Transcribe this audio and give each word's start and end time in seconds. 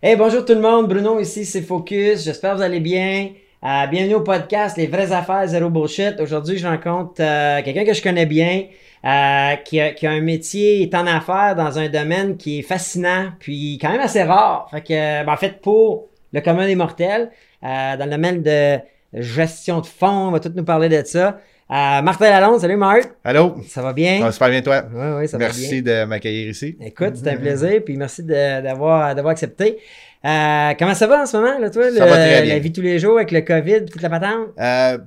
Hey, 0.00 0.14
bonjour 0.14 0.44
tout 0.44 0.54
le 0.54 0.60
monde, 0.60 0.86
Bruno 0.86 1.18
ici, 1.18 1.44
c'est 1.44 1.60
Focus. 1.60 2.22
J'espère 2.22 2.52
que 2.52 2.58
vous 2.58 2.62
allez 2.62 2.78
bien. 2.78 3.30
Euh, 3.64 3.86
bienvenue 3.88 4.14
au 4.14 4.20
podcast 4.20 4.76
Les 4.76 4.86
vraies 4.86 5.10
affaires, 5.10 5.48
zéro 5.48 5.70
bullshit. 5.70 6.20
Aujourd'hui, 6.20 6.56
je 6.56 6.68
rencontre 6.68 7.20
euh, 7.20 7.60
quelqu'un 7.64 7.84
que 7.84 7.92
je 7.92 8.00
connais 8.00 8.24
bien, 8.24 8.66
euh, 9.04 9.56
qui, 9.64 9.80
a, 9.80 9.90
qui 9.90 10.06
a 10.06 10.12
un 10.12 10.20
métier, 10.20 10.82
est 10.82 10.94
en 10.94 11.04
affaires 11.04 11.56
dans 11.56 11.80
un 11.80 11.88
domaine 11.88 12.36
qui 12.36 12.60
est 12.60 12.62
fascinant, 12.62 13.32
puis 13.40 13.76
quand 13.82 13.90
même 13.90 14.00
assez 14.00 14.22
rare. 14.22 14.68
Fait 14.70 14.82
que, 14.82 15.24
ben, 15.24 15.32
en 15.32 15.36
fait, 15.36 15.60
pour 15.60 16.06
le 16.32 16.40
commun 16.42 16.68
des 16.68 16.76
mortels, 16.76 17.32
euh, 17.64 17.96
dans 17.96 18.04
le 18.04 18.10
domaine 18.12 18.40
de 18.44 18.78
gestion 19.14 19.80
de 19.80 19.86
fonds, 19.86 20.28
on 20.28 20.30
va 20.30 20.38
tout 20.38 20.52
nous 20.54 20.64
parler 20.64 20.88
de 20.88 21.02
ça. 21.04 21.40
Euh, 21.70 22.00
Martin 22.00 22.30
Lalonde, 22.30 22.60
salut 22.60 22.76
Marc. 22.76 23.10
Allô? 23.22 23.56
Ça 23.68 23.82
va 23.82 23.92
bien? 23.92 24.20
Ça 24.20 24.24
va 24.24 24.32
super 24.32 24.48
bien, 24.48 24.62
toi? 24.62 24.84
Oui, 24.90 25.06
oui, 25.18 25.28
ça 25.28 25.36
va 25.36 25.44
bien. 25.44 25.54
Merci 25.54 25.82
de 25.82 26.04
m'accueillir 26.04 26.48
ici. 26.48 26.78
Écoute, 26.80 27.16
c'était 27.16 27.30
un 27.32 27.36
plaisir, 27.36 27.82
puis 27.84 27.96
merci 27.98 28.22
d'avoir 28.24 29.04
accepté. 29.28 29.76
Euh, 30.24 30.72
comment 30.78 30.94
ça 30.94 31.06
va 31.06 31.22
en 31.22 31.26
ce 31.26 31.36
moment, 31.36 31.58
là, 31.58 31.68
toi? 31.68 31.84
Ça 31.84 31.90
le- 31.90 31.98
va 32.10 32.16
très 32.16 32.42
bien. 32.42 32.54
La 32.54 32.58
vie 32.58 32.72
tous 32.72 32.80
les 32.80 32.98
jours 32.98 33.16
avec 33.16 33.30
le 33.32 33.42
COVID, 33.42 33.84
toute 33.84 34.00
la 34.00 34.08
patente? 34.08 34.48
Euh, 34.58 34.98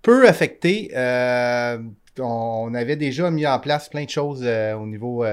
peu 0.00 0.26
affecté. 0.26 0.90
on 2.18 2.74
avait 2.74 2.96
déjà 2.96 3.30
mis 3.30 3.46
en 3.46 3.58
place 3.58 3.88
plein 3.90 4.04
de 4.04 4.10
choses 4.10 4.42
au 4.46 4.86
niveau 4.86 5.26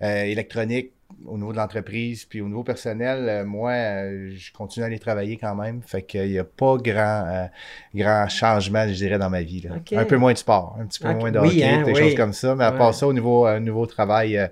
électronique, 0.00 0.92
au 1.26 1.36
niveau 1.38 1.52
de 1.52 1.56
l'entreprise, 1.56 2.24
puis 2.24 2.40
au 2.40 2.48
niveau 2.48 2.62
personnel. 2.62 3.26
euh, 3.28 3.44
moi, 3.44 3.70
euh, 3.72 4.30
je 4.36 4.52
continue 4.52 4.84
à 4.84 4.86
aller 4.86 4.98
travailler 4.98 5.36
quand 5.36 5.54
même. 5.54 5.80
Fait 5.86 6.02
qu'il 6.02 6.30
n'y 6.30 6.38
a 6.38 6.44
pas 6.44 6.76
grand, 6.78 7.24
euh, 7.26 7.46
grand 7.94 8.28
changement, 8.28 8.86
je 8.88 8.94
dirais, 8.94 9.18
dans 9.18 9.30
ma 9.30 9.42
vie. 9.42 9.62
là. 9.62 9.76
Un 9.98 10.04
peu 10.04 10.16
moins 10.16 10.32
de 10.32 10.38
sport, 10.38 10.76
un 10.80 10.86
petit 10.86 11.00
peu 11.00 11.12
moins 11.14 11.30
de 11.30 11.38
Oui, 11.38 11.48
hockey, 11.48 11.64
hein, 11.64 11.82
des 11.82 11.92
oui. 11.92 11.98
choses 12.00 12.14
comme 12.14 12.32
ça. 12.32 12.54
Mais 12.54 12.64
à 12.64 12.72
Ouais. 12.72 12.78
part 12.78 12.94
ça, 12.94 13.06
au 13.06 13.12
niveau, 13.12 13.48
niveau 13.58 13.86
travail, 13.86 14.48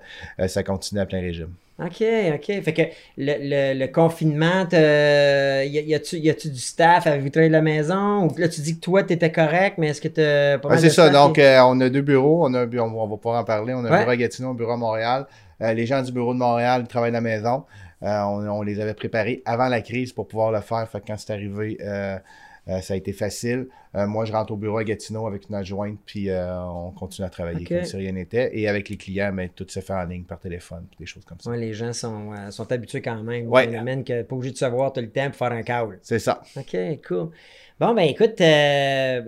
ça 0.47 0.63
continue 0.63 1.01
à 1.01 1.05
plein 1.05 1.19
régime. 1.21 1.49
OK, 1.79 2.03
OK. 2.35 2.61
Fait 2.61 2.73
que 2.73 2.81
le, 3.17 3.33
le, 3.73 3.79
le 3.79 3.87
confinement, 3.87 4.67
y, 4.71 5.93
a-tu 5.95 6.17
y 6.17 6.49
du 6.49 6.59
staff? 6.59 7.07
Avez-vous 7.07 7.29
travaillé 7.29 7.49
de 7.49 7.53
la 7.53 7.61
maison? 7.63 8.27
Ou 8.27 8.37
là, 8.37 8.47
tu 8.49 8.61
dis 8.61 8.75
que 8.75 8.81
toi, 8.81 9.01
t'étais 9.03 9.31
correct, 9.31 9.75
mais 9.79 9.87
est-ce 9.87 10.01
que 10.01 10.07
t'as 10.07 10.59
pas 10.59 10.77
c'est 10.77 10.87
de 10.87 10.89
ça. 10.91 11.09
Donc, 11.09 11.39
euh, 11.39 11.59
on 11.65 11.79
a 11.81 11.89
deux 11.89 12.01
bureaux. 12.01 12.45
On, 12.47 12.53
a 12.53 12.59
un 12.61 12.65
bu- 12.67 12.79
on, 12.79 13.07
va 13.07 13.17
pouvoir 13.17 13.41
en 13.41 13.43
parler. 13.43 13.73
On 13.73 13.83
a 13.83 13.89
un 13.89 13.97
bureau 13.99 14.11
à 14.11 14.15
Gatineau, 14.17 14.51
un 14.51 14.53
bureau 14.53 14.73
à 14.73 14.77
Montréal. 14.77 15.25
Euh, 15.61 15.73
les 15.73 15.85
gens 15.85 16.01
du 16.01 16.11
bureau 16.11 16.33
de 16.33 16.39
Montréal 16.39 16.87
travaillent 16.87 17.11
de 17.11 17.15
la 17.15 17.21
maison. 17.21 17.65
Euh, 18.03 18.21
on, 18.23 18.47
on 18.47 18.61
les 18.63 18.79
avait 18.79 18.93
préparés 18.93 19.41
avant 19.45 19.67
la 19.67 19.81
crise 19.81 20.11
pour 20.11 20.27
pouvoir 20.27 20.51
le 20.51 20.61
faire. 20.61 20.87
Fait 20.89 20.99
que 21.01 21.07
quand 21.07 21.17
c'est 21.17 21.33
arrivé, 21.33 21.77
euh, 21.81 22.17
ça 22.81 22.93
a 22.93 22.97
été 22.97 23.13
facile. 23.13 23.67
Moi, 23.93 24.23
je 24.23 24.31
rentre 24.31 24.53
au 24.53 24.55
bureau 24.55 24.77
à 24.77 24.83
Gatineau 24.83 25.27
avec 25.27 25.49
une 25.49 25.55
adjointe, 25.55 25.97
puis 26.05 26.29
on 26.31 26.91
continue 26.91 27.25
à 27.25 27.29
travailler 27.29 27.65
comme 27.65 27.83
si 27.83 27.97
rien 27.97 28.13
n'était. 28.13 28.57
Et 28.57 28.69
avec 28.69 28.87
les 28.87 28.95
clients, 28.95 29.31
mais 29.33 29.49
tout 29.49 29.65
se 29.67 29.81
fait 29.81 29.93
en 29.93 30.05
ligne, 30.05 30.23
par 30.23 30.39
téléphone, 30.39 30.85
des 30.97 31.05
choses 31.05 31.25
comme 31.25 31.39
ça. 31.39 31.49
Ouais, 31.49 31.57
les 31.57 31.73
gens 31.73 31.91
sont, 31.91 32.31
sont 32.51 32.71
habitués 32.71 33.01
quand 33.01 33.21
même. 33.23 33.47
Ouais. 33.49 33.65
Le 33.65 33.71
phénomène 33.71 34.03
que 34.05 34.21
pas 34.21 34.35
obligé 34.35 34.53
de 34.53 34.57
se 34.57 34.65
voir 34.65 34.93
tout 34.93 35.01
le 35.01 35.09
temps 35.09 35.25
pour 35.25 35.35
faire 35.35 35.51
un 35.51 35.63
call. 35.63 35.99
C'est 36.03 36.19
ça. 36.19 36.41
OK, 36.55 36.77
cool. 37.05 37.31
Bon, 37.81 37.95
ben 37.95 38.03
écoute, 38.03 38.39
euh, 38.39 39.23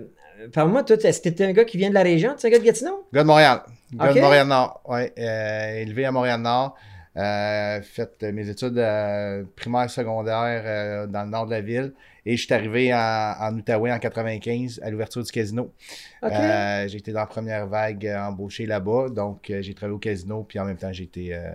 parle-moi, 0.52 0.82
toi, 0.84 0.96
est-ce 0.96 1.20
que 1.20 1.28
t'es 1.28 1.44
un 1.44 1.52
gars 1.52 1.64
qui 1.64 1.76
vient 1.78 1.88
de 1.90 1.94
la 1.94 2.02
région? 2.02 2.34
Tu 2.38 2.46
es 2.46 2.48
un 2.48 2.52
gars 2.52 2.58
de 2.58 2.64
Gatineau? 2.64 3.06
Gars 3.12 3.22
de 3.22 3.26
Montréal. 3.28 3.60
Gars 3.92 4.12
de 4.12 4.20
Montréal-Nord. 4.20 4.80
Ouais. 4.86 5.12
euh, 5.18 5.80
élevé 5.82 6.04
à 6.04 6.12
Montréal-Nord. 6.12 6.74
Euh, 7.16 7.80
fait 7.82 8.10
euh, 8.24 8.32
mes 8.32 8.48
études 8.48 8.76
euh, 8.76 9.44
primaires, 9.54 9.88
secondaires 9.88 11.06
dans 11.06 11.22
le 11.22 11.30
nord 11.30 11.46
de 11.46 11.52
la 11.52 11.60
ville. 11.60 11.92
Et 12.26 12.36
je 12.36 12.44
suis 12.44 12.54
arrivé 12.54 12.92
en, 12.92 13.34
en 13.38 13.54
Outaouais 13.54 13.92
en 13.92 13.98
95 13.98 14.80
à 14.82 14.90
l'ouverture 14.90 15.22
du 15.22 15.30
casino. 15.30 15.70
OK. 16.22 16.32
Euh, 16.32 16.88
j'ai 16.88 16.96
été 16.96 17.12
dans 17.12 17.20
la 17.20 17.26
première 17.26 17.66
vague 17.68 18.06
euh, 18.06 18.18
embauché 18.18 18.66
là-bas. 18.66 19.10
Donc, 19.10 19.44
j'ai 19.60 19.74
travaillé 19.74 19.94
au 19.94 19.98
casino. 19.98 20.42
Puis 20.48 20.58
en 20.58 20.64
même 20.64 20.78
temps, 20.78 20.90
j'ai 20.92 21.04
été 21.04 21.34
euh, 21.34 21.50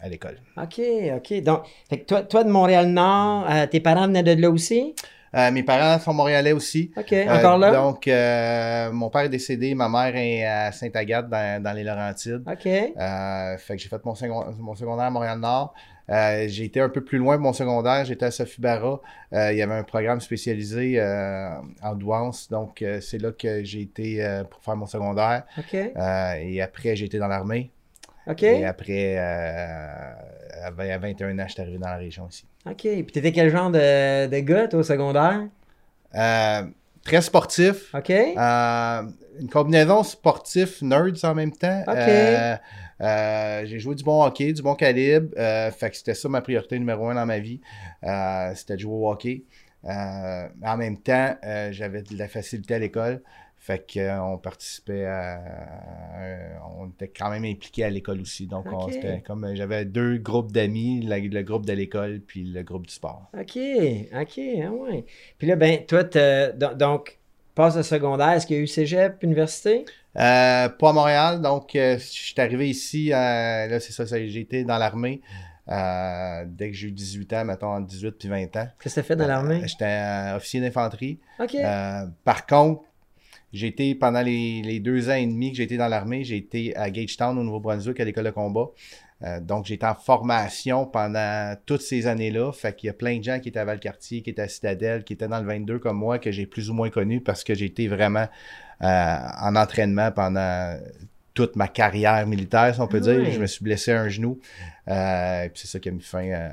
à 0.00 0.08
l'école. 0.08 0.36
OK, 0.58 0.80
OK. 1.16 1.42
Donc, 1.42 1.62
fait 1.88 2.00
que 2.00 2.04
toi, 2.04 2.22
toi 2.22 2.44
de 2.44 2.50
Montréal-Nord, 2.50 3.48
tes 3.70 3.80
parents 3.80 4.06
venaient 4.06 4.22
de 4.22 4.40
là 4.40 4.50
aussi? 4.50 4.94
Euh, 5.34 5.50
mes 5.52 5.62
parents 5.62 5.98
sont 6.00 6.12
montréalais 6.12 6.52
aussi. 6.52 6.90
OK, 6.96 7.12
Euh, 7.12 7.38
encore 7.38 7.58
là? 7.58 7.70
Donc, 7.70 8.08
euh, 8.08 8.90
mon 8.90 9.10
père 9.10 9.22
est 9.22 9.28
décédé. 9.28 9.74
Ma 9.74 9.88
mère 9.88 10.16
est 10.16 10.44
à 10.44 10.72
Sainte-Agathe 10.72 11.28
dans, 11.28 11.62
dans 11.62 11.72
les 11.72 11.84
Laurentides. 11.84 12.42
OK. 12.50 12.62
Fait 12.64 12.94
que 12.96 13.78
j'ai 13.78 13.88
fait 13.88 14.04
mon, 14.04 14.14
second- 14.14 14.52
mon 14.58 14.74
secondaire 14.74 15.06
à 15.06 15.10
Montréal-Nord. 15.10 15.72
J'ai 16.08 16.64
été 16.64 16.80
un 16.80 16.88
peu 16.88 17.04
plus 17.04 17.18
loin 17.18 17.36
de 17.36 17.42
mon 17.42 17.52
secondaire. 17.52 18.04
J'étais 18.04 18.26
à 18.26 18.30
Sophie 18.32 18.60
Barra. 18.60 19.00
Il 19.32 19.54
y 19.56 19.62
avait 19.62 19.74
un 19.74 19.84
programme 19.84 20.20
spécialisé 20.20 21.00
en 21.00 21.94
douance. 21.94 22.48
Donc, 22.48 22.84
c'est 23.00 23.18
là 23.18 23.30
que 23.30 23.62
j'ai 23.62 23.82
été 23.82 24.42
pour 24.50 24.60
faire 24.64 24.74
mon 24.76 24.86
secondaire. 24.86 25.44
OK. 25.56 25.74
Et 25.74 26.60
après, 26.60 26.96
j'ai 26.96 27.04
été 27.06 27.18
dans 27.18 27.28
l'armée. 27.28 27.70
OK. 28.26 28.42
Et 28.42 28.64
après, 28.64 29.16
à 29.16 30.98
21 30.98 31.38
ans, 31.38 31.44
je 31.46 31.52
suis 31.52 31.62
arrivé 31.62 31.78
dans 31.78 31.88
la 31.88 31.96
région 31.96 32.26
ici. 32.28 32.44
OK. 32.66 32.82
Puis 32.82 33.04
t'étais 33.06 33.32
quel 33.32 33.50
genre 33.50 33.70
de, 33.70 34.26
de 34.26 34.38
gars, 34.40 34.68
toi, 34.68 34.80
au 34.80 34.82
secondaire? 34.82 35.48
Euh, 36.14 36.62
très 37.04 37.22
sportif. 37.22 37.94
OK. 37.94 38.10
Euh, 38.10 39.02
une 39.40 39.48
combinaison 39.48 40.02
sportif 40.02 40.82
nerds 40.82 41.24
en 41.24 41.34
même 41.34 41.52
temps. 41.52 41.82
Ok. 41.86 41.96
Euh, 41.96 42.56
euh, 43.00 43.62
j'ai 43.64 43.78
joué 43.78 43.94
du 43.94 44.04
bon 44.04 44.22
hockey, 44.22 44.52
du 44.52 44.62
bon 44.62 44.74
calibre. 44.74 45.28
Fait 45.36 45.90
que 45.90 45.96
c'était 45.96 46.14
ça 46.14 46.28
ma 46.28 46.42
priorité 46.42 46.78
numéro 46.78 47.08
un 47.08 47.14
dans 47.14 47.26
ma 47.26 47.38
vie. 47.38 47.60
C'était 48.54 48.74
de 48.74 48.80
jouer 48.80 48.94
au 48.94 49.10
hockey. 49.10 49.44
En 49.84 50.76
même 50.76 50.98
temps, 50.98 51.34
j'avais 51.70 52.02
de 52.02 52.18
la 52.18 52.28
facilité 52.28 52.74
à 52.74 52.78
l'école. 52.78 53.22
Fait 53.62 53.84
qu'on 53.92 54.38
participait 54.38 55.04
à, 55.04 55.38
On 56.78 56.88
était 56.88 57.08
quand 57.08 57.28
même 57.30 57.44
impliqués 57.44 57.84
à 57.84 57.90
l'école 57.90 58.20
aussi. 58.20 58.46
Donc, 58.46 58.64
on- 58.72 58.84
Ok. 58.84 58.92
c'était 58.94 59.20
comme 59.20 59.54
j'avais 59.54 59.84
deux 59.84 60.16
groupes 60.16 60.50
d'amis, 60.50 61.02
le 61.02 61.42
groupe 61.42 61.66
de 61.66 61.74
l'école 61.74 62.20
puis 62.26 62.42
le 62.44 62.62
groupe 62.62 62.86
du 62.86 62.94
sport. 62.94 63.30
OK. 63.38 63.58
OK. 64.18 64.40
Ah 64.64 64.70
ouais. 64.72 65.04
Puis 65.38 65.46
là, 65.46 65.56
ben, 65.56 65.84
toi, 65.86 66.04
donc, 66.74 67.18
passe 67.54 67.76
le 67.76 67.82
secondaire. 67.82 68.30
Est-ce 68.30 68.46
qu'il 68.46 68.56
y 68.56 68.60
a 68.60 68.62
eu 68.62 68.66
cégep, 68.66 69.22
université? 69.22 69.84
Euh, 70.16 70.68
pas 70.70 70.90
à 70.90 70.92
Montréal, 70.92 71.40
donc 71.42 71.76
euh, 71.76 71.98
je 71.98 72.04
suis 72.04 72.34
arrivé 72.40 72.68
ici, 72.68 73.12
euh, 73.12 73.16
là 73.68 73.78
c'est 73.78 73.92
ça, 73.92 74.08
ça, 74.08 74.18
j'ai 74.18 74.40
été 74.40 74.64
dans 74.64 74.76
l'armée 74.76 75.20
euh, 75.68 76.44
dès 76.48 76.70
que 76.70 76.76
j'ai 76.76 76.88
eu 76.88 76.92
18 76.92 77.32
ans, 77.34 77.44
mettons 77.44 77.68
entre 77.68 77.86
18 77.86 78.12
puis 78.18 78.28
20 78.28 78.56
ans. 78.56 78.66
Qu'est-ce 78.82 78.96
que 78.96 79.00
t'as 79.02 79.06
fait 79.06 79.14
dans 79.14 79.28
l'armée? 79.28 79.60
Euh, 79.62 79.66
J'étais 79.68 79.84
euh, 79.84 80.36
officier 80.36 80.60
d'infanterie. 80.60 81.20
OK. 81.38 81.54
Euh, 81.54 82.06
par 82.24 82.44
contre, 82.46 82.82
j'ai 83.52 83.66
été 83.68 83.94
pendant 83.94 84.22
les, 84.22 84.62
les 84.62 84.80
deux 84.80 85.08
ans 85.10 85.14
et 85.14 85.26
demi 85.26 85.50
que 85.50 85.56
j'ai 85.56 85.64
été 85.64 85.76
dans 85.76 85.88
l'armée, 85.88 86.24
j'ai 86.24 86.36
été 86.36 86.76
à 86.76 86.90
Gagetown 86.90 87.36
au 87.38 87.42
Nouveau-Brunswick 87.42 87.98
à 88.00 88.04
l'école 88.04 88.24
de 88.24 88.30
combat. 88.30 88.66
Euh, 89.22 89.38
donc, 89.38 89.66
j'étais 89.66 89.84
en 89.84 89.94
formation 89.94 90.86
pendant 90.86 91.54
toutes 91.66 91.82
ces 91.82 92.06
années-là. 92.06 92.52
Fait 92.52 92.74
qu'il 92.74 92.86
y 92.86 92.90
a 92.90 92.94
plein 92.94 93.18
de 93.18 93.22
gens 93.24 93.38
qui 93.38 93.50
étaient 93.50 93.58
à 93.58 93.64
Valcartier, 93.66 94.22
qui 94.22 94.30
étaient 94.30 94.40
à 94.42 94.48
Citadelle, 94.48 95.04
qui 95.04 95.12
étaient 95.12 95.28
dans 95.28 95.40
le 95.40 95.46
22 95.46 95.78
comme 95.78 95.98
moi, 95.98 96.18
que 96.18 96.30
j'ai 96.32 96.46
plus 96.46 96.70
ou 96.70 96.74
moins 96.74 96.88
connu 96.90 97.20
parce 97.20 97.44
que 97.44 97.54
j'ai 97.54 97.66
été 97.66 97.86
vraiment 97.86 98.26
euh, 98.82 99.16
en 99.42 99.56
entraînement 99.56 100.10
pendant 100.10 100.74
toute 101.34 101.54
ma 101.56 101.68
carrière 101.68 102.26
militaire, 102.26 102.74
si 102.74 102.80
on 102.80 102.86
peut 102.86 103.00
Ah 103.02 103.12
dire. 103.12 103.20
ouais. 103.20 103.32
Je 103.32 103.40
me 103.40 103.46
suis 103.46 103.62
blessé 103.62 103.92
un 103.92 104.08
genou. 104.08 104.38
Euh, 104.88 105.48
puis 105.50 105.60
c'est 105.62 105.68
ça 105.68 105.78
qui 105.80 105.90
a 105.90 105.92
mis 105.92 106.00
fin 106.00 106.30
à, 106.32 106.50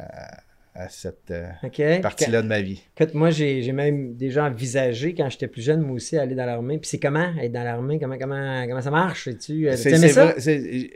à 0.78 0.90
cette 0.90 1.32
euh, 1.32 2.00
partie-là 2.02 2.44
de 2.44 2.48
ma 2.48 2.62
vie. 2.62 2.84
Écoute, 2.96 3.16
moi, 3.16 3.32
j'ai 3.32 3.72
même 3.72 4.16
déjà 4.16 4.46
envisagé, 4.46 5.16
quand 5.16 5.28
j'étais 5.28 5.48
plus 5.48 5.64
jeune, 5.64 5.82
moi 5.82 5.96
aussi, 5.96 6.18
aller 6.18 6.36
dans 6.36 6.46
l'armée. 6.46 6.78
Puis 6.78 6.88
c'est 6.90 7.00
comment, 7.00 7.34
être 7.42 7.52
dans 7.52 7.64
l'armée? 7.64 7.98
Comment, 8.00 8.18
comment, 8.20 8.66
comment 8.68 8.82
ça 8.82 8.92
marche? 8.92 9.24
Sais-tu? 9.24 9.68
Euh, 9.68 9.76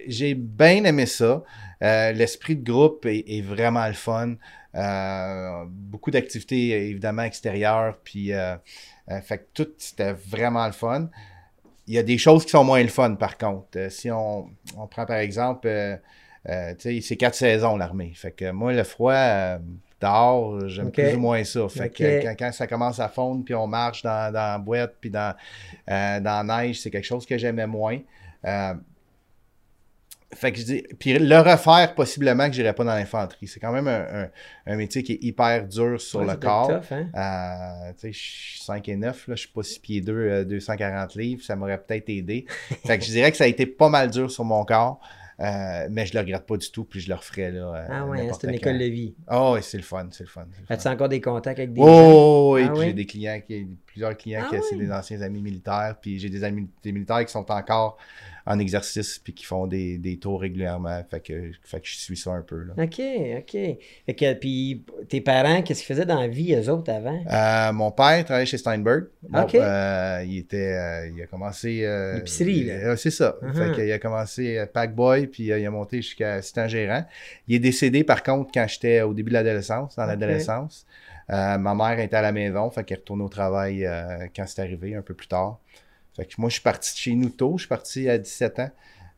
J'ai 0.07 0.35
bien 0.35 0.83
aimé 0.83 1.07
ça. 1.07 1.43
Euh, 1.81 2.11
L'esprit 2.11 2.55
de 2.55 2.63
groupe 2.63 3.07
est, 3.07 3.25
est 3.27 3.41
vraiment 3.41 3.87
le 3.87 3.93
fun. 3.93 4.35
Euh, 4.75 5.65
beaucoup 5.67 6.11
d'activités, 6.11 6.89
évidemment, 6.89 7.23
extérieures. 7.23 7.99
Puis, 8.03 8.31
fait 9.23 9.37
que 9.39 9.45
tout, 9.55 9.69
c'était 9.79 10.13
vraiment 10.13 10.67
le 10.67 10.73
fun. 10.73 11.09
Il 11.87 11.95
y 11.95 11.97
a 11.97 12.03
des 12.03 12.19
choses 12.19 12.45
qui 12.45 12.51
sont 12.51 12.63
moins 12.63 12.83
le 12.83 12.89
fun, 12.89 13.15
par 13.15 13.35
contre. 13.35 13.89
Si 13.89 14.11
on, 14.11 14.47
on 14.77 14.85
prend, 14.85 15.07
par 15.07 15.17
exemple, 15.17 15.67
euh, 16.49 16.73
c'est 16.77 17.17
quatre 17.17 17.35
saisons, 17.35 17.77
l'armée. 17.77 18.11
Fait 18.15 18.31
que 18.31 18.51
moi, 18.51 18.73
le 18.73 18.83
froid, 18.83 19.13
euh, 19.13 19.59
dehors, 20.01 20.67
j'aime 20.67 20.91
plus 20.91 21.13
ou 21.15 21.19
moins 21.19 21.43
ça. 21.43 21.67
Fait 21.69 21.89
que 21.89 22.23
quand, 22.23 22.35
quand 22.39 22.51
ça 22.51 22.65
commence 22.67 22.99
à 22.99 23.07
fondre, 23.09 23.43
puis 23.45 23.53
on 23.53 23.67
marche 23.67 24.01
dans, 24.01 24.33
dans 24.33 24.51
la 24.53 24.57
boîte, 24.57 24.95
puis 24.99 25.09
dans, 25.11 25.35
euh, 25.89 26.19
dans 26.19 26.45
la 26.47 26.63
neige, 26.63 26.79
c'est 26.81 26.89
quelque 26.89 27.05
chose 27.05 27.25
que 27.25 27.37
j'aimais 27.37 27.67
moins. 27.67 27.99
Euh, 28.45 28.73
fait 30.33 30.53
que 30.53 30.59
je 30.59 30.63
dis, 30.63 30.83
puis 30.97 31.19
le 31.19 31.39
refaire, 31.39 31.93
possiblement 31.93 32.47
que 32.47 32.53
j'irais 32.53 32.71
pas 32.73 32.85
dans 32.85 32.95
l'infanterie. 32.95 33.47
C'est 33.47 33.59
quand 33.59 33.73
même 33.73 33.89
un, 33.89 34.23
un- 34.23 34.29
un 34.65 34.75
métier 34.77 35.03
qui 35.03 35.11
est 35.13 35.19
hyper 35.23 35.67
dur 35.67 35.99
sur 35.99 36.21
Ouais, 36.21 36.27
le 36.27 36.37
corps. 36.37 36.69
tough, 36.69 36.97
hein? 37.13 37.91
Je 38.01 38.11
suis 38.11 38.61
5 38.63 38.87
et 38.87 38.95
9, 38.95 39.27
là, 39.27 39.35
je 39.35 39.41
suis 39.41 39.49
pas 39.51 39.61
6 39.61 39.79
pieds 39.79 39.99
2, 39.99 40.13
euh, 40.13 40.45
240 40.45 41.15
livres, 41.15 41.43
ça 41.43 41.57
m'aurait 41.57 41.77
peut-être 41.83 42.07
aidé. 42.09 42.45
fait 42.85 42.97
que 42.97 43.03
je 43.03 43.11
dirais 43.11 43.29
que 43.29 43.35
ça 43.37 43.43
a 43.43 43.47
été 43.47 43.65
pas 43.65 43.89
mal 43.89 44.09
dur 44.09 44.31
sur 44.31 44.45
mon 44.45 44.63
corps, 44.63 45.01
euh, 45.39 45.87
mais 45.89 46.05
je 46.05 46.13
le 46.13 46.19
regrette 46.19 46.45
pas 46.45 46.57
du 46.57 46.69
tout, 46.71 46.83
puis 46.83 46.99
je 46.99 47.09
le 47.09 47.15
referais 47.15 47.51
là. 47.51 47.73
euh, 47.75 47.87
Ah 47.89 48.05
ouais, 48.07 48.17
n'importe 48.17 48.41
c'est 48.41 48.47
une 48.47 48.53
école 48.55 48.77
de 48.77 48.85
vie. 48.85 49.15
Oh, 49.29 49.53
oui, 49.55 49.63
c'est 49.63 49.77
le 49.77 49.83
fun, 49.83 50.07
c'est 50.11 50.23
le 50.23 50.29
fun. 50.29 50.45
As-tu 50.69 50.87
encore 50.87 51.09
des 51.09 51.21
contacts 51.21 51.59
avec 51.59 51.73
des 51.73 51.81
gens? 51.81 51.87
Oh, 51.87 52.51
oui, 52.55 52.61
Ah 52.63 52.71
puis 52.71 52.79
oui? 52.79 52.85
j'ai 52.87 52.93
des 52.93 53.05
clients, 53.05 53.41
qui, 53.45 53.67
plusieurs 53.85 54.15
clients 54.17 54.41
Ah 54.45 54.49
qui 54.49 54.61
c'est 54.69 54.75
oui? 54.75 54.85
des 54.85 54.91
anciens 54.91 55.21
amis 55.21 55.41
militaires, 55.41 55.95
puis 56.01 56.19
j'ai 56.19 56.29
des 56.29 56.43
amis 56.43 56.69
des 56.83 56.91
militaires 56.91 57.25
qui 57.25 57.31
sont 57.31 57.49
encore 57.51 57.97
en 58.45 58.59
exercice 58.59 59.19
puis 59.19 59.33
qui 59.33 59.45
font 59.45 59.67
des, 59.67 59.97
des 59.97 60.17
tours 60.17 60.41
régulièrement. 60.41 61.01
Fait 61.09 61.19
que, 61.19 61.51
fait 61.63 61.79
que 61.79 61.87
je 61.87 61.97
suis 61.97 62.17
ça 62.17 62.31
un 62.31 62.41
peu. 62.41 62.63
Là. 62.63 62.73
OK, 62.77 63.01
OK. 63.39 63.77
Fait 64.05 64.15
que, 64.15 64.33
puis 64.33 64.83
tes 65.09 65.21
parents, 65.21 65.61
qu'est-ce 65.61 65.83
qu'ils 65.85 65.95
faisaient 65.95 66.05
dans 66.05 66.19
la 66.19 66.27
vie, 66.27 66.53
eux 66.53 66.69
autres, 66.69 66.91
avant? 66.91 67.23
Euh, 67.31 67.73
mon 67.73 67.91
père 67.91 68.23
travaillait 68.25 68.45
chez 68.45 68.57
Steinberg. 68.57 69.05
Bon, 69.23 69.41
OK. 69.43 69.55
euh, 69.55 70.23
il 70.25 70.39
était, 70.39 70.73
euh, 70.73 71.09
il 71.15 71.21
a 71.21 71.27
commencé. 71.27 71.87
L'épicerie, 72.15 72.63
là. 72.65 72.97
c'est 72.97 73.11
ça. 73.11 73.37
Uh-huh. 73.41 73.53
Fait 73.53 73.71
qu'il 73.75 73.91
a 73.91 73.99
commencé 73.99 74.57
euh, 74.57 74.65
pack 74.65 74.95
boy, 74.95 75.27
puis 75.27 75.43
il 75.43 75.65
a 75.65 75.71
monté 75.71 75.97
jusqu'à 75.97 76.35
assistant 76.35 76.67
gérant. 76.67 77.05
Il 77.47 77.55
est 77.55 77.59
décédé 77.59 78.03
par 78.03 78.23
contre 78.23 78.51
quand 78.53 78.65
j'étais 78.67 79.01
au 79.01 79.13
début 79.13 79.29
de 79.29 79.35
l'adolescence, 79.35 79.95
dans 79.95 80.05
l'adolescence. 80.05 80.85
Ma 81.29 81.57
mère 81.57 81.97
était 81.99 82.17
à 82.17 82.21
la 82.21 82.33
maison, 82.33 82.69
fait 82.71 82.83
qu'elle 82.83 82.97
est 82.97 83.01
retournée 83.01 83.23
au 83.23 83.29
travail 83.29 83.87
quand 84.35 84.45
c'est 84.47 84.61
arrivé, 84.61 84.95
un 84.95 85.01
peu 85.01 85.13
plus 85.13 85.27
tard. 85.27 85.59
Fait 86.15 86.25
que 86.25 86.35
moi, 86.37 86.49
je 86.49 86.53
suis 86.53 86.63
parti 86.63 86.93
de 86.93 86.97
chez 86.97 87.15
nous 87.15 87.29
tôt. 87.29 87.53
Je 87.57 87.63
suis 87.63 87.69
parti 87.69 88.09
à 88.09 88.17
17 88.17 88.59
ans. 88.59 88.71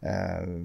Euh, 0.03 0.63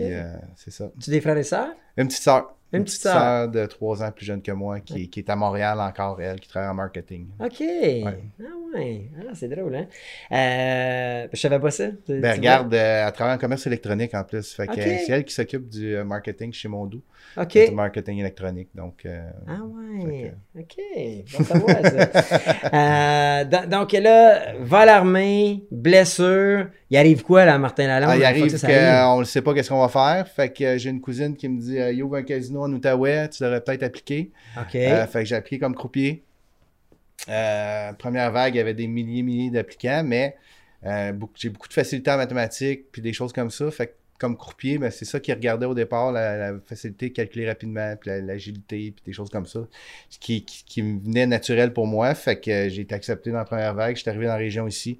euh, 0.00 0.36
c'est 0.56 0.70
ça. 0.70 0.90
Tu 1.00 1.10
des 1.10 1.20
frères 1.20 1.36
et 1.36 1.44
sœurs? 1.44 1.68
Une 1.96 2.08
petite 2.08 2.22
sœur. 2.22 2.54
Une 2.72 2.84
petite 2.84 3.00
sœur. 3.00 3.48
de 3.48 3.64
3 3.66 4.02
ans 4.02 4.10
plus 4.12 4.26
jeune 4.26 4.42
que 4.42 4.52
moi 4.52 4.80
qui, 4.80 5.08
qui 5.08 5.20
est 5.20 5.30
à 5.30 5.36
Montréal 5.36 5.80
encore, 5.80 6.20
elle, 6.20 6.38
qui 6.38 6.48
travaille 6.48 6.68
en 6.68 6.74
marketing. 6.74 7.26
OK. 7.40 7.62
Ah 7.64 8.12
ouais. 8.74 9.10
Ah, 9.18 9.30
c'est 9.34 9.48
drôle, 9.48 9.74
hein? 9.74 9.86
Euh, 10.32 11.28
je 11.32 11.38
savais 11.40 11.58
pas 11.58 11.70
ça. 11.70 11.86
Ben, 12.08 12.32
regarde, 12.36 12.74
euh, 12.74 13.06
elle 13.06 13.12
travaille 13.12 13.34
en 13.34 13.38
commerce 13.38 13.66
électronique 13.66 14.12
en 14.14 14.24
plus. 14.24 14.52
Fait 14.54 14.66
que 14.66 14.72
euh, 14.78 14.96
c'est 15.06 15.12
elle 15.12 15.24
qui 15.24 15.32
s'occupe 15.34 15.68
du 15.68 15.96
euh, 15.96 16.04
marketing 16.04 16.52
chez 16.52 16.68
Mondou. 16.68 17.02
OK. 17.36 17.68
Du 17.68 17.74
marketing 17.74 18.18
électronique. 18.18 18.68
Donc, 18.74 19.04
euh, 19.06 19.30
Ah 19.46 19.60
ouais. 19.64 20.34
OK. 20.58 20.76
Bon 21.38 21.44
savoir 21.44 21.76
ça. 21.82 22.08
Euh, 22.74 23.44
do- 23.44 23.66
donc 23.68 23.92
là, 23.92 24.54
va 24.60 24.80
à 24.80 24.86
l'armée, 24.86 25.64
blessure. 25.70 26.66
Il 26.90 26.96
arrive 26.96 27.22
quoi 27.22 27.44
là, 27.44 27.58
Martin 27.58 27.86
Lalonde? 27.86 28.10
ah, 28.10 28.16
il 28.16 28.24
arrive 28.24 28.44
qu'on 28.60 29.20
ne 29.20 29.24
sait 29.24 29.42
pas 29.42 29.52
qu'est-ce 29.54 29.68
qu'on 29.68 29.80
va 29.86 29.88
faire. 29.88 30.26
Fait 30.28 30.50
que 30.52 30.64
euh, 30.64 30.78
j'ai 30.78 30.88
une 30.90 31.00
cousine 31.02 31.36
qui 31.36 31.48
me 31.48 31.60
dit 31.60 31.78
euh, 31.78 31.92
Il 31.92 32.02
ouvre 32.02 32.16
un 32.16 32.22
casino 32.22 32.62
en 32.64 32.72
Outaouais, 32.72 33.28
tu 33.28 33.42
devrais 33.42 33.60
peut-être 33.60 33.82
appliquer. 33.82 34.30
OK. 34.56 34.74
Euh, 34.74 35.06
fait 35.06 35.18
que 35.20 35.24
j'ai 35.26 35.34
appliqué 35.36 35.58
comme 35.58 35.74
croupier. 35.74 36.22
Euh, 37.28 37.92
première 37.94 38.30
vague, 38.32 38.54
il 38.54 38.58
y 38.58 38.60
avait 38.60 38.74
des 38.74 38.86
milliers, 38.86 39.22
milliers 39.22 39.50
d'applicants, 39.50 40.02
mais 40.04 40.36
beaucoup- 41.12 41.32
j'ai 41.36 41.50
beaucoup 41.50 41.68
de 41.68 41.72
facilité 41.74 42.10
en 42.10 42.16
mathématiques 42.16 42.90
puis 42.92 43.02
des 43.02 43.12
choses 43.12 43.32
comme 43.32 43.50
ça. 43.50 43.70
Fait 43.70 43.88
que 43.88 43.92
comme 44.18 44.36
croupier, 44.36 44.78
ben, 44.78 44.90
c'est 44.90 45.04
ça 45.04 45.20
qui 45.20 45.32
regardait 45.32 45.66
au 45.66 45.74
départ, 45.74 46.10
la, 46.10 46.36
la 46.36 46.58
facilité 46.66 47.10
de 47.10 47.14
calculer 47.14 47.46
rapidement, 47.46 47.94
puis 48.00 48.10
la- 48.10 48.20
l'agilité, 48.20 48.92
puis 48.92 49.02
des 49.06 49.12
choses 49.12 49.30
comme 49.30 49.46
ça, 49.46 49.60
ce 50.10 50.18
qui, 50.18 50.44
qui, 50.44 50.64
qui 50.64 50.82
me 50.82 51.00
venait 51.00 51.26
naturel 51.26 51.72
pour 51.72 51.86
moi. 51.86 52.14
Fait 52.16 52.40
que 52.40 52.68
j'ai 52.68 52.82
été 52.82 52.94
accepté 52.96 53.30
dans 53.30 53.38
la 53.38 53.44
première 53.44 53.74
vague. 53.74 53.94
Je 53.94 54.00
suis 54.00 54.08
arrivé 54.10 54.24
dans 54.26 54.32
la 54.32 54.38
région 54.38 54.66
ici. 54.66 54.98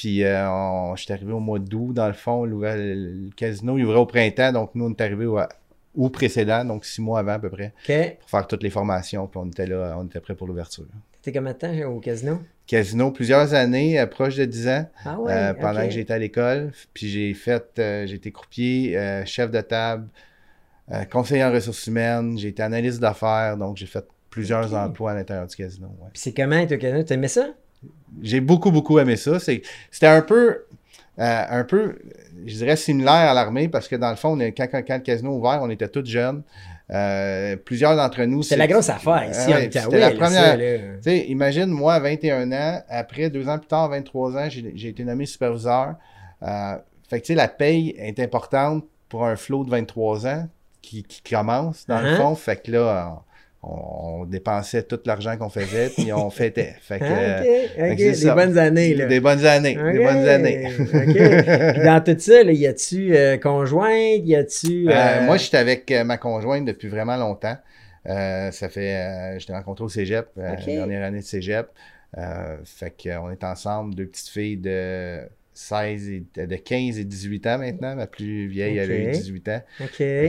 Puis 0.00 0.24
euh, 0.24 0.48
on- 0.50 0.96
je 0.96 1.02
suis 1.04 1.12
arrivé 1.12 1.30
au 1.30 1.40
mois 1.40 1.58
d'août, 1.58 1.92
dans 1.92 2.06
le 2.06 2.14
fond, 2.14 2.46
le, 2.46 2.56
le 2.58 3.30
casino, 3.36 3.76
il 3.76 3.84
ouvrait 3.84 3.98
au 3.98 4.06
printemps, 4.06 4.50
donc 4.50 4.70
nous, 4.74 4.86
on 4.86 4.90
est 4.92 5.00
arrivé 5.02 5.26
au, 5.26 5.38
au 5.94 6.08
précédent, 6.08 6.64
donc 6.64 6.86
six 6.86 7.02
mois 7.02 7.18
avant 7.18 7.32
à 7.32 7.38
peu 7.38 7.50
près 7.50 7.74
pour 8.18 8.30
faire 8.30 8.46
toutes 8.46 8.62
les 8.62 8.70
formations, 8.70 9.26
puis 9.26 9.38
on 9.42 9.46
était 9.48 9.66
là, 9.66 9.94
on 9.98 10.06
était 10.06 10.20
prêt 10.20 10.34
pour 10.34 10.46
l'ouverture. 10.46 10.86
T'étais 11.20 11.36
combien 11.38 11.52
de 11.52 11.58
temps 11.58 11.90
au 11.90 12.00
casino? 12.00 12.40
Casino, 12.66 13.10
plusieurs 13.10 13.52
années, 13.52 14.00
euh, 14.00 14.06
proche 14.06 14.36
de 14.36 14.46
10 14.46 14.68
ans, 14.68 14.88
Ah 15.04 15.20
ouais. 15.20 15.32
euh, 15.34 15.52
pendant 15.54 15.84
que 15.84 15.90
j'étais 15.90 16.14
à 16.14 16.18
l'école. 16.18 16.72
Puis 16.94 17.08
j'ai 17.10 17.34
fait, 17.34 17.66
euh, 17.78 18.06
j'ai 18.06 18.14
été 18.14 18.32
croupier, 18.32 18.96
chef 19.26 19.50
de 19.50 19.60
table, 19.60 20.08
conseiller 21.12 21.44
en 21.44 21.52
ressources 21.52 21.86
humaines, 21.88 22.38
j'ai 22.38 22.48
été 22.48 22.62
analyste 22.62 23.00
d'affaires, 23.00 23.56
donc 23.58 23.76
j'ai 23.76 23.86
fait 23.86 24.04
plusieurs 24.30 24.72
emplois 24.74 25.10
à 25.10 25.14
l'intérieur 25.14 25.46
du 25.46 25.54
casino. 25.56 25.88
ouais. 26.00 26.08
Puis 26.12 26.22
c'est 26.22 26.32
comment 26.32 26.56
être 26.56 26.72
au 26.72 26.78
casino? 26.78 27.02
T'aimais 27.02 27.28
ça? 27.28 27.48
J'ai 28.22 28.40
beaucoup, 28.40 28.70
beaucoup 28.70 28.98
aimé 28.98 29.16
ça. 29.16 29.38
C'était 29.38 30.06
un 30.06 30.22
peu, 30.22 30.64
euh, 31.18 31.42
un 31.50 31.64
peu, 31.64 31.98
je 32.46 32.54
dirais, 32.56 32.76
similaire 32.76 33.12
à 33.30 33.34
l'armée, 33.34 33.68
parce 33.68 33.88
que 33.88 33.96
dans 33.96 34.10
le 34.10 34.16
fond, 34.16 34.30
on 34.36 34.40
est- 34.40 34.52
quand, 34.52 34.68
le 34.72 34.98
casino 34.98 35.30
a 35.30 35.34
ouvert, 35.34 35.60
on 35.62 35.70
était 35.70 35.88
tous 35.88 36.04
jeunes. 36.04 36.42
Euh, 36.92 37.54
plusieurs 37.56 37.94
d'entre 37.94 38.22
nous. 38.24 38.42
C'est 38.42 38.56
la 38.56 38.66
grosse 38.66 38.88
affaire 38.88 39.30
ici 39.30 39.48
Ouais, 39.48 39.70
c'était 39.72 39.98
la 40.00 40.10
première- 40.10 40.58
ça, 41.00 41.12
imagine, 41.12 41.66
moi, 41.66 41.94
à 41.94 42.00
21 42.00 42.50
ans, 42.50 42.82
après, 42.88 43.30
deux 43.30 43.48
ans 43.48 43.58
plus 43.58 43.68
tard, 43.68 43.88
23 43.90 44.36
ans, 44.36 44.48
j'ai 44.50 44.88
été 44.88 45.04
nommé 45.04 45.24
superviseur. 45.24 45.94
Euh, 46.42 46.74
fait 47.08 47.20
que, 47.20 47.26
tu 47.26 47.32
sais, 47.32 47.36
la 47.36 47.46
paye 47.46 47.94
est 47.96 48.18
importante 48.18 48.84
pour 49.08 49.24
un 49.24 49.36
flow 49.36 49.64
de 49.64 49.70
23 49.70 50.26
ans 50.26 50.48
qui, 50.82 51.04
qui 51.04 51.22
commence, 51.22 51.86
dans 51.86 52.00
le 52.00 52.08
Uh-huh. 52.08 52.16
fond. 52.16 52.34
Fait 52.34 52.60
que 52.60 52.72
là, 52.72 53.22
on, 53.62 54.20
on 54.20 54.24
dépensait 54.24 54.82
tout 54.84 54.98
l'argent 55.04 55.36
qu'on 55.36 55.48
faisait, 55.50 55.90
puis 55.90 56.12
on 56.12 56.30
fêtait. 56.30 56.74
Fait 56.80 56.98
que, 56.98 57.04
Ah, 57.04 57.42
euh, 57.42 57.92
ok, 57.92 57.98
fait 57.98 58.12
que 58.14 58.24
des 58.24 58.30
bonnes 58.32 58.58
années, 58.58 58.94
là. 58.94 59.06
Des 59.06 59.20
bonnes 59.20 59.44
années. 59.44 59.74
Des 59.74 59.98
bonnes 59.98 60.28
années. 60.28 60.68
Puis 60.78 61.84
dans 61.84 62.02
tout 62.04 62.16
ça, 62.18 62.42
là, 62.42 62.52
y 62.52 62.66
a-tu 62.66 63.14
euh, 63.16 63.36
conjointe? 63.38 64.22
Y 64.24 64.34
a-tu. 64.36 64.88
Euh, 64.88 64.92
euh, 64.94 65.22
moi, 65.26 65.36
j'étais 65.36 65.58
avec 65.58 65.90
euh, 65.90 66.04
ma 66.04 66.16
conjointe 66.16 66.64
depuis 66.64 66.88
vraiment 66.88 67.16
longtemps. 67.16 67.56
Euh, 68.08 68.50
ça 68.50 68.68
fait, 68.70 68.96
euh, 68.96 69.38
je 69.38 69.46
t'ai 69.46 69.52
rencontré 69.52 69.84
au 69.84 69.88
cégep, 69.88 70.26
Ok. 70.36 70.64
dernière 70.66 71.04
année 71.04 71.18
de 71.20 71.24
cégep. 71.24 71.66
Euh, 72.18 72.56
fait 72.64 72.92
qu'on 73.02 73.30
est 73.30 73.44
ensemble, 73.44 73.94
deux 73.94 74.06
petites 74.06 74.28
filles 74.30 74.56
de 74.56 75.20
16 75.52 76.08
et 76.10 76.24
de 76.46 76.56
15 76.56 76.98
et 76.98 77.04
18 77.04 77.46
ans 77.48 77.58
maintenant. 77.58 77.96
Ma 77.96 78.06
plus 78.06 78.46
vieille, 78.48 78.78
elle 78.78 78.90
a 78.90 78.94
eu 78.96 79.06
Ok. 79.08 79.12
18 79.14 79.48
ans. 79.48 79.62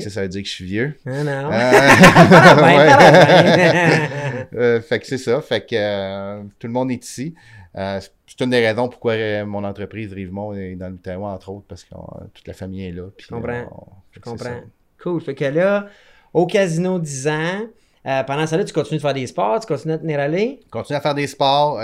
Ça, 0.01 0.09
ça 0.09 0.21
veut 0.23 0.27
dire 0.29 0.41
que 0.41 0.47
je 0.47 0.53
suis 0.53 0.65
vieux. 0.65 0.95
Ah 1.05 1.23
non. 1.23 1.51
Euh, 1.51 1.51
Ben. 2.61 4.09
Euh, 4.53 4.81
fait 4.81 4.99
que 4.99 5.07
c'est 5.07 5.17
ça. 5.17 5.41
Fait 5.41 5.61
que 5.65 5.75
euh, 5.75 6.43
tout 6.59 6.67
le 6.67 6.73
monde 6.73 6.91
est 6.91 7.05
ici. 7.05 7.33
Euh, 7.77 8.01
c'est 8.27 8.41
une 8.43 8.49
des 8.49 8.65
raisons 8.65 8.89
pourquoi 8.89 9.13
euh, 9.13 9.45
mon 9.45 9.63
entreprise 9.63 10.11
Rivemont 10.11 10.53
est 10.53 10.75
dans 10.75 10.89
l'Outaouais, 10.89 11.23
entre 11.25 11.49
autres, 11.49 11.65
parce 11.69 11.85
que 11.85 11.93
euh, 11.95 12.25
toute 12.33 12.45
la 12.47 12.53
famille 12.53 12.85
est 12.85 12.91
là. 12.91 13.03
puis, 13.15 13.27
Je 13.29 13.33
comprends. 13.33 13.53
euh, 13.53 13.63
Je. 14.11 15.01
Cool. 15.01 15.21
Fait 15.21 15.35
que 15.35 15.45
là, 15.45 15.87
au 16.33 16.45
casino 16.47 16.99
10 16.99 17.27
ans, 17.29 17.61
euh, 18.05 18.23
pendant 18.23 18.45
ça, 18.45 18.57
là, 18.57 18.65
tu 18.65 18.73
continues 18.73 18.97
de 18.97 19.01
faire 19.01 19.13
des 19.13 19.27
sports, 19.27 19.59
tu 19.61 19.67
continues 19.67 19.93
à 19.93 19.97
tenir 19.99 20.19
aller. 20.19 20.59
continue 20.69 20.97
à 20.97 21.01
faire 21.01 21.15
des 21.15 21.27
sports, 21.27 21.79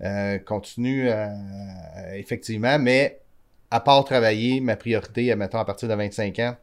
euh, 0.00 0.34
euh, 0.34 0.38
continue 0.38 1.08
euh, 1.08 1.26
effectivement, 2.14 2.78
mais 2.78 3.20
à 3.70 3.80
part 3.80 4.04
travailler, 4.04 4.60
ma 4.60 4.76
priorité, 4.76 5.34
mettons, 5.36 5.58
à 5.58 5.64
partir 5.64 5.88
de 5.88 5.94
25 5.94 6.38
ans, 6.40 6.56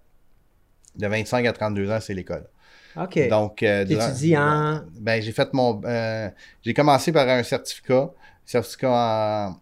de 0.95 1.07
25 1.07 1.45
à 1.45 1.53
32 1.53 1.89
ans, 1.91 1.99
c'est 2.01 2.13
l'école. 2.13 2.47
OK. 2.95 3.27
Donc, 3.29 3.63
euh, 3.63 3.85
durant- 3.85 4.07
T'étudies 4.07 4.37
en- 4.37 4.81
Ben, 4.99 5.21
j'ai 5.21 5.31
fait 5.31 5.53
mon. 5.53 5.81
euh, 5.85 6.29
j'ai 6.63 6.73
commencé 6.73 7.11
par 7.11 7.27
un 7.29 7.43
certificat, 7.43 8.11
certificat 8.45 8.89
en 8.91 9.61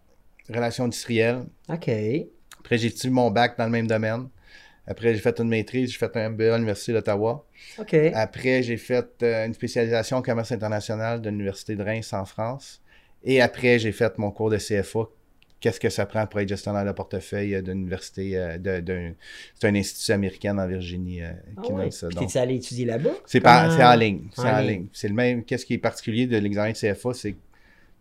relations 0.54 0.86
industrielles. 0.86 1.44
OK. 1.70 1.90
Après, 2.60 2.78
j'ai 2.78 2.88
étudié 2.88 3.10
mon 3.12 3.30
bac 3.32 3.58
dans 3.58 3.66
le 3.66 3.72
même 3.72 3.88
domaine. 3.88 4.30
Après, 4.88 5.14
j'ai 5.14 5.20
fait 5.22 5.40
une 5.40 5.50
maîtrise, 5.50 5.92
j'ai 5.92 5.98
fait 6.00 6.16
un 6.18 6.30
MBA 6.32 6.54
à 6.54 6.58
l'Université 6.58 6.94
d'Ottawa. 6.94 7.46
OK. 7.78 7.94
Après, 8.16 8.64
j'ai 8.64 8.78
fait 8.78 9.08
euh, 9.22 9.46
une 9.46 9.54
spécialisation 9.54 10.18
en 10.18 10.22
commerce 10.24 10.52
international 10.52 11.22
de 11.22 11.30
l'Université 11.30 11.76
de 11.76 11.84
Reims 11.84 12.12
en 12.14 12.26
France. 12.26 12.79
Et 13.24 13.42
après, 13.42 13.80
j'ai 13.80 13.92
fait 13.92 14.18
mon 14.18 14.32
cours 14.32 14.50
de 14.50 14.58
CFA. 14.58 15.10
Qu'est-ce 15.60 15.80
que 15.80 15.90
ça 15.90 16.06
prend 16.06 16.26
pour 16.26 16.40
être 16.40 16.48
gestionnaire 16.48 16.86
de 16.86 16.92
portefeuille 16.94 17.56
euh, 17.56 17.62
d'une 17.62 17.80
université, 17.82 18.38
euh, 18.38 18.58
de, 18.58 18.80
d'un- 18.80 19.12
c'est 19.60 19.68
un 19.68 19.76
institut 19.76 20.12
américain 20.14 20.58
en 20.58 20.66
Virginie 20.66 21.22
euh, 21.22 21.32
Ah 21.58 21.62
qui 21.62 21.74
ouais? 21.74 21.82
donne 21.84 21.92
ça. 21.92 22.08
Donc, 22.08 22.20
t'es-tu 22.28 22.38
allé 22.38 22.56
étudier 22.56 22.86
là-bas? 22.86 23.10
c'est, 23.26 23.42
Comment- 23.42 23.70
c'est 23.70 23.84
en 23.84 23.96
ligne. 23.96 24.22
C'est 24.34 24.42
En 24.44 24.54
en 24.56 24.60
ligne. 24.62 24.70
ligne. 24.70 24.88
C'est 24.94 25.10
le 25.10 25.16
même. 25.16 25.44
Qu'est-ce 25.44 25.66
qui 25.66 25.74
est 25.74 25.78
particulier 25.80 26.28
de 26.28 26.38
l'examen 26.38 26.72
de 26.72 26.78
CFA, 26.78 27.14
c'est 27.14 27.34
que 27.34 27.38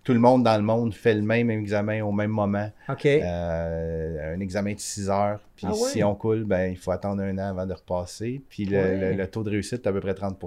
tout 0.08 0.14
le 0.14 0.20
monde 0.20 0.42
dans 0.42 0.56
le 0.56 0.62
monde 0.62 0.94
fait 0.94 1.12
le 1.12 1.20
même 1.20 1.50
examen 1.50 2.00
au 2.02 2.12
même 2.12 2.30
moment. 2.30 2.70
OK. 2.88 3.04
Euh, 3.04 4.34
un 4.34 4.40
examen 4.40 4.72
de 4.72 4.78
6 4.80 5.10
heures. 5.10 5.38
Puis 5.54 5.66
Ah 5.68 5.72
ouais? 5.72 5.90
si 5.90 6.02
on 6.02 6.14
coule, 6.14 6.44
ben, 6.44 6.70
il 6.70 6.78
faut 6.78 6.92
attendre 6.92 7.20
un 7.22 7.36
an 7.36 7.50
avant 7.50 7.66
de 7.66 7.74
repasser. 7.74 8.40
Puis 8.48 8.64
le, 8.64 8.78
Ouais. 8.78 8.96
le- 8.96 9.16
le 9.18 9.26
taux 9.26 9.42
de 9.42 9.50
réussite 9.50 9.84
est 9.84 9.88
à 9.88 9.92
peu 9.92 10.00
près 10.00 10.14
30 10.14 10.38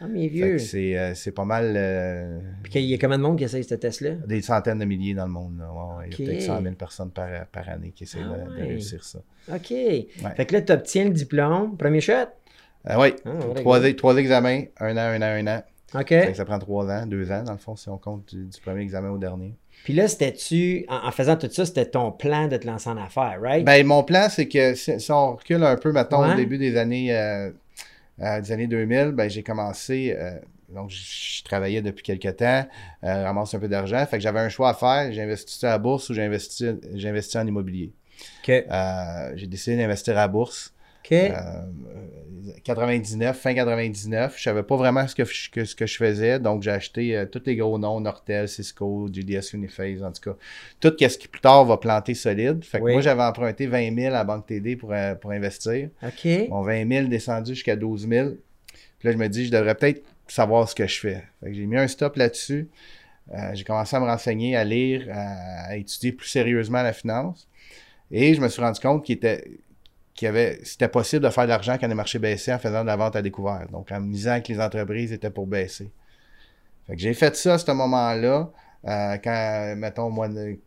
ah, 0.00 0.06
Fait 0.10 0.28
vieux. 0.28 0.58
c'est, 0.58 0.96
euh, 0.96 1.14
c'est 1.14 1.32
pas 1.32 1.44
mal 1.44 1.74
euh, 1.76 2.38
Puis 2.62 2.72
qu'il 2.72 2.82
y 2.86 2.94
a 2.94 2.98
combien 2.98 3.18
de 3.18 3.22
monde 3.22 3.36
qui 3.36 3.44
essaye 3.44 3.64
ce 3.64 3.74
test-là? 3.74 4.12
des 4.26 4.40
centaines 4.40 4.78
de 4.78 4.86
milliers 4.86 5.12
dans 5.12 5.26
le 5.26 5.32
monde. 5.32 5.58
là. 5.58 5.66
Ouais, 5.70 6.08
Il 6.10 6.18
y 6.18 6.22
a 6.22 6.26
peut-être 6.30 6.42
100 6.46 6.62
000 6.62 6.74
personnes 6.74 7.10
par, 7.10 7.28
par 7.52 7.68
année 7.68 7.92
qui 7.94 8.04
essaient 8.04 8.20
Ah 8.24 8.48
de- 8.48 8.62
réussir 8.62 9.04
ça. 9.04 9.18
OK. 9.52 9.66
Fait 9.68 10.46
que 10.46 10.54
là, 10.54 10.62
tu 10.62 10.72
obtiens 10.72 11.04
le 11.04 11.10
diplôme. 11.10 11.76
Premier 11.76 12.00
shot? 12.00 12.12
Oui, 12.98 13.08
Ah, 13.26 13.30
trois, 13.56 13.92
trois 13.92 14.16
examens, 14.16 14.62
un 14.80 14.96
an, 14.96 15.00
un 15.00 15.20
an, 15.20 15.46
un 15.46 15.46
an. 15.58 15.62
OK. 15.94 16.14
Ça 16.34 16.44
prend 16.44 16.58
trois 16.58 16.86
ans, 16.90 17.06
deux 17.06 17.30
ans 17.30 17.42
dans 17.44 17.52
le 17.52 17.58
fond, 17.58 17.76
si 17.76 17.88
on 17.88 17.96
compte 17.98 18.34
du, 18.34 18.44
du 18.46 18.60
premier 18.60 18.82
examen 18.82 19.10
au 19.10 19.18
dernier. 19.18 19.54
Puis 19.84 19.92
là, 19.92 20.08
c'était-tu, 20.08 20.84
en, 20.88 21.06
en 21.08 21.10
faisant 21.12 21.36
tout 21.36 21.48
ça, 21.50 21.64
c'était 21.64 21.86
ton 21.86 22.10
plan 22.10 22.48
de 22.48 22.56
te 22.56 22.66
lancer 22.66 22.88
en 22.90 22.96
affaires, 22.96 23.38
right? 23.40 23.64
Ben, 23.64 23.86
mon 23.86 24.02
plan, 24.02 24.26
c'est 24.28 24.48
que 24.48 24.74
si, 24.74 24.98
si 24.98 25.12
on 25.12 25.36
recule 25.36 25.62
un 25.62 25.76
peu, 25.76 25.92
mettons, 25.92 26.22
Ouais. 26.22 26.32
au 26.32 26.36
début 26.36 26.58
des 26.58 26.76
années, 26.76 27.16
euh, 27.16 27.50
euh, 28.20 28.40
des 28.40 28.52
années 28.52 28.66
2000, 28.66 29.12
ben, 29.12 29.30
j'ai 29.30 29.42
commencé, 29.44 30.16
euh, 30.18 30.38
donc 30.70 30.90
je, 30.90 31.38
je 31.38 31.44
travaillais 31.44 31.82
depuis 31.82 32.02
quelques 32.02 32.36
temps, 32.36 32.66
ramasse 33.02 33.54
un 33.54 33.60
peu 33.60 33.68
d'argent, 33.68 34.04
fait 34.06 34.16
que 34.16 34.22
j'avais 34.22 34.40
un 34.40 34.48
choix 34.48 34.70
à 34.70 34.74
faire, 34.74 35.06
investi 35.22 35.64
à 35.66 35.70
la 35.70 35.78
bourse 35.78 36.10
ou 36.10 36.14
investi 36.18 37.38
en 37.38 37.46
immobilier. 37.46 37.92
J'ai 38.44 39.46
décidé 39.46 39.76
d'investir 39.76 40.14
à 40.14 40.22
la 40.22 40.28
bourse. 40.28 40.72
OK. 41.06 41.12
Euh, 41.12 41.62
99, 42.64 43.36
fin 43.38 43.54
99. 43.54 44.34
Je 44.36 44.42
savais 44.42 44.62
pas 44.62 44.76
vraiment 44.76 45.06
ce 45.06 45.14
que, 45.14 45.24
je- 45.24 45.50
que- 45.50 45.64
ce 45.64 45.74
que 45.76 45.86
je 45.86 45.96
faisais, 45.96 46.38
donc 46.40 46.62
j'ai 46.62 46.70
acheté 46.70 47.16
euh, 47.16 47.24
tous 47.26 47.42
les 47.46 47.56
gros 47.56 47.78
noms, 47.78 48.00
Nortel, 48.00 48.48
Cisco, 48.48 49.08
GDS 49.12 49.52
Uniphase, 49.54 50.02
en 50.02 50.10
tout 50.12 50.30
cas. 50.32 50.36
Tout 50.80 50.92
ce 50.98 51.18
qui 51.18 51.28
plus 51.28 51.40
tard 51.40 51.64
va 51.64 51.76
planter 51.76 52.14
solide. 52.14 52.64
Fait 52.64 52.78
que 52.78 52.84
Oui. 52.84 52.92
moi, 52.92 53.00
j'avais 53.02 53.22
emprunté 53.22 53.66
20 53.66 53.94
000 53.94 54.06
à 54.08 54.18
la 54.18 54.24
Banque 54.24 54.46
TD 54.46 54.76
pour, 54.76 54.92
euh, 54.92 55.14
pour 55.14 55.30
investir. 55.30 55.90
OK. 56.02 56.28
Mon 56.48 56.62
20 56.62 56.88
000 56.90 57.08
descendu 57.08 57.54
jusqu'à 57.54 57.76
12 57.76 58.08
000. 58.08 58.30
Puis 58.98 59.08
là, 59.08 59.12
je 59.12 59.16
me 59.18 59.28
dis, 59.28 59.46
je 59.46 59.52
devrais 59.52 59.74
peut-être 59.74 60.02
savoir 60.26 60.68
ce 60.68 60.74
que 60.74 60.86
je 60.86 60.98
fais. 60.98 61.22
Fait 61.42 61.50
que 61.50 61.52
j'ai 61.54 61.66
mis 61.66 61.76
un 61.76 61.86
stop 61.88 62.16
là-dessus. 62.16 62.68
J'ai 63.54 63.64
commencé 63.64 63.94
à 63.96 64.00
me 64.00 64.06
renseigner, 64.06 64.56
à 64.56 64.62
lire, 64.64 65.06
à, 65.12 65.70
à 65.70 65.76
étudier 65.76 66.12
plus 66.12 66.28
sérieusement 66.28 66.82
la 66.82 66.92
finance. 66.92 67.48
Et 68.10 68.34
je 68.34 68.40
me 68.40 68.48
suis 68.48 68.62
rendu 68.62 68.78
compte 68.80 69.04
qu'il 69.04 69.16
était 69.16 69.44
qu'il 70.16 70.28
avait 70.28 70.60
c'était 70.64 70.88
possible 70.88 71.24
de 71.24 71.30
faire 71.30 71.44
de 71.44 71.50
l'argent 71.50 71.76
quand 71.80 71.88
les 71.88 71.94
marchés 71.94 72.18
baissaient 72.18 72.54
en 72.54 72.58
faisant 72.58 72.82
de 72.82 72.86
la 72.86 72.96
vente 72.96 73.16
à 73.16 73.22
découvert. 73.22 73.68
Donc 73.70 73.92
en 73.92 74.00
me 74.00 74.12
disant 74.12 74.40
que 74.40 74.52
les 74.52 74.60
entreprises 74.60 75.12
étaient 75.12 75.30
pour 75.30 75.46
baisser. 75.46 75.90
Fait 76.86 76.94
que 76.96 77.00
j'ai 77.02 77.14
fait 77.14 77.36
ça 77.36 77.54
à 77.54 77.58
ce 77.58 77.70
moment-là. 77.72 78.50
euh, 78.86 79.18
quand, 79.18 79.74
mettons, 79.76 80.10
moi, 80.10 80.28
j'ai 80.30 80.60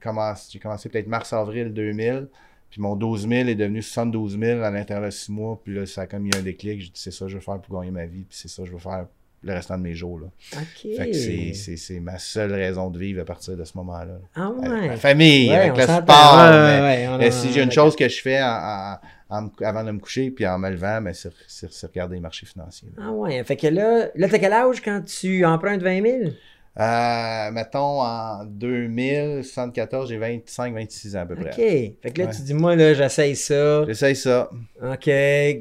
commencé 0.60 0.90
peut-être 0.90 1.08
mars-avril 1.08 1.74
2000. 1.74 2.28
Puis 2.70 2.82
mon 2.82 2.96
12 2.96 3.28
000 3.28 3.50
est 3.50 3.56
devenu 3.56 3.82
72 3.82 4.38
000 4.40 4.62
à 4.64 4.70
l'intérieur 4.72 5.06
de 5.06 5.12
6 5.12 5.32
mois. 5.32 5.60
Puis 5.64 5.74
là, 5.76 5.86
ça 5.86 6.02
a 6.02 6.08
comme 6.08 6.26
eu 6.28 6.32
un 6.36 6.42
déclic. 6.42 6.82
J'ai 6.82 6.88
dit, 6.88 6.92
c'est 6.96 7.12
ça 7.12 7.26
que 7.26 7.32
je 7.32 7.36
veux 7.38 7.42
faire 7.42 7.60
pour 7.62 7.80
gagner 7.80 7.92
ma 7.92 8.06
vie. 8.06 8.26
Puis 8.26 8.38
c'est 8.40 8.48
ça 8.50 8.64
que 8.64 8.68
je 8.70 8.74
veux 8.74 8.80
faire 8.80 9.08
le 9.42 9.54
restant 9.54 9.78
de 9.78 9.84
mes 9.84 9.94
jours. 9.94 10.20
Là. 10.20 10.28
OK. 10.58 10.88
Fait 10.98 11.10
que 11.12 11.14
c'est- 11.14 11.54
c'est 11.54 11.78
c'est 11.78 12.00
ma 12.00 12.18
seule 12.20 12.54
raison 12.54 12.90
de 12.90 13.00
vivre 13.00 13.22
à 13.22 13.26
partir 13.26 13.56
de 13.56 13.64
ce 13.64 13.78
moment-là. 13.78 14.20
Ah 14.36 14.52
Avec 14.58 14.70
ouais. 14.72 14.88
ma 14.90 14.98
famille, 14.98 15.50
Ouais, 15.50 15.56
avec 15.56 15.78
le 15.78 15.84
sport. 15.84 16.38
Ouais, 16.38 16.52
mais- 16.52 16.82
ouais, 16.82 17.08
on- 17.10 17.18
mais 17.18 17.32
si 17.32 17.52
j'ai 17.54 17.62
une 17.64 17.72
chose 17.72 17.96
que 17.96 18.08
je 18.10 18.22
fais 18.22 18.42
en- 18.42 18.48
en- 18.48 18.98
en 19.38 19.42
me- 19.44 19.66
avant 19.66 19.84
de 19.84 19.92
me 19.92 20.00
coucher 20.00 20.32
puis 20.32 20.46
en 20.48 20.58
me 20.60 20.70
levant, 20.70 21.02
ben, 21.02 21.14
c'est 21.14 21.86
regarder 21.88 22.16
les 22.16 22.22
marchés 22.22 22.46
financiers. 22.46 22.90
là. 22.98 23.04
Ah 23.08 23.12
ouais. 23.12 23.44
Fait 23.44 23.56
que 23.56 23.68
là, 23.68 24.08
là 24.16 24.28
t'as 24.28 24.40
quel 24.40 24.54
âge 24.54 24.82
quand 24.82 25.02
tu 25.06 25.46
empruntes 25.46 25.82
20 25.84 26.02
000? 26.02 26.32
Euh, 26.80 27.52
mettons, 27.52 28.02
en 28.02 28.46
2000, 28.46 29.44
74, 29.44 30.08
j'ai 30.10 30.18
25, 30.18 30.74
26 30.74 31.16
ans 31.18 31.22
à 31.22 31.26
peu 31.26 31.36
près. 31.36 31.50
OK. 31.50 31.56
Fait 31.58 32.12
que 32.14 32.22
là, 32.22 32.28
Ouais. 32.28 32.34
tu 32.36 32.42
dis, 32.44 32.54
moi, 32.54 32.76
là, 32.76 32.94
j'essaye 32.94 33.36
ça. 33.36 33.86
J'essaye 33.86 34.16
ça. 34.16 34.50
OK. 34.82 35.10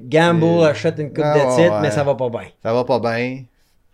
Gamble, 0.04 0.44
Euh, 0.44 0.68
achète 0.70 0.99
une 0.99 1.08
coupe 1.08 1.25
ah, 1.25 1.35
de 1.35 1.56
titres, 1.56 1.75
ouais. 1.75 1.80
mais 1.82 1.90
ça 1.90 2.04
va 2.04 2.14
pas 2.14 2.28
bien. 2.28 2.49
Ça 2.62 2.73
va 2.73 2.85
pas 2.85 3.00
bien. 3.00 3.42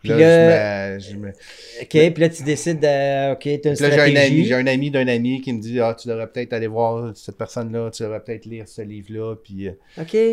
Puis 0.05 0.13
Là, 0.13 0.19
là- 0.19 0.99
je 0.99 1.15
me- 1.15 1.15
je 1.15 1.17
me- 1.17 1.29
OK. 1.31 2.13
Puis 2.13 2.21
là, 2.21 2.29
tu 2.29 2.43
décides 2.43 2.79
de. 2.79 3.33
OK, 3.33 3.41
t'as 3.43 3.51
une 3.51 3.61
Puis 3.61 3.71
là, 3.71 3.75
j'ai 3.77 3.85
un 3.87 3.91
stratégie. 3.91 4.19
ami, 4.19 4.45
j'ai 4.45 4.55
un 4.55 4.67
ami 4.67 4.91
d'un 4.91 5.09
ami 5.09 5.41
qui 5.41 5.53
me 5.55 5.61
dit 5.63 5.81
Ah, 5.81 5.97
tu 5.99 6.09
devrais 6.09 6.27
peut-être 6.27 6.53
aller 6.53 6.67
voir 6.67 7.17
cette 7.17 7.39
personne-là, 7.39 7.91
tu 7.91 8.03
devrais 8.03 8.21
peut-être 8.21 8.45
lire 8.45 8.69
ce 8.69 8.83
livre-là. 8.83 9.35
Puis, 9.43 9.67
euh, 9.69 9.73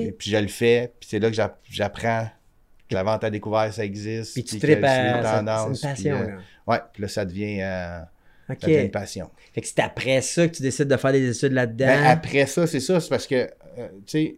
et 0.07 0.11
puis 0.11 0.29
je 0.29 0.37
le 0.37 0.47
fais. 0.49 0.91
Puis 0.99 1.07
c'est 1.09 1.19
là 1.19 1.29
que 1.29 1.35
j'app- 1.35 1.59
j'apprends 1.69 2.27
que 2.89 2.93
la 2.95 3.03
vente 3.03 3.23
à 3.23 3.29
découvert, 3.29 3.73
ça 3.73 3.85
existe. 3.85 4.33
Puis 4.33 4.43
tu 4.43 4.59
tripes 4.59 4.83
à. 4.83 4.87
c'est- 4.89 5.39
une 5.69 5.73
puis, 5.73 5.81
passion, 5.81 6.15
euh, 6.21 6.27
là. 6.27 6.37
ouais, 6.67 6.79
puis 6.91 7.01
là, 7.03 7.07
ça 7.07 7.23
devient, 7.23 7.61
euh, 7.61 7.99
ça 8.49 8.55
devient 8.67 8.81
une 8.83 8.91
passion. 8.91 9.29
Fait 9.53 9.61
que 9.61 9.67
c'est 9.67 9.79
après 9.79 10.19
ça 10.21 10.47
que 10.49 10.53
tu 10.53 10.61
décides 10.61 10.89
de 10.89 10.97
faire 10.97 11.13
des 11.13 11.29
études 11.33 11.53
là-dedans? 11.53 11.85
Ben, 11.87 12.03
après 12.03 12.45
ça, 12.45 12.67
c'est 12.67 12.81
ça, 12.81 12.99
c'est 12.99 13.07
parce 13.09 13.25
que, 13.25 13.35
euh, 13.35 13.87
tu 14.05 14.07
sais, 14.07 14.35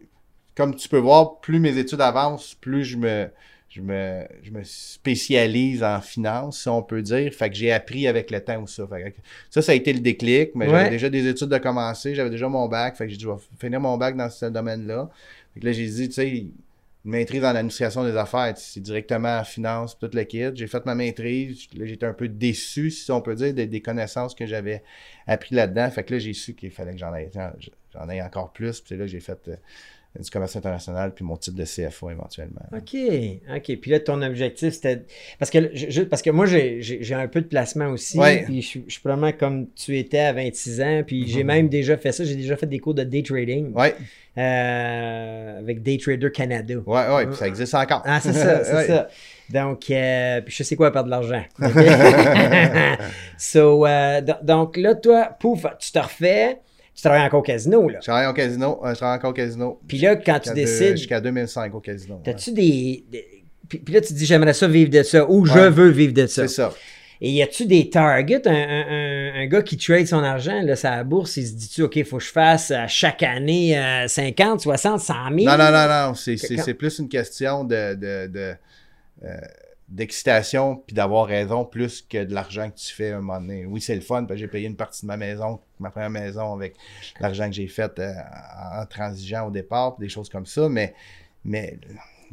comme 0.56 0.76
tu 0.76 0.88
peux 0.88 1.00
voir, 1.00 1.40
plus 1.40 1.60
mes 1.60 1.76
études 1.80 2.02
avancent, 2.02 2.54
plus 2.54 2.86
je 2.86 2.98
me, 2.98 3.28
je 3.76 3.82
me, 3.82 4.24
je 4.44 4.52
me 4.52 4.62
spécialise 4.64 5.84
en 5.84 6.00
finance, 6.00 6.62
si 6.62 6.70
on 6.70 6.84
peut 6.84 7.02
dire. 7.02 7.34
Fait 7.34 7.50
que 7.50 7.56
j'ai 7.56 7.72
appris 7.72 8.08
avec 8.08 8.30
le 8.30 8.40
temps 8.40 8.62
ou 8.62 8.68
ça. 8.68 8.86
Fait 8.88 9.12
que 9.12 9.18
ça, 9.50 9.62
ça 9.62 9.72
a 9.72 9.76
été 9.76 9.92
le 9.94 10.00
déclic, 10.00 10.52
mais 10.56 10.66
Ouais. 10.68 10.72
j'avais 10.72 10.90
déjà 10.92 11.10
des 11.10 11.28
études 11.28 11.50
de 11.50 11.58
commencer, 11.58 12.14
j'avais 12.14 12.30
déjà 12.30 12.48
mon 12.48 12.68
bac, 12.68 12.96
fait 12.96 13.06
que 13.06 13.10
j'ai 13.10 13.18
dit, 13.18 13.24
je 13.24 13.30
vais 13.30 13.38
finir 13.60 13.80
mon 13.82 13.98
bac 13.98 14.16
dans 14.16 14.30
ce 14.30 14.46
domaine-là. 14.46 15.10
Fait 15.54 15.60
que 15.60 15.66
là, 15.66 15.72
j'ai 15.72 15.88
dit, 15.88 16.08
tu 16.08 16.14
sais, 16.14 16.30
une 16.30 16.52
maîtrise 17.12 17.44
en 17.44 17.48
administration 17.50 18.04
des 18.06 18.16
affaires, 18.16 18.54
c'est 18.58 18.80
directement 18.80 19.40
en 19.40 19.44
finance, 19.44 19.98
tout 20.00 20.10
le 20.14 20.24
kit. 20.24 20.46
J'ai 20.54 20.68
fait 20.68 20.86
ma 20.86 20.96
maîtrise, 20.96 21.68
là, 21.76 21.86
j'étais 21.86 22.06
un 22.06 22.14
peu 22.14 22.28
déçu, 22.30 22.92
si 22.92 23.12
on 23.12 23.22
peut 23.22 23.36
dire, 23.36 23.54
des, 23.54 23.66
des 23.68 23.82
connaissances 23.82 24.36
que 24.36 24.46
j'avais 24.46 24.84
appris 25.28 25.56
là-dedans. 25.56 25.90
Fait 25.90 26.04
que 26.04 26.14
là, 26.14 26.20
j'ai 26.20 26.34
su 26.34 26.54
qu'il 26.54 26.72
fallait 26.72 26.94
que 26.94 27.00
j'en 27.00 27.14
aie, 27.16 27.30
j'en 27.34 28.10
encore 28.26 28.54
plus. 28.54 28.80
Puis 28.80 28.90
c'est 28.90 28.98
là 28.98 29.06
que 29.06 29.12
j'ai 29.12 29.20
fait 29.20 29.40
euh, 29.50 29.56
du 30.20 30.30
commerce 30.30 30.56
international 30.56 31.14
puis 31.16 31.26
mon 31.26 31.36
titre 31.38 31.58
de 31.58 31.64
CFA 31.66 32.12
éventuellement. 32.12 32.62
OK. 32.72 32.96
OK. 33.56 33.78
Puis 33.82 33.92
là, 33.92 34.00
ton 34.00 34.22
objectif, 34.22 34.74
c'était. 34.74 35.04
Parce 35.40 35.50
que, 35.50 35.72
je- 35.74 36.04
parce 36.04 36.22
que 36.22 36.30
moi, 36.30 36.46
j'ai 36.46 37.14
un 37.16 37.28
peu 37.28 37.42
de 37.42 37.48
placement 37.48 37.88
aussi. 37.88 38.20
Ouais. 38.20 38.44
Puis 38.44 38.62
je, 38.62 38.68
suis- 38.68 38.84
je 38.88 38.92
suis 38.94 39.02
probablement 39.02 39.32
comme 39.36 39.68
tu 39.74 39.98
étais 39.98 40.20
à 40.20 40.34
26 40.34 40.82
ans. 40.82 41.02
Puis 41.06 41.28
j'ai 41.28 41.42
Mhm. 41.42 41.48
même 41.48 41.70
déjà 41.70 41.98
fait 41.98 42.12
ça. 42.12 42.24
J'ai 42.24 42.36
déjà 42.36 42.56
fait 42.56 42.68
des 42.68 42.80
cours 42.80 42.94
de 42.94 43.04
day 43.04 43.24
trading 43.24 43.74
Ouais, 43.74 43.96
euh, 44.38 45.60
avec 45.60 45.82
Day 45.82 45.98
Trader 45.98 46.32
Canada. 46.32 46.76
ouais, 46.86 47.08
ouais, 47.16 47.26
puis 47.28 47.36
ça 47.36 47.48
existe 47.48 47.74
encore. 47.74 48.04
Ah, 48.06 48.20
c'est 48.22 48.34
ça, 48.34 48.64
c'est 48.64 48.76
Ouais. 48.76 48.88
ça. 48.88 49.08
Donc, 49.50 49.90
euh, 49.92 50.42
puis 50.42 50.54
je 50.56 50.64
sais 50.64 50.76
quoi 50.76 50.92
perdre 50.92 51.06
de 51.06 51.12
l'argent. 51.12 51.44
So, 53.38 53.86
euh, 53.86 54.22
do- 54.22 54.34
donc 54.42 54.78
là, 54.78 54.96
toi, 54.96 55.30
pouf, 55.40 55.66
tu 55.80 55.92
te 55.92 56.00
refais, 56.00 56.60
tu 56.96 57.02
travailles 57.02 57.26
encore 57.26 57.40
au 57.40 57.44
casino, 57.44 57.90
là. 57.90 58.00
Je 58.02 58.06
travaille 58.06 58.28
au 58.28 58.34
casino, 58.34 58.80
euh, 58.86 58.90
je 58.92 58.96
travaille 58.96 59.18
encore 59.18 59.32
au 59.32 59.34
casino. 59.34 59.80
Puis 59.88 59.98
là, 59.98 60.16
quand 60.16 60.40
tu 60.40 60.54
décides, 60.54 60.98
Jusqu'à 60.98 61.20
2005 61.22 61.74
au 61.74 61.80
casino. 61.80 62.16
ouais. 62.16 62.22
t'as-tu 62.24 62.52
des, 62.52 63.04
des- 63.12 63.28
Puis, 63.68 63.82
là, 63.94 64.02
tu 64.02 64.10
te 64.10 64.14
dis, 64.14 64.26
j'aimerais 64.26 64.54
ça 64.54 64.68
vivre 64.68 64.92
de 64.92 65.02
ça, 65.04 65.28
ou 65.30 65.46
je 65.46 65.54
Ouais. 65.54 65.70
veux 65.70 65.90
vivre 65.90 66.14
de 66.14 66.28
ça. 66.28 66.48
C'est 66.48 66.56
ça. 66.56 66.74
Et 67.22 67.32
y 67.32 67.42
a-tu 67.42 67.66
des 67.66 67.90
targets? 67.90 68.46
Un, 68.48 68.52
un- 68.52 68.86
un- 68.90 69.42
un 69.44 69.46
gars 69.48 69.62
qui 69.62 69.78
trade 69.78 70.06
son 70.06 70.22
argent, 70.22 70.62
là, 70.62 70.76
sa 70.76 71.04
bourse, 71.06 71.38
il 71.38 71.48
se 71.48 71.54
dit-tu, 71.54 71.82
OK, 71.84 71.96
il 71.96 72.04
faut 72.06 72.18
que 72.18 72.24
je 72.24 72.30
fasse 72.32 72.70
à 72.72 72.86
chaque 72.88 73.24
année 73.24 73.78
euh, 73.80 74.08
50, 74.10 74.60
60, 74.62 75.00
100 75.00 75.14
000? 75.30 75.38
Non, 75.46 75.58
non, 75.58 75.72
non, 75.72 75.88
non. 76.10 76.14
C'est, 76.16 76.36
c'est, 76.38 76.56
Quand- 76.58 76.64
c'est 76.64 76.74
plus 76.74 77.00
une 77.00 77.08
question 77.08 77.64
de, 77.64 77.96
de, 77.96 78.28
de, 78.28 78.54
euh, 79.24 79.28
d'excitation 79.94 80.78
puis 80.78 80.96
d'avoir 80.96 81.28
raison 81.28 81.66
plus 81.66 82.02
que 82.02 82.24
de 82.24 82.34
l'argent 82.34 82.70
que 82.72 82.76
tu 82.78 82.92
fais 82.92 83.12
à 83.12 83.18
un 83.18 83.22
moment 83.22 83.40
donné. 83.40 83.66
Oui, 83.68 83.80
c'est 83.80 83.94
le 83.96 84.02
fun 84.02 84.24
parce 84.24 84.32
que 84.32 84.38
j'ai 84.38 84.48
payé 84.48 84.68
une 84.68 84.76
partie 84.76 85.04
de 85.04 85.08
ma 85.08 85.18
maison, 85.18 85.60
ma 85.80 85.92
première 85.92 86.10
maison 86.10 86.52
avec 86.54 86.76
l'argent 87.20 87.46
que 87.48 87.54
j'ai 87.54 87.68
fait 87.68 88.00
euh, 88.00 88.12
en 88.82 88.86
transigeant 88.88 89.48
au 89.48 89.52
départ, 89.52 89.98
des 90.00 90.10
choses 90.10 90.30
comme 90.30 90.48
ça, 90.48 90.68
mais, 90.68 90.96
mais 91.46 91.78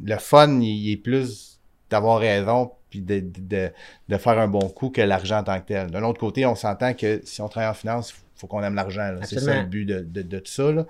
le 0.03 0.17
fun, 0.17 0.59
il, 0.59 0.91
est 0.91 0.97
plus 0.97 1.59
d'avoir 1.89 2.19
raison 2.19 2.71
puis 2.89 3.01
de, 3.01 3.19
de, 3.19 3.29
de- 3.39 3.71
de 4.09 4.17
faire 4.17 4.39
un 4.39 4.47
bon 4.47 4.67
coup 4.67 4.89
que 4.89 5.01
l'argent 5.01 5.37
en 5.39 5.43
tant 5.43 5.59
que 5.61 5.67
tel. 5.67 5.91
D'un 5.91 6.03
autre 6.03 6.19
côté, 6.19 6.45
on 6.47 6.55
s'entend 6.55 6.93
que 6.95 7.21
si 7.23 7.41
on 7.41 7.47
travaille 7.47 7.69
en 7.69 7.73
finance, 7.75 8.11
il 8.35 8.39
faut 8.39 8.47
qu'on 8.47 8.63
aime 8.63 8.75
l'argent. 8.75 9.17
C'est 9.23 9.39
ça 9.39 9.61
le 9.61 9.67
but 9.67 9.85
de, 9.85 10.39
tout 10.39 10.51
ça. 10.51 10.71
là. 10.71 10.85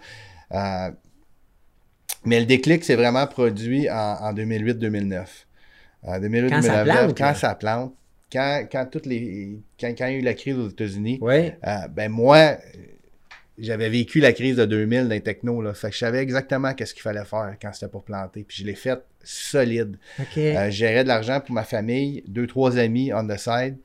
Euh, 0.53 0.91
mais 2.23 2.39
le 2.39 2.45
déclic 2.45 2.83
s'est 2.83 2.95
vraiment 2.95 3.27
produit 3.27 3.89
en, 3.89 3.93
en 4.21 4.33
2008-2009. 4.33 5.25
En 6.03 6.19
2008 6.19 6.49
Quand 6.49 6.61
ça 6.61 6.83
2009, 6.83 6.95
plante, 7.05 7.17
quand 7.17 7.35
ça 7.35 7.55
plante, 7.55 7.93
quand, 8.31 8.65
quand, 8.71 8.85
toutes 8.91 9.05
les, 9.05 9.59
quand, 9.79 9.93
quand 9.97 10.07
il 10.07 10.13
y 10.13 10.15
a 10.15 10.19
eu 10.19 10.21
la 10.21 10.33
crise 10.33 10.57
aux 10.57 10.69
États-Unis, 10.69 11.19
Oui. 11.21 11.51
euh, 11.67 11.87
ben 11.89 12.09
moi, 12.09 12.37
euh, 12.37 12.57
j'avais 13.57 13.89
vécu 13.89 14.19
la 14.19 14.33
crise 14.33 14.55
de 14.55 14.65
2000 14.65 15.03
dans 15.03 15.09
les 15.09 15.21
technos. 15.21 15.61
Là, 15.61 15.73
fait 15.73 15.89
que 15.89 15.93
je 15.93 15.99
savais 15.99 16.19
exactement 16.19 16.73
qu'est-ce 16.73 16.93
qu'il 16.93 17.03
fallait 17.03 17.25
faire 17.25 17.55
quand 17.61 17.71
c'était 17.73 17.91
pour 17.91 18.03
planter. 18.03 18.43
Puis 18.43 18.57
je 18.61 18.65
l'ai 18.65 18.75
fait 18.75 18.99
solide. 19.23 19.97
OK. 20.19 20.37
Euh, 20.37 20.69
de 20.69 21.07
l'argent 21.07 21.39
pour 21.41 21.53
ma 21.53 21.63
famille, 21.63 22.23
deux, 22.27 22.47
trois 22.47 22.77
amis 22.77 23.13
on 23.13 23.27
the 23.27 23.37
side. 23.37 23.77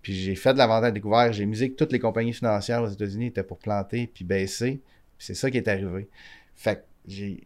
Puis 0.00 0.14
j'ai 0.14 0.36
fait 0.36 0.52
de 0.54 0.58
la 0.58 0.66
vente 0.66 0.84
à 0.84 0.90
découvert. 0.90 1.32
J'ai 1.32 1.44
misé 1.44 1.68
que 1.70 1.74
toutes 1.74 1.92
les 1.92 1.98
compagnies 1.98 2.32
financières 2.32 2.82
aux 2.82 2.88
États-Unis 2.88 3.26
étaient 3.26 3.42
pour 3.42 3.58
planter 3.58 4.08
puis 4.12 4.24
baisser. 4.24 4.80
Puis 5.18 5.26
c'est 5.26 5.34
ça 5.34 5.50
qui 5.50 5.58
est 5.58 5.68
arrivé. 5.68 6.08
Fait 6.56 6.76
que 6.76 6.80
j'ai. 7.06 7.42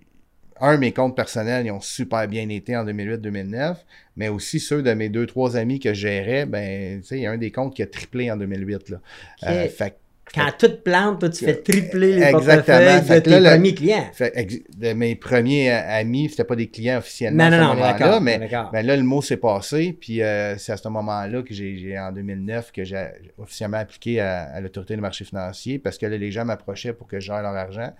Un, 0.60 0.76
mes 0.76 0.92
comptes 0.92 1.16
personnels, 1.16 1.66
ils 1.66 1.70
ont 1.70 1.80
super 1.80 2.28
bien 2.28 2.48
été 2.48 2.76
en 2.76 2.84
2008-2009, 2.84 3.76
mais 4.16 4.28
aussi 4.28 4.60
ceux 4.60 4.82
de 4.82 4.92
mes 4.92 5.08
deux, 5.08 5.26
trois 5.26 5.56
amis 5.56 5.80
que 5.80 5.94
je 5.94 6.00
gérais, 6.00 6.46
ben, 6.46 7.00
tu 7.00 7.06
sais, 7.06 7.16
il 7.18 7.22
y 7.22 7.26
a 7.26 7.32
un 7.32 7.38
des 7.38 7.50
comptes 7.50 7.74
qui 7.74 7.82
a 7.82 7.86
triplé 7.86 8.30
en 8.30 8.36
2008, 8.36 8.90
là. 8.90 9.00
Euh, 9.44 9.68
fait 9.68 9.96
Quand 10.34 10.50
tout 10.58 10.70
plante, 10.82 11.20
toi, 11.20 11.28
tu 11.28 11.44
fais 11.44 11.56
tripler 11.56 12.14
les 12.14 12.22
Exactement. 12.22 12.78
portefeuilles 12.78 13.18
de 13.18 13.18
tes 13.24 13.30
là, 13.30 13.40
le- 13.40 13.50
premiers 13.50 13.74
clients. 13.74 14.10
Fait, 14.14 14.48
de 14.78 14.92
mes 14.94 15.14
premiers 15.14 15.70
amis, 15.70 16.28
c'était 16.30 16.44
pas 16.44 16.56
des 16.56 16.68
clients 16.68 16.98
officiellement 16.98 17.44
Non, 17.44 17.44
à 17.44 17.50
non, 17.50 17.56
ce 17.56 17.60
non, 17.62 17.74
moment-là, 17.74 18.20
mais 18.20 18.38
ben 18.72 18.86
là, 18.86 18.96
le 18.96 19.02
mot 19.02 19.20
s'est 19.20 19.36
passé, 19.36 19.96
puis 20.00 20.22
euh, 20.22 20.56
c'est 20.56 20.72
à 20.72 20.76
ce 20.78 20.88
moment-là 20.88 21.42
que 21.42 21.52
j'ai, 21.52 21.98
en 21.98 22.12
2009, 22.12 22.72
que 22.72 22.82
j'ai 22.84 23.08
officiellement 23.36 23.78
appliqué 23.78 24.20
à, 24.20 24.44
à 24.44 24.60
l'autorité 24.62 24.94
des 24.94 25.00
marchés 25.02 25.24
financiers, 25.24 25.78
parce 25.78 25.98
que 25.98 26.06
là, 26.06 26.16
les 26.16 26.30
gens 26.30 26.46
m'approchaient 26.46 26.94
pour 26.94 27.06
que 27.08 27.20
je 27.20 27.26
gère 27.26 27.42
leur 27.42 27.54
argent. 27.54 27.92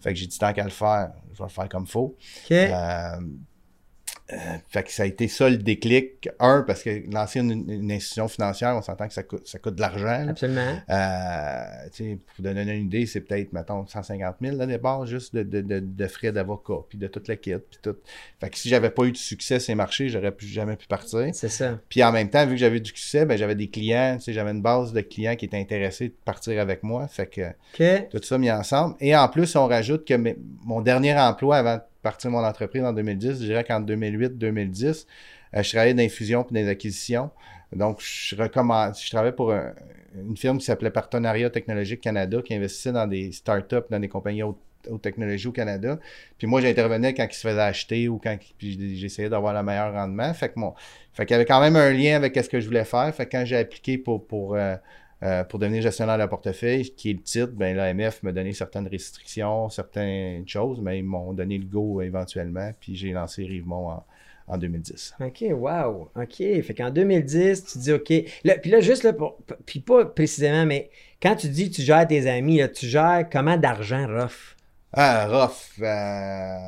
Fait 0.00 0.10
que 0.14 0.18
j'ai 0.18 0.26
dit, 0.26 0.38
tant 0.38 0.52
qu'à 0.54 0.64
le 0.64 0.70
faire, 0.70 1.10
je 1.34 1.38
vais 1.38 1.44
le 1.44 1.50
faire 1.50 1.68
comme 1.68 1.86
faut. 1.86 2.16
OK. 2.46 2.52
Euh, 2.52 3.10
euh, 4.32 4.36
fait 4.68 4.82
que 4.84 4.90
ça 4.90 5.02
a 5.02 5.06
été 5.06 5.28
ça 5.28 5.50
le 5.50 5.58
déclic. 5.58 6.28
Un, 6.40 6.62
parce 6.62 6.82
que 6.82 7.02
lancer 7.12 7.40
une, 7.40 7.70
une 7.70 7.92
institution 7.92 8.26
financière, 8.28 8.74
on 8.74 8.80
s'entend 8.80 9.06
que 9.06 9.12
ça 9.12 9.22
coûte, 9.22 9.46
ça 9.46 9.58
coûte 9.58 9.74
de 9.74 9.80
l'argent. 9.82 10.28
Absolument. 10.28 10.78
Euh, 10.88 12.14
pour 12.34 12.42
donner 12.44 12.62
une 12.62 12.86
idée, 12.86 13.04
c'est 13.06 13.20
peut-être, 13.20 13.52
mettons, 13.52 13.86
150 13.86 14.36
000 14.40 14.56
là, 14.56 14.66
départ, 14.66 15.04
juste 15.06 15.34
de, 15.34 15.42
de, 15.42 15.60
de, 15.60 15.78
de 15.80 16.06
frais 16.06 16.32
d'avocat, 16.32 16.78
puis 16.88 16.96
de 16.96 17.06
toute 17.06 17.28
la 17.28 17.36
kit, 17.36 17.54
puis 17.56 17.78
tout. 17.82 17.96
Fait 18.40 18.48
que 18.48 18.56
si 18.56 18.68
j'avais 18.68 18.90
pas 18.90 19.04
eu 19.04 19.12
de 19.12 19.16
succès 19.16 19.60
ces 19.60 19.74
marchés, 19.74 20.08
j'aurais 20.08 20.32
plus, 20.32 20.46
jamais 20.46 20.76
pu 20.76 20.86
partir. 20.86 21.28
C'est 21.34 21.48
ça. 21.50 21.78
Puis 21.88 22.02
en 22.02 22.10
même 22.12 22.30
temps, 22.30 22.44
vu 22.46 22.52
que 22.52 22.60
j'avais 22.60 22.80
du 22.80 22.88
succès, 22.88 23.26
ben, 23.26 23.36
j'avais 23.36 23.54
des 23.54 23.68
clients, 23.68 24.16
j'avais 24.26 24.50
une 24.52 24.62
base 24.62 24.92
de 24.92 25.00
clients 25.02 25.36
qui 25.36 25.44
étaient 25.44 25.58
intéressés 25.60 26.08
de 26.08 26.14
partir 26.24 26.60
avec 26.60 26.82
moi. 26.82 27.06
Fait 27.08 27.26
que 27.26 27.42
tout 28.10 28.22
ça 28.22 28.38
mis 28.38 28.50
ensemble. 28.50 28.94
Et 29.00 29.14
en 29.14 29.28
plus, 29.28 29.54
on 29.56 29.66
rajoute 29.66 30.06
que 30.06 30.14
mes- 30.14 30.36
mon 30.64 30.80
dernier 30.80 31.14
emploi 31.18 31.58
avant 31.58 31.80
de 32.04 32.10
partir 32.10 32.30
mon 32.30 32.44
entreprise 32.44 32.84
en 32.84 32.92
2010, 32.92 33.40
je 33.40 33.46
dirais 33.46 33.64
qu'en 33.64 33.80
2008-2010, 33.80 35.06
euh, 35.56 35.62
je 35.62 35.70
travaillais 35.70 35.94
dans 35.94 36.02
l'infusion 36.02 36.42
et 36.42 36.52
dans 36.52 36.60
les 36.60 36.68
acquisitions. 36.68 37.30
Donc, 37.74 38.00
je. 38.00 38.36
Je 38.36 39.10
travaillais 39.10 39.32
pour 39.32 39.52
une 39.52 40.36
firme 40.36 40.58
qui 40.58 40.66
s'appelait 40.66 40.90
Partenariat 40.90 41.50
Technologique 41.50 42.00
Canada, 42.00 42.40
qui 42.44 42.54
investissait 42.54 42.92
dans 42.92 43.06
des 43.06 43.32
startups, 43.32 43.88
dans 43.90 43.98
des 43.98 44.08
compagnies 44.08 44.42
haute, 44.42 44.58
technologie 45.02 45.48
au 45.48 45.52
Canada. 45.52 45.98
Puis 46.36 46.46
moi, 46.46 46.60
j'intervenais 46.60 47.14
quand 47.14 47.26
ils 47.28 47.34
se 47.34 47.40
faisaient 47.40 47.60
acheter 47.60 48.08
ou 48.08 48.18
quand 48.18 48.36
j'essayais 48.58 49.30
d'avoir 49.30 49.54
le 49.54 49.62
meilleur 49.62 49.92
rendement. 49.92 50.32
Fait 50.34 50.50
que 50.50 50.60
fait 51.14 51.26
qu'il 51.26 51.34
y 51.34 51.36
avait 51.36 51.46
quand 51.46 51.60
même 51.60 51.76
un 51.76 51.90
lien 51.90 52.16
avec 52.16 52.36
ce 52.36 52.48
que 52.48 52.60
je 52.60 52.66
voulais 52.66 52.84
faire. 52.84 53.12
Fait 53.14 53.24
que 53.24 53.32
quand 53.32 53.44
j'ai 53.44 53.56
appliqué 53.56 53.96
pour, 53.98 54.26
pour, 54.26 54.56
euh, 54.56 54.76
euh, 55.22 55.44
pour 55.44 55.58
devenir 55.58 55.82
gestionnaire 55.82 56.18
de 56.18 56.26
portefeuille, 56.26 56.90
qui 56.94 57.10
est 57.10 57.14
le 57.14 57.22
titre, 57.22 57.52
ben 57.52 57.76
l'AMF 57.76 58.22
m'a 58.22 58.32
donné 58.32 58.52
certaines 58.52 58.88
restrictions, 58.88 59.68
certaines 59.68 60.46
choses, 60.46 60.80
mais 60.80 60.98
ils 60.98 61.04
m'ont 61.04 61.32
donné 61.32 61.58
le 61.58 61.64
go 61.64 62.02
éventuellement. 62.02 62.70
Puis 62.80 62.96
j'ai 62.96 63.12
lancé 63.12 63.44
Rivemont 63.44 63.88
en, 63.88 64.04
en 64.48 64.58
2010. 64.58 65.14
OK, 65.20 65.44
wow. 65.50 66.10
OK. 66.16 66.36
Fait 66.36 66.74
qu'en 66.76 66.90
2010, 66.90 67.64
tu 67.64 67.78
dis 67.78 67.92
OK. 67.92 68.12
puis 68.62 68.70
là, 68.70 68.80
juste 68.80 69.02
là, 69.02 69.12
pour, 69.12 69.38
puis 69.64 69.80
pas 69.80 70.04
précisément, 70.04 70.66
mais 70.66 70.90
quand 71.22 71.36
tu 71.36 71.48
dis 71.48 71.70
que 71.70 71.76
tu 71.76 71.82
gères 71.82 72.06
tes 72.06 72.28
amis, 72.28 72.58
là, 72.58 72.68
tu 72.68 72.86
gères 72.86 73.26
comment 73.30 73.56
d'argent 73.56 74.06
rough? 74.06 74.56
Ah, 74.92 75.26
rough. 75.26 75.80
Euh, 75.80 76.58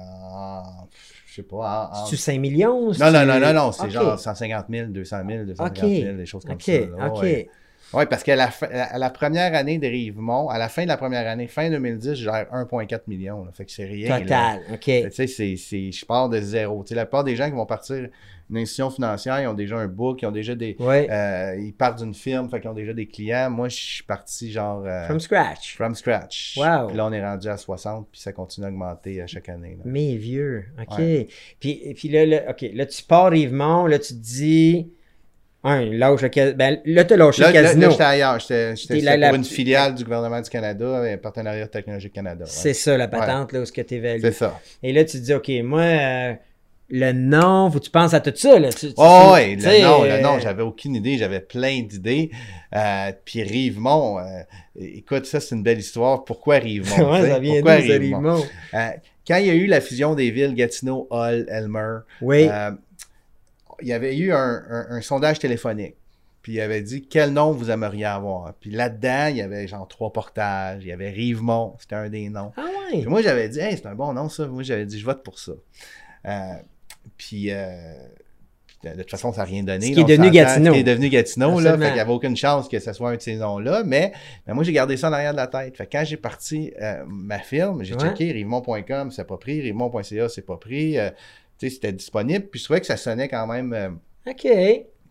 je 1.26 1.34
sais 1.34 1.42
pas. 1.42 1.90
En, 1.92 2.06
tu 2.08 2.16
5 2.16 2.40
millions? 2.40 2.92
Non, 2.92 3.12
non, 3.12 3.26
non, 3.26 3.38
non, 3.38 3.52
non. 3.52 3.72
C'est 3.72 3.90
genre 3.90 4.18
150 4.18 4.66
000, 4.70 4.86
200 4.88 5.16
000, 5.28 5.44
250 5.44 5.90
000, 5.90 6.16
des 6.16 6.26
choses 6.26 6.44
comme 6.44 6.60
ça. 6.60 6.72
OK. 6.72 7.48
Oui, 7.96 8.04
parce 8.04 8.22
qu'à 8.22 8.36
la, 8.36 8.50
la, 8.98 9.10
première 9.10 9.54
année 9.54 9.78
de 9.78 9.86
Rivemont, 9.86 10.50
à 10.50 10.58
la 10.58 10.68
fin 10.68 10.82
de 10.82 10.88
la 10.88 10.98
première 10.98 11.26
année, 11.26 11.46
fin 11.46 11.70
2010, 11.70 12.10
je 12.10 12.24
gère 12.24 12.46
1,4 12.52 13.00
million. 13.06 13.42
Là, 13.42 13.52
fait 13.52 13.64
que 13.64 13.72
c'est 13.72 13.86
rien. 13.86 14.20
Total, 14.20 14.60
OK. 14.70 14.80
Tu 14.82 15.10
sais, 15.10 15.26
c'est, 15.56 15.92
je 15.92 16.04
pars 16.04 16.28
de 16.28 16.38
zéro. 16.38 16.82
Tu 16.84 16.90
sais, 16.90 16.94
la 16.94 17.06
plupart 17.06 17.24
des 17.24 17.36
gens 17.36 17.46
qui 17.46 17.56
vont 17.56 17.64
partir 17.64 17.96
d'une 18.50 18.58
institution 18.58 18.90
financière, 18.90 19.40
ils 19.40 19.46
ont 19.46 19.54
déjà 19.54 19.78
un 19.78 19.88
book, 19.88 20.20
ils 20.20 20.26
ont 20.26 20.32
déjà 20.32 20.54
des... 20.54 20.76
Euh, 20.78 21.56
ils 21.58 21.72
partent 21.72 21.98
d'une 21.98 22.12
firme, 22.12 22.50
fait 22.50 22.60
qu'ils 22.60 22.68
ont 22.68 22.74
déjà 22.74 22.92
des 22.92 23.06
clients. 23.06 23.48
Moi, 23.48 23.70
je 23.70 23.76
suis 23.76 24.04
parti 24.04 24.52
genre... 24.52 24.84
Euh, 24.84 25.06
from 25.06 25.18
scratch. 25.18 25.74
From 25.74 25.94
scratch. 25.94 26.58
Wow. 26.58 26.88
Puis 26.88 26.96
là, 26.98 27.06
on 27.06 27.12
est 27.12 27.24
rendu 27.24 27.48
à 27.48 27.56
60, 27.56 28.08
puis 28.12 28.20
ça 28.20 28.32
continue 28.32 28.66
à 28.66 28.68
augmenter 28.68 29.22
à 29.22 29.26
chaque 29.26 29.48
année. 29.48 29.76
Là. 29.78 29.84
Mais 29.86 30.16
vieux, 30.16 30.66
OK. 30.78 31.00
Puis, 31.60 31.94
puis 31.96 32.08
là, 32.10 32.26
là, 32.26 32.50
OK, 32.50 32.66
là, 32.74 32.84
tu 32.84 33.02
pars 33.02 33.30
Rivemont, 33.30 33.86
là, 33.86 33.98
tu 33.98 34.12
te 34.14 34.18
dis 34.18 34.92
un, 35.66 35.84
lâche 35.84 36.22
le 36.22 36.52
ben, 36.52 36.80
là, 36.84 37.04
tu 37.04 37.14
as 37.14 37.16
lâché 37.16 37.42
le 37.42 37.52
casino. 37.52 37.80
Là, 37.80 37.90
j'étais 37.90 38.02
ailleurs. 38.04 38.38
J'étais 38.38 39.26
pour 39.26 39.34
une 39.34 39.44
filiale 39.44 39.94
du 39.94 40.04
gouvernement 40.04 40.40
du 40.40 40.48
Canada, 40.48 41.02
un 41.02 41.16
partenariat 41.16 41.66
technologique 41.66 42.12
Canada. 42.12 42.44
C'est 42.46 42.74
ça, 42.74 42.96
la 42.96 43.08
patente, 43.08 43.52
là, 43.52 43.60
où 43.60 43.64
ce 43.64 43.72
que 43.72 43.82
tu 43.82 43.94
évalues. 43.94 44.20
C'est 44.20 44.32
ça. 44.32 44.60
Et 44.82 44.92
là, 44.92 45.04
tu 45.04 45.18
te 45.18 45.24
dis, 45.24 45.34
OK, 45.34 45.50
moi, 45.64 45.80
euh, 45.80 46.34
le 46.88 47.12
nom, 47.12 47.70
faut 47.70 47.80
que 47.80 47.84
tu 47.84 47.90
penses 47.90 48.14
à 48.14 48.20
tout 48.20 48.32
ça. 48.34 48.58
Là. 48.58 48.68
oh, 48.96 49.32
oui, 49.34 49.56
le 49.56 49.82
nom, 49.82 50.04
le 50.04 50.22
nom, 50.22 50.38
j'avais 50.38 50.62
aucune 50.62 50.94
idée, 50.94 51.18
j'avais 51.18 51.40
plein 51.40 51.82
d'idées. 51.82 52.30
Euh, 52.74 53.12
puis 53.24 53.42
Rivemont, 53.42 54.18
euh, 54.18 54.22
écoute, 54.76 55.26
ça, 55.26 55.40
c'est 55.40 55.54
une 55.54 55.62
belle 55.62 55.80
histoire. 55.80 56.24
Pourquoi 56.24 56.56
Rivemont? 56.56 57.12
ouais, 57.12 57.28
ça 57.28 57.38
vient 57.38 57.54
Pourquoi 57.54 57.74
Rivemont? 57.74 58.44
Euh, 58.74 58.88
quand 59.26 59.36
il 59.38 59.46
y 59.46 59.50
a 59.50 59.54
eu 59.54 59.66
la 59.66 59.80
fusion 59.80 60.14
des 60.14 60.30
villes 60.30 60.54
Gatineau, 60.54 61.08
Hull, 61.10 61.46
Elmer, 61.48 61.98
oui 62.20 62.48
il 63.82 63.88
y 63.88 63.92
avait 63.92 64.16
eu 64.16 64.32
un, 64.32 65.00
sondage 65.00 65.38
téléphonique. 65.38 65.96
Puis 66.42 66.52
il 66.52 66.60
avait 66.60 66.82
dit 66.82 67.02
quel 67.02 67.32
nom 67.32 67.50
vous 67.50 67.70
aimeriez 67.70 68.04
avoir? 68.04 68.54
Puis 68.54 68.70
là-dedans, 68.70 69.26
il 69.30 69.36
y 69.36 69.42
avait 69.42 69.66
genre 69.66 69.88
trois 69.88 70.12
portages. 70.12 70.84
Il 70.84 70.88
y 70.88 70.92
avait 70.92 71.10
Rivemont, 71.10 71.74
c'était 71.80 71.96
un 71.96 72.08
des 72.08 72.28
noms. 72.28 72.52
Ah 72.56 72.62
ouais. 72.62 73.00
Puis 73.00 73.06
moi, 73.06 73.20
j'avais 73.20 73.48
dit, 73.48 73.58
hey, 73.58 73.76
c'est 73.76 73.86
un 73.86 73.96
bon 73.96 74.12
nom, 74.12 74.28
ça. 74.28 74.46
Moi, 74.46 74.62
j'avais 74.62 74.86
dit, 74.86 74.98
je 74.98 75.04
vote 75.04 75.24
pour 75.24 75.40
ça. 75.40 75.52
Euh, 76.26 76.54
puis, 77.16 77.50
euh, 77.50 77.94
de 78.84 79.02
toute 79.02 79.10
façon, 79.10 79.32
ça 79.32 79.38
n'a 79.38 79.44
rien 79.44 79.64
donné. 79.64 79.88
Ce 79.88 79.92
qui 79.92 80.00
est 80.00 80.04
devenu 80.04 80.30
Gatineau. 80.30 80.66
Ce 80.66 80.74
qui 80.74 80.80
est 80.80 80.84
devenu 80.84 81.08
Gatineau, 81.08 81.58
là. 81.58 81.76
Fait 81.76 81.86
qu'il 81.86 81.94
n'y 81.94 82.00
avait 82.00 82.12
aucune 82.12 82.36
chance 82.36 82.68
que 82.68 82.78
ce 82.78 82.92
soit 82.92 83.10
un 83.10 83.16
de 83.16 83.22
ces 83.22 83.34
noms-là. 83.34 83.82
Mais, 83.84 84.12
moi, 84.46 84.62
j'ai 84.62 84.72
gardé 84.72 84.96
ça 84.96 85.08
en 85.08 85.12
arrière 85.12 85.32
de 85.32 85.38
la 85.38 85.48
tête. 85.48 85.76
Fait 85.76 85.86
que 85.86 85.96
quand 85.96 86.04
j'ai 86.04 86.16
parti 86.16 86.72
euh, 86.80 87.02
ma 87.08 87.40
firme, 87.40 87.82
j'ai 87.82 87.96
checké 87.96 88.30
rivemont.com, 88.30 89.10
c'est 89.10 89.26
pas 89.26 89.36
pris. 89.36 89.60
Rivemont.ca, 89.60 90.28
c'est 90.28 90.46
pas 90.46 90.58
pris 90.58 90.96
c'était 91.58 91.92
disponible. 91.92 92.46
Puis 92.46 92.60
je 92.60 92.64
trouvais 92.64 92.80
que 92.80 92.86
ça 92.86 92.96
sonnait 92.96 93.28
quand 93.28 93.46
même. 93.46 93.72
Euh, 93.72 93.90
OK. 94.26 94.46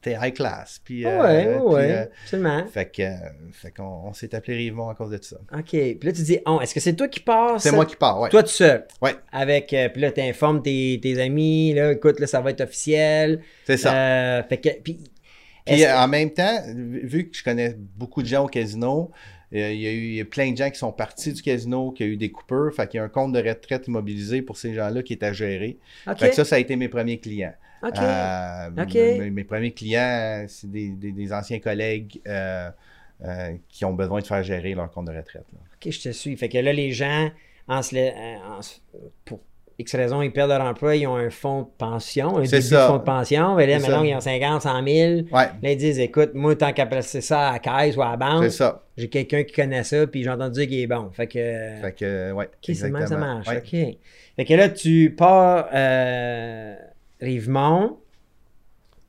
T'es 0.01 0.15
high 0.21 0.33
class. 0.33 0.79
Puis, 0.83 1.03
euh, 1.03 1.19
ouais, 1.19 1.57
ouais, 1.57 1.91
euh, 1.91 2.05
absolument. 2.21 2.67
Fait 2.67 2.85
qu'on 2.85 3.51
fait 3.51 3.73
on 3.79 4.13
s'est 4.13 4.35
appelé 4.35 4.57
Rivon 4.57 4.87
à 4.87 4.93
cause 4.93 5.09
de 5.09 5.19
ça. 5.21 5.37
OK. 5.51 5.69
Puis 5.69 5.99
là, 6.03 6.11
tu 6.11 6.21
dis, 6.21 6.37
oh, 6.45 6.59
est-ce 6.61 6.75
que 6.75 6.79
c'est 6.79 6.93
toi 6.93 7.07
qui 7.07 7.21
pars? 7.21 7.59
C'est 7.59 7.71
moi 7.71 7.85
qui 7.85 7.95
pars, 7.95 8.19
ouais. 8.19 8.29
Toi 8.29 8.43
tout 8.43 8.49
seul? 8.49 8.85
Ouais. 9.01 9.15
Avec, 9.31 9.75
puis 9.93 10.01
là, 10.01 10.11
t'informes 10.11 10.61
tes, 10.61 10.99
tes 11.01 11.19
amis, 11.19 11.73
là, 11.73 11.93
écoute, 11.93 12.19
là, 12.19 12.27
ça 12.27 12.39
va 12.39 12.51
être 12.51 12.61
officiel. 12.61 13.41
C'est 13.65 13.77
ça. 13.77 14.43
fait 14.47 14.57
que, 14.57 14.69
puis, 14.81 14.99
puis 15.65 15.87
en 15.87 16.07
même 16.07 16.31
temps, 16.31 16.61
vu 16.75 17.29
que 17.29 17.37
je 17.37 17.43
connais 17.43 17.75
beaucoup 17.75 18.21
de 18.21 18.27
gens 18.27 18.43
au 18.43 18.47
casino, 18.47 19.11
euh, 19.11 19.34
il 19.51 19.59
y, 19.59 19.87
a 19.87 19.93
eu, 19.93 20.25
plein 20.25 20.51
de 20.51 20.57
gens 20.57 20.69
qui 20.69 20.79
sont 20.79 20.91
partis 20.91 21.33
du 21.33 21.41
casino, 21.41 21.91
qui 21.91 22.03
a 22.03 22.07
eu 22.07 22.17
des 22.17 22.31
coupeurs. 22.31 22.73
Fait 22.73 22.87
qu'il 22.87 22.97
y 22.97 23.01
a 23.01 23.03
un 23.03 23.09
compte 23.09 23.33
de 23.33 23.39
retraite 23.39 23.87
immobilisé 23.87 24.41
pour 24.41 24.57
ces 24.57 24.73
gens-là 24.73 25.03
qui 25.03 25.13
est 25.13 25.23
à 25.23 25.33
gérer. 25.33 25.77
Fait 26.17 26.29
que 26.29 26.35
ça, 26.35 26.45
ça 26.45 26.55
a 26.55 26.59
été 26.59 26.75
mes 26.75 26.89
premiers 26.89 27.19
clients. 27.19 27.53
Euh, 27.83 28.69
mes, 29.31 29.43
premiers 29.43 29.71
clients, 29.71 30.45
c'est 30.47 30.69
des, 30.69 31.33
anciens 31.33 31.59
collègues 31.59 32.19
euh, 32.27 32.69
qui 33.69 33.85
ont 33.85 33.93
besoin 33.93 34.21
de 34.21 34.25
faire 34.25 34.43
gérer 34.43 34.73
leur 34.73 34.91
compte 34.91 35.05
de 35.05 35.15
retraite. 35.15 35.45
OK, 35.53 35.91
je 35.91 36.01
te 36.01 36.09
suis. 36.11 36.35
Fait 36.35 36.49
que 36.49 36.57
là, 36.57 36.73
les 36.73 36.91
gens, 36.91 37.29
en 37.67 37.81
pour 39.25 39.39
X 39.77 39.95
raisons, 39.95 40.21
ils 40.21 40.31
perdent 40.31 40.51
leur 40.51 40.61
emploi, 40.61 40.95
ils 40.95 41.05
ont 41.05 41.17
un 41.17 41.29
fonds 41.29 41.63
de 41.63 41.67
pension, 41.77 42.37
un 42.37 42.43
début 42.43 42.69
de 42.69 42.77
fonds 42.77 42.97
de 42.97 43.03
pension. 43.03 43.55
Mais 43.55 43.67
là, 43.67 43.79
maintenant, 43.79 44.03
ils 44.03 44.15
ont 44.15 44.21
50, 44.21 44.61
100 44.61 44.69
000. 44.69 44.85
Ouais. 44.85 45.27
Là, 45.31 45.51
ils 45.63 45.77
disent 45.77 45.99
écoute, 45.99 46.31
moi, 46.33 46.55
tant 46.55 46.71
qu'à 46.71 46.85
placer 46.85 47.19
ça 47.21 47.49
à 47.49 47.53
la 47.53 47.59
caisse 47.59 47.97
ou 47.97 48.01
à 48.01 48.11
la 48.11 48.17
banque, 48.17 48.51
j'ai 48.97 49.09
quelqu'un 49.09 49.43
qui 49.43 49.53
connaît 49.53 49.83
ça, 49.83 50.07
puis 50.07 50.23
j'ai 50.23 50.29
entendu 50.29 50.61
dire 50.61 50.67
qu'il 50.69 50.79
est 50.79 50.87
bon. 50.87 51.09
Fait 51.11 51.27
que. 51.27 51.33
Fait 51.81 51.95
que, 51.97 52.31
ouais. 52.31 52.45
OK, 52.45 52.75
c'est 52.75 52.89
même 52.89 53.07
ça 53.07 53.17
marche. 53.17 53.47
OK. 53.49 53.97
Fait 54.35 54.45
que 54.45 54.53
là, 54.53 54.69
tu 54.69 55.13
pars 55.17 55.67
euh, 55.73 56.75
Rivemont. 57.21 57.97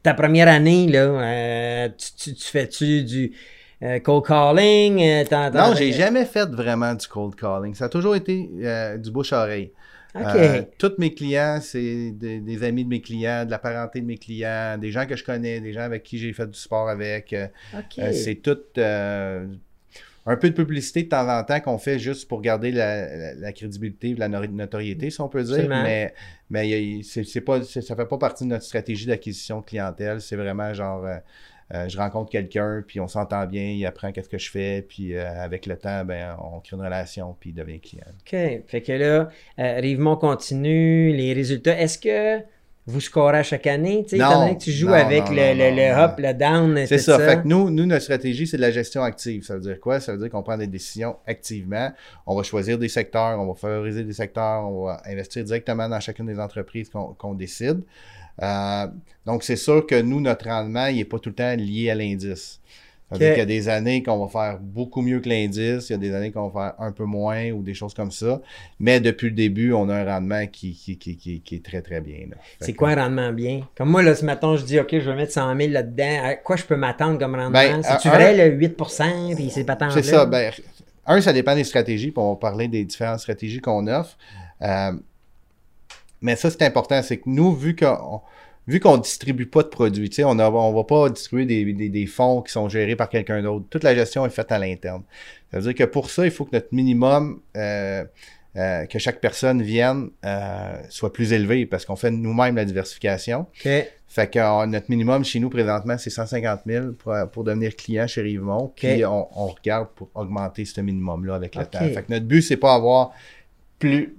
Ta 0.03 0.15
première 0.15 0.47
année, 0.47 0.87
là, 0.87 0.99
euh, 1.01 1.89
tu, 1.97 2.35
tu, 2.35 2.45
fais-tu 2.45 3.03
du. 3.03 3.33
Euh, 3.83 3.99
cold 3.99 4.25
calling? 4.25 5.03
Euh, 5.03 5.51
non, 5.53 5.75
j'ai 5.77 5.93
jamais 5.93 6.25
fait 6.25 6.49
vraiment 6.49 6.95
du 6.95 7.07
cold 7.07 7.35
calling. 7.35 7.75
Ça 7.75 7.87
a 7.87 7.89
toujours 7.89 8.17
été 8.17 8.49
du 8.99 9.11
bouche-oreille. 9.11 9.73
Euh, 10.17 10.63
tous 10.79 10.95
mes 10.99 11.15
clients, 11.15 11.59
c'est 11.61 12.13
des, 12.13 12.63
amis 12.65 12.85
de 12.85 12.89
mes 12.89 13.01
clients, 13.01 13.45
de 13.45 13.51
la 13.51 13.59
parenté 13.59 14.01
de 14.01 14.07
mes 14.07 14.19
clients, 14.19 14.79
des 14.79 14.91
gens 14.91 15.07
que 15.07 15.17
je 15.17 15.25
connais, 15.25 15.61
des 15.61 15.73
gens 15.73 15.83
avec 15.83 16.03
qui 16.03 16.19
j'ai 16.19 16.33
fait 16.33 16.47
du 16.47 16.59
sport 16.59 16.89
avec. 16.89 17.33
Euh, 17.33 17.49
euh, 17.99 18.13
c'est 18.13 18.37
tout 18.37 18.59
un 20.29 20.37
peu 20.37 20.51
de 20.51 20.55
publicité 20.55 21.05
de 21.05 21.09
temps 21.09 21.29
en 21.29 21.45
temps 21.45 21.61
qu'on 21.61 21.79
fait 21.79 22.01
juste 22.01 22.27
pour 22.27 22.41
garder 22.43 22.73
la, 22.73 23.53
crédibilité, 23.53 24.15
la 24.17 24.29
notoriété, 24.29 25.11
si 25.11 25.21
on 25.21 25.29
peut 25.29 25.45
dire. 25.45 25.69
Mais, 25.69 26.13
mais 26.51 27.01
c'est 27.03 27.41
pas, 27.41 27.63
ça 27.63 27.95
fait 27.95 28.07
pas 28.07 28.19
partie 28.19 28.45
de 28.45 28.49
notre 28.49 28.65
stratégie 28.65 29.07
d'acquisition 29.07 29.61
de 29.61 29.65
clientèle. 29.65 30.21
C'est 30.21 30.37
vraiment 30.37 30.75
genre 30.75 31.07
euh, 31.75 31.89
je 31.89 31.99
rencontre 31.99 32.31
quelqu'un, 32.31 32.85
puis 32.87 33.01
on 33.01 33.09
s'entend 33.09 33.45
bien, 33.47 33.65
il 33.65 33.85
apprend 33.87 34.13
qu'est-ce 34.13 34.29
que 34.29 34.39
je 34.39 34.51
fais, 34.51 34.83
puis 34.89 35.17
euh, 35.17 35.43
avec 35.43 35.67
le 35.67 35.77
temps, 35.77 36.05
ben, 36.05 36.37
on 36.41 36.61
crée 36.61 36.77
une 36.77 36.83
relation, 36.83 37.37
puis 37.41 37.51
il 37.51 37.55
devient 37.55 37.81
client. 37.81 38.05
OK. 38.21 38.63
Fait 38.67 38.83
que 38.83 38.93
là, 38.93 39.29
euh, 39.59 39.81
Rivemont 39.81 40.17
continue, 40.17 41.13
les 41.13 41.33
résultats. 41.33 41.79
Est-ce 41.79 41.99
que 41.99 42.45
vous 42.89 43.01
scorez 43.01 43.39
à 43.39 43.43
chaque 43.43 43.67
année, 43.67 44.05
tu 44.05 44.11
sais, 44.11 44.17
étant 44.17 44.43
donné 44.43 44.57
que 44.57 44.63
tu 44.63 44.71
joues 44.71 44.95
avec 44.95 45.29
le, 45.29 45.55
le, 45.55 45.99
up, 45.99 46.15
le 46.19 46.33
down, 46.33 46.87
c'est 46.87 46.99
ça. 46.99 47.19
Fait 47.19 47.43
que 47.43 47.49
nous, 47.49 47.69
nous, 47.69 47.85
notre 47.85 48.05
stratégie, 48.05 48.47
c'est 48.47 48.59
de 48.59 48.63
la 48.63 48.71
gestion 48.71 49.03
active. 49.03 49.43
Ça 49.43 49.55
veut 49.55 49.61
dire 49.61 49.81
quoi? 49.81 49.99
Ça 49.99 50.13
veut 50.13 50.19
dire 50.19 50.31
qu'on 50.31 50.45
prend 50.45 50.57
des 50.57 50.69
décisions 50.69 51.17
activement. 51.27 51.91
On 52.27 52.37
va 52.37 52.45
choisir 52.45 52.79
des 52.79 52.89
secteurs, 52.89 53.41
on 53.41 53.47
va 53.47 53.55
favoriser 53.55 54.05
des 54.05 54.13
secteurs, 54.13 54.71
on 54.71 54.85
va 54.85 55.03
investir 55.05 55.43
directement 55.43 55.89
dans 55.89 55.99
chacune 55.99 56.27
des 56.27 56.39
entreprises 56.39 56.89
qu'on 56.91 57.35
décide. 57.35 57.83
Euh, 58.43 58.87
donc, 59.25 59.43
c'est 59.43 59.57
sûr 59.57 59.87
que 59.87 60.01
nous, 60.01 60.21
notre 60.21 60.49
rendement, 60.49 60.87
il 60.87 60.97
n'est 60.97 61.05
pas 61.05 61.19
tout 61.19 61.31
le 61.31 61.35
temps 61.35 61.55
lié 61.57 61.91
à 61.91 61.95
l'indice. 61.95 62.61
Il 63.15 63.23
y 63.23 63.25
a 63.25 63.45
des 63.45 63.69
années 63.69 64.03
qu'on 64.03 64.27
va 64.27 64.29
faire 64.29 64.59
beaucoup 64.61 65.01
mieux 65.01 65.21
que 65.21 65.29
l'indice, 65.29 65.89
il 65.89 65.93
y 65.93 65.95
a 65.95 65.99
des 65.99 66.13
années 66.13 66.33
qu'on 66.33 66.49
va 66.49 66.73
faire 66.75 66.85
un 66.85 66.91
peu 66.91 67.05
moins 67.05 67.51
ou 67.51 67.63
des 67.63 67.73
choses 67.73 67.95
comme 67.95 68.11
ça. 68.11 68.41
Mais 68.81 68.99
depuis 68.99 69.29
le 69.29 69.35
début, 69.37 69.73
on 69.73 69.89
a 69.89 69.95
un 69.95 70.05
rendement 70.05 70.45
qui, 70.49 70.75
qui, 70.75 70.99
qui, 70.99 71.41
qui 71.41 71.55
est 71.55 71.65
très, 71.65 71.83
très 71.83 72.01
bien. 72.01 72.27
C'est 72.61 72.73
quoi 72.73 72.91
un 72.91 73.05
rendement 73.05 73.33
bien? 73.33 73.61
Comme 73.77 73.91
moi, 73.91 74.03
là, 74.03 74.17
ce 74.17 74.25
matin, 74.25 74.57
je 74.57 74.65
dis, 74.65 74.81
OK, 74.81 74.89
je 74.91 75.09
vais 75.09 75.15
mettre 75.15 75.33
100 75.33 75.57
000 75.57 75.71
là-dedans. 75.71 76.25
À 76.25 76.35
quoi 76.35 76.57
je 76.57 76.65
peux 76.65 76.75
m'attendre 76.75 77.17
comme 77.21 77.37
rendement? 77.37 77.53
Ben, 77.53 77.81
C'est-tu 77.81 78.09
vrai, 78.09 78.51
le 78.51 78.59
8% 78.59 79.37
puis 79.37 79.51
c'est 79.51 79.65
pas 79.65 79.77
tant 79.77 79.91
C'est 79.91 80.03
ça. 80.03 80.27
Ben, 80.27 80.53
un, 81.07 81.21
ça 81.21 81.33
dépend 81.33 81.55
des 81.55 81.65
stratégies, 81.65 82.11
puis 82.11 82.21
on 82.21 82.31
va 82.33 82.37
parler 82.37 82.67
des 82.67 82.85
différentes 82.85 83.21
stratégies 83.21 83.61
qu'on 83.61 83.87
offre. 83.87 84.19
Euh, 84.63 84.93
mais 86.21 86.37
ça, 86.37 86.51
c'est 86.51 86.63
important. 86.63 87.03
C'est 87.03 87.19
que 87.19 87.29
nous, 87.29 87.55
vu 87.55 87.77
qu'on 87.77 88.21
vu 88.67 88.81
qu'on 88.81 88.97
distribue 88.97 89.47
pas 89.47 89.63
de 89.63 89.69
produits, 89.69 90.11
on 90.25 90.35
ne 90.35 90.43
on 90.43 90.73
va 90.73 90.85
pas 90.85 91.09
distribuer 91.09 91.47
des, 91.47 92.07
fonds 92.07 92.43
qui 92.43 92.53
sont 92.53 92.69
gérés 92.69 92.97
par 92.97 93.09
quelqu'un 93.09 93.43
d'autre. 93.43 93.67
Toute 93.71 93.85
la 93.85 93.95
gestion 93.95 94.27
est 94.27 94.31
faite 94.31 94.51
à 94.51 94.59
l'interne. 94.59 95.03
Ça 95.51 95.59
veut 95.59 95.73
dire 95.73 95.75
que 95.75 95.91
pour 95.91 96.11
ça, 96.11 96.25
il 96.25 96.31
faut 96.31 96.45
que 96.45 96.55
notre 96.57 96.75
minimum 96.75 97.41
euh, 97.57 98.05
euh, 98.57 98.87
que 98.87 98.99
chaque 98.99 99.21
personne 99.21 99.63
vienne 99.63 100.11
euh, 100.25 100.83
soit 100.89 101.13
plus 101.13 101.33
élevé 101.33 101.67
parce 101.67 101.85
qu'on 101.85 101.97
fait 101.97 102.11
nous-mêmes 102.11 102.57
la 102.57 102.65
diversification. 102.65 103.41
OK. 103.41 103.69
Fait 104.09 104.31
que 104.31 104.67
notre 104.67 104.89
minimum 104.89 105.25
chez 105.25 105.41
nous 105.41 105.51
présentement, 105.51 105.99
c'est 105.99 106.11
150 106.11 106.61
000 106.67 106.93
pour, 106.93 107.15
pour 107.33 107.45
devenir 107.45 107.77
client 107.77 108.07
chez 108.07 108.23
Rivemont. 108.23 108.73
Puis 108.75 109.05
on, 109.05 109.29
on 109.39 109.49
regarde 109.49 109.89
pour 109.95 110.09
augmenter 110.15 110.65
ce 110.65 110.81
minimum-là 110.81 111.35
avec 111.35 111.55
le 111.55 111.63
OK. 111.63 111.71
temps. 111.71 111.81
Fait 111.81 112.03
que 112.03 112.13
notre 112.13 112.27
but, 112.27 112.43
c'est 112.43 112.57
pas 112.57 112.75
avoir 112.75 113.13
plus 113.79 114.17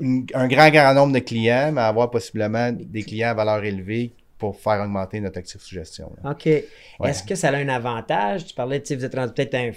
une- 0.00 0.26
un 0.34 0.46
grand, 0.48 0.70
grand 0.70 0.94
nombre 0.94 1.12
de 1.12 1.18
clients, 1.20 1.70
mais 1.72 1.80
avoir 1.80 2.10
possiblement 2.10 2.70
des 2.72 3.02
clients 3.02 3.30
à 3.30 3.34
valeur 3.34 3.62
élevée 3.64 4.12
pour 4.38 4.56
faire 4.58 4.80
augmenter 4.82 5.20
notre 5.20 5.38
actif 5.38 5.60
sous 5.60 5.74
gestion. 5.74 6.10
là. 6.24 6.30
OK. 6.32 6.46
Est-ce 6.46 7.22
que 7.22 7.34
ça 7.36 7.48
a 7.50 7.56
un 7.56 7.68
avantage? 7.68 8.46
Tu 8.46 8.54
parlais, 8.54 8.80
tu 8.82 8.96
vous 8.96 9.04
êtes 9.04 9.14
rendu 9.14 9.32
peut-être 9.32 9.54
un. 9.54 9.70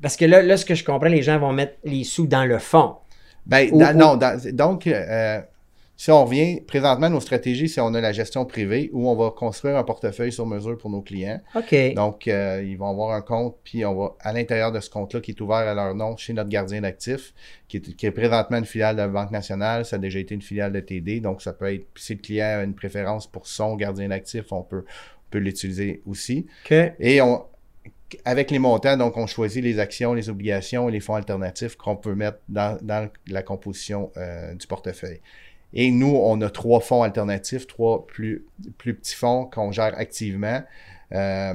Parce 0.00 0.16
que 0.16 0.24
là, 0.24 0.40
là, 0.42 0.56
ce 0.56 0.64
que 0.64 0.74
je 0.74 0.84
comprends, 0.84 1.08
les 1.08 1.22
gens 1.22 1.38
vont 1.38 1.52
mettre 1.52 1.74
les 1.84 2.04
sous 2.04 2.26
dans 2.26 2.44
le 2.44 2.58
fond. 2.58 2.94
Ben, 3.46 3.68
Ou- 3.72 3.78
dans- 3.80 3.92
ou- 3.94 3.98
non, 3.98 4.16
dans- 4.16 4.40
donc, 4.52 4.86
euh, 4.86 5.40
si 5.96 6.10
on 6.10 6.24
revient, 6.24 6.60
présentement, 6.60 7.08
nos 7.08 7.20
stratégies, 7.20 7.68
c'est 7.68 7.80
on 7.80 7.94
a 7.94 8.00
la 8.00 8.12
gestion 8.12 8.44
privée 8.44 8.90
où 8.92 9.08
on 9.08 9.14
va 9.14 9.30
construire 9.30 9.76
un 9.76 9.84
portefeuille 9.84 10.32
sur 10.32 10.44
mesure 10.44 10.76
pour 10.76 10.90
nos 10.90 11.02
clients. 11.02 11.40
OK. 11.54 11.94
Donc, 11.94 12.26
euh, 12.26 12.64
ils 12.66 12.76
vont 12.76 12.88
avoir 12.88 13.12
un 13.12 13.20
compte, 13.20 13.56
puis 13.62 13.84
on 13.84 13.94
va, 13.94 14.16
à 14.20 14.32
l'intérieur 14.32 14.72
de 14.72 14.80
ce 14.80 14.90
compte-là, 14.90 15.20
qui 15.20 15.30
est 15.30 15.40
ouvert 15.40 15.58
à 15.58 15.72
leur 15.72 15.94
nom 15.94 16.16
chez 16.16 16.32
notre 16.32 16.48
gardien 16.48 16.80
d'actifs, 16.80 17.32
qui 17.68 17.76
est, 17.76 17.96
qui 17.96 18.06
est 18.06 18.10
présentement 18.10 18.58
une 18.58 18.64
filiale 18.64 18.96
de 18.96 19.02
la 19.02 19.08
Banque 19.08 19.30
nationale, 19.30 19.84
ça 19.84 19.96
a 19.96 19.98
déjà 20.00 20.18
été 20.18 20.34
une 20.34 20.42
filiale 20.42 20.72
de 20.72 20.80
TD, 20.80 21.20
donc 21.20 21.42
ça 21.42 21.52
peut 21.52 21.72
être, 21.72 21.86
si 21.94 22.14
le 22.14 22.20
client 22.20 22.58
a 22.58 22.64
une 22.64 22.74
préférence 22.74 23.28
pour 23.28 23.46
son 23.46 23.76
gardien 23.76 24.08
d'actifs, 24.08 24.50
on 24.50 24.62
peut, 24.62 24.84
on 24.86 25.30
peut 25.30 25.38
l'utiliser 25.38 26.02
aussi. 26.06 26.46
OK. 26.64 26.76
Et 26.98 27.20
on, 27.20 27.44
avec 28.24 28.50
les 28.50 28.58
montants, 28.58 28.96
donc 28.96 29.16
on 29.16 29.28
choisit 29.28 29.62
les 29.62 29.78
actions, 29.78 30.12
les 30.12 30.28
obligations 30.28 30.88
et 30.88 30.92
les 30.92 31.00
fonds 31.00 31.14
alternatifs 31.14 31.76
qu'on 31.76 31.96
peut 31.96 32.14
mettre 32.16 32.38
dans, 32.48 32.78
dans 32.82 33.08
la 33.28 33.42
composition 33.42 34.10
euh, 34.16 34.54
du 34.54 34.66
portefeuille. 34.66 35.20
Et 35.74 35.90
nous, 35.90 36.14
on 36.14 36.40
a 36.40 36.50
trois 36.50 36.80
fonds 36.80 37.02
alternatifs, 37.02 37.66
trois 37.66 38.06
plus, 38.06 38.44
plus 38.78 38.94
petits 38.94 39.16
fonds 39.16 39.44
qu'on 39.46 39.72
gère 39.72 39.98
activement, 39.98 40.62
euh, 41.12 41.54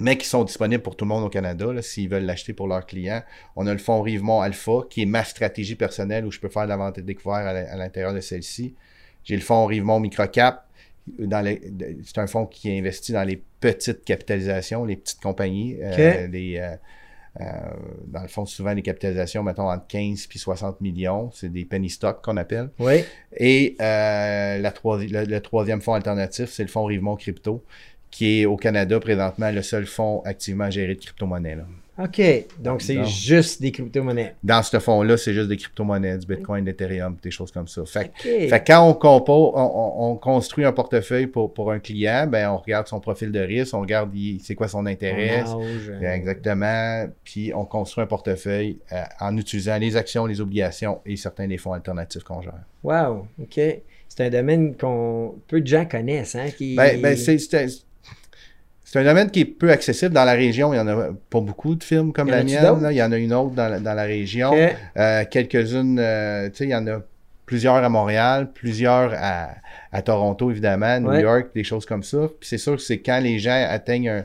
mais 0.00 0.18
qui 0.18 0.26
sont 0.26 0.44
disponibles 0.44 0.82
pour 0.82 0.96
tout 0.96 1.04
le 1.04 1.10
monde 1.10 1.24
au 1.24 1.28
Canada, 1.28 1.66
s'ils 1.80 2.08
veulent 2.08 2.24
l'acheter 2.24 2.52
pour 2.52 2.66
leurs 2.66 2.84
clients. 2.84 3.22
On 3.54 3.66
a 3.66 3.72
le 3.72 3.78
fonds 3.78 4.02
Rivemont 4.02 4.40
Alpha, 4.42 4.80
qui 4.90 5.02
est 5.02 5.06
ma 5.06 5.24
stratégie 5.24 5.76
personnelle 5.76 6.26
où 6.26 6.30
je 6.30 6.40
peux 6.40 6.48
faire 6.48 6.64
de 6.64 6.68
la 6.68 6.76
vente 6.76 6.98
et 6.98 7.02
découvert 7.02 7.46
à 7.46 7.76
l'intérieur 7.76 8.12
de 8.12 8.20
celle-ci. 8.20 8.74
J'ai 9.24 9.36
le 9.36 9.42
fonds 9.42 9.64
Rivemont 9.66 10.00
Microcap, 10.00 10.66
de- 11.06 11.96
c'est 12.04 12.18
un 12.18 12.26
fonds 12.26 12.46
qui 12.46 12.76
investit 12.76 13.12
dans 13.12 13.22
les 13.22 13.40
petites 13.60 14.04
capitalisations, 14.04 14.84
les 14.84 14.96
petites 14.96 15.20
compagnies. 15.20 15.76
euh, 15.80 16.26
les, 16.26 16.58
euh, 16.58 16.76
euh, 17.40 17.44
dans 18.06 18.22
le 18.22 18.28
fond, 18.28 18.46
souvent 18.46 18.72
les 18.72 18.82
capitalisations, 18.82 19.42
mettons, 19.42 19.70
entre 19.70 19.86
15 19.86 20.26
puis 20.26 20.38
60 20.38 20.80
millions. 20.80 21.30
C'est 21.32 21.50
des 21.50 21.64
penny 21.64 21.90
stocks 21.90 22.22
qu'on 22.22 22.36
appelle. 22.36 22.70
Oui. 22.78 23.04
Et 23.36 23.76
euh, 23.80 24.58
la 24.58 24.72
le, 24.84 25.24
le 25.24 25.40
troisième 25.40 25.80
fonds 25.80 25.94
alternatif, 25.94 26.50
c'est 26.50 26.62
le 26.62 26.68
fonds 26.68 26.84
Rivemont 26.84 27.16
Crypto, 27.16 27.64
qui 28.10 28.40
est 28.40 28.46
au 28.46 28.56
Canada 28.56 28.98
présentement 29.00 29.50
le 29.50 29.62
seul 29.62 29.86
fonds 29.86 30.22
activement 30.24 30.70
géré 30.70 30.94
de 30.94 31.00
crypto-monnaie. 31.00 31.56
là. 31.56 31.64
OK. 31.98 32.20
Donc, 32.58 32.82
c'est 32.82 33.04
juste 33.06 33.62
des 33.62 33.72
crypto-monnaies. 33.72 34.34
Dans 34.44 34.62
ce 34.62 34.78
fonds-là, 34.78 35.16
c'est 35.16 35.32
juste 35.32 35.48
des 35.48 35.56
crypto-monnaies, 35.56 36.18
du 36.18 36.26
Bitcoin, 36.26 36.62
de 36.64 36.70
l'Ethereum, 36.70 37.16
des 37.22 37.30
choses 37.30 37.50
comme 37.50 37.68
ça. 37.68 37.82
Fait, 37.86 38.10
quand 38.66 38.88
on, 38.88 38.92
compo, 38.94 39.52
on, 39.54 39.60
on- 39.62 40.10
on 40.12 40.16
construit 40.16 40.64
un 40.64 40.72
portefeuille 40.72 41.26
pour, 41.26 41.54
pour 41.54 41.72
un 41.72 41.78
client, 41.78 42.26
ben 42.28 42.50
on 42.50 42.58
regarde 42.58 42.86
son 42.86 43.00
profil 43.00 43.32
de 43.32 43.40
risque, 43.40 43.74
on 43.74 43.80
regarde 43.80 44.10
c'est 44.42 44.54
quoi 44.54 44.68
son 44.68 44.84
intérêt, 44.86 45.44
euh, 45.48 46.00
Exactement. 46.12 47.06
Puis 47.24 47.52
on 47.54 47.64
construit 47.64 48.02
un 48.04 48.06
portefeuille 48.06 48.78
euh, 48.92 49.02
en 49.20 49.36
utilisant 49.36 49.78
les 49.78 49.96
actions, 49.96 50.26
les 50.26 50.40
obligations 50.40 51.00
et 51.06 51.16
certains 51.16 51.48
des 51.48 51.56
fonds 51.58 51.72
alternatifs 51.72 52.22
qu'on 52.24 52.42
gère. 52.42 52.52
Wow. 52.82 53.26
OK. 53.42 53.60
C'est 54.08 54.20
un 54.24 54.30
domaine 54.30 54.76
qu'on 54.76 55.34
peu 55.48 55.60
de 55.60 55.66
gens 55.66 55.84
connaissent. 55.84 56.34
Hein, 56.36 56.48
qui... 56.56 56.74
Ben, 56.76 57.00
ben, 57.00 57.16
c'est, 57.16 57.38
c'est 58.88 59.00
un- 59.00 59.04
domaine 59.04 59.30
qui 59.30 59.40
est 59.40 59.44
peu 59.44 59.70
accessible 59.70 60.14
dans 60.14 60.24
la 60.24 60.32
région. 60.32 60.72
Il 60.72 60.76
y 60.76 60.80
en 60.80 60.86
a 60.86 61.08
pas 61.28 61.40
beaucoup 61.40 61.74
de 61.74 61.82
films 61.82 62.12
comme 62.12 62.28
la 62.30 62.44
mienne. 62.44 62.62
là. 62.80 62.92
Il 62.92 62.96
y 62.96 63.02
en 63.02 63.10
a 63.12 63.16
une 63.18 63.34
autre 63.34 63.54
dans 63.54 63.68
la, 63.68 63.80
dans 63.80 63.94
la 63.94 64.04
région. 64.04 64.52
Euh, 64.96 65.24
quelques-unes, 65.30 65.98
euh, 65.98 66.48
tu 66.50 66.56
sais, 66.58 66.64
il 66.64 66.70
y 66.70 66.74
en 66.74 66.86
a 66.86 67.00
plusieurs 67.46 67.74
à 67.76 67.88
Montréal, 67.88 68.50
plusieurs 68.54 69.12
à, 69.16 69.48
à 69.92 70.02
Toronto, 70.02 70.50
évidemment, 70.50 70.98
New 71.00 71.08
Ouais. 71.10 71.22
York, 71.22 71.48
des 71.54 71.64
choses 71.64 71.84
comme 71.86 72.02
ça. 72.02 72.18
Puis 72.40 72.48
c'est 72.48 72.58
sûr 72.58 72.76
que 72.76 72.82
c'est 72.82 72.98
quand 72.98 73.20
les 73.20 73.38
gens 73.38 73.66
atteignent 73.68 74.08
un, 74.08 74.24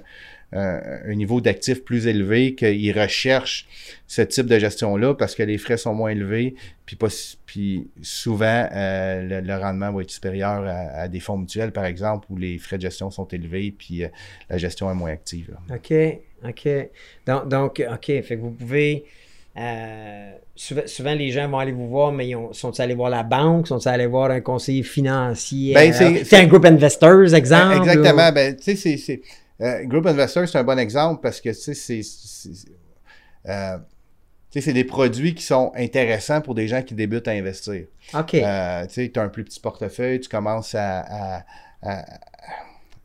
un- 0.53 0.81
un 1.07 1.15
niveau 1.15 1.39
d'actifs 1.41 1.83
plus 1.83 2.07
élevé 2.07 2.55
qu'ils 2.55 2.97
recherchent 2.99 3.65
ce 4.07 4.21
type 4.21 4.47
de 4.47 4.59
gestion-là 4.59 5.13
parce 5.15 5.33
que 5.35 5.43
les 5.43 5.57
frais 5.57 5.77
sont 5.77 5.93
moins 5.93 6.11
élevés, 6.11 6.55
puis, 6.85 6.95
pas, 6.97 7.07
puis 7.45 7.87
souvent, 8.01 8.67
euh, 8.73 9.21
le, 9.21 9.47
le 9.47 9.55
rendement 9.57 9.91
va 9.93 10.01
être 10.01 10.11
supérieur 10.11 10.65
à, 10.65 11.03
à 11.03 11.07
des 11.07 11.21
fonds 11.21 11.37
mutuels, 11.37 11.71
par 11.71 11.85
exemple, 11.85 12.27
où 12.29 12.37
les 12.37 12.57
frais 12.57 12.75
de 12.77 12.81
gestion 12.81 13.09
sont 13.11 13.25
élevés, 13.29 13.73
puis 13.77 14.03
euh, 14.03 14.07
la 14.49 14.57
gestion 14.57 14.91
est 14.91 14.95
moins 14.95 15.11
active. 15.11 15.51
là. 15.69 15.75
OK. 15.75 15.93
OK. 16.49 16.67
Donc, 17.25 17.47
donc, 17.47 17.83
OK. 17.89 18.05
Fait 18.05 18.21
que 18.35 18.41
vous 18.41 18.51
pouvez. 18.51 19.05
euh, 19.57 20.31
souvent, 20.55 20.81
souvent, 20.85 21.13
les 21.13 21.29
gens 21.31 21.47
vont 21.49 21.59
aller 21.59 21.71
vous 21.71 21.87
voir, 21.87 22.11
mais 22.11 22.27
ils 22.29 22.35
ont- 22.35 22.53
sont-ils 22.53 22.81
allés 22.81 22.93
voir 22.95 23.09
la 23.09 23.23
banque? 23.23 23.67
Sont-ils 23.67 23.89
allés 23.89 24.05
voir 24.07 24.31
un 24.31 24.39
conseiller 24.41 24.83
financier? 24.83 25.73
Ben, 25.73 25.91
euh, 25.93 26.21
c'est- 26.23 26.37
un 26.37 26.47
groupe 26.47 26.65
investors, 26.65 27.33
exemple? 27.33 27.77
Exactement. 27.77 28.29
ou- 28.29 28.33
Ben, 28.33 28.55
tu 28.55 28.63
sais, 28.63 28.75
c'est, 28.75 28.97
c'est, 28.97 29.21
euh, 29.61 29.83
Group 29.85 30.05
Investor, 30.07 30.47
c'est 30.47 30.57
un 30.57 30.63
bon 30.63 30.79
exemple 30.79 31.21
parce 31.21 31.39
que, 31.41 31.49
tu 31.49 31.73
sais, 31.75 32.01
c'est, 32.01 32.01
euh, 33.47 33.77
c'est 34.53 34.73
des 34.73 34.83
produits 34.83 35.33
qui 35.33 35.43
sont 35.43 35.71
intéressants 35.75 36.41
pour 36.41 36.55
des 36.55 36.67
gens 36.67 36.81
qui 36.81 36.93
débutent 36.93 37.27
à 37.27 37.31
investir. 37.31 37.85
OK. 38.13 38.33
Euh, 38.35 38.85
tu 38.87 39.11
as 39.15 39.21
un 39.21 39.29
plus 39.29 39.43
petit 39.43 39.59
portefeuille, 39.59 40.19
tu 40.19 40.29
commences 40.29 40.75
à, 40.75 40.99
à- 40.99 41.43
à- 41.83 42.05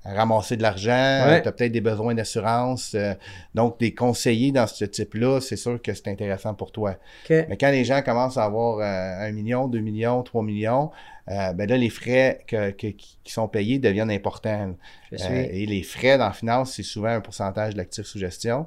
à 0.05 0.13
ramasser 0.15 0.57
de 0.57 0.63
l'argent, 0.63 1.25
Ouais. 1.27 1.43
tu 1.43 1.49
as 1.49 1.53
peut-être 1.53 1.73
des 1.73 1.81
besoins 1.81 2.15
d'assurance. 2.15 2.95
euh, 2.95 3.13
donc, 3.55 3.79
des 3.81 3.93
conseillers 3.93 4.53
dans 4.53 4.67
ce 4.69 4.85
type-là, 4.85 5.41
c'est 5.41 5.57
sûr 5.57 5.83
que 5.83 5.93
c'est 5.95 6.07
intéressant 6.09 6.55
pour 6.55 6.71
toi. 6.71 6.95
Mais 7.29 7.57
quand 7.59 7.71
les 7.73 7.85
gens 7.85 8.03
commencent 8.03 8.37
à 8.39 8.45
avoir 8.45 8.79
euh, 8.79 9.27
1 9.29 9.33
million, 9.33 9.67
2 9.67 9.81
millions, 9.81 10.23
3 10.23 10.43
millions, 10.45 10.91
euh, 11.29 11.53
ben 11.53 11.69
là, 11.69 11.77
les 11.77 11.91
frais 11.91 12.41
que- 12.47 12.71
que- 12.71 12.87
qui 12.89 13.19
sont 13.33 13.49
payés 13.49 13.79
deviennent 13.79 14.11
importants. 14.11 14.75
Euh, 15.13 15.47
et 15.51 15.67
les 15.67 15.83
frais 15.83 16.19
dans 16.19 16.27
la 16.27 16.33
finance, 16.33 16.75
c'est 16.75 16.83
souvent 16.83 17.09
un 17.09 17.21
pourcentage 17.21 17.73
de 17.75 17.79
l'actif 17.79 18.05
sous 18.07 18.19
gestion. 18.19 18.67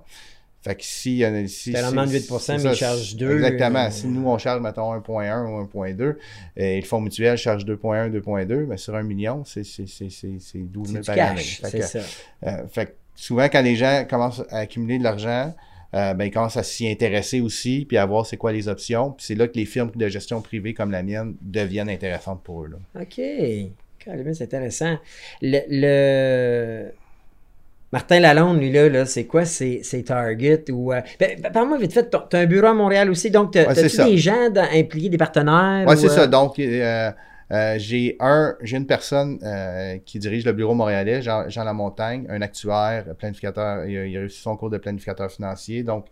Fait 0.62 0.76
que 0.76 0.84
si... 0.84 1.24
euh, 1.24 1.48
si 1.48 1.72
C'est 1.72 1.80
un 1.80 1.86
rendement 1.86 2.06
de 2.06 2.12
8%, 2.12 2.54
mais 2.54 2.60
ça, 2.60 2.72
ils 2.74 2.76
chargent 2.76 3.16
deux, 3.16 3.36
Exactement. 3.38 3.86
euh, 3.86 3.92
Si 3.92 4.08
nous, 4.08 4.28
on 4.28 4.38
charge, 4.38 4.60
mettons, 4.62 4.92
1.1 4.94 5.46
ou 5.46 5.58
1.2, 5.64 6.18
et 6.58 6.82
le 6.82 6.86
fonds 6.86 7.00
mutuel 7.00 7.38
charge 7.38 7.64
2.1, 7.64 8.10
2.2, 8.12 8.66
mais 8.66 8.76
sur 8.76 8.94
un 8.94 9.04
million, 9.04 9.46
c'est 9.46 9.64
c'est- 9.64 9.88
c'est- 9.88 10.10
c'est- 10.10 10.40
c'est 10.42 10.60
12 10.60 10.88
C'est 10.88 10.92
000 10.92 11.04
du 11.04 11.08
par 11.18 11.30
année. 11.30 11.42
Fait 11.42 11.80
que, 11.80 11.86
ça. 11.86 12.00
fait 12.70 12.86
que 12.88 12.92
souvent, 13.16 13.46
quand 13.46 13.62
les 13.62 13.78
gens 13.78 14.06
commencent 14.10 14.44
à 14.50 14.58
accumuler 14.58 14.98
de 14.98 15.04
l'argent, 15.06 15.54
euh, 15.96 16.14
ben, 16.14 16.26
ils 16.26 16.32
commencent 16.32 16.58
à 16.58 16.64
s'y 16.64 16.88
intéresser 16.90 17.42
aussi, 17.42 17.86
puis 17.88 17.98
à 17.98 18.06
voir 18.06 18.26
c'est 18.26 18.38
quoi 18.38 18.52
les 18.52 18.68
options. 18.68 19.12
Puis 19.12 19.26
c'est 19.28 19.36
là 19.36 19.48
que 19.48 19.56
les 19.56 19.66
firmes 19.66 19.92
de 19.96 20.08
gestion 20.08 20.42
privée 20.42 20.74
comme 20.74 20.92
la 20.92 21.02
mienne 21.04 21.36
deviennent 21.42 21.90
intéressantes 21.90 22.44
pour 22.44 22.64
eux. 22.64 22.68
là. 22.70 23.02
OK. 23.02 23.16
C'est 24.34 24.44
intéressant. 24.44 24.98
Le, 25.42 25.60
le- 25.70 26.92
Martin 27.92 28.20
Lalonde, 28.20 28.60
lui, 28.60 28.72
là, 28.72 28.88
là 28.88 29.06
c'est 29.06 29.26
quoi? 29.26 29.46
Ses, 29.46 29.82
targets? 30.06 30.70
Ou, 30.72 30.94
euh, 30.94 31.02
ben, 31.20 31.40
ben, 31.42 31.52
Parle-moi 31.52 31.80
vite 31.80 31.94
fait, 31.94 32.04
t'as 32.10 32.20
t'as 32.20 32.40
un 32.42 32.46
bureau 32.46 32.68
à 32.68 32.74
Montréal 32.74 33.10
aussi, 33.10 33.32
donc 33.32 33.52
t'as- 33.52 33.68
Ouais, 33.68 33.76
c'est 33.76 33.82
t'as-tu 33.84 33.96
ça. 33.96 34.06
des 34.06 34.18
gens 34.18 34.50
dans- 34.52 34.68
impliqués, 34.72 35.10
des 35.10 35.18
partenaires? 35.18 35.88
Ouais, 35.88 35.96
ou, 35.96 35.98
c'est 35.98 36.06
euh, 36.06 36.16
ça. 36.16 36.28
Donc, 36.28 36.60
euh, 37.52 37.80
j'ai 37.80 38.16
un, 38.20 38.56
j'ai 38.62 38.78
une 38.78 38.86
personne 38.86 39.40
euh, 39.44 39.98
qui 40.06 40.20
dirige 40.20 40.46
le 40.46 40.54
bureau 40.54 40.76
montréalais, 40.76 41.22
Jean, 41.22 41.64
Lamontagne, 41.64 42.28
un 42.30 42.42
actuaire, 42.42 43.16
planificateur. 43.18 43.86
Il 43.86 43.98
a, 43.98 44.06
il 44.06 44.18
réussi 44.18 44.42
son 44.42 44.56
cours 44.56 44.70
de 44.70 44.78
planificateur 44.78 45.32
financier. 45.32 45.84
Donc, 45.84 46.08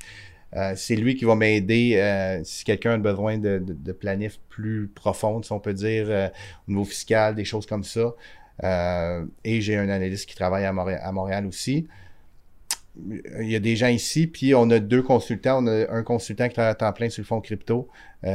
euh, 0.55 0.73
c'est 0.75 0.95
lui 0.95 1.15
qui 1.15 1.25
va 1.25 1.35
m'aider 1.35 2.41
si 2.43 2.63
quelqu'un 2.63 2.93
a 2.93 2.97
besoin 2.97 3.37
de, 3.37 3.61
de, 3.63 3.91
planif 3.91 4.39
plus 4.49 4.87
profonde, 4.87 5.45
si 5.45 5.51
on 5.51 5.59
peut 5.59 5.73
dire, 5.73 6.31
au 6.67 6.71
niveau 6.71 6.85
fiscal, 6.85 7.35
des 7.35 7.45
choses 7.45 7.67
comme 7.67 7.83
ça. 7.83 8.13
Et 9.43 9.61
j'ai 9.61 9.77
un 9.77 9.89
analyste 9.89 10.27
qui 10.27 10.35
travaille 10.35 10.65
à 10.65 10.71
Montréal, 10.73 11.45
aussi. 11.45 11.87
Il 13.39 13.47
y 13.47 13.55
a 13.55 13.59
des 13.59 13.75
gens 13.75 13.89
ici, 13.89 14.25
puis 14.25 14.55
on 14.55 14.71
a 14.71 14.79
deux 14.79 15.03
consultants. 15.03 15.63
On 15.63 15.67
a 15.67 15.91
un 15.91 16.01
consultant 16.01 16.47
qui 16.47 16.53
travaille 16.53 16.71
à 16.71 16.75
temps 16.75 16.93
plein 16.93 17.09
sur 17.09 17.21
le 17.21 17.27
fonds 17.27 17.41
crypto, 17.41 17.89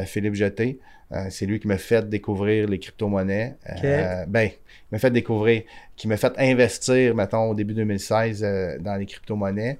Philippe 0.06 0.34
Jeté. 0.34 0.78
Euh, 1.12 1.26
c'est 1.28 1.44
lui 1.46 1.60
qui 1.60 1.68
m'a 1.68 1.76
fait 1.78 2.08
découvrir 2.08 2.66
les 2.68 2.78
crypto-monnaies. 2.78 3.56
Euh, 3.84 4.24
ben, 4.26 4.48
il 4.50 4.92
m'a 4.92 4.98
fait 4.98 5.10
découvrir, 5.10 5.62
qui 5.94 6.08
m'a 6.08 6.16
fait 6.16 6.32
investir, 6.38 7.14
mettons, 7.14 7.50
au 7.50 7.54
début 7.54 7.74
2016 7.74 8.42
euh, 8.42 8.78
dans 8.78 8.96
les 8.96 9.04
crypto-monnaies. 9.06 9.78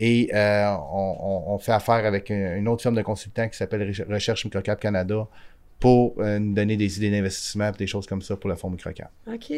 Et 0.00 0.30
on, 0.34 1.58
fait 1.60 1.72
affaire 1.72 2.04
avec 2.06 2.30
un- 2.30 2.56
une 2.56 2.66
autre 2.68 2.82
firme 2.82 2.96
de 2.96 3.02
consultants 3.02 3.48
qui 3.48 3.56
s'appelle 3.56 3.82
Reche- 3.82 4.02
Recherche 4.08 4.44
Microcap 4.44 4.80
Canada 4.80 5.26
pour 5.78 6.14
nous 6.18 6.54
donner 6.54 6.76
des 6.76 6.96
idées 6.96 7.10
d'investissement 7.10 7.68
et 7.68 7.72
des 7.76 7.86
choses 7.86 8.06
comme 8.06 8.22
ça 8.22 8.36
pour 8.36 8.48
le 8.50 8.56
fonds 8.56 8.70
Microcap. 8.70 9.10
OK, 9.28 9.52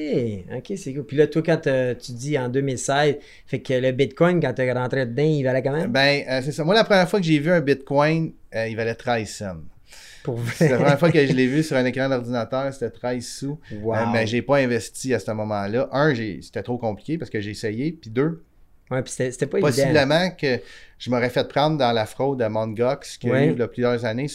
OK, 0.57 0.73
c'est 0.77 0.93
cool. 0.93 1.07
Puis 1.07 1.17
là, 1.17 1.27
toi, 1.27 1.43
quand 1.43 1.61
tu 1.99 2.13
dis 2.13 2.37
en 2.39 2.49
2016, 2.49 3.17
fait 3.47 3.61
que 3.61 3.73
le 3.75 3.93
Bitcoin, 3.93 4.41
quand 4.41 4.53
tu 4.53 4.63
es 4.63 4.73
rentré 4.73 5.07
dedans, 5.07 5.23
il 5.23 5.43
valait 5.45 5.63
quand 5.63 5.73
même? 5.73 5.91
Ben, 5.91 6.25
c'est 6.43 6.53
ça. 6.53 6.65
Moi, 6.65 6.75
la 6.75 6.85
première 6.85 7.09
fois 7.09 7.19
que 7.21 7.25
j'ai 7.27 7.39
vu 7.39 7.51
un 7.51 7.61
Bitcoin, 7.61 8.33
il 8.55 8.77
valait 8.77 8.95
13 8.95 9.29
cents. 9.29 9.57
Pour 10.27 10.41
C'est 10.55 10.69
la 10.69 10.77
vrai. 10.77 10.85
première 10.85 10.99
fois 10.99 11.11
que 11.11 11.27
je 11.27 11.33
l'ai 11.33 11.47
vu 11.47 11.63
sur 11.63 11.77
un 11.77 11.85
écran 11.85 12.09
d'ordinateur, 12.09 12.73
c'était 12.73 12.91
13 12.91 13.25
sous. 13.27 13.59
Wow. 13.83 13.95
Euh, 13.95 13.99
mais 14.13 14.27
j'ai 14.27 14.43
pas 14.43 14.59
investi 14.59 15.15
à 15.15 15.19
ce 15.19 15.31
moment-là. 15.31 15.89
Un, 15.93 16.15
c'était 16.15 16.63
trop 16.63 16.79
compliqué 16.79 17.17
parce 17.19 17.31
que 17.31 17.41
j'ai 17.41 17.51
essayé. 17.53 17.93
Puis 17.93 18.11
deux, 18.11 18.43
Ouais, 18.89 19.03
puis 19.03 19.11
c'était 19.11 19.33
c'était 19.33 19.47
pas 19.47 19.59
évident. 19.59 19.69
possiblement 19.73 20.31
que 20.31 20.61
je 20.99 21.11
m'aurais 21.11 21.29
fait 21.31 21.49
prendre 21.49 21.77
dans 21.77 21.91
la 21.91 22.07
fraude 22.07 22.41
à 22.41 22.49
Mt. 22.49 22.75
Gox 22.77 23.17
qu'il 23.19 23.31
y 23.31 23.33
a 23.33 23.35
Ouais. 23.35 23.47
eu 23.49 23.61
a 23.61 23.67
plusieurs 23.67 24.05
années. 24.05 24.29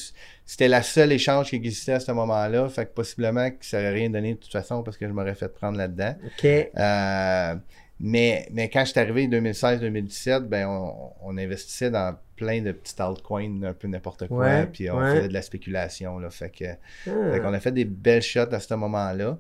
C'était 0.46 0.68
la 0.68 0.82
seule 0.84 1.14
échange 1.14 1.50
qui 1.52 1.56
existait 1.56 1.94
à 1.94 2.00
ce 2.02 2.12
moment-là. 2.12 2.68
Fait 2.68 2.86
que 2.86 2.92
possiblement 2.92 3.50
que 3.50 3.56
ça 3.66 3.78
n'aurait 3.78 3.94
rien 3.94 4.10
donné 4.10 4.34
de 4.34 4.40
toute 4.40 4.52
façon 4.52 4.84
parce 4.84 4.98
que 4.98 5.08
je 5.08 5.14
m'aurais 5.14 5.36
fait 5.36 5.48
prendre 5.54 5.78
là-dedans. 5.78 6.16
OK. 6.26 6.46
Euh, 6.46 7.56
mais, 8.02 8.46
mais 8.52 8.68
quand 8.70 8.84
je 8.84 8.92
suis 8.92 9.00
arrivé 9.00 9.28
2016-2017, 9.28 10.42
ben 10.50 10.68
on, 10.68 10.94
on 11.24 11.38
investissait 11.38 11.90
dans 11.90 12.16
plein 12.46 12.62
de 12.62 12.72
petites 12.72 13.00
altcoins, 13.00 13.62
un 13.64 13.74
peu 13.74 13.88
n'importe 13.88 14.28
quoi, 14.28 14.38
Ouais, 14.46 14.66
puis 14.66 14.90
on 14.90 14.98
ouais. 14.98 15.16
faisait 15.18 15.28
de 15.28 15.34
la 15.34 15.42
spéculation. 15.44 16.18
Là, 16.18 16.30
fait 16.32 16.50
que, 16.50 16.66
Ah. 17.08 17.32
fait 17.34 17.40
qu'on 17.40 17.54
a 17.54 17.60
fait 17.60 17.72
des 17.72 17.86
belles 17.86 18.24
shots 18.24 18.52
à 18.52 18.60
ce 18.60 18.74
moment-là. 18.74 19.38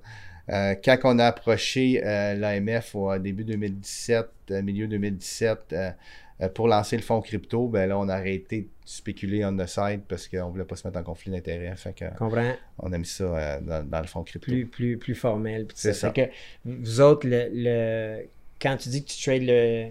Euh, 0.49 0.75
quand 0.83 0.97
on 1.05 1.17
a 1.19 1.25
approché 1.25 2.01
euh, 2.05 2.35
l'AMF 2.35 2.93
au 2.95 3.17
début 3.17 3.43
2017, 3.43 4.27
euh, 4.51 4.61
milieu 4.61 4.87
2017, 4.87 5.59
euh, 5.73 5.89
euh, 6.41 6.49
pour 6.49 6.67
lancer 6.67 6.95
le 6.95 7.03
fonds 7.03 7.21
crypto, 7.21 7.67
ben 7.67 7.87
là, 7.87 7.97
on 7.97 8.09
a 8.09 8.15
arrêté 8.15 8.61
de 8.61 8.67
spéculer 8.85 9.45
on 9.45 9.55
the 9.55 9.67
side 9.67 10.01
parce 10.07 10.27
qu'on 10.27 10.47
ne 10.47 10.51
voulait 10.51 10.63
pas 10.65 10.75
se 10.75 10.87
mettre 10.87 10.99
en 10.99 11.03
conflit 11.03 11.31
d'intérêts. 11.31 11.73
Fait 11.75 11.93
que, 11.93 12.05
comprends. 12.17 12.53
on 12.79 12.91
a 12.93 12.97
mis 12.97 13.05
ça 13.05 13.59
dans, 13.61 13.87
dans 13.87 14.01
le 14.01 14.07
fonds 14.07 14.23
crypto. 14.23 14.45
Plus, 14.51 14.65
plus, 14.65 14.97
plus 14.97 15.15
formel. 15.15 15.67
C'est 15.75 15.93
ça. 15.93 16.07
ça. 16.07 16.13
Fait 16.13 16.27
que 16.27 16.31
vous 16.65 16.99
autres, 17.01 17.27
le, 17.27 17.47
le- 17.53 18.25
quand 18.61 18.77
tu 18.77 18.89
dis 18.89 19.03
que 19.03 19.09
tu 19.11 19.21
trades 19.23 19.43
le, 19.43 19.87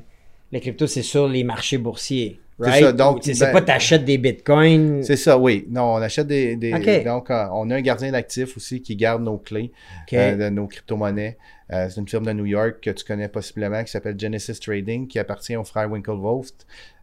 le 0.52 0.58
crypto, 0.60 0.86
c'est 0.88 1.02
sur 1.02 1.28
les 1.28 1.44
marchés 1.44 1.78
boursiers. 1.78 2.40
C'est 2.62 2.70
Right? 2.70 2.84
ça, 2.84 2.92
donc, 2.92 3.20
c'est 3.22 3.38
ben- 3.38 3.52
pas 3.52 3.62
t'achètes 3.62 4.04
des 4.04 4.18
bitcoins. 4.18 5.02
C'est 5.02 5.16
ça, 5.16 5.38
oui. 5.38 5.66
Non, 5.70 5.94
on 5.94 5.96
achète 5.96 6.26
des. 6.26 6.56
Donc, 6.56 7.30
euh, 7.30 7.46
on 7.52 7.70
a 7.70 7.76
un 7.76 7.80
gardien 7.80 8.12
d'actifs 8.12 8.56
aussi 8.56 8.82
qui 8.82 8.96
garde 8.96 9.22
nos 9.22 9.38
clés 9.38 9.72
euh, 10.12 10.36
de 10.36 10.48
nos 10.50 10.66
crypto-monnaies. 10.66 11.38
Euh, 11.72 11.86
c'est 11.88 12.00
une 12.00 12.08
firme 12.08 12.26
de 12.26 12.32
New 12.32 12.46
York 12.46 12.78
que 12.82 12.90
tu 12.90 13.04
connais 13.04 13.28
possiblement 13.28 13.82
qui 13.84 13.90
s'appelle 13.90 14.18
Genesis 14.18 14.58
Trading, 14.60 15.06
qui 15.06 15.18
appartient 15.18 15.56
aux 15.56 15.64
frères 15.64 15.90
Winklevoss. 15.90 16.52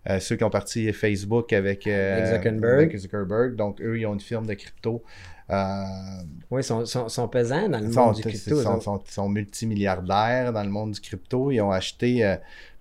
Euh, 0.10 0.20
ceux 0.20 0.36
qui 0.36 0.44
ont 0.44 0.50
parti 0.50 0.92
Facebook 0.94 1.52
avec, 1.54 1.84
Zuckerberg. 1.84 2.80
avec 2.84 2.98
Zuckerberg. 2.98 3.56
Donc, 3.56 3.82
eux, 3.82 3.98
ils 4.00 4.06
ont 4.06 4.14
une 4.14 4.20
firme 4.22 4.46
de 4.46 4.54
crypto. 4.54 5.04
Oui, 5.50 6.62
ils 6.62 6.64
sont, 6.64 6.86
sont, 6.86 7.08
sont 7.10 7.28
pesants 7.28 7.70
dans 7.70 7.80
le 7.80 7.88
monde 7.90 8.16
du 8.16 8.22
crypto. 8.22 8.60
ils 8.60 8.64
sont- 8.64 9.02
sont- 9.08 9.30
multimilliardaires 9.30 10.54
dans 10.54 10.64
le 10.64 10.70
monde 10.70 10.92
du 10.92 11.00
crypto. 11.02 11.52
Ils 11.52 11.62
ont 11.62 11.72
acheté 11.72 12.36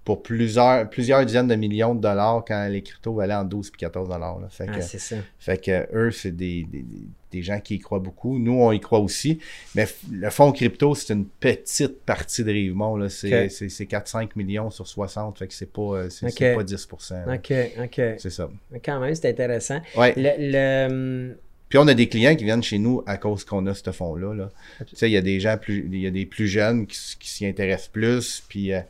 pour 0.06 0.22
plusieurs, 0.22 0.88
plusieurs 0.88 1.26
dizaines 1.26 1.48
de 1.48 1.56
millions 1.56 1.94
de 1.94 2.00
dollars 2.00 2.44
quand 2.46 2.68
les 2.68 2.80
cryptos 2.80 3.12
valaient 3.12 3.34
en 3.34 3.44
12 3.44 3.68
et 3.74 3.76
14 3.76 4.08
dollars. 4.08 4.38
là. 4.38 4.48
Fait 4.48 4.66
Ah, 4.72 4.80
c'est 4.80 5.00
ça. 5.00 5.16
fait 5.38 5.62
que 5.62 5.86
eux, 5.94 6.12
c'est 6.12 6.30
des, 6.30 6.64
des, 6.70 6.84
des 7.32 7.42
gens 7.42 7.58
qui 7.58 7.74
y 7.74 7.78
croient 7.80 7.98
beaucoup. 7.98 8.38
Nous, 8.38 8.52
on 8.52 8.70
y 8.70 8.78
croit 8.78 9.00
aussi. 9.00 9.40
Mais 9.74 9.86
le 10.12 10.30
fonds 10.30 10.52
crypto, 10.52 10.94
c'est 10.94 11.12
une 11.12 11.26
petite 11.26 12.02
partie 12.02 12.44
de 12.44 12.52
Rivemont. 12.52 12.96
là. 12.96 13.08
C'est 13.08 13.46
Ok. 13.46 13.50
c'est- 13.50 13.68
c'est 13.68 13.86
4-5 13.86 14.36
millions 14.36 14.70
sur 14.70 14.86
60. 14.86 15.40
Fait 15.40 15.48
que 15.48 15.54
c'est 15.54 15.72
pas, 15.72 15.82
euh, 15.82 16.08
c'est 16.08 16.30
c'est 16.30 16.50
Ok. 16.52 16.56
pas 16.58 16.62
10 16.62 16.88
là. 17.10 17.34
OK, 17.34 17.52
OK. 17.82 18.00
C'est 18.18 18.30
ça. 18.30 18.48
Quand 18.84 19.00
même, 19.00 19.12
c'est 19.14 19.28
intéressant. 19.28 19.80
Ouais. 19.96 20.14
Le, 20.16 20.30
le- 20.38 21.38
Puis 21.68 21.80
on 21.80 21.88
a 21.88 21.94
des 21.94 22.08
clients 22.08 22.36
qui 22.36 22.44
viennent 22.44 22.62
chez 22.62 22.78
nous 22.78 23.02
à 23.06 23.16
cause 23.16 23.44
qu'on 23.44 23.66
a 23.66 23.74
ce 23.74 23.90
fonds-là. 23.90 24.34
Là. 24.34 24.50
Tu 24.86 24.94
sais, 24.94 25.10
il 25.10 25.12
y 25.14 25.16
a 25.16 25.20
des 25.20 25.40
gens 25.40 25.58
plus, 25.58 25.84
il 25.92 25.98
y 26.00 26.06
a 26.06 26.12
des 26.12 26.26
plus 26.26 26.46
jeunes 26.46 26.86
qui 26.86 27.28
s'y 27.28 27.44
intéressent 27.44 27.88
plus, 27.88 28.44
puis, 28.48 28.72
euh, 28.72 28.80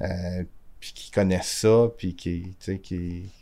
euh, 0.00 0.44
puis 0.80 0.92
qui 0.94 1.10
connaissent 1.10 1.58
ça, 1.58 1.88
puis 1.96 2.14
qui, 2.14 2.54
tu 2.58 2.80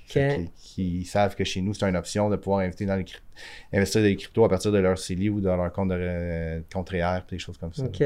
qui, 0.09 1.05
savent 1.05 1.35
que 1.35 1.45
chez 1.45 1.61
nous, 1.61 1.75
c'est 1.75 1.89
une 1.89 1.97
option 1.97 2.31
de 2.31 2.37
pouvoir 2.37 2.61
inviter 2.61 2.87
dans 2.87 2.97
les 2.97 3.05
investir 3.73 4.01
dans 4.01 4.07
les 4.09 4.17
cryptos 4.17 4.45
à 4.45 4.49
partir 4.49 4.73
de 4.73 4.79
leur 4.79 4.99
CELI 4.99 5.29
ou 5.29 5.41
de 5.41 5.47
leur 5.47 5.73
compte 5.73 5.91
de 5.91 5.97
euh, 5.97 6.61
compte 6.73 6.89
REER, 6.91 7.21
des 7.31 7.39
choses 7.39 7.57
comme 7.57 7.73
ça. 7.73 7.85
OK. 7.85 8.03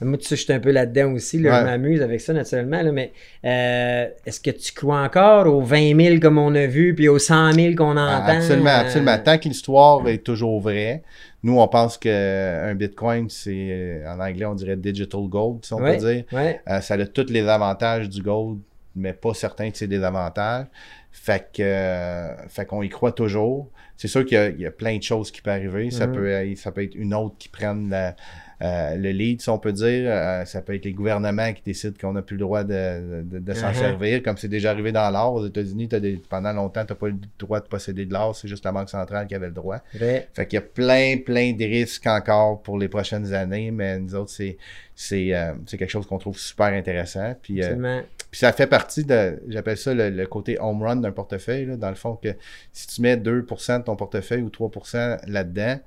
Moi, 0.00 0.16
tu 0.18 0.26
sais, 0.26 0.36
je 0.36 0.44
suis 0.44 0.52
un 0.52 0.60
peu 0.60 0.70
là-dedans 0.70 1.12
aussi. 1.12 1.38
Là, 1.40 1.50
Ouais. 1.50 1.60
Je 1.60 1.64
m'amuse 1.64 2.02
avec 2.02 2.20
ça, 2.20 2.32
naturellement. 2.32 2.80
là, 2.82 2.92
mais 2.92 3.12
euh, 3.44 4.08
est-ce 4.26 4.40
que 4.40 4.50
tu 4.50 4.72
crois 4.72 5.00
encore 5.02 5.46
aux 5.52 5.62
20 5.62 5.96
000 6.00 6.20
comme 6.20 6.38
on 6.38 6.54
a 6.54 6.66
vu, 6.66 6.94
puis 6.94 7.08
aux 7.08 7.18
100 7.18 7.52
000 7.52 7.74
qu'on 7.74 7.92
entend? 7.92 8.06
Ah, 8.08 8.26
absolument, 8.32 8.70
euh, 8.70 8.80
absolument. 8.82 9.18
Tant 9.18 9.38
que 9.38 9.48
l'histoire 9.48 10.06
est 10.08 10.18
toujours 10.24 10.60
vraie, 10.60 11.02
nous, 11.42 11.58
on 11.58 11.66
pense 11.68 11.96
qu'un 11.98 12.74
Bitcoin, 12.74 13.28
c'est, 13.30 13.50
euh, 13.70 14.06
en 14.14 14.20
anglais, 14.20 14.44
on 14.44 14.54
dirait 14.54 14.76
digital 14.76 15.22
gold, 15.28 15.64
si 15.64 15.72
on 15.72 15.78
Ouais. 15.78 15.96
peut 15.96 16.12
dire. 16.12 16.24
Ouais. 16.32 16.60
Euh, 16.68 16.80
ça 16.80 16.94
a 16.94 17.06
tous 17.06 17.28
les 17.30 17.48
avantages 17.48 18.08
du 18.08 18.22
gold, 18.22 18.58
mais 18.96 19.12
pas 19.12 19.34
certains 19.34 19.70
de 19.70 19.76
ses 19.76 19.86
désavantages. 19.86 20.66
Fait 21.12 21.48
que, 21.52 21.62
euh, 21.62 22.48
fait 22.48 22.66
qu'on 22.66 22.82
y 22.82 22.88
croit 22.88 23.12
toujours. 23.12 23.70
C'est 23.96 24.08
sûr 24.08 24.24
qu'il 24.24 24.34
y 24.36 24.38
a, 24.40 24.48
il 24.48 24.60
y 24.60 24.66
a 24.66 24.70
plein 24.70 24.96
de 24.96 25.02
choses 25.02 25.30
qui 25.30 25.42
peuvent 25.42 25.54
arriver. 25.54 25.90
Ça, 25.90 26.06
Mhm. 26.06 26.14
peut, 26.14 26.28
être- 26.30 26.58
ça 26.58 26.72
peut 26.72 26.82
être 26.84 26.94
une 26.94 27.12
autre 27.14 27.36
qui 27.38 27.48
prenne 27.48 27.90
la- 27.90 28.14
euh, 28.62 28.94
le 28.96 29.10
lead, 29.10 29.40
si 29.40 29.48
on 29.48 29.58
peut 29.58 29.72
dire. 29.72 30.10
Euh, 30.10 30.44
ça 30.44 30.60
peut 30.60 30.74
être 30.74 30.84
les 30.84 30.92
gouvernements 30.92 31.52
qui 31.52 31.62
décident 31.62 31.96
qu'on 32.00 32.12
n'a 32.12 32.22
plus 32.22 32.36
le 32.36 32.40
droit 32.40 32.62
de, 32.62 33.22
de- 33.22 33.38
de 33.38 33.52
s'en 33.54 33.68
Mhm. 33.68 33.74
servir, 33.74 34.22
comme 34.22 34.36
c'est 34.36 34.48
déjà 34.48 34.70
arrivé 34.70 34.92
dans 34.92 35.08
l'or. 35.10 35.34
Aux 35.34 35.46
États-Unis, 35.46 35.88
pendant 36.28 36.52
longtemps, 36.52 36.84
tu 36.84 36.92
n'as 36.92 36.96
pas 36.98 37.08
le 37.08 37.14
droit 37.38 37.60
de 37.60 37.66
posséder 37.66 38.04
de 38.06 38.12
l'or. 38.12 38.36
C'est 38.36 38.48
juste 38.48 38.64
la 38.64 38.72
Banque 38.72 38.90
centrale 38.90 39.26
qui 39.26 39.34
avait 39.34 39.46
le 39.46 39.52
droit. 39.54 39.78
Fait 39.94 40.28
qu'il 40.46 40.54
y 40.54 40.58
a 40.58 40.60
plein, 40.60 41.16
plein 41.24 41.52
de 41.52 41.64
risques 41.64 42.06
encore 42.06 42.60
pour 42.62 42.78
les 42.78 42.88
prochaines 42.88 43.32
années, 43.32 43.70
mais 43.70 43.98
nous 43.98 44.14
autres, 44.14 44.30
c'est, 44.30 44.58
c'est, 44.94 45.34
euh, 45.34 45.52
c'est 45.66 45.78
quelque 45.78 45.88
chose 45.90 46.06
qu'on 46.06 46.18
trouve 46.18 46.38
super 46.38 46.66
intéressant. 46.66 47.34
Puis, 47.40 47.60
euh, 47.62 47.64
Absolument. 47.66 48.02
puis 48.30 48.40
ça 48.40 48.52
fait 48.52 48.66
partie 48.66 49.04
de, 49.04 49.40
j'appelle 49.48 49.78
ça 49.78 49.94
le, 49.94 50.10
le 50.10 50.26
côté 50.26 50.58
home 50.60 50.82
run 50.82 50.96
d'un 50.96 51.12
portefeuille, 51.12 51.64
là, 51.64 51.76
dans 51.76 51.88
le 51.88 51.94
fond, 51.94 52.16
que 52.16 52.28
si 52.74 52.86
tu 52.88 53.00
mets 53.00 53.16
2% 53.16 53.78
de 53.78 53.84
ton 53.84 53.96
portefeuille 53.96 54.42
ou 54.42 54.50
3% 54.50 55.18
là-dedans, 55.26 55.78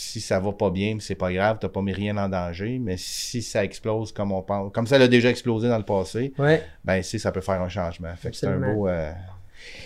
si 0.00 0.20
ça 0.20 0.38
va 0.38 0.52
pas 0.52 0.70
bien, 0.70 0.96
c'est 1.00 1.16
pas 1.16 1.32
grave, 1.32 1.58
t'as 1.60 1.68
pas 1.68 1.82
mis 1.82 1.92
rien 1.92 2.16
en 2.18 2.28
danger, 2.28 2.78
mais 2.80 2.96
si 2.96 3.42
ça 3.42 3.64
explose 3.64 4.12
comme 4.12 4.30
on 4.32 4.42
pense, 4.42 4.72
comme 4.72 4.86
ça 4.86 4.96
l'a 4.98 5.08
déjà 5.08 5.28
explosé 5.30 5.68
dans 5.68 5.78
le 5.78 5.84
passé, 5.84 6.32
Ouais. 6.38 6.62
ben 6.84 7.02
si 7.02 7.18
ça 7.18 7.32
peut 7.32 7.40
faire 7.40 7.60
un 7.60 7.68
changement. 7.68 8.14
Fait 8.16 8.30
que 8.30 8.36
c'est 8.36 8.46
un 8.46 8.58
beau... 8.58 8.86
euh, 8.88 9.10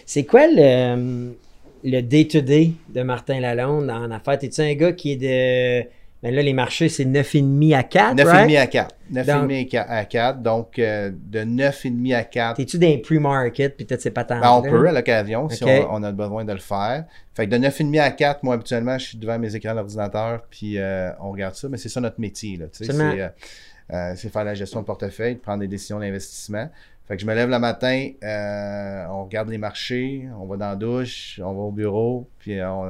C'est 0.04 0.24
quoi 0.24 0.46
le, 0.48 1.32
le 1.84 2.00
day-to-day 2.02 2.72
de 2.90 3.02
Martin 3.02 3.40
Lalonde 3.40 3.88
en 3.90 4.10
affaires? 4.10 4.38
Es-tu 4.42 4.60
un 4.60 4.74
gars 4.74 4.92
qui 4.92 5.12
est 5.12 5.16
de. 5.16 5.88
Ben 6.22 6.32
là, 6.32 6.40
les 6.40 6.52
marchés, 6.52 6.88
c'est 6.88 7.04
9,5 7.04 7.74
à 7.74 7.82
4, 7.82 8.14
9,5 8.16 8.24
right? 8.26 8.56
à 8.56 8.66
4. 8.68 8.94
9,5 9.12 9.64
Donc- 9.64 9.74
à 9.88 10.04
4. 10.04 10.40
Donc, 10.42 10.78
euh, 10.78 11.10
de 11.12 11.40
9,5 11.40 12.14
à 12.14 12.22
4. 12.22 12.56
T'es-tu 12.58 12.78
dans 12.78 12.86
les 12.86 12.98
pre-market, 12.98 13.76
puis 13.76 13.84
peut-être 13.84 14.02
c'est 14.02 14.12
pas 14.12 14.22
tant. 14.22 14.38
Ben, 14.40 14.52
on 14.52 14.62
peut 14.62 14.88
à 14.88 14.92
l'occasion 14.92 15.48
si 15.48 15.64
on, 15.64 15.94
on 15.94 16.02
a 16.04 16.12
besoin 16.12 16.44
de 16.44 16.52
le 16.52 16.60
faire. 16.60 17.06
Fait 17.34 17.46
que 17.46 17.50
de 17.50 17.58
9,5 17.58 17.98
à 18.00 18.10
4, 18.12 18.44
moi, 18.44 18.54
habituellement, 18.54 18.96
je 18.98 19.06
suis 19.06 19.18
devant 19.18 19.36
mes 19.38 19.54
écrans 19.56 19.74
d'ordinateur, 19.74 20.42
puis 20.48 20.78
euh, 20.78 21.10
on 21.20 21.32
regarde 21.32 21.56
ça. 21.56 21.68
Mais 21.68 21.76
c'est 21.76 21.88
ça 21.88 22.00
notre 22.00 22.20
métier. 22.20 22.56
Là, 22.56 22.66
tu 22.66 22.84
sais, 22.84 22.90
Absolument. 22.90 23.12
c'est, 23.16 23.22
euh, 23.22 23.28
euh, 23.96 24.12
c'est 24.16 24.28
faire 24.32 24.44
la 24.44 24.54
gestion 24.54 24.80
de 24.80 24.86
portefeuille, 24.86 25.34
de 25.34 25.40
prendre 25.40 25.58
des 25.60 25.68
décisions 25.68 25.98
d'investissement. 25.98 26.68
Fait 27.08 27.16
que 27.16 27.22
je 27.22 27.26
me 27.26 27.34
lève 27.34 27.50
le 27.50 27.58
matin, 27.58 28.10
euh, 28.22 29.04
on 29.10 29.24
regarde 29.24 29.48
les 29.48 29.58
marchés, 29.58 30.28
on 30.40 30.46
va 30.46 30.56
dans 30.56 30.68
la 30.68 30.76
douche, 30.76 31.40
on 31.42 31.52
va 31.52 31.60
au 31.62 31.72
bureau, 31.72 32.28
puis 32.38 32.62
on, 32.62 32.88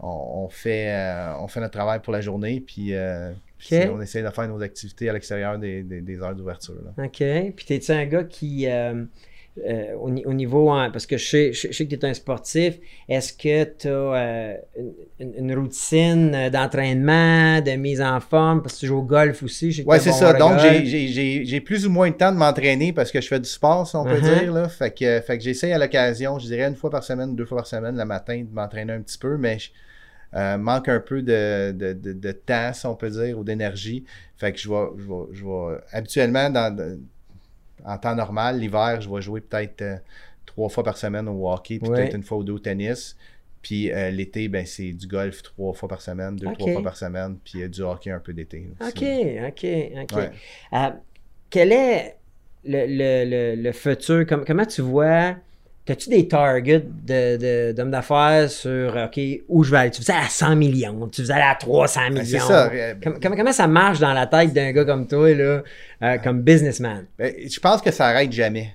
on, 0.00 0.44
on 0.44 0.48
fait, 0.48 0.88
euh, 0.90 1.32
on 1.40 1.48
fait 1.48 1.60
notre 1.60 1.72
travail 1.78 2.00
pour 2.00 2.12
la 2.12 2.20
journée, 2.20 2.60
puis, 2.60 2.94
euh, 2.94 3.30
puis 3.58 3.76
on 3.92 4.00
essaie 4.00 4.22
de 4.22 4.30
faire 4.30 4.48
nos 4.48 4.62
activités 4.62 5.08
à 5.08 5.12
l'extérieur 5.12 5.58
des, 5.58 5.82
des- 5.82 6.00
des 6.02 6.20
heures 6.22 6.34
d'ouverture. 6.34 6.74
OK. 6.98 7.22
Puis 7.56 7.64
t'es-tu 7.66 7.92
un 7.92 8.04
gars 8.06 8.24
qui, 8.24 8.66
euh, 8.68 9.04
au, 9.98 10.10
ni- 10.10 10.26
au 10.26 10.34
niveau, 10.34 10.70
hein, 10.70 10.90
parce 10.92 11.06
que 11.06 11.16
je 11.16 11.26
sais, 11.26 11.52
je, 11.54 11.68
je 11.68 11.72
sais 11.72 11.86
que 11.86 11.94
tu 11.94 11.96
es 11.96 12.04
un 12.04 12.12
sportif, 12.12 12.74
est-ce 13.08 13.32
que 13.32 13.64
tu 13.64 13.88
as 13.88 14.58
une, 15.18 15.32
une 15.38 15.54
routine 15.58 16.50
d'entraînement, 16.52 17.62
de 17.62 17.70
mise 17.76 18.02
en 18.02 18.20
forme, 18.20 18.60
parce 18.60 18.74
que 18.74 18.80
tu 18.80 18.86
joues 18.88 18.98
au 18.98 19.02
golf 19.02 19.42
aussi? 19.42 19.70
t'es 19.70 19.98
c'est 19.98 20.10
bon 20.10 20.16
ça. 20.16 20.32
Donc, 20.34 20.58
j'ai 20.58 21.60
plus 21.62 21.86
ou 21.86 21.90
moins 21.90 22.08
le 22.08 22.16
temps 22.18 22.32
de 22.32 22.36
m'entraîner 22.36 22.92
parce 22.92 23.10
que 23.10 23.18
je 23.22 23.28
fais 23.28 23.40
du 23.40 23.48
sport, 23.48 23.86
si 23.88 23.96
on 23.96 24.04
peut 24.04 24.10
Uh-huh. 24.20 24.40
dire. 24.42 24.52
Là. 24.52 24.68
Fait 24.68 24.90
que, 24.90 25.20
fait 25.22 25.38
que 25.38 25.44
j'essaie 25.44 25.72
à 25.72 25.78
l'occasion, 25.78 26.38
je 26.38 26.46
dirais 26.46 26.68
une 26.68 26.76
fois 26.76 26.90
par 26.90 27.02
semaine, 27.02 27.34
deux 27.34 27.46
fois 27.46 27.56
par 27.58 27.66
semaine, 27.66 27.96
le 27.96 28.04
matin, 28.04 28.44
de 28.46 28.54
m'entraîner 28.54 28.92
un 28.92 29.00
petit 29.00 29.16
peu, 29.18 29.38
mais 29.38 29.58
je 29.58 29.70
euh, 30.34 30.58
manque 30.58 30.88
un 30.88 31.00
peu 31.00 31.22
de, 31.22 31.72
de, 31.72 31.92
de, 31.92 32.12
de 32.12 32.32
temps, 32.32 32.72
si 32.72 32.86
on 32.86 32.94
peut 32.94 33.10
dire, 33.10 33.38
ou 33.38 33.44
d'énergie. 33.44 34.04
Fait 34.36 34.52
que 34.52 34.58
je 34.58 34.68
vais, 34.68 34.86
je 34.98 35.04
vais, 35.04 35.24
je 35.32 35.44
vais 35.44 35.78
habituellement, 35.92 36.50
dans, 36.50 36.98
en 37.84 37.98
temps 37.98 38.14
normal, 38.14 38.58
l'hiver, 38.58 39.00
je 39.00 39.08
vais 39.08 39.20
jouer 39.22 39.40
peut-être 39.40 39.82
euh, 39.82 39.96
trois 40.44 40.68
fois 40.68 40.84
par 40.84 40.96
semaine 40.96 41.28
au 41.28 41.48
hockey, 41.50 41.78
puis 41.78 41.88
peut-être 41.96 42.14
une 42.16 42.22
fois 42.22 42.38
ou 42.38 42.44
deux 42.44 42.54
au 42.54 42.58
tennis. 42.58 43.16
Puis 43.62 43.90
euh, 43.90 44.10
l'été, 44.10 44.48
ben, 44.48 44.64
c'est 44.64 44.92
du 44.92 45.06
golf 45.08 45.42
trois 45.42 45.72
fois 45.72 45.88
par 45.88 46.00
semaine, 46.00 46.36
deux, 46.36 46.46
trois 46.52 46.66
fois 46.74 46.82
par 46.84 46.96
semaine, 46.96 47.36
puis 47.44 47.68
du 47.68 47.80
hockey 47.82 48.10
un 48.10 48.20
peu 48.20 48.32
d'été. 48.32 48.68
OK. 48.80 49.02
OK, 49.48 49.66
OK. 50.02 50.16
Ouais. 50.16 50.92
Quel 51.50 51.72
est 51.72 52.16
le, 52.64 52.86
le, 52.86 53.54
le, 53.56 53.62
le 53.62 53.72
futur? 53.72 54.26
Comme- 54.26 54.44
comment 54.44 54.66
tu 54.66 54.82
vois? 54.82 55.36
As-tu 55.88 56.10
des 56.10 56.26
targets 56.26 56.80
de, 56.80 57.36
de- 57.36 57.72
d'hommes 57.72 57.92
d'affaires 57.92 58.50
sur 58.50 58.96
OK, 58.96 59.20
où 59.48 59.62
je 59.62 59.70
vais 59.70 59.76
aller? 59.78 59.90
Tu 59.92 60.00
faisais 60.02 60.12
à 60.14 60.28
100 60.28 60.56
millions, 60.56 61.06
tu 61.08 61.22
faisais 61.22 61.32
à 61.34 61.54
300 61.54 62.00
millions. 62.10 62.14
Ben, 62.16 62.24
c'est 62.24 62.38
ça. 62.40 62.70
euh, 62.72 62.94
Com- 63.02 63.18
comment, 63.22 63.36
comment 63.36 63.52
ça 63.52 63.66
marche 63.68 64.00
dans 64.00 64.12
la 64.12 64.26
tête 64.26 64.52
d'un 64.52 64.72
gars 64.72 64.84
comme 64.84 65.06
toi, 65.06 65.32
là, 65.32 65.62
euh, 66.02 66.18
comme 66.18 66.42
businessman? 66.42 67.06
Ben, 67.18 67.32
je 67.48 67.60
pense 67.60 67.80
que 67.82 67.90
ça 67.92 68.06
arrête 68.08 68.32
jamais. 68.32 68.74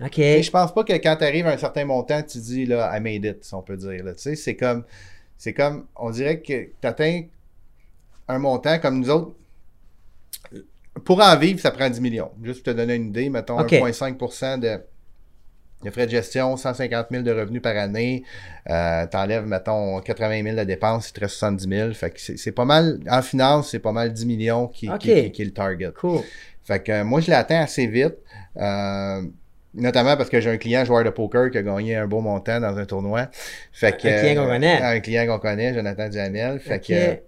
OK. 0.00 0.10
Tu 0.12 0.22
sais, 0.22 0.42
Je 0.42 0.50
pense 0.50 0.74
pas 0.74 0.82
que 0.84 0.92
quand 0.94 1.16
tu 1.16 1.24
arrives 1.24 1.46
à 1.46 1.50
un 1.52 1.56
certain 1.58 1.84
montant, 1.84 2.22
tu 2.22 2.38
dis 2.38 2.66
là, 2.66 2.92
I 2.96 3.00
made 3.00 3.24
it, 3.24 3.44
si 3.44 3.54
on 3.54 3.62
peut 3.62 3.76
dire. 3.76 4.02
là. 4.04 4.14
Tu 4.14 4.22
sais, 4.22 4.34
c'est 4.34 4.56
comme. 4.56 4.84
c'est 5.36 5.52
comme, 5.52 5.86
on 5.94 6.10
dirait 6.10 6.40
que 6.40 6.64
tu 6.80 6.86
atteins 6.86 7.22
un 8.26 8.38
montant 8.38 8.78
comme 8.80 8.98
nous 8.98 9.10
autres. 9.10 9.32
Pour 11.04 11.20
en 11.22 11.36
vivre, 11.36 11.60
ça 11.60 11.70
prend 11.70 11.88
10 11.88 12.00
millions. 12.00 12.30
Juste 12.42 12.64
pour 12.64 12.72
te 12.72 12.76
donner 12.76 12.96
une 12.96 13.08
idée, 13.08 13.28
mettons 13.30 13.60
Ok. 13.60 13.70
1,5% 13.72 14.58
de, 14.58 14.80
de 15.84 15.90
frais 15.90 16.06
de 16.06 16.10
gestion, 16.10 16.56
150 16.56 17.06
000 17.10 17.22
de 17.22 17.30
revenus 17.32 17.62
par 17.62 17.76
année. 17.76 18.24
Euh, 18.68 19.06
T'enlèves, 19.06 19.46
mettons, 19.46 20.00
80 20.00 20.42
000 20.42 20.56
de 20.56 20.64
dépenses, 20.64 21.10
il 21.10 21.12
te 21.12 21.20
reste 21.20 21.34
70 21.36 21.68
000. 21.68 21.92
Fait 21.94 22.10
que 22.10 22.18
c'est 22.20 22.52
pas 22.52 22.64
mal, 22.64 22.98
en 23.08 23.22
finance, 23.22 23.70
c'est 23.70 23.78
pas 23.78 23.92
mal 23.92 24.12
10 24.12 24.26
millions 24.26 24.66
qui, 24.68 24.88
qui- 24.98 25.08
qui- 25.24 25.32
qui 25.32 25.42
est 25.42 25.44
le 25.46 25.52
target. 25.52 25.90
Cool. 25.98 26.20
Fait 26.64 26.82
que 26.82 27.02
moi, 27.02 27.20
je 27.20 27.28
l'ai 27.28 27.34
atteint 27.34 27.60
assez 27.60 27.86
vite. 27.86 28.16
euh, 28.56 29.22
notamment 29.74 30.16
parce 30.16 30.28
que 30.30 30.40
j'ai 30.40 30.50
un 30.50 30.56
client 30.56 30.84
joueur 30.84 31.04
de 31.04 31.10
poker 31.10 31.50
qui 31.50 31.58
a 31.58 31.62
gagné 31.62 31.94
un 31.94 32.06
beau 32.08 32.20
montant 32.20 32.58
dans 32.58 32.76
un 32.76 32.84
tournoi. 32.86 33.28
Fait 33.72 33.96
que, 33.96 34.08
Un 34.08 34.20
client 34.20 34.42
qu'on 34.42 34.48
connaît. 34.48 34.82
Un 34.82 35.00
client 35.00 35.26
qu'on 35.26 35.38
connaît, 35.38 35.74
Jonathan 35.74 36.08
Duhamel. 36.08 36.58
Fait 36.58 36.76
Ok. 36.76 37.22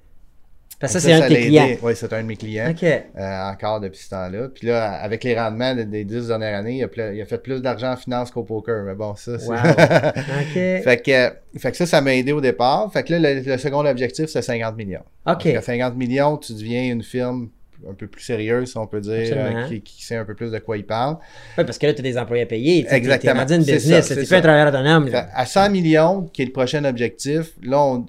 Parce 0.80 0.94
que 0.94 0.98
ça, 0.98 1.08
c'est 1.08 1.12
un. 1.14 1.76
Oui, 1.82 1.92
c'est 1.94 2.12
un 2.12 2.22
de 2.22 2.26
mes 2.26 2.36
clients. 2.36 2.70
OK. 2.70 2.82
euh, 2.82 3.50
encore 3.50 3.80
depuis 3.80 3.98
ce 4.00 4.08
temps-là. 4.10 4.48
Puis 4.54 4.66
là, 4.66 4.92
avec 4.94 5.22
les 5.24 5.38
rendements 5.38 5.74
de- 5.74 5.82
des 5.82 6.04
dix 6.04 6.28
dernières 6.28 6.58
années, 6.58 6.78
il 6.78 6.82
a, 6.82 6.86
ple- 6.88 7.14
il 7.14 7.20
a 7.20 7.26
fait 7.26 7.42
plus 7.42 7.60
d'argent 7.60 7.92
en 7.92 7.96
finance 7.96 8.30
qu'au 8.30 8.44
poker. 8.44 8.82
Mais 8.84 8.94
bon, 8.94 9.14
ça, 9.14 9.38
c'est. 9.38 9.46
Wow. 9.48 9.56
OK. 9.58 10.54
fait, 10.54 11.02
que, 11.04 11.58
fait 11.58 11.70
que 11.70 11.76
ça, 11.76 11.86
ça 11.86 12.00
m'a 12.00 12.14
aidé 12.14 12.32
au 12.32 12.40
départ. 12.40 12.90
Fait 12.92 13.02
que 13.02 13.12
là, 13.14 13.34
le, 13.34 13.40
le 13.42 13.58
second 13.58 13.84
objectif, 13.84 14.26
c'est 14.26 14.42
50 14.42 14.76
millions. 14.76 15.04
OK. 15.26 15.42
Qu'à 15.42 15.60
50 15.60 15.96
millions, 15.96 16.36
tu 16.38 16.54
deviens 16.54 16.84
une 16.92 17.02
firme 17.02 17.50
un 17.88 17.94
peu 17.94 18.06
plus 18.06 18.22
sérieuse, 18.22 18.72
si 18.72 18.76
on 18.76 18.86
peut 18.86 19.00
dire, 19.00 19.32
euh, 19.34 19.66
qui, 19.66 19.80
qui 19.80 20.04
sait 20.04 20.16
un 20.16 20.26
peu 20.26 20.34
plus 20.34 20.50
de 20.50 20.58
quoi 20.58 20.76
il 20.76 20.84
parle. 20.84 21.16
Ouais, 21.56 21.64
parce 21.64 21.78
que 21.78 21.86
là, 21.86 21.94
tu 21.94 22.00
as 22.00 22.02
des 22.02 22.18
employés 22.18 22.42
à 22.42 22.46
payer. 22.46 22.84
tu 22.86 22.94
Exactement. 22.94 23.40
Rendu 23.40 23.54
une 23.54 23.64
business. 23.64 24.06
ça, 24.06 24.14
Tu 24.16 24.26
fais 24.26 24.34
un 24.34 24.38
ça. 24.38 24.40
travailleur 24.42 24.68
autonome. 24.68 25.08
À 25.34 25.46
100 25.46 25.70
millions, 25.70 26.22
qui 26.32 26.42
est 26.42 26.44
le 26.46 26.52
prochain 26.52 26.84
objectif, 26.84 27.52
là, 27.62 27.82
on, 27.82 28.04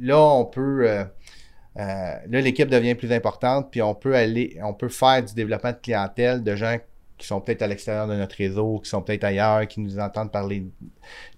là, 0.00 0.18
on 0.20 0.44
peut. 0.46 0.88
euh, 0.88 1.04
euh, 1.78 2.14
là, 2.28 2.40
l'équipe 2.40 2.68
devient 2.68 2.94
plus 2.94 3.12
importante, 3.12 3.68
puis 3.70 3.82
on 3.82 3.94
peut 3.94 4.14
aller, 4.16 4.58
on 4.62 4.74
peut 4.74 4.88
faire 4.88 5.22
du 5.22 5.34
développement 5.34 5.70
de 5.70 5.78
clientèle 5.80 6.42
de 6.42 6.56
gens 6.56 6.76
qui 7.18 7.26
sont 7.26 7.40
peut-être 7.40 7.62
à 7.62 7.66
l'extérieur 7.66 8.06
de 8.06 8.14
notre 8.14 8.36
réseau, 8.36 8.80
qui 8.82 8.88
sont 8.88 9.02
peut-être 9.02 9.24
ailleurs, 9.24 9.66
qui 9.66 9.80
nous 9.80 9.98
entendent 9.98 10.30
parler, 10.30 10.64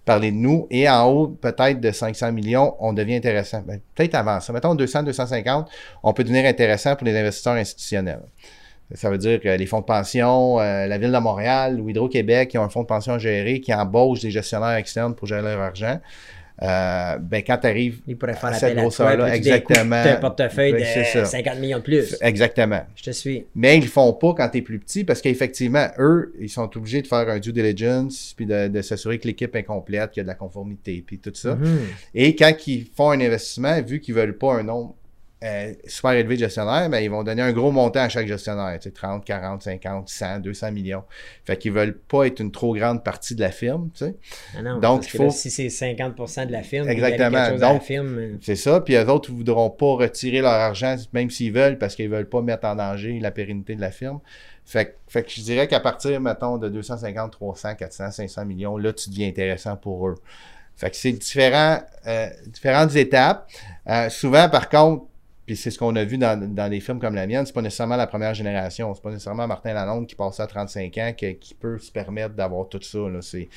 parler 0.05 0.31
de 0.31 0.37
nous. 0.37 0.67
Et 0.69 0.87
en 0.87 1.09
haut, 1.09 1.27
peut-être 1.27 1.81
de 1.81 1.91
500 1.91 2.31
millions, 2.31 2.75
on 2.79 2.93
devient 2.93 3.15
intéressant. 3.15 3.63
Ben, 3.65 3.79
peut-être 3.95 4.15
avant 4.15 4.39
ça. 4.39 4.53
Mettons 4.53 4.75
200, 4.75 5.03
250, 5.03 5.69
on 6.03 6.13
peut 6.13 6.23
devenir 6.23 6.45
intéressant 6.45 6.95
pour 6.95 7.05
les 7.05 7.17
investisseurs 7.17 7.55
institutionnels. 7.55 8.21
Ça 8.93 9.09
veut 9.09 9.17
dire 9.17 9.39
que 9.39 9.47
les 9.47 9.65
fonds 9.65 9.79
de 9.79 9.85
pension, 9.85 10.59
euh, 10.59 10.85
la 10.85 10.97
Ville 10.97 11.11
de 11.11 11.17
Montréal 11.17 11.79
ou 11.79 11.89
Hydro-Québec 11.89 12.49
qui 12.49 12.57
ont 12.57 12.63
un 12.63 12.69
fonds 12.69 12.81
de 12.81 12.87
pension 12.87 13.13
à 13.13 13.19
gérer, 13.19 13.61
qui 13.61 13.73
embauchent 13.73 14.19
des 14.19 14.31
gestionnaires 14.31 14.75
externes 14.75 15.15
pour 15.15 15.27
gérer 15.27 15.41
leur 15.41 15.61
argent, 15.61 15.99
euh, 16.63 17.17
ben, 17.17 17.41
quand 17.45 17.57
tu 17.57 17.67
arrives 17.67 18.01
à 18.21 18.53
cette 18.53 18.77
grosseur-là, 18.77 19.35
exactement. 19.35 20.03
t'as 20.03 20.17
un 20.17 20.19
portefeuille 20.19 20.85
c'est 20.85 20.99
de 20.99 21.05
ça. 21.05 21.25
50 21.25 21.59
millions 21.59 21.79
de 21.79 21.83
plus. 21.83 22.17
Exactement. 22.21 22.81
Je 22.95 23.03
te 23.03 23.11
suis. 23.11 23.45
Mais 23.55 23.77
ils 23.77 23.83
le 23.83 23.89
font 23.89 24.13
pas 24.13 24.33
quand 24.35 24.49
tu 24.49 24.59
es 24.59 24.61
plus 24.61 24.79
petit 24.79 25.03
parce 25.03 25.21
qu'effectivement, 25.21 25.87
eux, 25.97 26.33
ils 26.39 26.49
sont 26.49 26.69
obligés 26.77 27.01
de 27.01 27.07
faire 27.07 27.27
un 27.29 27.39
due 27.39 27.53
diligence 27.53 28.33
puis 28.35 28.45
de, 28.45 28.67
de 28.67 28.81
s'assurer 28.81 29.17
que 29.17 29.27
l'équipe 29.27 29.55
est 29.55 29.63
complète, 29.63 30.11
qu'il 30.11 30.19
y 30.19 30.21
a 30.21 30.23
de 30.23 30.27
la 30.27 30.35
conformité 30.35 31.03
puis 31.05 31.17
tout 31.17 31.31
ça. 31.33 31.55
Mhm. 31.55 31.79
Et 32.13 32.35
quand 32.35 32.53
ils 32.67 32.85
font 32.95 33.11
un 33.11 33.21
investissement, 33.21 33.81
vu 33.81 33.99
qu'ils 33.99 34.13
veulent 34.13 34.37
pas 34.37 34.53
un 34.53 34.63
nombre 34.63 34.95
euh, 35.43 35.73
super 35.87 36.11
élevé 36.11 36.35
de 36.35 36.41
gestionnaires, 36.41 36.87
ben, 36.89 36.99
ils 36.99 37.09
vont 37.09 37.23
donner 37.23 37.41
un 37.41 37.51
gros 37.51 37.71
montant 37.71 38.01
à 38.01 38.09
chaque 38.09 38.27
gestionnaire, 38.27 38.77
tu 38.79 38.89
sais, 38.89 38.91
30, 38.93 39.25
40, 39.25 39.63
50, 39.63 40.07
100, 40.07 40.39
200 40.39 40.71
millions. 40.71 41.03
Fait 41.45 41.57
qu'ils 41.57 41.71
veulent 41.71 41.97
pas 41.97 42.25
être 42.27 42.39
une 42.39 42.51
trop 42.51 42.75
grande 42.75 43.03
partie 43.03 43.33
de 43.35 43.41
la 43.41 43.51
firme, 43.51 43.89
tu 43.93 44.05
sais. 44.05 44.15
Ah 44.57 44.61
non, 44.61 44.79
Donc, 44.79 45.01
parce 45.01 45.07
il 45.07 45.11
que 45.13 45.17
faut- 45.17 45.23
là, 45.25 45.29
si 45.31 45.49
c'est 45.49 45.69
50% 45.69 46.45
de 46.45 46.51
la 46.51 46.61
firme, 46.61 46.87
Exactement. 46.87 47.49
chose 47.49 47.59
Donc, 47.59 47.81
firme. 47.81 48.17
euh, 48.19 48.37
C'est 48.41 48.55
ça. 48.55 48.81
Puis 48.81 48.95
eux 48.95 49.09
autres 49.09 49.31
ne 49.31 49.37
voudront 49.37 49.69
pas 49.71 49.93
retirer 49.95 50.41
leur 50.41 50.51
argent, 50.51 50.95
même 51.13 51.29
s'ils 51.29 51.51
veulent, 51.53 51.77
parce 51.79 51.95
qu'ils 51.95 52.09
veulent 52.09 52.29
pas 52.29 52.41
mettre 52.41 52.65
en 52.67 52.75
danger 52.75 53.19
la 53.19 53.31
pérennité 53.31 53.75
de 53.75 53.81
la 53.81 53.91
firme. 53.91 54.19
Fait, 54.63 54.85
que- 54.85 54.95
fait 55.07 55.23
que 55.23 55.31
je 55.31 55.41
dirais 55.41 55.67
qu'à 55.67 55.79
partir, 55.79 56.21
mettons, 56.21 56.57
de 56.57 56.69
250, 56.69 57.31
300, 57.31 57.73
400, 57.75 58.11
500 58.11 58.45
millions, 58.45 58.77
là, 58.77 58.93
tu 58.93 59.09
deviens 59.09 59.27
intéressant 59.27 59.75
pour 59.75 60.07
eux. 60.07 60.15
Fait 60.77 60.89
que 60.89 60.95
c'est 60.95 61.11
différent, 61.11 61.79
euh, 62.07 62.27
différentes 62.47 62.95
étapes. 62.95 63.49
Euh, 63.89 64.09
souvent, 64.09 64.47
par 64.49 64.69
contre, 64.69 65.05
puis 65.51 65.57
c'est 65.57 65.69
ce 65.69 65.77
qu'on 65.77 65.93
a 65.97 66.03
vu 66.05 66.17
dans, 66.17 66.39
dans 66.55 66.69
des 66.69 66.79
films 66.79 66.99
comme 66.99 67.13
la 67.15 67.27
mienne, 67.27 67.45
c'est 67.45 67.51
pas 67.53 67.61
nécessairement 67.61 67.97
la 67.97 68.07
première 68.07 68.33
génération. 68.33 68.93
C'est 68.95 69.01
pas 69.03 69.09
nécessairement 69.09 69.47
Martin 69.47 69.73
Lalonde 69.73 70.07
qui 70.07 70.15
passe 70.15 70.39
à 70.39 70.47
35 70.47 70.97
ans 70.97 71.11
que- 71.19 71.31
qui 71.33 71.53
peut 71.53 71.77
se 71.77 71.91
permettre 71.91 72.35
d'avoir 72.35 72.69
tout 72.69 72.79
ça. 72.81 72.99
là. 72.99 73.19
C'est, 73.21 73.49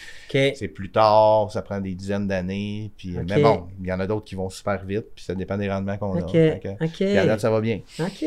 plus 0.68 0.90
tard, 0.90 1.50
ça 1.52 1.62
prend 1.62 1.80
des 1.80 1.94
dizaines 1.94 2.26
d'années. 2.26 2.90
Puis, 2.96 3.16
Ok. 3.16 3.24
Mais 3.28 3.40
bon, 3.40 3.68
il 3.80 3.87
y 3.87 3.92
en 3.92 4.00
a 4.00 4.07
d'autres 4.09 4.24
qui 4.24 4.35
vont 4.35 4.48
super 4.50 4.85
vite, 4.85 5.07
puis 5.14 5.24
ça 5.24 5.37
dépend 5.37 5.57
des 5.57 5.70
rendements 5.70 5.96
qu'on 5.96 6.16
a. 6.16 6.24
OK. 6.24 6.33
puis 6.94 7.16
à 7.16 7.26
date, 7.26 7.38
ça 7.40 7.50
va 7.50 7.61
bien. 7.61 7.80
OK. 8.00 8.24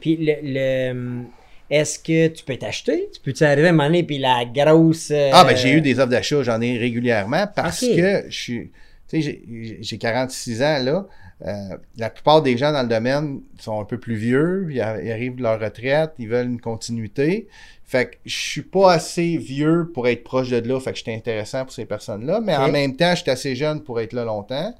Puis 0.00 0.16
le, 0.18 0.34
le- 0.42 1.22
est-ce 1.68 1.98
que 1.98 2.28
tu 2.28 2.44
peux 2.44 2.56
t'acheter? 2.56 3.10
Tu 3.12 3.20
peux-tu 3.20 3.44
arriver 3.44 3.66
à 3.66 3.70
un 3.70 3.72
moment 3.72 3.88
donné, 3.88 4.04
puis 4.04 4.18
la 4.18 4.44
grosse. 4.46 5.10
euh, 5.10 5.30
Ah, 5.34 5.44
ben 5.44 5.54
j'ai 5.56 5.72
eu 5.72 5.80
des 5.82 5.98
offres 5.98 6.08
d'achat, 6.10 6.42
j'en 6.42 6.60
ai 6.62 6.78
régulièrement 6.78 7.46
parce 7.54 7.80
que 7.80 8.24
je 8.30 8.38
suis. 8.42 8.70
Tu 9.08 9.20
sais, 9.20 9.20
j'ai- 9.20 9.78
j'ai 9.82 9.98
46 9.98 10.62
ans 10.62 10.78
là. 10.82 11.06
Euh, 11.44 11.76
la 11.98 12.08
plupart 12.08 12.40
des 12.40 12.56
gens 12.56 12.72
dans 12.72 12.82
le 12.82 12.88
domaine 12.88 13.42
sont 13.58 13.78
un 13.78 13.84
peu 13.84 13.98
plus 13.98 14.16
vieux, 14.16 14.68
ils, 14.70 14.80
arrivent 14.80 15.36
de 15.36 15.42
leur 15.42 15.60
retraite, 15.60 16.12
ils 16.18 16.28
veulent 16.28 16.46
une 16.46 16.60
continuité. 16.60 17.48
Fait 17.84 18.10
que 18.10 18.16
je 18.24 18.36
suis 18.36 18.62
pas 18.62 18.92
assez 18.92 19.36
vieux 19.36 19.90
pour 19.92 20.08
être 20.08 20.24
proche 20.24 20.48
de 20.48 20.56
là, 20.66 20.80
fait 20.80 20.92
que 20.92 20.98
j'étais 20.98 21.14
intéressant 21.14 21.64
pour 21.64 21.72
ces 21.72 21.84
personnes-là, 21.84 22.40
mais 22.40 22.56
en 22.56 22.70
même 22.70 22.96
temps, 22.96 23.14
j'étais 23.14 23.30
assez 23.32 23.54
jeune 23.54 23.82
pour 23.82 24.00
être 24.00 24.12
là 24.12 24.24
longtemps. 24.24 24.74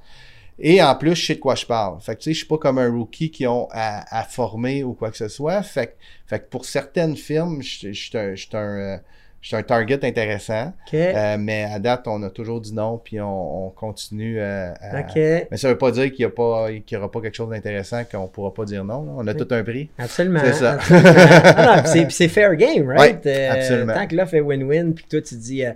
Et 0.59 0.83
en 0.83 0.95
plus, 0.95 1.15
je 1.15 1.27
sais 1.27 1.35
de 1.35 1.41
quoi 1.41 1.55
je 1.55 1.67
parle. 1.67 2.01
Fait 2.01 2.15
que 2.15 2.21
tu 2.21 2.25
sais, 2.25 2.33
je 2.33 2.39
suis 2.39 2.47
pas 2.47 2.57
comme 2.57 2.79
un 2.79 2.91
rookie 2.91 3.31
qui 3.31 3.47
ont 3.47 3.69
à, 3.73 4.21
à 4.21 4.25
former 4.25 4.83
ou 4.85 4.95
quoi 4.95 5.11
que 5.11 5.19
ce 5.19 5.29
soit. 5.29 5.63
Fait 5.63 5.89
que, 5.89 5.93
fait 6.27 6.41
que 6.41 6.49
pour 6.49 6.65
certaines 6.65 7.17
firmes, 7.17 7.63
je 7.63 7.93
suis 7.93 8.19
un, 8.19 8.35
je 8.35 8.47
suis 8.47 8.57
un, 8.57 8.79
euh, 8.79 8.97
je 9.47 9.51
suis 9.51 9.57
un 9.59 9.63
target 9.63 10.05
intéressant. 10.05 10.73
Euh, 10.93 11.37
mais 11.39 11.69
à 11.73 11.79
date, 11.79 12.09
on 12.09 12.21
a 12.25 12.31
toujours 12.31 12.61
dit 12.61 12.75
non, 12.75 12.99
puis 12.99 13.21
on, 13.21 13.67
on 13.67 13.71
continue 13.71 14.41
euh, 14.41 14.73
à-. 14.81 15.47
Mais 15.53 15.57
ça 15.57 15.69
veut 15.69 15.79
pas 15.79 15.93
dire 15.93 16.13
qu'il 16.13 16.27
n'y 16.27 16.97
aura 16.97 17.09
pas 17.13 17.21
quelque 17.21 17.37
chose 17.37 17.51
d'intéressant 17.51 18.03
qu'on 18.11 18.27
pourra 18.27 18.53
pas 18.53 18.65
dire 18.65 18.85
non. 18.85 19.05
là. 19.05 19.13
On 19.17 19.25
a 19.29 19.35
tout 19.35 19.47
un 19.53 19.63
prix. 19.63 19.89
Absolument. 19.99 20.41
C'est 20.43 20.53
ça. 20.55 20.79
Ah 20.91 21.85
c'est- 21.85 22.27
fair 22.27 22.57
game, 22.57 22.89
right? 22.89 23.25
Ouais, 23.25 23.47
absolument. 23.47 23.95
Tant 23.95 24.09
que 24.09 24.17
l'offre 24.17 24.35
est 24.35 24.41
win-win, 24.41 24.93
puis 24.95 25.05
toi, 25.09 25.21
tu 25.23 25.37
dis. 25.37 25.65
euh, 25.65 25.71
euh, 25.71 25.75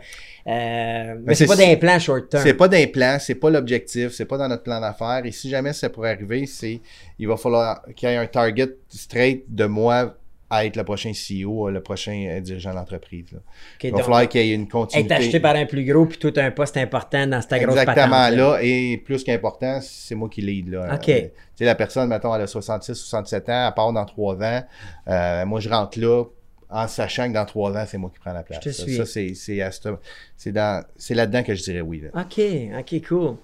mais 0.48 1.14
Mais 1.26 1.34
c'est 1.36 1.46
c'est- 1.46 1.56
pas 1.56 1.56
d'implant 1.56 1.98
short 2.00 2.28
term. 2.28 2.42
C'est 2.42 2.54
pas 2.54 2.66
d'implant, 2.66 3.18
c'est 3.20 3.36
pas 3.36 3.50
l'objectif, 3.50 4.10
c'est 4.10 4.24
pas 4.24 4.36
dans 4.36 4.48
notre 4.48 4.64
plan 4.64 4.80
d'affaires. 4.80 5.22
Et 5.24 5.30
si 5.30 5.48
jamais 5.48 5.72
ça 5.74 5.88
pourrait 5.90 6.10
arriver, 6.10 6.44
c'est 6.46 6.80
il 7.20 7.28
va 7.28 7.36
falloir 7.36 7.82
qu'il 7.94 8.08
y 8.08 8.12
ait 8.12 8.16
un 8.16 8.26
target 8.26 8.70
straight 8.88 9.44
de 9.48 9.66
moi 9.66 10.16
à 10.52 10.66
être 10.66 10.74
le 10.76 10.82
prochain 10.84 11.12
CEO, 11.12 11.70
le 11.70 11.80
prochain 11.80 12.26
euh, 12.28 12.40
dirigeant 12.40 12.74
d'entreprise. 12.74 13.26
là. 13.32 13.38
Ok, 13.38 13.84
Il 13.84 13.90
va 13.92 13.96
donc, 13.98 14.02
falloir 14.06 14.28
qu'il 14.28 14.44
y 14.46 14.50
ait 14.50 14.54
une 14.54 14.62
Être 14.64 14.68
continuité. 14.70 15.14
acheté 15.14 15.38
par 15.40 15.54
un 15.54 15.64
plus 15.64 15.84
gros, 15.84 16.06
puis 16.06 16.18
tout 16.18 16.32
un 16.36 16.50
poste 16.50 16.76
important 16.76 17.26
dans 17.26 17.40
ta 17.40 17.58
grosse 17.60 17.78
Exactement 17.78 18.08
patente. 18.10 18.36
là. 18.36 18.58
Et 18.62 18.96
plus 19.04 19.22
qu'important, 19.24 19.78
c'est 19.80 20.14
moi 20.16 20.28
qui 20.28 20.42
lead. 20.42 20.68
Là. 20.70 20.94
OK. 20.96 21.08
Euh, 21.08 21.20
tu 21.20 21.28
sais, 21.56 21.64
la 21.64 21.74
personne, 21.76 22.08
mettons, 22.08 22.34
elle 22.34 22.42
a 22.42 22.46
66, 22.48 22.94
67 22.94 23.48
ans, 23.48 23.66
elle 23.68 23.74
part 23.74 23.92
dans 23.92 24.04
3 24.04 24.42
ans. 24.42 24.62
Euh, 25.08 25.46
moi, 25.46 25.60
je 25.60 25.68
rentre 25.68 25.98
là 26.00 26.24
en 26.68 26.86
sachant 26.88 27.28
que 27.28 27.34
dans 27.34 27.44
3 27.44 27.76
ans, 27.76 27.84
c'est 27.86 27.98
moi 27.98 28.10
qui 28.12 28.18
prends 28.18 28.32
la 28.32 28.42
place. 28.42 28.60
Je 28.64 28.70
te 28.70 28.74
suis. 28.74 28.96
ça, 28.96 29.06
c'est, 29.06 29.34
c'est, 29.34 29.60
à 29.62 29.70
ce- 29.70 29.88
c'est, 30.36 30.52
dans, 30.52 30.84
c'est 30.96 31.14
là-dedans 31.14 31.42
que 31.42 31.54
je 31.54 31.62
dirais 31.62 31.80
oui. 31.80 32.00
là. 32.12 32.20
OK, 32.22 32.40
OK, 32.78 33.08
cool. 33.08 33.36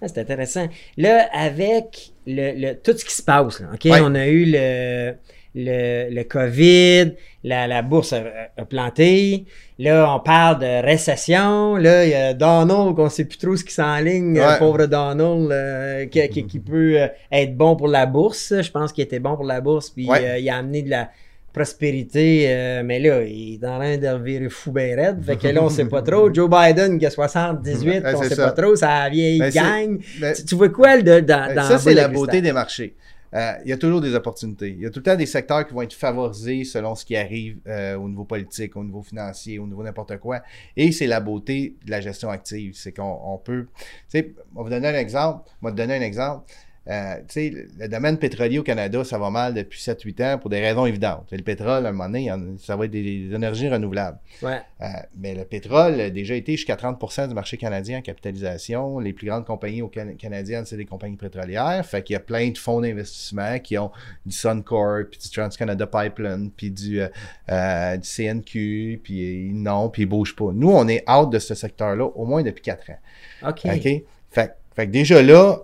Ah, 0.00 0.06
c'est 0.06 0.18
intéressant. 0.20 0.68
Là, 0.96 1.28
avec 1.32 2.12
le, 2.26 2.52
le- 2.56 2.74
tout 2.76 2.96
ce 2.96 3.04
qui 3.04 3.12
se 3.14 3.22
passe, 3.22 3.58
là, 3.60 3.66
OK, 3.74 3.84
Ouais. 3.86 3.98
on 4.00 4.14
a 4.14 4.26
eu 4.28 4.44
le, 4.46 5.14
le, 5.58 6.08
le 6.14 6.22
COVID, 6.24 7.14
la, 7.44 7.66
la 7.66 7.82
bourse 7.82 8.12
a, 8.12 8.22
a 8.56 8.64
planté. 8.64 9.44
Là, 9.78 10.12
on 10.14 10.20
parle 10.20 10.60
de 10.60 10.82
récession. 10.84 11.76
Là, 11.76 12.04
il 12.04 12.10
y 12.10 12.14
a 12.14 12.34
Donald, 12.34 12.94
qu'on 12.96 13.08
sait 13.08 13.24
plus 13.24 13.38
trop 13.38 13.56
ce 13.56 13.64
qui 13.64 13.74
s'enligne, 13.74 14.38
euh, 14.38 14.48
Ouais. 14.52 14.58
pauvre 14.58 14.86
Donald, 14.86 15.50
euh, 15.52 16.06
qui, 16.06 16.28
qui- 16.28 16.46
qui 16.46 16.58
peut 16.60 17.00
euh, 17.00 17.06
être 17.30 17.56
bon 17.56 17.76
pour 17.76 17.88
la 17.88 18.06
bourse. 18.06 18.54
Je 18.60 18.70
pense 18.70 18.92
qu'il 18.92 19.04
était 19.04 19.18
bon 19.20 19.36
pour 19.36 19.44
la 19.44 19.60
bourse, 19.60 19.90
puis 19.90 20.08
Ouais. 20.08 20.18
euh, 20.24 20.38
il 20.38 20.48
a 20.48 20.56
amené 20.56 20.82
de 20.82 20.90
la 20.90 21.10
prospérité, 21.52 22.44
euh, 22.48 22.82
mais 22.84 23.00
là, 23.00 23.22
il 23.22 23.54
est 23.54 23.66
en 23.66 23.78
train 23.78 23.96
de 23.96 24.06
revirer 24.06 24.48
fou 24.48 24.70
ben 24.70 24.98
raide. 24.98 25.24
Fait 25.24 25.36
que 25.36 25.48
là, 25.48 25.62
on 25.62 25.68
sait 25.68 25.86
pas 25.86 26.02
trop. 26.02 26.32
Joe 26.34 26.48
Biden 26.48 26.98
qui 26.98 27.06
a 27.06 27.10
78, 27.10 27.88
Ouais, 27.88 28.02
on 28.14 28.22
c'est 28.22 28.28
sait 28.28 28.34
ça. 28.36 28.50
pas 28.52 28.62
trop, 28.62 28.76
ça 28.76 29.08
vieille 29.08 29.38
Ben, 29.40 29.50
gang. 29.50 29.98
Ben, 30.20 30.34
Tu, 30.34 30.44
tu 30.44 30.54
vois 30.54 30.68
quoi 30.68 30.96
là, 30.96 31.02
de- 31.02 31.26
dans, 31.26 31.54
dans 31.54 31.62
ça, 31.64 31.72
le 31.74 31.78
c'est 31.80 31.94
la 31.94 32.08
beauté 32.08 32.40
des 32.40 32.52
marchés. 32.52 32.94
Euh, 33.34 33.52
Il 33.64 33.70
y 33.70 33.72
a 33.72 33.76
toujours 33.76 34.00
des 34.00 34.14
opportunités. 34.14 34.70
Il 34.70 34.80
y 34.80 34.86
a 34.86 34.90
tout 34.90 35.00
le 35.00 35.04
temps 35.04 35.16
des 35.16 35.26
secteurs 35.26 35.66
qui 35.66 35.74
vont 35.74 35.82
être 35.82 35.92
favorisés 35.92 36.64
selon 36.64 36.94
ce 36.94 37.04
qui 37.04 37.16
arrive 37.16 37.58
euh, 37.66 37.96
au 37.96 38.08
niveau 38.08 38.24
politique, 38.24 38.76
au 38.76 38.84
niveau 38.84 39.02
financier, 39.02 39.58
au 39.58 39.66
niveau 39.66 39.82
n'importe 39.82 40.18
quoi. 40.18 40.42
Et 40.76 40.92
c'est 40.92 41.06
la 41.06 41.20
beauté 41.20 41.76
de 41.84 41.90
la 41.90 42.00
gestion 42.00 42.30
active. 42.30 42.74
C'est 42.74 42.92
qu'on 42.92 43.20
on 43.24 43.38
peut. 43.38 43.66
Tu 44.10 44.20
sais, 44.20 44.34
on 44.54 44.58
va 44.58 44.62
vous 44.64 44.70
donner 44.70 44.88
un 44.88 44.94
exemple. 44.94 45.50
On 45.62 45.66
va 45.66 45.72
te 45.72 45.76
donner 45.76 45.96
un 45.96 46.02
exemple. 46.02 46.44
Euh, 46.88 47.16
tu 47.18 47.24
sais, 47.28 47.52
le 47.78 47.88
domaine 47.88 48.16
pétrolier 48.16 48.58
au 48.58 48.62
Canada, 48.62 49.04
ça 49.04 49.18
va 49.18 49.28
mal 49.28 49.52
depuis 49.52 49.78
7-8 49.78 50.24
ans 50.24 50.38
pour 50.38 50.48
des 50.48 50.60
raisons 50.60 50.86
évidentes. 50.86 51.28
Le 51.30 51.42
pétrole, 51.42 51.84
à 51.84 51.90
un 51.90 51.92
moment 51.92 52.08
donné, 52.08 52.30
ça 52.58 52.76
va 52.76 52.86
être 52.86 52.90
des, 52.90 53.02
des 53.28 53.34
énergies 53.34 53.68
renouvelables. 53.68 54.18
Ouais. 54.42 54.60
Euh, 54.80 54.86
mais 55.16 55.34
le 55.34 55.44
pétrole 55.44 56.00
a 56.00 56.08
déjà 56.08 56.34
été 56.34 56.52
jusqu'à 56.52 56.76
30% 56.76 57.28
du 57.28 57.34
marché 57.34 57.58
canadien 57.58 57.98
en 57.98 58.02
capitalisation. 58.02 59.00
Les 59.00 59.12
plus 59.12 59.26
grandes 59.26 59.44
compagnies 59.44 59.82
au 59.82 59.88
Can- 59.88 60.14
canadiennes, 60.18 60.64
c'est 60.64 60.78
des 60.78 60.86
compagnies 60.86 61.16
pétrolières. 61.16 61.84
Fait 61.84 62.02
qu'il 62.02 62.14
y 62.14 62.16
a 62.16 62.20
plein 62.20 62.48
de 62.48 62.56
fonds 62.56 62.80
d'investissement 62.80 63.58
qui 63.58 63.76
ont 63.76 63.90
du 64.24 64.34
Suncor, 64.34 65.02
puis 65.10 65.20
du 65.20 65.28
TransCanada 65.28 65.86
Pipeline, 65.86 66.50
puis 66.56 66.70
du, 66.70 67.02
euh, 67.50 67.96
du 67.98 68.08
CNQ, 68.08 69.00
puis 69.04 69.50
non, 69.52 69.90
puis 69.90 70.02
ils 70.02 70.06
bougent 70.06 70.36
pas. 70.36 70.52
Nous, 70.54 70.70
on 70.70 70.88
est 70.88 71.04
out 71.10 71.30
de 71.30 71.38
ce 71.38 71.54
secteur-là 71.54 72.04
au 72.04 72.24
moins 72.24 72.42
depuis 72.42 72.62
4 72.62 72.90
ans. 72.90 73.48
OK. 73.66 74.02
Fait 74.30 74.86
que 74.86 74.92
déjà 74.92 75.20
là, 75.22 75.58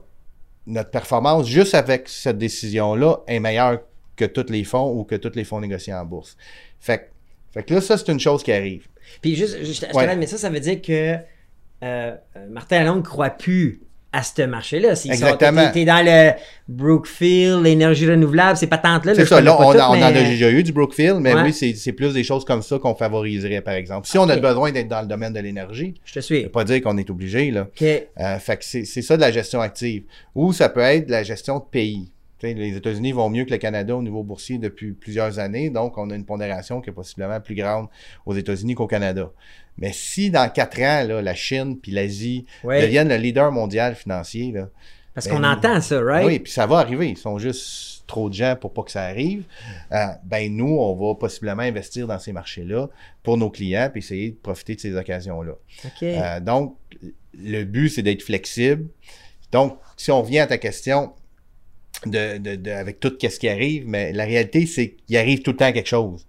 notre 0.67 0.91
performance, 0.91 1.47
juste 1.47 1.75
avec 1.75 2.09
cette 2.09 2.39
décision-là, 2.39 3.19
est 3.27 3.41
meilleure 3.41 3.81
que 4.17 4.25
tous 4.25 4.51
les 4.51 4.65
fonds 4.65 4.93
ou 4.93 5.05
que 5.05 5.15
tous 5.17 5.35
les 5.35 5.45
fonds 5.45 5.61
négociés 5.61 5.93
en 5.95 6.05
bourse. 6.05 6.37
Fait, 6.81 6.99
que- 6.99 7.05
fait 7.53 7.63
que 7.65 7.75
là, 7.75 7.81
ça, 7.81 7.99
c'est 7.99 8.11
une 8.11 8.21
chose 8.21 8.43
qui 8.43 8.53
arrive. 8.53 8.87
Puis 9.21 9.35
juste, 9.35 9.63
juste 9.65 9.87
je 9.91 9.97
Ouais. 9.97 10.03
l'arrête, 10.05 10.19
mais 10.19 10.27
ça, 10.27 10.39
ça 10.39 10.49
veut 10.51 10.61
dire 10.61 10.81
que 10.81 10.93
euh, 11.13 11.19
euh, 11.83 12.17
Martin 12.49 12.79
Lalonde 12.79 12.99
ne 12.99 13.03
croit 13.03 13.31
plus 13.31 13.83
à 14.15 14.23
ce 14.23 14.43
marché-là. 14.43 14.95
S'ils 14.95 15.11
Exactement. 15.13 15.67
t'es- 15.67 15.73
T'es 15.73 15.85
dans 15.85 16.05
le 16.05 16.33
Brookfield, 16.69 17.63
l'énergie 17.63 18.09
renouvelable, 18.09 18.57
ces 18.57 18.67
patentes-là. 18.67 19.13
là, 19.13 19.19
C'est 19.19 19.27
ça, 19.27 19.41
là, 19.41 19.57
on, 19.61 19.73
toutes, 19.73 19.81
a- 19.81 19.91
on 19.91 19.95
en 19.95 20.03
a 20.03 20.13
déjà 20.13 20.51
eu 20.51 20.63
du 20.63 20.73
Brookfield, 20.73 21.19
mais 21.21 21.35
Ouais. 21.35 21.43
oui, 21.43 21.53
c'est 21.53 21.75
c'est 21.75 21.93
plus 21.93 22.13
des 22.15 22.25
choses 22.25 22.45
comme 22.45 22.63
ça 22.63 22.79
qu'on 22.79 22.95
favoriserait, 22.95 23.61
par 23.61 23.75
exemple. 23.75 24.07
Si 24.07 24.19
on 24.19 24.29
a 24.29 24.37
besoin 24.37 24.73
d'être 24.73 24.89
dans 24.89 25.01
le 25.01 25.07
domaine 25.07 25.33
de 25.33 25.41
l'énergie, 25.41 25.95
Je 26.05 26.13
te 26.15 26.21
ça 26.21 26.23
suis. 26.23 26.45
veut 26.45 26.49
pas 26.51 26.65
dire 26.65 26.81
qu'on 26.83 26.97
est 26.99 27.09
obligé, 27.11 27.51
là. 27.51 27.63
OK. 27.63 27.83
Euh, 27.83 28.39
fait 28.39 28.57
que 28.57 28.65
c'est 28.65 28.85
c'est 28.85 29.03
ça 29.03 29.17
de 29.17 29.21
la 29.23 29.31
gestion 29.33 29.61
active. 29.61 30.05
Ou 30.35 30.53
ça 30.53 30.69
peut 30.69 30.81
être 30.81 31.07
de 31.07 31.13
la 31.13 31.23
gestion 31.23 31.59
de 31.59 31.65
pays. 31.71 32.11
Tu 32.41 32.53
les 32.53 32.77
États-Unis 32.77 33.13
vont 33.13 33.31
mieux 33.31 33.45
que 33.45 33.51
le 33.53 33.57
Canada 33.59 33.97
au 33.97 34.03
niveau 34.03 34.23
boursier 34.23 34.59
depuis 34.59 34.93
plusieurs 34.93 35.39
années, 35.39 35.71
donc 35.71 35.97
on 35.97 36.11
a 36.11 36.15
une 36.15 36.27
pondération 36.27 36.81
qui 36.83 36.91
est 36.91 36.93
possiblement 36.93 37.41
plus 37.41 37.55
grande 37.55 37.87
aux 38.27 38.35
États-Unis 38.35 38.75
qu'au 38.75 38.87
Canada. 38.87 39.31
Mais 39.79 39.93
si 39.93 40.31
dans 40.31 40.49
quatre 40.51 40.79
ans, 40.81 41.05
là, 41.07 41.21
la 41.23 41.35
Chine 41.35 41.79
puis 41.81 41.93
l'Asie 41.93 42.47
Ouais. 42.63 42.83
deviennent 42.83 43.09
le 43.09 43.17
leader 43.17 43.51
mondial 43.53 43.95
financier, 43.95 44.53
là, 44.53 44.69
Parce 45.15 45.29
Ben, 45.29 45.37
qu'on 45.37 45.45
entend 45.45 45.81
ça, 45.81 46.01
right? 46.01 46.27
oui, 46.27 46.39
puis 46.41 46.51
ça 46.53 46.67
va 46.67 46.79
arriver. 46.79 47.09
Ils 47.11 47.17
sont 47.17 47.39
juste 47.39 48.03
trop 48.09 48.29
de 48.29 48.35
gens 48.35 48.57
pour 48.61 48.73
pas 48.73 48.83
que 48.83 48.91
ça 48.91 49.03
arrive. 49.05 49.45
Euh, 49.93 50.07
ben 50.25 50.55
nous, 50.55 50.77
on 50.77 50.95
va 50.95 51.15
possiblement 51.15 51.63
investir 51.63 52.07
dans 52.09 52.19
ces 52.19 52.33
marchés-là 52.33 52.89
pour 53.23 53.37
nos 53.37 53.49
clients 53.49 53.89
puis 53.93 54.01
essayer 54.01 54.31
de 54.31 54.37
profiter 54.37 54.75
de 54.75 54.81
ces 54.81 54.95
occasions-là. 54.97 55.53
Euh, 56.03 56.41
donc, 56.41 56.77
le 57.39 57.63
but, 57.65 57.89
c'est 57.91 58.03
d'être 58.03 58.23
flexible. 58.23 58.87
Donc, 59.53 59.79
si 59.97 60.11
on 60.11 60.21
revient 60.23 60.41
à 60.41 60.47
ta 60.49 60.59
question 60.59 61.13
de, 62.07 62.39
de- 62.39 62.57
de- 62.57 62.71
avec 62.73 62.99
tout 63.01 63.13
ce 63.21 63.39
qui 63.39 63.49
arrive, 63.49 63.87
mais 63.87 64.13
la 64.13 64.25
réalité, 64.25 64.67
c'est 64.67 64.91
qu'il 65.07 65.17
arrive 65.17 65.43
tout 65.43 65.53
le 65.53 65.57
temps 65.59 65.73
quelque 65.73 65.89
chose. 65.89 66.27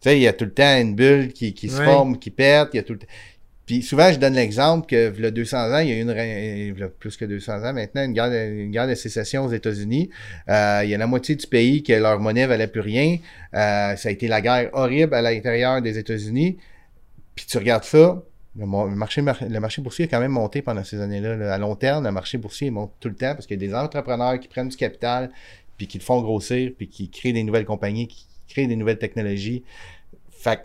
Tu 0.00 0.08
sais, 0.08 0.18
il 0.18 0.22
y 0.22 0.28
a 0.28 0.32
tout 0.32 0.46
le 0.46 0.52
temps 0.52 0.78
une 0.80 0.94
bulle 0.94 1.32
qui, 1.32 1.52
qui 1.52 1.68
se 1.68 1.82
forme, 1.82 2.18
qui 2.18 2.30
pète, 2.30 2.68
il 2.72 2.76
y 2.76 2.80
a 2.80 2.82
tout 2.82 2.94
le 2.94 2.98
temps. 3.00 3.06
Puis 3.66 3.82
souvent, 3.82 4.10
je 4.10 4.18
donne 4.18 4.34
l'exemple 4.34 4.86
que, 4.86 5.14
il 5.16 5.22
y 5.22 5.26
a 5.26 5.30
200 5.30 5.72
ans, 5.72 5.78
il 5.78 5.88
y 5.88 5.92
a 5.92 5.96
eu 5.96 6.00
une, 6.02 6.88
plus 6.98 7.16
que 7.16 7.24
200 7.24 7.62
ans 7.64 7.72
maintenant, 7.72 8.04
une 8.04 8.12
guerre 8.14 8.30
de, 8.30 8.62
une 8.64 8.70
guerre 8.72 8.88
de 8.88 8.96
sécession 8.96 9.44
aux 9.44 9.52
États-Unis. 9.52 10.10
Euh, 10.48 10.80
il 10.82 10.90
y 10.90 10.94
a 10.94 10.98
la 10.98 11.06
moitié 11.06 11.36
du 11.36 11.46
pays 11.46 11.82
que 11.84 11.92
leur 11.92 12.18
monnaie 12.18 12.46
valait 12.46 12.66
plus 12.66 12.80
rien. 12.80 13.18
Euh, 13.54 13.94
ça 13.94 14.08
a 14.08 14.10
été 14.10 14.26
la 14.26 14.40
guerre 14.40 14.70
horrible 14.72 15.14
à 15.14 15.22
l'intérieur 15.22 15.80
des 15.82 15.98
États-Unis. 15.98 16.56
Puis 17.36 17.46
tu 17.46 17.58
regardes 17.58 17.84
ça, 17.84 18.20
le, 18.58 18.66
marché, 18.66 19.22
mar- 19.22 19.38
le 19.48 19.60
marché 19.60 19.80
boursier 19.82 20.06
a 20.06 20.08
quand 20.08 20.20
même 20.20 20.32
monté 20.32 20.62
pendant 20.62 20.82
ces 20.82 21.00
années-là. 21.00 21.36
là. 21.36 21.54
À 21.54 21.58
long 21.58 21.76
terme, 21.76 22.02
le 22.04 22.10
marché 22.10 22.38
boursier 22.38 22.70
monte 22.72 22.90
tout 22.98 23.08
le 23.08 23.14
temps 23.14 23.34
parce 23.34 23.46
qu'il 23.46 23.62
y 23.62 23.64
a 23.64 23.68
des 23.68 23.74
entrepreneurs 23.74 24.40
qui 24.40 24.48
prennent 24.48 24.68
du 24.68 24.76
capital, 24.76 25.30
puis 25.76 25.86
qui 25.86 25.98
le 25.98 26.02
font 26.02 26.20
grossir, 26.22 26.72
puis 26.76 26.88
qui 26.88 27.08
créent 27.08 27.32
des 27.32 27.44
nouvelles 27.44 27.66
compagnies, 27.66 28.08
qui 28.08 28.26
créent 28.50 28.66
des 28.66 28.76
nouvelles 28.76 28.98
technologies. 28.98 29.64
Fait, 30.30 30.60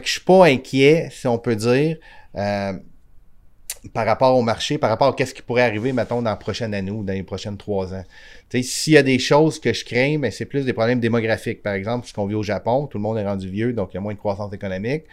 que- 0.00 0.06
je 0.06 0.10
suis 0.10 0.20
pas 0.20 0.46
inquiet, 0.46 1.08
si 1.10 1.26
on 1.26 1.38
peut 1.38 1.56
dire, 1.56 1.96
euh, 2.36 2.72
par 3.92 4.06
rapport 4.06 4.36
au 4.36 4.42
marché, 4.42 4.78
par 4.78 4.90
rapport 4.90 5.08
à 5.08 5.12
qu'est-ce 5.12 5.34
qui 5.34 5.42
pourrait 5.42 5.62
arriver, 5.62 5.92
mettons, 5.92 6.22
dans 6.22 6.30
la 6.30 6.36
prochaine 6.36 6.72
année 6.72 6.90
ou 6.90 7.02
dans 7.02 7.12
les 7.12 7.24
prochaines 7.24 7.56
trois 7.56 7.92
ans. 7.92 8.04
S'il 8.60 8.92
y 8.92 8.96
a 8.98 9.02
des 9.02 9.18
choses 9.18 9.58
que 9.60 9.72
je 9.72 9.84
crains, 9.84 10.18
mais 10.18 10.30
c'est 10.30 10.44
plus 10.46 10.64
des 10.64 10.72
problèmes 10.72 11.00
démographiques. 11.00 11.62
Par 11.62 11.72
exemple, 11.74 12.06
ce 12.06 12.12
qu'on 12.12 12.26
vit 12.26 12.34
au 12.34 12.42
Japon, 12.42 12.86
tout 12.86 12.98
le 12.98 13.02
monde 13.02 13.16
est 13.18 13.24
rendu 13.24 13.48
vieux, 13.48 13.72
donc 13.72 13.90
il 13.92 13.94
y 13.94 13.98
a 13.98 14.00
moins 14.00 14.12
de 14.14 14.18
croissance 14.18 14.52
économique. 14.52 15.04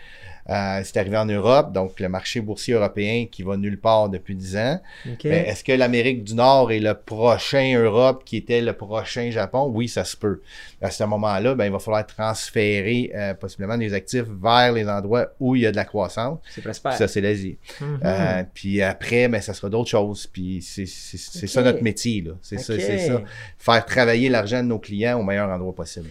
Euh, 0.49 0.81
c'est 0.83 0.97
arrivé 0.97 1.15
en 1.15 1.25
Europe, 1.25 1.73
donc 1.73 1.99
le 1.99 2.09
marché 2.09 2.41
boursier 2.41 2.73
européen 2.73 3.27
qui 3.31 3.43
va 3.43 3.55
nulle 3.55 3.79
part 3.79 4.09
depuis 4.09 4.35
10 4.35 4.57
ans. 4.57 4.81
OK. 5.05 5.25
Mais 5.25 5.47
est-ce 5.47 5.63
que 5.63 5.73
l'Amérique 5.73 6.23
du 6.23 6.33
Nord 6.33 6.71
est 6.71 6.79
le 6.79 6.95
prochain 6.95 7.77
Europe 7.77 8.23
qui 8.25 8.37
était 8.37 8.59
le 8.61 8.73
prochain 8.73 9.29
Japon? 9.29 9.69
Oui, 9.71 9.87
ça 9.87 10.03
se 10.03 10.17
peut. 10.17 10.41
À 10.81 10.89
ce 10.89 11.03
moment-là, 11.03 11.53
ben, 11.53 11.65
il 11.65 11.71
va 11.71 11.77
falloir 11.77 12.03
transférer 12.07 13.11
euh, 13.13 13.33
possiblement 13.35 13.77
des 13.77 13.93
actifs 13.93 14.25
vers 14.41 14.71
les 14.73 14.87
endroits 14.87 15.27
où 15.39 15.55
il 15.55 15.61
y 15.63 15.65
a 15.67 15.71
de 15.71 15.75
la 15.75 15.85
croissance. 15.85 16.39
C'est. 16.49 16.63
Ça, 16.73 17.07
c'est 17.07 17.21
l'Asie. 17.21 17.57
Mhm. 17.79 17.99
Euh, 18.03 18.43
puis 18.51 18.81
après, 18.81 19.27
ben, 19.27 19.41
ça 19.41 19.53
sera 19.53 19.69
d'autres 19.69 19.89
choses. 19.89 20.25
Puis 20.25 20.63
c'est 20.63 20.87
c'est- 20.87 21.17
c'est 21.17 21.43
Ok. 21.45 21.49
ça 21.49 21.61
notre 21.61 21.83
métier. 21.83 22.21
là. 22.21 22.31
C'est 22.41 22.57
ça, 22.57 22.73
Ok. 22.73 22.79
c'est 22.81 22.97
ça. 23.07 23.21
Faire 23.57 23.85
travailler 23.85 24.29
l'argent 24.29 24.63
de 24.63 24.67
nos 24.67 24.79
clients 24.79 25.19
au 25.19 25.23
meilleur 25.23 25.49
endroit 25.49 25.73
possible. 25.73 26.09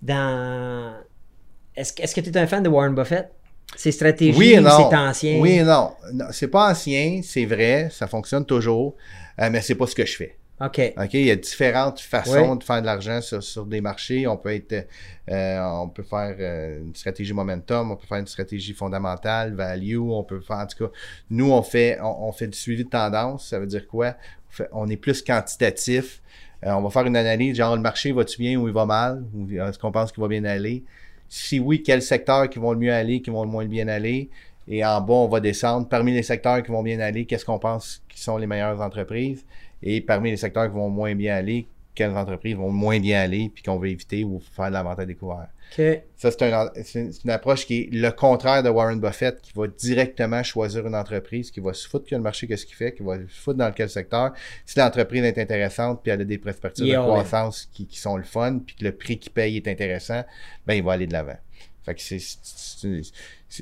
Dans... 0.00 0.94
Est-ce 1.76 2.14
que 2.14 2.20
tu 2.20 2.30
es 2.30 2.36
un 2.38 2.46
fan 2.46 2.62
de 2.62 2.68
Warren 2.68 2.94
Buffett? 2.94 3.28
Ses 3.76 3.92
stratégies, 3.92 4.36
Oui 4.36 4.56
c'est 4.56 4.96
ancien? 4.96 5.38
Oui 5.40 5.52
et 5.52 5.62
non. 5.62 5.92
non 6.12 6.26
c'est 6.32 6.48
pas 6.48 6.70
ancien, 6.70 7.20
c'est 7.22 7.44
vrai, 7.44 7.88
ça 7.90 8.08
fonctionne 8.08 8.44
toujours, 8.44 8.96
euh, 9.40 9.48
mais 9.48 9.60
c'est 9.60 9.76
pas 9.76 9.86
ce 9.86 9.94
que 9.94 10.04
je 10.04 10.16
fais. 10.16 10.36
OK. 10.60 10.92
OK, 10.98 11.14
il 11.14 11.24
y 11.26 11.30
a 11.30 11.36
différentes 11.36 12.00
façons 12.00 12.56
de 12.56 12.64
faire 12.64 12.82
de 12.82 12.86
l'argent 12.86 13.20
sur, 13.22 13.42
sur 13.42 13.64
des 13.64 13.80
marchés. 13.80 14.26
On 14.26 14.36
peut 14.36 14.52
être 14.54 14.86
euh, 15.30 15.58
on 15.62 15.88
peut 15.88 16.02
faire 16.02 16.34
euh, 16.38 16.80
une 16.80 16.94
stratégie 16.94 17.32
momentum, 17.32 17.92
on 17.92 17.96
peut 17.96 18.06
faire 18.06 18.18
une 18.18 18.26
stratégie 18.26 18.74
fondamentale, 18.74 19.54
value, 19.54 19.98
on 19.98 20.22
peut 20.24 20.40
faire 20.40 20.58
en 20.58 20.66
tout 20.66 20.84
cas. 20.86 20.92
Nous, 21.30 21.50
on 21.50 21.62
fait 21.62 21.98
on, 22.02 22.28
on 22.28 22.32
fait 22.32 22.48
du 22.48 22.58
suivi 22.58 22.84
de 22.84 22.90
tendance. 22.90 23.48
Ça 23.48 23.58
veut 23.58 23.66
dire 23.66 23.86
quoi? 23.86 24.16
On, 24.48 24.52
fait- 24.52 24.68
on 24.72 24.88
est 24.90 24.98
plus 24.98 25.22
quantitatif. 25.22 26.20
Euh, 26.64 26.72
on 26.72 26.82
va 26.82 26.90
faire 26.90 27.06
une 27.06 27.16
analyse, 27.16 27.56
genre 27.56 27.74
le 27.74 27.82
marché 27.82 28.12
va-tu 28.12 28.38
bien 28.38 28.58
ou 28.58 28.68
il 28.68 28.74
va 28.74 28.86
mal? 28.86 29.24
Ou 29.34 29.50
est-ce 29.50 29.78
qu'on 29.78 29.92
pense 29.92 30.12
qu'il 30.12 30.20
va 30.20 30.28
bien 30.28 30.44
aller? 30.44 30.84
Si 31.28 31.58
oui, 31.60 31.82
quels 31.82 32.02
secteurs 32.02 32.48
qui 32.50 32.58
vont 32.58 32.72
le 32.72 32.78
mieux 32.78 32.92
aller, 32.92 33.22
qui 33.22 33.30
vont 33.30 33.44
le 33.44 33.50
moins 33.50 33.64
bien 33.64 33.88
aller? 33.88 34.28
Et 34.68 34.84
en 34.84 35.00
bas, 35.00 35.14
on 35.14 35.28
va 35.28 35.40
descendre. 35.40 35.88
Parmi 35.88 36.12
les 36.12 36.22
secteurs 36.22 36.62
qui 36.62 36.70
vont 36.70 36.82
bien 36.82 37.00
aller, 37.00 37.24
qu'est-ce 37.24 37.44
qu'on 37.44 37.58
pense 37.58 38.02
qui 38.08 38.20
sont 38.20 38.36
les 38.36 38.46
meilleures 38.46 38.80
entreprises? 38.80 39.44
Et 39.82 40.00
parmi 40.00 40.30
les 40.30 40.36
secteurs 40.36 40.68
qui 40.68 40.74
vont 40.74 40.90
moins 40.90 41.14
bien 41.14 41.36
aller, 41.36 41.66
quelles 41.94 42.16
entreprises 42.16 42.56
vont 42.56 42.70
moins 42.70 43.00
bien 43.00 43.20
aller 43.20 43.50
puis 43.52 43.62
qu'on 43.62 43.78
veut 43.78 43.88
éviter 43.88 44.24
ou 44.24 44.40
faire 44.40 44.68
de 44.68 44.72
la 44.74 44.82
vente 44.82 44.98
à 44.98 45.06
découvert? 45.06 45.48
Ça, 46.16 46.30
c'est 46.30 46.52
un- 46.52 46.70
c'est 46.84 47.08
une, 47.24 47.30
approche 47.30 47.64
qui 47.66 47.82
est 47.82 47.88
le 47.92 48.10
contraire 48.10 48.62
de 48.62 48.68
Warren 48.68 49.00
Buffett, 49.00 49.40
qui 49.40 49.52
va 49.54 49.66
directement 49.68 50.42
choisir 50.42 50.86
une 50.86 50.94
entreprise, 50.94 51.50
qui 51.50 51.60
va 51.60 51.72
se 51.72 51.88
foutre 51.88 52.08
que 52.08 52.14
le 52.14 52.20
marché, 52.20 52.46
qu'est-ce 52.46 52.66
qu'il 52.66 52.76
fait, 52.76 52.92
qui 52.92 53.02
va 53.02 53.16
se 53.18 53.40
foutre 53.40 53.58
dans 53.58 53.72
quel 53.72 53.88
secteur. 53.88 54.32
Si 54.66 54.78
l'entreprise 54.78 55.22
est 55.24 55.38
intéressante 55.38 56.00
puis 56.02 56.10
elle 56.12 56.20
a 56.22 56.24
des 56.24 56.38
perspectives 56.38 56.86
de 56.86 56.90
croissance 57.06 57.68
qui, 57.72 57.86
qui 57.86 57.98
sont 57.98 58.16
le 58.16 58.24
fun 58.24 58.58
puis 58.66 58.74
que 58.76 58.84
le 58.84 58.92
prix 58.92 59.18
qu'il 59.18 59.32
paye 59.32 59.56
est 59.56 59.68
intéressant, 59.68 60.24
ben 60.66 60.74
il 60.74 60.82
va 60.82 60.92
aller 60.92 61.06
de 61.06 61.12
l'avant. 61.12 61.38
Fait 61.84 61.94
que 61.94 62.00
c'est- 62.02 62.18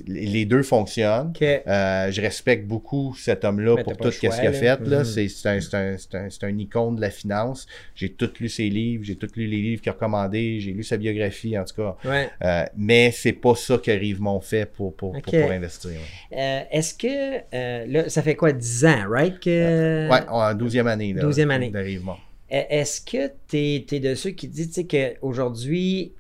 les 0.07 0.45
deux 0.45 0.62
fonctionnent. 0.62 1.32
Euh, 1.43 2.11
je 2.11 2.20
respecte 2.20 2.66
beaucoup 2.66 3.14
cet 3.16 3.45
homme-là 3.45 3.82
pour 3.82 3.97
tout 3.97 4.11
ce 4.11 4.20
qu'il 4.20 4.28
a 4.28 4.53
fait. 4.53 4.80
Là. 4.86 5.05
C'est, 5.05 5.28
c'est 5.28 6.45
un, 6.45 6.59
icône 6.59 6.97
de 6.97 7.01
la 7.01 7.11
finance. 7.11 7.66
J'ai 7.95 8.11
tout 8.11 8.30
lu 8.41 8.49
ses 8.49 8.68
livres, 8.68 9.05
j'ai 9.05 9.16
tout 9.16 9.28
lu 9.36 9.47
les 9.47 9.62
livres 9.62 9.82
qu'il 9.82 9.91
a 9.91 9.93
recommandés, 9.93 10.61
j'ai 10.61 10.72
lu 10.72 10.82
sa 10.82 10.97
biographie 10.97 11.59
en 11.59 11.64
tout 11.64 11.76
cas. 11.76 11.97
Ouais. 12.05 12.28
Euh, 12.45 12.64
mais 12.76 13.11
c'est 13.12 13.32
pas 13.32 13.55
ça 13.55 13.78
que 13.78 13.91
Rivemont 13.91 14.41
fait 14.41 14.66
pour, 14.66 14.95
pour, 14.95 15.12
pour, 15.12 15.18
Ok. 15.18 15.41
pour 15.41 15.51
investir. 15.51 15.91
ouais. 15.91 16.39
Euh, 16.39 16.61
Est-ce 16.70 16.95
que 16.95 17.89
là, 17.91 18.09
ça 18.09 18.22
fait 18.22 18.34
quoi, 18.34 18.53
10 18.53 18.84
ans, 18.84 19.05
right? 19.09 19.41
Que... 19.41 20.09
Ouais, 20.11 20.28
en 20.28 20.55
12e 20.55 20.86
année. 20.86 21.12
Là, 21.12 21.22
12e 21.22 21.51
année. 21.51 21.70
De 21.70 21.78
Rivemont. 21.78 22.16
Est-ce 22.51 23.01
que 23.03 23.30
tu 23.49 23.95
es, 23.95 24.01
de 24.01 24.14
ceux 24.14 24.30
qui 24.30 24.49
disent 24.49 24.86
qu'aujourd'hui, 24.89 26.12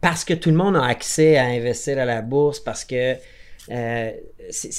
parce 0.00 0.24
que 0.24 0.34
tout 0.34 0.50
le 0.50 0.56
monde 0.56 0.76
a 0.76 0.84
accès 0.84 1.36
à 1.36 1.44
investir 1.44 1.98
à 1.98 2.04
la 2.04 2.22
bourse, 2.22 2.60
parce 2.60 2.84
que 2.84 3.14
euh, 3.70 4.10
c'est- 4.50 4.72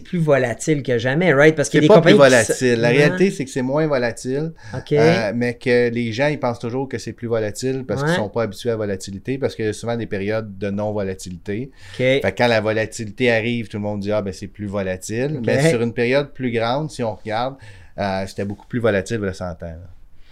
plus 0.00 0.18
volatile 0.18 0.82
que 0.82 0.98
jamais, 0.98 1.32
right? 1.32 1.54
Parce 1.54 1.68
a 1.68 1.80
des 1.82 1.86
pas 1.86 2.00
plus 2.00 2.12
qui 2.12 2.18
volatile. 2.18 2.80
La 2.80 2.88
réalité, 2.88 3.30
c'est 3.30 3.44
que 3.44 3.50
c'est 3.52 3.62
moins 3.62 3.86
volatile, 3.86 4.52
OK. 4.74 4.92
euh, 4.92 5.32
mais 5.36 5.54
que 5.54 5.88
les 5.90 6.12
gens, 6.12 6.26
ils 6.26 6.40
pensent 6.40 6.58
toujours 6.58 6.88
que 6.88 6.98
c'est 6.98 7.12
plus 7.12 7.28
volatile 7.28 7.84
parce 7.86 8.02
Ouais. 8.02 8.08
qu'ils 8.08 8.16
sont 8.16 8.28
pas 8.28 8.42
habitués 8.42 8.70
à 8.70 8.72
la 8.72 8.78
volatilité, 8.78 9.38
parce 9.38 9.54
qu'il 9.54 9.66
y 9.66 9.68
a 9.68 9.72
souvent 9.72 9.96
des 9.96 10.06
périodes 10.06 10.58
de 10.58 10.70
non-volatilité. 10.70 11.70
OK. 11.92 11.96
Fait 11.98 12.20
que 12.22 12.28
quand 12.36 12.48
la 12.48 12.60
volatilité 12.60 13.30
arrive, 13.30 13.68
tout 13.68 13.76
le 13.76 13.84
monde 13.84 14.00
dit 14.00 14.10
Ah, 14.10 14.20
ben 14.22 14.32
c'est 14.32 14.48
plus 14.48 14.66
volatile. 14.66 15.40
Mais 15.46 15.70
sur 15.70 15.80
une 15.80 15.92
période 15.92 16.32
plus 16.32 16.50
grande, 16.50 16.90
si 16.90 17.04
on 17.04 17.14
regarde, 17.14 17.54
euh, 17.98 18.24
c'était 18.26 18.44
beaucoup 18.44 18.66
plus 18.66 18.80
volatile 18.80 19.18
il 19.22 19.26
y 19.26 19.28
a 19.28 19.32
100 19.32 19.44
ans. 19.44 19.56
là. 19.62 19.76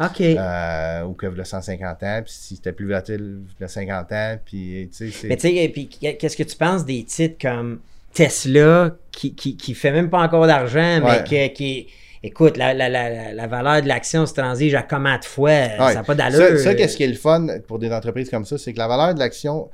OK. 0.01 0.21
Euh, 0.21 1.03
ou 1.05 1.13
que 1.13 1.27
a 1.41 1.45
150 1.45 2.03
ans. 2.03 2.21
Puis 2.25 2.33
si 2.33 2.57
c'était 2.57 2.73
plus 2.73 2.87
volatile 2.87 3.41
a 3.61 3.69
50 3.69 4.13
ans, 4.13 4.39
puis 4.45 4.91
tu 4.97 5.11
sais. 5.13 5.29
Mais 5.29 5.37
tu 5.37 5.43
sais, 5.49 5.55
et 5.55 5.69
puis 5.69 5.89
qu'est-ce 5.89 6.37
que 6.37 6.43
tu 6.43 6.57
penses 6.57 6.85
des 6.85 7.05
titres 7.05 7.37
comme 7.41 7.81
Tesla, 8.13 8.91
qui, 9.13 9.35
qui, 9.35 9.57
qui 9.57 9.75
fait 9.75 9.93
même 9.93 10.11
pas 10.11 10.21
encore 10.21 10.47
d'argent, 10.47 11.01
mais 11.03 11.25
que- 11.25 11.53
qui 11.53 11.87
écoute, 12.23 12.57
la, 12.57 12.73
la, 12.73 12.89
la, 12.89 13.33
la 13.35 13.47
valeur 13.47 13.83
de 13.83 13.89
l'action 13.89 14.25
se 14.25 14.33
transige 14.33 14.75
à 14.75 14.83
comment 14.83 15.19
de 15.19 15.25
fois, 15.25 15.51
Ouais. 15.51 15.77
ça 15.79 15.95
n'a 15.95 16.03
pas 16.05 16.15
d'allure. 16.15 16.59
Ça, 16.59 16.59
ça, 16.59 16.75
qu'est-ce 16.75 16.97
qui 16.97 17.03
est 17.03 17.09
le 17.09 17.15
fun 17.17 17.47
pour 17.69 17.79
des 17.79 17.93
entreprises 17.93 18.31
comme 18.31 18.45
ça, 18.47 18.57
c'est 18.57 18.73
que 18.73 18.79
la 18.79 18.89
valeur 18.89 19.15
de 19.15 19.19
l'action 19.19 19.69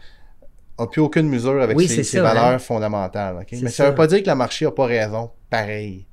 n'a 0.79 0.87
plus 0.87 1.01
aucune 1.01 1.29
mesure 1.29 1.61
avec 1.63 1.77
Oui, 1.77 1.87
ses, 1.87 2.03
ça, 2.03 2.23
valeurs 2.23 2.45
hein. 2.47 2.59
fondamentales. 2.59 3.37
Mais 3.53 3.69
ça 3.69 3.85
ne 3.85 3.89
veut 3.91 3.95
pas 3.95 4.07
dire 4.09 4.23
que 4.23 4.29
le 4.29 4.35
marché 4.35 4.65
n'a 4.65 4.71
pas 4.73 4.87
raison. 4.87 5.31
Pareil. 5.49 6.07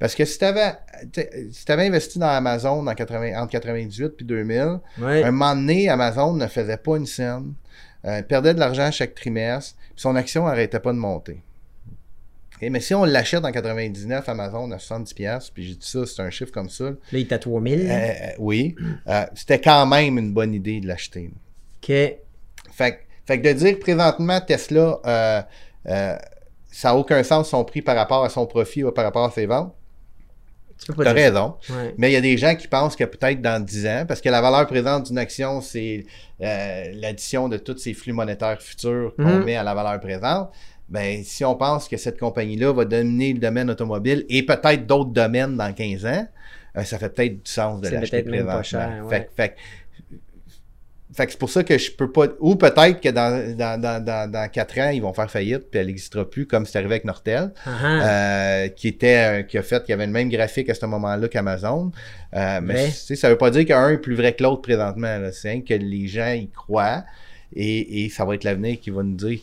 Parce 0.00 0.14
que 0.16 0.24
si 0.24 0.38
tu 0.38 0.44
avais, 0.46 0.72
si 1.52 1.70
avais 1.70 1.86
investi 1.86 2.18
dans 2.18 2.26
Amazon 2.28 2.84
en 2.86 2.94
80 2.94 3.40
entre 3.40 3.50
98 3.52 4.14
et 4.20 4.24
2000, 4.24 4.80
Ouais. 4.98 5.22
un 5.22 5.30
moment 5.30 5.54
donné, 5.54 5.88
Amazon 5.88 6.32
ne 6.32 6.46
faisait 6.48 6.78
pas 6.78 6.96
une 6.96 7.06
scène, 7.06 7.52
euh, 8.06 8.22
perdait 8.22 8.54
de 8.54 8.58
l'argent 8.58 8.90
chaque 8.90 9.14
trimestre, 9.14 9.76
puis 9.76 9.92
son 10.02 10.16
action 10.16 10.46
n'arrêtait 10.46 10.80
pas 10.80 10.92
de 10.92 10.98
monter. 10.98 11.42
Mais 12.62 12.80
si 12.80 12.94
on 12.94 13.04
l'achète 13.04 13.42
en 13.44 13.52
99, 13.52 14.28
Amazon 14.28 14.70
à 14.72 14.78
70$, 14.78 15.14
piastres, 15.14 15.52
puis 15.54 15.64
j'ai 15.68 15.74
dit 15.74 15.86
ça, 15.86 16.04
c'est 16.04 16.20
un 16.20 16.28
chiffre 16.28 16.52
comme 16.52 16.68
ça, 16.68 16.84
Là, 16.90 16.94
il 17.12 17.20
est 17.20 17.32
à 17.32 17.38
3000. 17.38 17.86
là. 17.88 17.94
euh, 17.94 18.12
oui, 18.38 18.74
euh, 19.06 19.24
c'était 19.34 19.60
quand 19.60 19.86
même 19.86 20.18
une 20.18 20.32
bonne 20.34 20.52
idée 20.52 20.80
de 20.80 20.86
l'acheter. 20.86 21.30
OK. 21.82 21.86
Fait, 21.86 22.20
que- 22.92 22.96
fait 23.26 23.40
que 23.40 23.48
de 23.48 23.52
dire 23.54 23.74
que 23.76 23.80
présentement, 23.80 24.40
Tesla, 24.42 24.98
euh, 25.06 25.42
euh, 25.86 26.16
ça 26.70 26.88
n'a 26.90 26.96
aucun 26.96 27.22
sens 27.22 27.48
son 27.48 27.64
prix 27.64 27.80
par 27.80 27.96
rapport 27.96 28.24
à 28.24 28.28
son 28.28 28.46
profit 28.46 28.84
ou 28.84 28.92
par 28.92 29.04
rapport 29.04 29.24
à 29.24 29.30
ses 29.30 29.46
ventes, 29.46 29.74
Tu 30.80 30.86
peux 30.86 30.94
pas 30.94 31.04
tu 31.04 31.08
as 31.10 31.14
dire 31.14 31.22
raison. 31.34 31.54
Ouais. 31.70 31.94
Mais 31.98 32.10
il 32.10 32.12
y 32.14 32.16
a 32.16 32.20
des 32.20 32.36
gens 32.38 32.54
qui 32.56 32.66
pensent 32.68 32.96
que 32.96 33.04
peut-être 33.04 33.40
dans 33.42 33.62
10 33.62 33.86
ans, 33.86 34.04
parce 34.08 34.20
que 34.20 34.28
la 34.28 34.40
valeur 34.40 34.66
présente 34.66 35.06
d'une 35.06 35.18
action, 35.18 35.60
c'est 35.60 36.04
euh, 36.42 36.84
l'addition 36.94 37.48
de 37.48 37.58
tous 37.58 37.76
ces 37.78 37.92
flux 37.94 38.12
monétaires 38.14 38.60
futurs 38.62 39.12
qu'on 39.16 39.24
Mhm. 39.40 39.44
met 39.44 39.56
à 39.56 39.62
la 39.62 39.74
valeur 39.74 40.00
présente. 40.00 40.50
Ben, 40.88 41.22
si 41.22 41.44
on 41.44 41.54
pense 41.54 41.86
que 41.88 41.96
cette 41.96 42.18
compagnie-là 42.18 42.72
va 42.72 42.84
dominer 42.84 43.32
le 43.32 43.38
domaine 43.38 43.70
automobile 43.70 44.24
et 44.28 44.42
peut-être 44.44 44.86
d'autres 44.86 45.10
domaines 45.12 45.56
dans 45.56 45.72
15 45.72 46.04
ans, 46.06 46.26
euh, 46.76 46.82
ça 46.84 46.98
fait 46.98 47.10
peut-être 47.10 47.44
du 47.44 47.50
sens 47.50 47.80
de 47.80 47.88
l'acheter 47.88 48.22
même 48.22 48.46
pas 48.46 48.58
présentement. 48.60 48.62
cher, 48.62 49.04
ouais. 49.06 49.16
Fait, 49.16 49.30
fait, 49.36 49.56
fait 51.12 51.26
que 51.26 51.32
c'est 51.32 51.38
pour 51.38 51.50
ça 51.50 51.64
que 51.64 51.76
je 51.76 51.90
peux 51.90 52.10
pas. 52.10 52.26
Ou 52.38 52.54
peut-être 52.56 53.00
que 53.00 53.08
dans, 53.08 53.56
dans, 53.56 53.80
dans, 53.80 54.04
dans, 54.04 54.30
dans 54.30 54.48
4 54.48 54.78
ans, 54.78 54.90
ils 54.90 55.02
vont 55.02 55.12
faire 55.12 55.30
faillite 55.30 55.70
puis 55.70 55.80
elle 55.80 55.88
n'existera 55.88 56.28
plus, 56.28 56.46
comme 56.46 56.66
c'est 56.66 56.78
arrivé 56.78 56.94
avec 56.94 57.04
Nortel. 57.04 57.52
Ah. 57.66 58.64
Euh, 58.64 58.68
qui 58.68 58.88
était 58.88 59.40
euh, 59.40 59.42
qui 59.42 59.58
a 59.58 59.62
fait 59.62 59.82
qui 59.84 59.92
avait 59.92 60.06
le 60.06 60.12
même 60.12 60.28
graphique 60.28 60.68
à 60.68 60.74
ce 60.74 60.86
moment-là 60.86 61.28
qu'Amazon. 61.28 61.90
Euh, 62.34 62.60
mais 62.62 62.90
sais, 62.90 63.16
ça 63.16 63.28
veut 63.28 63.38
pas 63.38 63.50
dire 63.50 63.66
qu'un 63.66 63.90
est 63.90 63.98
plus 63.98 64.14
vrai 64.14 64.34
que 64.34 64.42
l'autre 64.42 64.62
présentement. 64.62 65.18
C'est 65.32 65.62
que 65.62 65.74
les 65.74 66.06
gens 66.06 66.32
y 66.32 66.48
croient. 66.48 67.04
Et, 67.56 68.04
et 68.04 68.08
ça 68.10 68.24
va 68.24 68.36
être 68.36 68.44
l'avenir 68.44 68.78
qui 68.78 68.90
va 68.90 69.02
nous 69.02 69.16
dire 69.16 69.40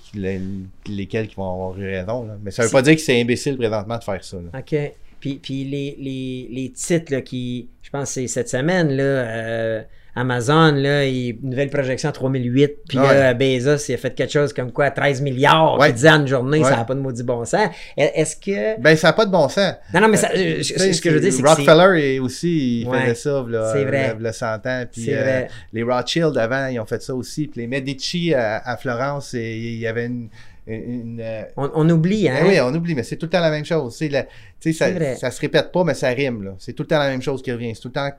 lesquels 0.88 1.28
qui 1.28 1.36
vont 1.36 1.52
avoir 1.52 1.78
eu 1.78 1.86
raison. 1.86 2.26
là. 2.26 2.38
Mais 2.42 2.52
ça 2.52 2.64
veut 2.64 2.70
pas 2.70 2.82
dire 2.82 2.96
que 2.96 3.02
c'est 3.02 3.20
imbécile 3.20 3.58
présentement 3.58 3.98
de 3.98 4.04
faire 4.04 4.24
ça. 4.24 4.38
là. 4.38 4.60
OK. 4.60 4.94
Puis, 5.20 5.40
puis 5.42 5.64
les, 5.66 5.98
les, 6.00 6.48
les 6.50 6.70
titres 6.70 7.12
là, 7.12 7.22
qui, 7.22 7.68
je 7.82 7.90
pense 7.90 8.10
que 8.10 8.14
c'est 8.14 8.28
cette 8.28 8.50
semaine, 8.50 8.96
là, 8.96 9.04
euh, 9.04 9.84
Amazon, 10.20 10.72
là, 10.72 11.06
il, 11.06 11.38
nouvelle 11.44 11.70
projection 11.70 12.10
à 12.10 12.12
3008. 12.12 12.72
Puis 12.90 12.98
là, 12.98 13.34
Bezos, 13.34 13.78
il 13.90 13.94
a 13.94 13.98
fait 13.98 14.14
quelque 14.16 14.32
chose 14.32 14.52
comme 14.54 14.72
quoi, 14.72 14.90
13 14.92 15.22
milliards. 15.22 15.78
Ouais. 15.80 15.90
Il 15.90 15.94
disait 15.94 16.10
en 16.10 16.22
une 16.22 16.28
journée, 16.28 16.64
ça 16.64 16.78
n'a 16.78 16.84
pas 16.86 16.96
de 16.96 17.00
maudit 17.00 17.24
bon 17.24 17.46
sens. 17.46 17.70
Est- 17.96 18.12
Est-ce 18.16 18.36
que. 18.36 18.80
Ben, 18.82 18.96
ça 18.98 19.08
n'a 19.08 19.14
pas 19.14 19.26
de 19.26 19.32
bon 19.32 19.48
sens. 19.48 19.74
Non, 19.94 20.02
non, 20.02 20.08
mais 20.08 20.18
ça, 20.18 20.30
euh, 20.36 20.62
ce 20.64 21.02
que 21.02 21.10
je 21.10 21.16
veux 21.16 21.22
dire, 21.22 21.32
c'est 21.34 21.42
que. 21.44 21.48
Rockefeller 21.48 22.16
est 22.16 22.20
aussi, 22.20 22.82
il 22.82 22.90
faisait 22.92 23.16
ça, 23.16 23.46
là, 23.48 23.72
C'est 23.74 23.86
vrai. 23.86 24.16
le 24.20 24.32
100 24.32 24.46
ans. 24.66 24.84
Puis, 24.92 25.14
euh, 25.14 25.22
vrai. 25.22 25.48
les 25.74 25.84
Rothschild 25.84 26.38
avant, 26.38 26.68
ils 26.68 26.80
ont 26.80 26.86
fait 26.86 27.02
ça 27.02 27.14
aussi. 27.16 27.48
Puis 27.48 27.62
les 27.62 27.68
Medici 27.68 28.34
à, 28.34 28.58
à 28.66 28.78
Florence, 28.78 29.34
il 29.34 29.78
y 29.78 29.88
avait 29.88 30.06
une. 30.06 30.30
une- 30.68 30.84
une, 31.08 31.22
euh, 31.22 31.44
On, 31.56 31.70
on 31.76 31.90
oublie, 31.90 32.28
hein? 32.28 32.40
Ben 32.42 32.48
oui, 32.50 32.60
on 32.62 32.74
oublie, 32.76 32.94
mais 32.94 33.04
c'est 33.04 33.16
tout 33.16 33.28
le 33.28 33.30
temps 33.30 33.40
la 33.40 33.50
même 33.52 33.64
chose. 33.64 33.96
C'est 33.96 34.74
ça, 34.74 34.88
ça 35.16 35.32
se 35.32 35.40
répète 35.40 35.72
pas, 35.72 35.84
mais 35.86 35.94
ça 35.94 36.10
rime. 36.10 36.56
C'est 36.60 36.74
tout 36.74 36.84
le 36.84 36.88
temps 36.88 37.00
la 37.00 37.08
même 37.10 37.22
chose 37.22 37.42
qui 37.42 37.52
revient. 37.54 37.74
C'est 37.74 37.82
tout 37.82 37.88
le 37.88 37.94
temps, 37.94 38.10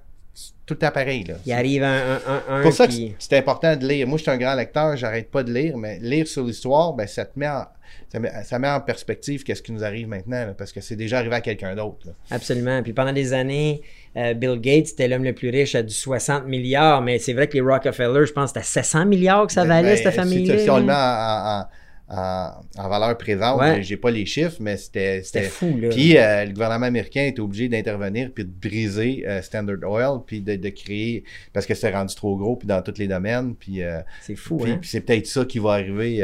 tout 0.66 0.74
le 0.74 0.78
temps 0.78 0.90
pareil. 0.90 1.24
Là. 1.24 1.34
Il 1.46 1.52
arrive 1.52 1.82
un. 1.82 2.18
un, 2.26 2.42
un, 2.58 2.62
pour 2.62 2.72
ça 2.72 2.86
que 2.86 2.92
puis- 2.92 3.14
c'est- 3.18 3.28
c'est 3.30 3.38
important 3.38 3.74
de 3.76 3.86
lire. 3.86 4.06
Moi, 4.06 4.18
je 4.18 4.22
suis 4.22 4.30
un 4.30 4.36
grand 4.36 4.54
lecteur, 4.54 4.96
j'arrête 4.96 5.30
pas 5.30 5.42
de 5.42 5.52
lire, 5.52 5.76
mais 5.76 5.98
lire 6.00 6.26
sur 6.26 6.44
l'histoire, 6.44 6.92
ben, 6.92 7.06
ça 7.06 7.24
te 7.24 7.38
met 7.38 7.48
en, 7.48 7.64
ça 8.12 8.18
met, 8.20 8.30
ça 8.44 8.58
met 8.58 8.68
en 8.68 8.80
perspective 8.80 9.42
qu'est-ce 9.44 9.62
qui 9.62 9.72
nous 9.72 9.82
arrive 9.84 10.08
maintenant, 10.08 10.46
là, 10.46 10.54
parce 10.56 10.72
que 10.72 10.80
c'est 10.80 10.96
déjà 10.96 11.18
arrivé 11.18 11.34
à 11.36 11.40
quelqu'un 11.40 11.74
d'autre. 11.74 12.06
Absolument. 12.30 12.82
Puis 12.82 12.92
pendant 12.92 13.12
des 13.12 13.32
années, 13.32 13.80
euh, 14.16 14.34
Bill 14.34 14.60
Gates 14.60 14.90
était 14.90 15.08
l'homme 15.08 15.24
le 15.24 15.32
plus 15.34 15.48
riche 15.50 15.74
à 15.74 15.82
du 15.82 15.92
60 15.94 16.44
milliards, 16.46 17.00
mais 17.02 17.18
c'est 17.18 17.32
vrai 17.32 17.48
que 17.48 17.54
les 17.54 17.60
Rockefeller, 17.62 18.26
je 18.26 18.32
pense 18.32 18.52
que 18.52 18.60
c'était 18.60 18.82
700 18.82 19.06
milliards 19.06 19.46
que 19.46 19.52
ça 19.52 19.62
Ben, 19.62 19.68
valait, 19.68 19.94
ben, 19.94 20.02
cette 20.02 20.14
famille-là. 20.14 20.58
Si, 20.58 20.70
on 20.70 20.78
le 20.78 20.84
met 20.84 20.92
en- 20.92 21.64
en- 22.10 22.52
en 22.78 22.88
valeur 22.88 23.16
présente, 23.18 23.60
Ouais. 23.60 23.82
j'ai 23.82 23.96
pas 23.98 24.10
les 24.10 24.24
chiffres, 24.24 24.56
mais 24.60 24.76
c'était. 24.76 25.22
C'était 25.22 25.42
fou, 25.42 25.76
là. 25.80 25.88
Puis 25.90 26.16
euh, 26.16 26.44
le 26.46 26.52
gouvernement 26.52 26.86
américain 26.86 27.24
était 27.26 27.40
obligé 27.40 27.68
d'intervenir 27.68 28.30
puis 28.34 28.44
de 28.44 28.50
briser 28.50 29.24
euh, 29.26 29.42
Standard 29.42 29.76
Oil 29.90 30.20
puis 30.26 30.40
de, 30.40 30.56
de 30.56 30.68
créer 30.70 31.24
parce 31.52 31.66
que 31.66 31.74
c'était 31.74 31.92
rendu 31.92 32.14
trop 32.14 32.36
gros 32.36 32.56
puis 32.56 32.66
dans 32.66 32.80
tous 32.82 32.98
les 32.98 33.08
domaines 33.08 33.54
puis, 33.54 33.82
euh, 33.82 34.00
c'est 34.22 34.36
fou, 34.36 34.56
puis, 34.56 34.70
hein? 34.72 34.78
puis 34.80 34.88
c'est 34.88 35.02
peut-être 35.02 35.26
ça 35.26 35.44
qui 35.44 35.58
va 35.58 35.72
arriver. 35.72 36.18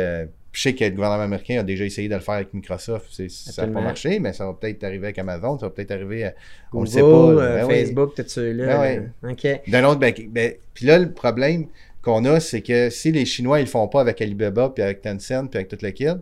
je 0.53 0.61
sais 0.63 0.73
que 0.73 0.85
le 0.85 0.91
gouvernement 0.93 1.25
américain 1.25 1.59
a 1.59 1.63
déjà 1.65 1.85
essayé 1.85 2.09
de 2.09 2.15
le 2.15 2.21
faire 2.21 2.35
avec 2.35 2.55
Microsoft, 2.55 3.07
c'est- 3.11 3.29
ça 3.29 3.67
n'a 3.67 3.73
pas 3.73 3.81
marché, 3.81 4.21
mais 4.21 4.33
ça 4.33 4.47
va 4.47 4.53
peut-être 4.55 4.85
arriver 4.85 5.07
avec 5.09 5.19
Amazon, 5.19 5.59
ça 5.59 5.67
va 5.67 5.71
peut-être 5.71 5.91
arriver, 5.91 6.27
à- 6.27 6.35
on 6.73 6.85
le 6.85 6.87
Google, 6.87 6.91
sait 6.93 7.01
pas. 7.01 7.35
Ben 7.35 7.67
oui. 7.67 7.75
Facebook, 7.75 8.15
tout 8.15 8.23
ça 8.25 8.41
là. 8.41 8.79
Ben. 8.79 9.13
OK. 9.33 9.47
D'un 9.67 9.85
autre, 9.85 9.99
ben, 9.99 10.15
puis 10.73 10.87
là, 10.87 10.99
le 11.01 11.11
problème 11.13 11.67
qu'on 12.05 12.25
a, 12.25 12.39
c'est 12.41 12.63
que 12.63 12.91
si 12.91 13.11
les 13.11 13.25
Chinois, 13.25 13.61
ils 13.61 13.65
le 13.65 13.69
font 13.69 13.89
pas 13.89 14.01
avec 14.01 14.21
Alibaba, 14.21 14.71
puis 14.71 14.83
avec 14.83 15.01
Tencent, 15.01 15.49
puis 15.49 15.57
avec 15.59 15.69
toute 15.69 15.83
l'équipe, 15.83 16.19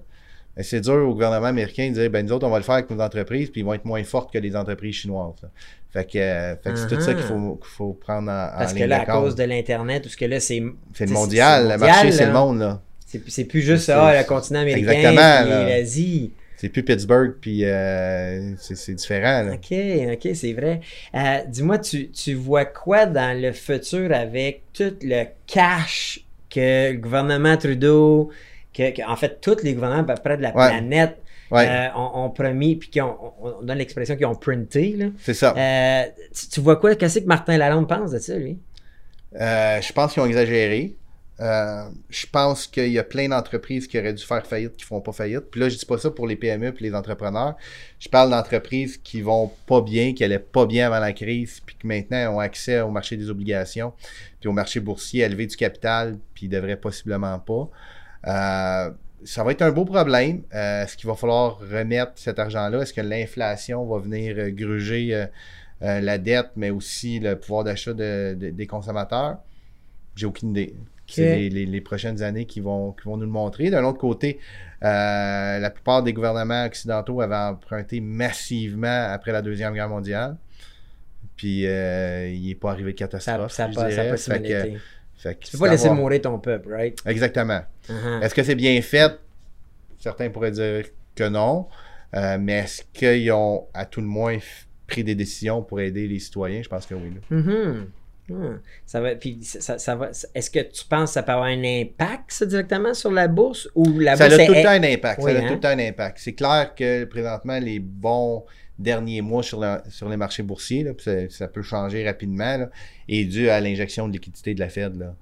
ben, 0.56 0.62
c'est 0.62 0.80
dur 0.80 0.94
au 1.08 1.12
gouvernement 1.12 1.46
américain 1.46 1.88
de 1.88 1.94
dire, 1.94 2.10
ben, 2.10 2.24
nous 2.24 2.32
autres, 2.32 2.46
on 2.46 2.50
va 2.50 2.58
le 2.58 2.64
faire 2.64 2.76
avec 2.76 2.90
nos 2.90 3.00
entreprises, 3.00 3.50
puis 3.50 3.62
ils 3.62 3.64
vont 3.64 3.74
être 3.74 3.84
moins 3.84 4.04
fortes 4.04 4.32
que 4.32 4.38
les 4.38 4.54
entreprises 4.56 4.94
chinoises. 4.94 5.34
là. 5.42 5.48
Fait 5.92 6.10
que, 6.10 6.18
euh, 6.18 6.56
fait 6.56 6.70
que 6.70 6.76
c'est 6.76 6.86
tout 6.88 7.00
ça 7.02 7.12
qu'il 7.12 7.22
faut, 7.22 7.56
qu'il 7.56 7.70
faut 7.70 7.92
prendre 7.92 8.30
en, 8.30 8.46
en 8.46 8.58
Parce 8.58 8.72
que 8.72 8.84
là, 8.84 9.02
à 9.02 9.04
cause 9.04 9.34
de 9.34 9.44
l'Internet, 9.44 10.02
tout 10.02 10.08
ce 10.08 10.16
que 10.16 10.24
là, 10.24 10.40
c'est. 10.40 10.62
C'est 10.94 11.06
le 11.06 11.12
mondial, 11.12 11.68
le 11.68 11.76
marché, 11.76 12.12
c'est 12.12 12.26
le 12.26 12.32
monde, 12.32 12.60
là. 12.60 12.80
C'est 13.28 13.44
plus 13.44 13.60
juste 13.60 13.84
ça, 13.84 14.18
le 14.18 14.26
continent 14.26 14.60
américain, 14.60 15.12
là. 15.12 15.44
l'Asie. 15.44 16.32
C'est 16.62 16.68
plus 16.68 16.84
Pittsburgh, 16.84 17.34
puis 17.40 17.64
euh, 17.64 18.54
c'est 18.56 18.94
différent, 18.94 19.42
là. 19.42 19.54
OK, 19.54 19.74
OK, 20.12 20.28
c'est 20.36 20.52
vrai. 20.52 20.80
Euh, 21.12 21.38
Dis-moi, 21.48 21.78
tu, 21.78 22.08
tu 22.12 22.34
vois 22.34 22.64
quoi 22.66 23.04
dans 23.06 23.36
le 23.36 23.50
futur 23.50 24.12
avec 24.14 24.62
tout 24.72 24.94
le 25.02 25.24
cash 25.48 26.20
que 26.48 26.92
le 26.92 26.98
gouvernement 26.98 27.56
Trudeau, 27.56 28.30
que, 28.72 28.92
que- 28.94 29.02
en 29.10 29.16
fait, 29.16 29.40
tous 29.40 29.64
les 29.64 29.74
gouvernements 29.74 30.02
à 30.08 30.14
peu 30.14 30.22
près 30.22 30.36
de 30.36 30.42
la 30.42 30.54
Ouais. 30.54 30.68
planète 30.68 31.18
Ouais, 31.50 31.66
euh, 31.68 31.88
ont, 31.96 32.30
promis, 32.30 32.76
puis 32.76 32.90
qui 32.90 33.00
ont, 33.00 33.16
on, 33.42 33.54
on 33.58 33.62
donne 33.62 33.78
l'expression 33.78 34.14
qu'ils 34.14 34.26
ont 34.26 34.36
printé. 34.36 34.94
Là. 34.96 35.06
c'est 35.18 35.34
ça. 35.34 35.54
Euh, 35.58 36.04
tu, 36.32 36.48
tu 36.48 36.60
vois 36.60 36.76
quoi? 36.76 36.94
Qu'est-ce 36.94 37.18
que 37.18 37.26
Martin 37.26 37.58
Lalonde 37.58 37.88
pense 37.88 38.12
de 38.12 38.20
ça, 38.20 38.36
lui? 38.36 38.56
Euh, 39.38 39.80
je 39.80 39.92
pense 39.92 40.12
qu'ils 40.12 40.22
ont 40.22 40.26
exagéré. 40.26 40.94
Euh, 41.42 41.88
je 42.08 42.24
pense 42.30 42.66
qu'il 42.68 42.92
y 42.92 42.98
a 43.00 43.04
plein 43.04 43.28
d'entreprises 43.28 43.88
qui 43.88 43.98
auraient 43.98 44.12
dû 44.14 44.22
faire 44.22 44.46
faillite 44.46 44.76
qui 44.76 44.84
font 44.84 45.00
pas 45.00 45.10
faillite. 45.12 45.50
Puis 45.50 45.60
là, 45.60 45.68
je 45.68 45.76
dis 45.76 45.84
pas 45.86 45.98
ça 45.98 46.10
pour 46.10 46.26
les 46.28 46.36
PME 46.36 46.68
et 46.68 46.82
les 46.82 46.94
entrepreneurs. 46.94 47.56
Je 47.98 48.08
parle 48.08 48.30
d'entreprises 48.30 48.96
qui 48.96 49.22
vont 49.22 49.50
pas 49.66 49.80
bien, 49.80 50.14
qui 50.14 50.22
allaient 50.22 50.38
pas 50.38 50.66
bien 50.66 50.86
avant 50.86 51.00
la 51.00 51.12
crise, 51.12 51.60
puis 51.66 51.74
qui 51.80 51.86
maintenant 51.86 52.36
ont 52.36 52.38
accès 52.38 52.80
au 52.80 52.90
marché 52.90 53.16
des 53.16 53.28
obligations, 53.28 53.92
puis 54.40 54.48
au 54.48 54.52
marché 54.52 54.78
boursier, 54.78 55.24
à 55.24 55.28
lever 55.28 55.46
du 55.46 55.56
capital, 55.56 56.16
puis 56.34 56.46
ils 56.46 56.48
devraient 56.48 56.76
possiblement 56.76 57.38
pas. 57.40 57.68
Euh, 58.28 58.90
ça 59.24 59.42
va 59.44 59.50
être 59.52 59.62
un 59.62 59.72
beau 59.72 59.84
problème. 59.84 60.42
Euh, 60.54 60.84
Est-ce 60.84 60.96
qu'il 60.96 61.08
va 61.08 61.16
falloir 61.16 61.58
remettre 61.58 62.12
cet 62.16 62.38
argent-là? 62.38 62.82
Est-ce 62.82 62.92
que 62.94 63.00
l'inflation 63.00 63.84
va 63.86 63.98
venir 63.98 64.50
gruger 64.52 65.26
la 65.80 66.18
dette, 66.18 66.50
mais 66.54 66.70
aussi 66.70 67.18
le 67.18 67.36
pouvoir 67.36 67.64
d'achat 67.64 67.92
de- 67.92 68.36
de- 68.38 68.50
des 68.50 68.66
consommateurs? 68.68 69.38
J'ai 70.14 70.26
aucune 70.26 70.50
idée. 70.50 70.74
C'est 71.14 71.36
les, 71.36 71.50
les- 71.50 71.66
les 71.66 71.80
prochaines 71.80 72.22
années 72.22 72.46
qui 72.46 72.60
vont, 72.60 72.92
qui 72.92 73.04
vont 73.04 73.16
nous 73.16 73.26
le 73.26 73.30
montrer. 73.32 73.70
D'un 73.70 73.84
autre 73.84 73.98
côté, 73.98 74.38
euh, 74.82 75.58
la 75.58 75.70
plupart 75.70 76.02
des 76.02 76.12
gouvernements 76.12 76.64
occidentaux 76.66 77.20
avaient 77.20 77.34
emprunté 77.36 78.00
massivement 78.00 79.06
après 79.10 79.32
la 79.32 79.42
Deuxième 79.42 79.74
Guerre 79.74 79.88
mondiale. 79.88 80.36
Puis 81.36 81.66
euh, 81.66 82.28
il 82.32 82.46
n'est 82.48 82.54
pas 82.54 82.70
arrivé 82.72 82.92
de 82.92 82.98
Ça 82.98 83.04
catastrophe. 83.06 83.52
ça 83.52 83.66
pas, 83.68 83.72
ça 83.72 83.88
dirais. 83.88 84.10
pas 84.10 84.16
Fait 84.16 84.42
que- 84.42 84.78
fait 85.16 85.34
que 85.34 85.40
Tu 85.40 85.46
c'est 85.46 85.52
peux 85.52 85.64
pas 85.64 85.70
laisser 85.70 85.90
mourir 85.90 86.20
ton 86.20 86.38
peuple, 86.38 86.72
right? 86.72 86.98
Exactement. 87.06 87.60
Uh-huh. 87.88 88.22
Est-ce 88.22 88.34
que 88.34 88.42
c'est 88.42 88.54
bien 88.54 88.80
fait? 88.82 89.18
Certains 89.98 90.30
pourraient 90.30 90.50
dire 90.50 90.84
que 91.14 91.28
non. 91.28 91.66
Euh, 92.14 92.36
mais 92.40 92.54
est-ce 92.58 92.82
qu'ils 92.92 93.30
ont 93.32 93.66
à 93.72 93.86
tout 93.86 94.00
le 94.00 94.06
moins 94.06 94.36
pris 94.86 95.02
des 95.04 95.14
décisions 95.14 95.62
pour 95.62 95.80
aider 95.80 96.06
les 96.08 96.18
citoyens? 96.18 96.60
Je 96.62 96.68
pense 96.68 96.86
que 96.86 96.94
oui. 96.94 97.10
là. 97.30 97.36
Hmm. 97.36 97.86
Ça 98.86 99.00
va, 99.00 99.14
puis 99.16 99.38
ça, 99.42 99.78
ça 99.78 99.94
va, 99.96 100.10
est-ce 100.34 100.50
que 100.50 100.60
tu 100.60 100.84
penses 100.86 101.10
que 101.10 101.14
ça 101.14 101.22
peut 101.22 101.32
avoir 101.32 101.46
un 101.48 101.62
impact, 101.64 102.30
ça, 102.32 102.46
directement 102.46 102.94
sur 102.94 103.10
la 103.10 103.28
bourse? 103.28 103.68
Ou 103.74 103.98
la 104.00 104.16
ça 104.16 104.28
bourse 104.28 104.40
a 104.40 104.46
tout 104.46 104.52
le 104.52 104.58
est- 104.58 104.62
temps 104.62 104.70
un 104.70 104.82
impact. 104.84 105.20
Oui, 105.22 105.32
ça 105.32 105.38
a 105.38 105.42
hein? 105.42 105.46
tout 105.48 105.54
le 105.54 105.60
temps 105.60 105.68
un 105.68 105.78
impact. 105.78 106.18
C'est 106.20 106.32
clair 106.34 106.74
que 106.74 107.04
présentement, 107.04 107.58
les 107.58 107.78
bons 107.78 108.44
derniers 108.78 109.20
mois 109.22 109.42
sur, 109.42 109.60
le- 109.60 109.80
sur 109.90 110.08
les 110.08 110.16
marchés 110.16 110.42
boursiers, 110.42 110.82
là, 110.84 110.92
ça, 110.98 111.28
ça 111.30 111.48
peut 111.48 111.62
changer 111.62 112.04
rapidement, 112.04 112.56
là, 112.56 112.70
est 113.08 113.24
dû 113.24 113.48
à 113.48 113.60
l'injection 113.60 114.08
de 114.08 114.12
liquidité 114.14 114.54
de 114.54 114.60
la 114.60 114.68
Fed. 114.68 114.96
Là. 114.96 115.14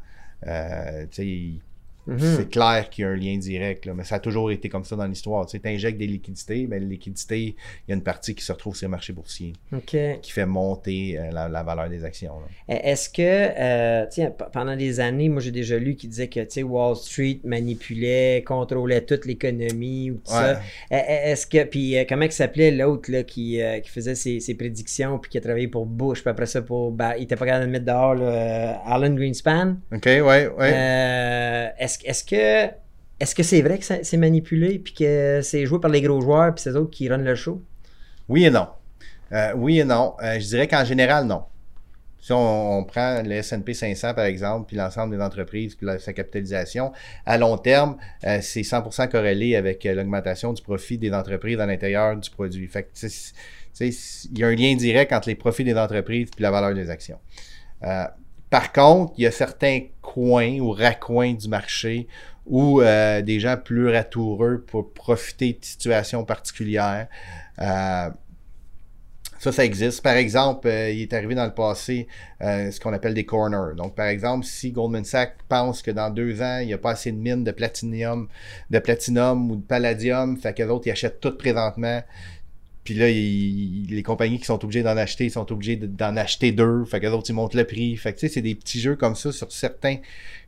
Euh, 0.47 1.07
Mhm. 2.15 2.37
c'est 2.37 2.51
clair 2.51 2.89
qu'il 2.91 3.03
y 3.03 3.07
a 3.07 3.11
un 3.11 3.17
lien 3.17 3.37
direct. 3.39 3.87
là, 3.87 3.95
mais 3.95 4.05
ça 4.05 4.17
a 4.17 4.19
toujours 4.21 4.51
été 4.51 4.69
comme 4.69 4.85
ça 4.85 4.97
dans 4.97 5.07
l'histoire. 5.07 5.47
Tu 5.47 5.59
sais, 5.59 5.69
injectes 5.69 5.99
des 5.99 6.07
liquidités, 6.07 6.67
mais 6.69 6.79
les 6.81 6.87
liquidités, 6.87 7.41
il 7.41 7.55
y 7.89 7.93
a 7.93 7.95
une 7.95 8.03
partie 8.03 8.35
qui 8.35 8.45
se 8.45 8.53
retrouve 8.53 8.75
sur 8.77 8.87
le 8.89 8.91
marché 8.91 9.13
boursier, 9.13 9.53
qui 10.23 10.33
fait 10.33 10.47
monter 10.47 11.19
euh, 11.19 11.31
la, 11.31 11.49
la 11.49 11.63
valeur 11.63 11.89
des 11.89 12.05
actions. 12.05 12.33
E- 12.69 12.73
Est-ce 12.83 13.09
que, 13.11 13.23
euh, 13.23 14.07
tiens, 14.11 14.33
pendant 14.53 14.77
des 14.77 15.01
années, 15.01 15.29
moi 15.29 15.41
j'ai 15.41 15.51
déjà 15.53 15.79
lu 15.79 15.95
qui 15.95 16.09
disait 16.09 16.29
que, 16.29 16.41
Wall 16.63 16.97
Street 16.97 17.41
manipulait, 17.45 18.43
contrôlait 18.47 19.01
toute 19.03 19.25
l'économie 19.27 20.11
ou 20.11 20.15
tout 20.17 20.33
ça. 20.33 20.53
Ouais. 20.53 20.59
E- 20.93 20.95
e- 20.97 21.31
Est-ce 21.33 21.47
que, 21.47 21.65
puis 21.65 21.97
euh, 21.97 22.05
comment 22.09 22.25
il 22.25 22.33
s'appelait 22.33 22.71
l'autre 22.71 23.11
là, 23.11 23.23
qui, 23.23 23.61
euh, 23.63 23.81
qui 23.81 23.89
faisait 23.91 24.15
ses, 24.15 24.41
ses 24.41 24.55
prédictions 24.55 25.19
puis 25.19 25.31
qui 25.31 25.39
a 25.39 25.41
travaillé 25.41 25.69
pour 25.69 25.87
Bush, 25.87 26.21
puis 26.23 26.31
après 26.31 26.47
ça 26.47 26.63
pour, 26.63 26.91
bah, 26.93 27.17
il 27.17 27.25
était 27.25 27.37
pas 27.37 27.47
capable 27.47 27.67
de 27.67 27.71
mettre 27.71 27.85
dehors, 27.87 28.15
là, 28.15 28.83
Alan 28.87 29.15
Greenspan? 29.15 29.77
OK, 29.93 30.05
ouais, 30.07 30.21
ouais. 30.49 30.71
Est-ce, 31.79 31.99
est-ce 32.05 32.25
que, 32.25 32.73
est-ce 33.21 33.35
que 33.35 33.43
c'est 33.43 33.63
vrai 33.63 33.79
que 33.79 33.85
c'est 33.85 34.17
manipulé 34.17 34.79
puis 34.79 34.95
que 34.95 35.41
c'est 35.43 35.67
joué 35.67 35.81
par 35.81 35.91
les 35.91 36.03
gros 36.03 36.21
joueurs 36.21 36.55
puis 36.55 36.63
c'est 36.63 36.71
autres 36.71 36.91
qui 36.91 37.09
runnent 37.09 37.25
le 37.25 37.35
show? 37.35 37.63
Oui 38.29 38.45
et 38.45 38.51
non. 38.51 38.69
Euh, 39.33 39.53
oui 39.57 39.81
et 39.81 39.85
non. 39.85 40.15
Euh, 40.23 40.39
je 40.39 40.47
dirais 40.47 40.69
qu'en 40.69 40.85
général, 40.85 41.27
non. 41.27 41.45
Si 42.21 42.33
on, 42.33 42.85
prend 42.85 43.23
le 43.23 43.33
S&P 43.33 43.73
500, 43.73 44.13
par 44.13 44.27
exemple, 44.27 44.67
puis 44.67 44.77
l'ensemble 44.77 45.17
des 45.17 45.23
entreprises, 45.23 45.75
puis 45.75 45.87
sa 45.99 46.13
capitalisation, 46.13 46.93
à 47.25 47.39
long 47.39 47.57
terme, 47.57 47.97
euh, 48.25 48.41
c'est 48.43 48.61
100% 48.61 49.09
corrélé 49.09 49.57
avec 49.57 49.85
l'augmentation 49.85 50.53
du 50.53 50.61
profit 50.61 50.99
des 50.99 51.13
entreprises 51.15 51.59
à 51.59 51.67
l'intérieur 51.67 52.17
du 52.17 52.29
produit. 52.29 52.71
Il 53.81 54.39
y 54.39 54.45
a 54.45 54.47
un 54.49 54.55
lien 54.55 54.77
direct 54.77 55.13
entre 55.13 55.29
les 55.29 55.35
profits 55.35 55.65
des 55.65 55.79
entreprises 55.79 56.29
puis 56.31 56.43
la 56.43 56.51
valeur 56.51 56.75
des 56.75 56.91
actions. 56.91 57.19
Par 58.51 58.73
contre, 58.73 59.15
il 59.17 59.25
y 59.25 59.27
a 59.27 59.31
certains 59.31 59.81
coins 60.03 60.59
ou 60.59 60.73
raccoins 60.73 61.35
du 61.35 61.49
marché 61.49 62.09
où 62.47 62.81
euh, 62.81 63.23
des 63.23 63.39
gens 63.39 63.57
plus 63.57 63.89
ratoureux 63.89 64.65
pour 64.67 64.93
profiter 64.93 65.53
de 65.53 65.65
situations 65.65 66.25
particulières. 66.25 67.07
Euh, 67.61 68.11
ça, 69.41 69.53
ça 69.53 69.65
existe. 69.65 70.03
Par 70.03 70.17
exemple, 70.17 70.69
euh, 70.69 70.91
il 70.91 71.01
est 71.01 71.15
arrivé 71.15 71.35
dans 71.35 71.47
le 71.47 71.55
passé 71.55 72.09
euh, 72.43 72.71
ce 72.71 72.79
qu'on 72.79 72.93
appelle 72.93 73.15
des 73.15 73.25
corners. 73.25 73.75
Donc, 73.75 73.95
par 73.95 74.07
exemple, 74.07 74.45
si 74.45 74.71
Goldman 74.71 75.05
Sachs 75.05 75.37
pense 75.49 75.81
que 75.81 75.91
dans 75.91 76.11
deux 76.11 76.43
ans, 76.43 76.59
il 76.59 76.67
n'y 76.67 76.75
a 76.75 76.79
pas 76.79 76.91
assez 76.91 77.11
de 77.11 77.17
mines 77.17 77.43
de 77.43 77.51
platinium, 77.51 78.29
de 78.69 78.79
platinum 78.79 79.51
ou 79.51 79.57
de 79.57 79.63
palladium, 79.63 80.37
fait 80.37 80.53
que 80.53 80.63
l'autre, 80.63 80.89
ils 80.89 80.91
achètent 80.91 81.21
tout 81.21 81.35
présentement. 81.39 82.03
Puis 82.85 82.95
là, 82.95 83.09
il- 83.11 83.87
les 83.91 84.03
compagnies 84.03 84.39
qui 84.39 84.47
sont 84.47 84.63
obligées 84.65 84.83
d'en 84.83 84.97
acheter, 84.97 85.25
ils 85.27 85.31
sont 85.31 85.51
obligées 85.53 85.77
de- 85.77 85.87
d'en 85.87 86.17
acheter 86.17 86.51
deux. 86.53 86.85
Fait 86.87 86.99
que 87.01 87.07
les 87.07 87.13
autres, 87.13 87.29
ils 87.31 87.35
montent 87.35 87.55
le 87.55 87.65
prix. 87.65 87.97
Fait 87.97 88.13
que 88.15 88.19
tu 88.19 88.27
sais, 88.29 88.35
c'est 88.35 88.43
des 88.43 88.55
petits 88.55 88.81
jeux 88.81 88.97
comme 88.97 89.15
ça 89.15 89.33
sur 89.33 89.53
certains, 89.53 89.97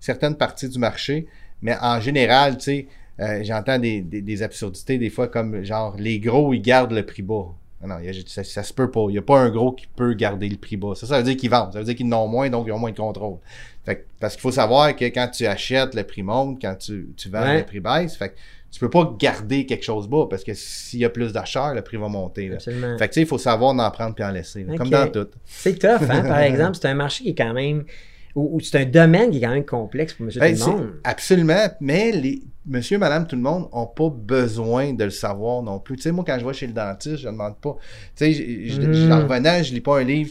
certaines 0.00 0.36
parties 0.36 0.68
du 0.68 0.78
marché. 0.78 1.26
Mais 1.60 1.76
en 1.80 2.00
général, 2.00 2.56
tu 2.56 2.64
sais, 2.64 2.86
euh, 3.20 3.40
j'entends 3.44 3.78
des, 3.78 4.00
des, 4.00 4.22
des 4.22 4.42
absurdités 4.42 4.98
des 4.98 5.10
fois 5.10 5.28
comme 5.28 5.62
genre 5.62 5.94
les 5.98 6.18
gros, 6.18 6.54
ils 6.54 6.62
gardent 6.62 6.92
le 6.92 7.04
prix 7.04 7.22
bas. 7.22 7.46
Non, 7.84 7.96
il 8.00 8.06
y 8.06 8.08
a- 8.08 8.22
ça, 8.26 8.44
ça 8.44 8.62
se 8.62 8.72
peut 8.72 8.90
pas. 8.90 9.06
Il 9.08 9.12
n'y 9.12 9.18
a 9.18 9.22
pas 9.22 9.38
un 9.40 9.50
gros 9.50 9.72
qui 9.72 9.86
peut 9.94 10.14
garder 10.14 10.48
le 10.48 10.56
prix 10.56 10.76
bas. 10.76 10.94
Ça, 10.94 11.06
ça 11.06 11.18
veut 11.18 11.24
dire 11.24 11.36
qu'ils 11.36 11.50
vendent. 11.50 11.72
Ça 11.72 11.80
veut 11.80 11.84
dire 11.84 11.96
qu'ils 11.96 12.12
en 12.14 12.24
ont 12.24 12.28
moins, 12.28 12.48
donc 12.48 12.66
ils 12.68 12.72
ont 12.72 12.78
moins 12.78 12.92
de 12.92 12.96
contrôle. 12.96 13.38
Fait 13.84 13.96
que- 13.96 14.04
parce 14.20 14.34
qu'il 14.34 14.40
faut 14.42 14.52
savoir 14.52 14.94
que 14.94 15.04
quand 15.06 15.28
tu 15.28 15.46
achètes, 15.46 15.94
le 15.94 16.04
prix 16.04 16.22
monte. 16.22 16.60
Quand 16.62 16.76
tu, 16.76 17.08
tu 17.16 17.28
vends, 17.28 17.40
Ouais. 17.42 17.58
le 17.58 17.64
prix 17.66 17.80
baisse. 17.80 18.16
Fait 18.16 18.28
que 18.30 18.34
tu 18.72 18.80
peux 18.80 18.90
pas 18.90 19.14
garder 19.18 19.66
quelque 19.66 19.84
chose 19.84 20.08
bas 20.08 20.26
parce 20.28 20.42
que 20.42 20.54
s'il 20.54 20.98
y 21.00 21.04
a 21.04 21.10
plus 21.10 21.32
d'acheteurs, 21.32 21.74
le 21.74 21.82
prix 21.82 21.98
va 21.98 22.08
monter. 22.08 22.48
là. 22.48 22.54
Absolument. 22.54 22.96
Fait 22.98 23.06
que 23.08 23.12
tu 23.12 23.20
sais, 23.20 23.20
il 23.20 23.26
faut 23.28 23.38
savoir 23.38 23.72
en 23.78 23.90
prendre 23.90 24.14
puis 24.14 24.24
en 24.24 24.30
laisser. 24.30 24.64
là. 24.64 24.76
Comme 24.76 24.88
dans 24.90 25.06
tout. 25.08 25.28
C'est 25.44 25.78
tough, 25.78 26.08
hein, 26.08 26.22
par 26.22 26.40
exemple. 26.40 26.78
C'est 26.80 26.88
un 26.88 26.94
marché 26.94 27.22
qui 27.24 27.30
est 27.30 27.34
quand 27.34 27.52
même. 27.52 27.84
Ou, 28.34 28.60
c'est 28.60 28.78
un 28.80 28.86
domaine 28.86 29.30
qui 29.30 29.36
est 29.36 29.40
quand 29.42 29.50
même 29.52 29.66
complexe 29.66 30.14
pour 30.14 30.24
monsieur 30.24 30.40
Ben, 30.40 30.56
tout 30.58 30.64
le 30.70 30.72
monde. 30.76 30.92
absolument, 31.04 31.66
mais 31.82 32.12
les 32.12 32.42
monsieur, 32.64 32.96
madame, 32.96 33.26
tout 33.26 33.36
le 33.36 33.42
monde 33.42 33.68
n'ont 33.74 33.86
pas 33.86 34.08
besoin 34.08 34.94
de 34.94 35.04
le 35.04 35.10
savoir 35.10 35.62
non 35.62 35.78
plus. 35.80 35.96
Tu 35.96 36.02
sais, 36.04 36.12
moi, 36.12 36.24
quand 36.26 36.38
je 36.40 36.46
vais 36.46 36.52
chez 36.54 36.66
le 36.66 36.72
dentiste, 36.72 37.18
je 37.18 37.26
ne 37.26 37.32
demande 37.32 37.58
pas. 37.60 37.76
Tu 38.16 38.24
sais, 38.24 38.32
je, 38.32 38.72
je- 38.72 38.92
je- 38.92 39.10
en 39.12 39.24
revenant, 39.28 39.62
je 39.62 39.74
lis 39.74 39.82
pas 39.82 40.00
un 40.00 40.04
livre 40.04 40.30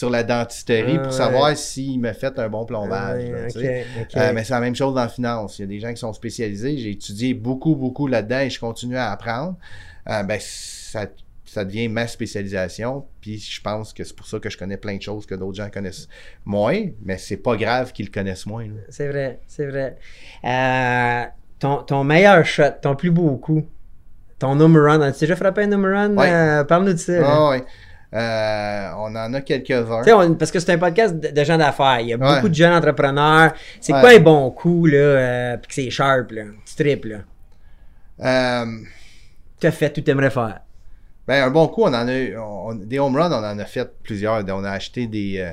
sur 0.00 0.08
la 0.10 0.22
dentisterie 0.22 0.94
Ah, 0.96 0.98
pour 1.00 1.12
ouais. 1.12 1.12
savoir 1.12 1.56
s'il 1.56 2.00
me 2.00 2.12
fait 2.14 2.38
un 2.38 2.48
bon 2.48 2.64
plombage. 2.64 3.22
Là, 3.30 3.46
tu. 3.50 3.58
Euh, 3.58 4.32
mais 4.34 4.44
c'est 4.44 4.54
la 4.54 4.60
même 4.60 4.74
chose 4.74 4.94
dans 4.94 5.02
la 5.02 5.08
finance. 5.08 5.58
Il 5.58 5.62
y 5.62 5.64
a 5.64 5.68
des 5.68 5.78
gens 5.78 5.90
qui 5.90 5.98
sont 6.00 6.14
spécialisés. 6.14 6.78
J'ai 6.78 6.92
étudié 6.92 7.34
beaucoup, 7.34 7.76
beaucoup 7.76 8.06
là-dedans 8.06 8.40
et 8.40 8.48
je 8.50 8.58
continue 8.58 8.96
à 8.96 9.10
apprendre. 9.12 9.56
Euh, 10.08 10.22
ben, 10.22 10.38
ça, 10.40 11.04
ça 11.44 11.66
devient 11.66 11.88
ma 11.88 12.06
spécialisation. 12.06 13.04
Puis 13.20 13.38
je 13.38 13.60
pense 13.60 13.92
que 13.92 14.02
c'est 14.02 14.16
pour 14.16 14.26
ça 14.26 14.38
que 14.38 14.48
je 14.48 14.56
connais 14.56 14.78
plein 14.78 14.96
de 14.96 15.02
choses 15.02 15.26
que 15.26 15.34
d'autres 15.34 15.58
gens 15.58 15.68
connaissent 15.68 16.08
moins. 16.46 16.82
Mais 17.04 17.18
c'est 17.18 17.36
pas 17.36 17.56
grave 17.56 17.92
qu'ils 17.92 18.10
connaissent 18.10 18.46
moins. 18.46 18.68
C'est 18.88 19.08
vrai, 19.08 19.40
c'est 19.46 19.66
vrai. 19.66 19.98
Euh, 20.44 21.24
ton, 21.58 21.82
ton 21.82 22.04
meilleur 22.04 22.42
shot, 22.46 22.70
ton 22.80 22.96
plus 22.96 23.10
beau 23.10 23.36
coup, 23.36 23.66
ton 24.38 24.54
number 24.54 24.82
run. 24.82 25.02
As-tu 25.02 25.20
déjà 25.20 25.36
frappé 25.36 25.64
un 25.64 25.66
number 25.66 25.92
run? 25.92 26.16
Ouais. 26.16 26.64
Parle-nous 26.64 26.94
de 26.94 26.98
ça. 26.98 27.20
Ah. 27.22 27.56
Euh, 28.12 28.90
on 28.96 29.14
en 29.14 29.32
a 29.34 29.40
quelques-uns. 29.40 30.02
Tu 30.02 30.34
parce 30.36 30.50
que 30.50 30.58
c'est 30.58 30.72
un 30.72 30.78
podcast 30.78 31.14
de, 31.14 31.28
de 31.28 31.44
gens 31.44 31.56
d'affaires. 31.56 32.00
Il 32.00 32.08
y 32.08 32.12
a 32.12 32.16
Ouais. 32.16 32.34
beaucoup 32.36 32.48
de 32.48 32.54
jeunes 32.54 32.72
entrepreneurs. 32.72 33.52
C'est 33.80 33.92
Ouais. 33.92 34.00
quoi 34.00 34.10
un 34.10 34.18
bon 34.18 34.50
coup, 34.50 34.86
là, 34.86 34.96
euh, 34.96 35.56
puis 35.58 35.68
que 35.68 35.74
c'est 35.74 35.90
sharp, 35.90 36.32
là, 36.32 36.42
tu 36.66 36.74
tripes, 36.74 37.04
là. 37.04 37.18
Euh, 38.20 38.66
T'as 39.60 39.70
fait 39.70 39.90
tout 39.92 40.00
t'aimerais 40.00 40.30
faire? 40.30 40.60
ben, 41.26 41.44
un 41.44 41.50
bon 41.50 41.68
coup, 41.68 41.82
on 41.82 41.88
en 41.94 42.08
a 42.08 42.12
eu- 42.18 42.36
on- 42.36 42.74
des 42.74 42.98
home 42.98 43.14
runs, 43.16 43.30
on 43.30 43.44
en 43.44 43.58
a 43.58 43.64
fait 43.64 43.88
plusieurs. 44.02 44.44
On 44.48 44.64
a 44.64 44.70
acheté 44.70 45.06
des. 45.06 45.38
euh, 45.38 45.52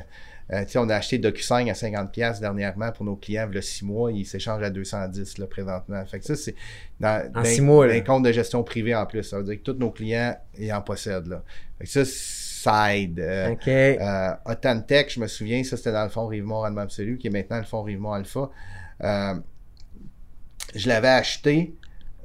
euh, 0.56 0.64
tu 0.66 0.72
sais, 0.72 0.80
on 0.80 0.90
a 0.90 0.96
acheté 0.96 1.18
DocuSign 1.20 1.70
à 1.70 1.74
50$ 1.74 2.40
dernièrement 2.40 2.92
pour 2.92 3.06
nos 3.06 3.16
clients. 3.18 3.48
Il 3.52 3.56
y 3.56 3.60
a 3.60 3.62
6 3.62 3.86
mois, 3.86 4.12
ils 4.12 4.26
s'échangent 4.26 4.64
à 4.64 4.70
210 4.72 5.38
là, 5.38 5.46
présentement. 5.46 6.04
Fait 6.06 6.20
que 6.20 6.26
ça, 6.26 6.36
c'est 6.36 6.56
dans, 7.00 7.22
En 7.36 7.42
dans- 7.42 7.46
six 7.46 7.62
mois, 7.62 7.86
dans 7.86 7.92
là. 7.94 8.00
un 8.00 8.02
compte 8.02 8.24
de 8.24 8.32
gestion 8.32 8.64
privée 8.64 8.96
en 8.96 9.06
plus. 9.06 9.24
Ça 9.24 9.38
veut 9.38 9.44
dire 9.44 9.58
que 9.58 9.72
tous 9.72 9.78
nos 9.78 9.92
clients 9.92 10.36
y 10.58 10.72
en 10.74 10.82
possèdent. 10.82 11.28
Là. 11.28 11.44
Fait 11.78 11.84
que 11.84 11.90
ça, 11.92 12.06
ça 12.72 12.96
aide. 12.98 13.20
Euh, 13.20 13.50
OK. 13.52 13.68
euh, 13.68 14.32
Authentech, 14.46 15.14
je 15.14 15.20
me 15.20 15.28
souviens, 15.28 15.64
ça 15.64 15.78
c'était 15.78 15.92
dans 15.94 16.04
le 16.04 16.10
fonds 16.10 16.28
Rivemont 16.28 16.62
Rendement 16.62 16.82
Absolu, 16.82 17.18
qui 17.18 17.28
est 17.28 17.32
maintenant 17.32 17.58
le 17.58 17.64
fonds 17.64 17.84
Rivemont 17.84 18.14
Alpha. 18.14 18.50
Euh, 19.04 19.36
je 20.76 20.88
l'avais 20.88 21.08
acheté 21.08 21.76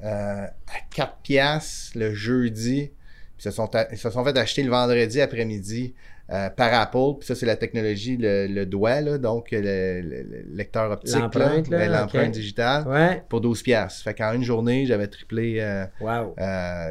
à 0.01 0.49
4 0.93 1.17
piastres 1.23 1.97
le 1.97 2.13
jeudi. 2.13 2.91
Puis 3.37 3.39
ils 3.39 3.43
se 3.43 3.51
sont, 3.51 3.69
ils 3.91 3.97
se 3.97 4.09
sont 4.09 4.23
fait 4.23 4.37
acheter 4.37 4.63
le 4.63 4.69
vendredi 4.69 5.21
après-midi 5.21 5.93
par 6.27 6.73
Apple. 6.73 7.19
Puis 7.19 7.27
ça, 7.27 7.35
c'est 7.35 7.45
la 7.45 7.55
technologie, 7.55 8.17
le, 8.17 8.47
le 8.47 8.65
doigt, 8.65 8.99
là, 9.01 9.17
donc 9.17 9.51
le, 9.51 9.61
le- 9.61 10.23
le 10.23 10.45
lecteur 10.55 10.91
optique. 10.91 11.15
L'empreinte, 11.19 11.69
là, 11.69 11.77
ouais, 11.77 11.87
l'empreinte 11.87 12.27
ok. 12.27 12.31
digitale. 12.33 12.87
Ouais. 12.87 13.23
Pour 13.29 13.39
12 13.41 13.61
piastres. 13.63 14.03
Fait 14.03 14.13
qu'en 14.13 14.33
une 14.33 14.43
journée, 14.43 14.85
j'avais 14.85 15.07
triplé. 15.07 15.85
Wow. 16.01 16.35
tu 16.37 16.43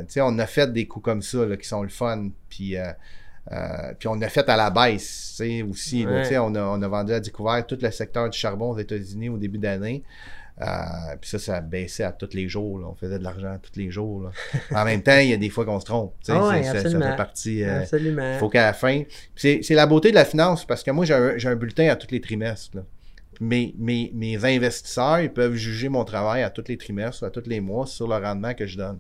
sais, 0.09 0.21
on 0.23 0.39
a 0.39 0.47
fait 0.47 0.73
des 0.73 0.87
coups 0.87 1.05
comme 1.05 1.23
ça 1.23 1.45
là, 1.45 1.57
qui 1.57 1.69
sont 1.69 1.83
le 1.83 1.89
fun. 1.91 2.31
Puis, 2.49 2.77
euh, 2.77 2.93
euh, 3.51 3.93
puis 3.99 4.09
on 4.09 4.21
a 4.23 4.29
fait 4.29 4.49
à 4.49 4.57
la 4.57 4.71
baisse 4.71 5.41
aussi. 5.69 6.07
Ouais. 6.07 6.39
on, 6.39 6.55
a, 6.55 6.63
on 6.63 6.81
a 6.81 6.89
vendu 6.89 7.13
à 7.13 7.21
découvert 7.21 7.67
tout 7.67 7.79
le 7.81 7.91
secteur 7.91 8.31
du 8.31 8.39
charbon 8.39 8.71
aux 8.71 8.79
États-Unis 8.79 9.29
au 9.31 9.39
début 9.39 9.59
d'année. 9.59 10.05
Euh, 10.61 10.67
puis 11.21 11.29
ça, 11.31 11.39
ça 11.39 11.57
a 11.57 11.61
baissé 11.61 12.05
à 12.05 12.13
tous 12.13 12.35
les 12.35 12.47
jours. 12.49 12.79
là. 12.79 12.87
On 12.89 12.95
faisait 12.95 13.19
de 13.19 13.25
l'argent 13.25 13.57
tous 13.61 13.79
les 13.81 13.91
jours. 13.91 14.23
là. 14.23 14.31
en 14.83 14.85
même 14.85 15.03
temps, 15.03 15.19
il 15.19 15.29
y 15.31 15.33
a 15.33 15.37
des 15.39 15.49
fois 15.51 15.65
qu'on 15.65 15.81
se 15.81 15.87
trompe. 15.87 16.15
Ah 16.29 16.47
ouais, 16.49 16.63
ça, 16.63 16.75
fait 16.89 17.17
partie. 17.17 17.65
euh, 17.65 17.81
Absolument. 17.81 18.35
il 18.35 18.39
faut 18.39 18.49
qu'à 18.49 18.67
la 18.67 18.73
fin. 18.73 19.03
C'est 19.35 19.63
la 19.71 19.87
beauté 19.87 20.11
de 20.11 20.15
la 20.15 20.25
finance 20.25 20.65
parce 20.65 20.83
que 20.83 20.91
moi, 20.91 21.05
j'ai 21.05 21.15
un, 21.49 21.57
bulletin 21.57 21.89
à 21.89 21.97
tous 21.97 22.11
les 22.13 22.21
trimestres. 22.21 22.77
là. 22.77 22.83
Mes, 23.41 23.75
mes, 23.79 24.13
mes 24.15 24.45
investisseurs, 24.45 25.19
ils 25.21 25.33
peuvent 25.33 25.55
juger 25.55 25.89
mon 25.89 26.05
travail 26.05 26.43
à 26.45 26.51
tous 26.51 26.65
les 26.69 26.77
trimestres 26.77 27.25
ou 27.25 27.27
à 27.27 27.31
tous 27.31 27.47
les 27.47 27.61
mois 27.61 27.87
sur 27.87 28.07
le 28.07 28.15
rendement 28.17 28.55
que 28.55 28.67
je 28.67 28.77
donne. 28.77 28.99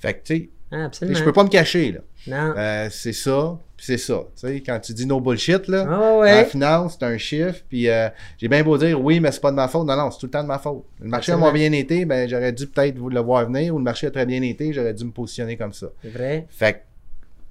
Fait 0.00 0.14
que, 0.14 0.24
tu 0.24 0.36
sais, 0.36 0.48
Ah, 0.72 0.88
je 0.90 1.22
peux 1.22 1.32
pas 1.34 1.44
me 1.44 1.48
cacher, 1.48 1.92
là. 1.92 2.00
Non. 2.26 2.54
Euh, 2.56 2.88
c'est 2.90 3.12
ça, 3.12 3.56
c'est 3.78 3.98
ça. 3.98 4.24
Tu 4.34 4.46
sais, 4.46 4.60
quand 4.60 4.78
tu 4.80 4.92
dis 4.92 5.06
no 5.06 5.20
bullshit, 5.20 5.68
là, 5.68 5.86
Ah 5.88 6.40
en 6.40 6.44
finance, 6.44 6.96
c'est 6.98 7.06
un 7.06 7.16
chiffre, 7.18 7.60
puis 7.68 7.88
euh, 7.88 8.08
j'ai 8.36 8.48
bien 8.48 8.62
beau 8.62 8.76
dire 8.76 9.00
oui, 9.00 9.20
mais 9.20 9.32
c'est 9.32 9.40
pas 9.40 9.50
de 9.50 9.56
ma 9.56 9.68
faute. 9.68 9.86
Non, 9.86 9.96
non, 9.96 10.10
c'est 10.10 10.18
tout 10.18 10.26
le 10.26 10.32
temps 10.32 10.42
de 10.42 10.48
ma 10.48 10.58
faute. 10.58 10.84
Le 11.00 11.08
marché 11.08 11.32
a 11.32 11.36
moins 11.36 11.52
bien 11.52 11.72
été, 11.72 12.04
ben 12.04 12.28
j'aurais 12.28 12.52
dû 12.52 12.66
peut-être 12.66 12.98
vous 12.98 13.08
le 13.08 13.20
voir 13.20 13.46
venir, 13.46 13.74
ou 13.74 13.78
le 13.78 13.84
marché 13.84 14.06
a 14.06 14.10
très 14.10 14.26
bien 14.26 14.42
été, 14.42 14.72
j'aurais 14.72 14.94
dû 14.94 15.04
me 15.04 15.12
positionner 15.12 15.56
comme 15.56 15.72
ça. 15.72 15.88
C'est 16.02 16.10
vrai. 16.10 16.46
Fait 16.50 16.72
que, 16.74 16.78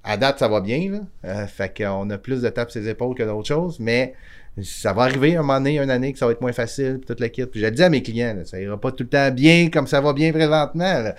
à 0.04 0.16
date, 0.16 0.38
ça 0.38 0.48
va 0.48 0.60
bien, 0.60 0.90
là. 0.90 1.00
Euh, 1.24 1.46
fait 1.46 1.76
qu'on 1.76 2.08
a 2.10 2.18
plus 2.18 2.42
de 2.42 2.48
tapes 2.48 2.70
sur 2.70 2.80
les 2.80 2.88
épaules 2.88 3.14
que 3.14 3.22
d'autres 3.22 3.48
choses, 3.48 3.78
mais 3.80 4.14
ça 4.62 4.92
va 4.92 5.02
arriver 5.02 5.36
un 5.36 5.42
moment 5.42 5.58
donné, 5.58 5.78
une 5.78 5.90
année, 5.90 6.12
que 6.12 6.18
ça 6.18 6.26
va 6.26 6.32
être 6.32 6.40
moins 6.40 6.52
facile, 6.52 6.98
puis 6.98 7.06
toute 7.06 7.20
l'équipe. 7.20 7.46
Puis 7.50 7.60
je 7.60 7.66
le 7.66 7.70
dis 7.72 7.82
à 7.82 7.88
mes 7.90 8.02
clients, 8.02 8.34
là, 8.36 8.44
ça 8.44 8.60
ira 8.60 8.78
pas 8.80 8.90
tout 8.92 9.04
le 9.04 9.08
temps 9.08 9.30
bien 9.30 9.68
comme 9.70 9.86
ça 9.86 10.00
va 10.00 10.12
bien 10.12 10.32
présentement. 10.32 11.00
là. 11.00 11.14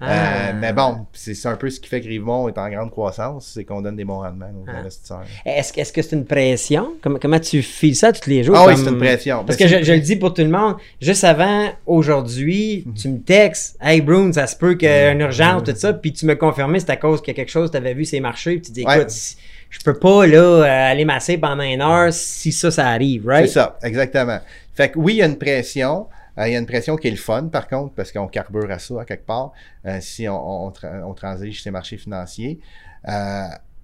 Ah. 0.00 0.50
Euh, 0.50 0.52
mais 0.60 0.72
bon, 0.72 1.06
c'est 1.12 1.46
un 1.46 1.56
peu 1.56 1.70
ce 1.70 1.80
qui 1.80 1.88
fait 1.88 2.00
que 2.00 2.06
Rivemont 2.06 2.48
est 2.48 2.56
en 2.58 2.68
grande 2.70 2.90
croissance, 2.90 3.50
c'est 3.54 3.64
qu'on 3.64 3.80
donne 3.82 3.96
des 3.96 4.04
bons 4.04 4.20
rendements 4.20 4.46
aux 4.46 4.64
Ah. 4.68 4.78
investisseurs. 4.80 5.24
Est-ce 5.44 5.72
que 5.72 5.80
est-ce 5.80 5.92
que 5.92 6.02
c'est 6.02 6.14
une 6.16 6.24
pression? 6.24 6.94
Comment, 7.02 7.18
comment 7.20 7.40
tu 7.40 7.62
files 7.62 7.96
ça 7.96 8.12
tous 8.12 8.28
les 8.30 8.44
jours? 8.44 8.56
Ah 8.56 8.66
oui, 8.66 8.74
c'est 8.76 8.88
une 8.88 8.98
pression. 8.98 9.44
Parce 9.44 9.58
Ben, 9.58 9.64
que 9.64 9.70
c'est 9.70 9.78
je, 9.80 9.84
je 9.84 9.92
le 9.92 10.00
dis 10.00 10.16
pour 10.16 10.34
tout 10.34 10.42
le 10.42 10.48
monde, 10.50 10.76
juste 11.00 11.24
avant, 11.24 11.68
aujourd'hui, 11.86 12.84
Mhm. 12.86 12.94
tu 12.94 13.08
me 13.08 13.18
textes, 13.20 13.76
Hey 13.80 14.00
Brune, 14.00 14.32
ça 14.32 14.46
se 14.46 14.56
peut 14.56 14.74
qu'il 14.74 14.88
y 14.88 14.92
ait 14.92 15.12
une 15.12 15.20
urgence, 15.20 15.64
tout 15.64 15.74
ça, 15.74 15.92
puis 15.92 16.12
tu 16.12 16.26
me 16.26 16.34
confirmais 16.34 16.78
c'est 16.80 16.90
à 16.90 16.96
cause 16.96 17.20
que 17.20 17.32
quelque 17.32 17.50
chose, 17.50 17.70
tu 17.70 17.76
avais 17.76 17.94
vu 17.94 18.04
ces 18.04 18.20
marchés, 18.20 18.52
puis 18.52 18.60
tu 18.62 18.72
dis, 18.72 18.84
Ouais. 18.84 18.96
écoute, 18.98 19.10
si- 19.10 19.36
je 19.70 19.78
peux 19.80 19.98
pas 19.98 20.26
là 20.26 20.38
euh, 20.38 20.90
aller 20.90 21.04
masser 21.04 21.38
pendant 21.38 21.62
une 21.62 21.80
heure 21.82 22.12
si 22.12 22.52
ça, 22.52 22.70
ça 22.70 22.88
arrive, 22.88 23.26
right? 23.26 23.46
C'est 23.46 23.54
ça, 23.54 23.78
exactement. 23.82 24.38
Fait 24.74 24.90
que 24.90 24.98
oui, 24.98 25.14
il 25.14 25.16
y 25.18 25.22
a 25.22 25.26
une 25.26 25.38
pression. 25.38 26.06
Euh, 26.38 26.46
il 26.48 26.52
y 26.52 26.56
a 26.56 26.58
une 26.58 26.66
pression 26.66 26.96
qui 26.96 27.08
est 27.08 27.12
le 27.12 27.16
fun, 27.16 27.44
par 27.48 27.66
contre, 27.68 27.94
parce 27.94 28.12
qu'on 28.12 28.28
carbure 28.28 28.70
à 28.70 28.78
ça 28.78 29.00
à 29.00 29.04
quelque 29.04 29.26
part, 29.26 29.52
euh, 29.86 29.98
si 30.00 30.28
on, 30.28 30.66
on, 30.66 30.70
tra- 30.70 31.02
on 31.04 31.12
transige 31.14 31.62
ces 31.62 31.70
marchés 31.70 31.96
financiers. 31.96 32.60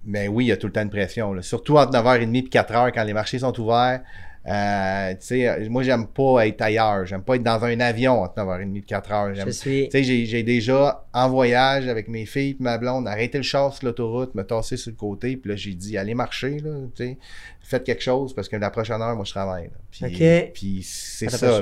Mais 0.07 0.27
oui, 0.27 0.45
il 0.45 0.47
y 0.49 0.51
a 0.51 0.57
tout 0.57 0.67
le 0.67 0.73
temps 0.73 0.83
une 0.83 0.89
pression. 0.89 1.35
Surtout 1.41 1.77
entre 1.77 1.91
9h30 1.93 2.37
et 2.37 2.41
4h, 2.49 2.91
quand 2.93 3.03
les 3.03 3.13
marchés 3.13 3.39
sont 3.39 3.59
ouverts. 3.59 4.01
Euh, 4.47 5.11
tu 5.13 5.17
sais, 5.21 5.69
moi, 5.69 5.81
j'aime 5.81 6.07
pas 6.07 6.45
être 6.47 6.61
ailleurs. 6.61 7.05
J'aime 7.05 7.23
pas 7.23 7.35
être 7.35 7.43
dans 7.43 7.63
un 7.63 7.79
avion 7.79 8.21
entre 8.21 8.35
9h30 8.35 8.77
et 8.77 8.81
4h. 8.81 9.33
J'aime 9.33 9.47
Je 9.47 9.51
suis. 9.51 9.85
tu 9.85 9.91
sais, 9.91 10.03
j'ai, 10.03 10.25
j'ai 10.25 10.43
déjà, 10.43 11.05
en 11.13 11.29
voyage 11.29 11.87
avec 11.87 12.07
mes 12.07 12.25
filles 12.25 12.51
et 12.59 12.63
ma 12.63 12.77
blonde, 12.77 13.07
arrêté 13.07 13.37
le 13.37 13.43
char 13.43 13.73
sur 13.73 13.87
l'autoroute, 13.87 14.35
me 14.35 14.43
tasser 14.43 14.77
sur 14.77 14.91
le 14.91 14.97
côté, 14.97 15.37
puis 15.37 15.49
là, 15.49 15.55
j'ai 15.55 15.73
dit, 15.73 15.97
allez 15.97 16.13
marcher, 16.13 16.59
là, 16.59 16.71
tu 16.95 17.03
sais, 17.03 17.17
faites 17.67 17.83
quelque 17.83 18.01
chose, 18.03 18.33
parce 18.33 18.47
que 18.49 18.55
la 18.55 18.69
prochaine 18.69 19.01
heure, 19.01 19.15
moi, 19.15 19.25
je 19.25 19.31
travaille. 19.31 19.65
là. 19.65 20.07
Puis, 20.53 20.81
c'est 20.83 21.29
ça. 21.29 21.61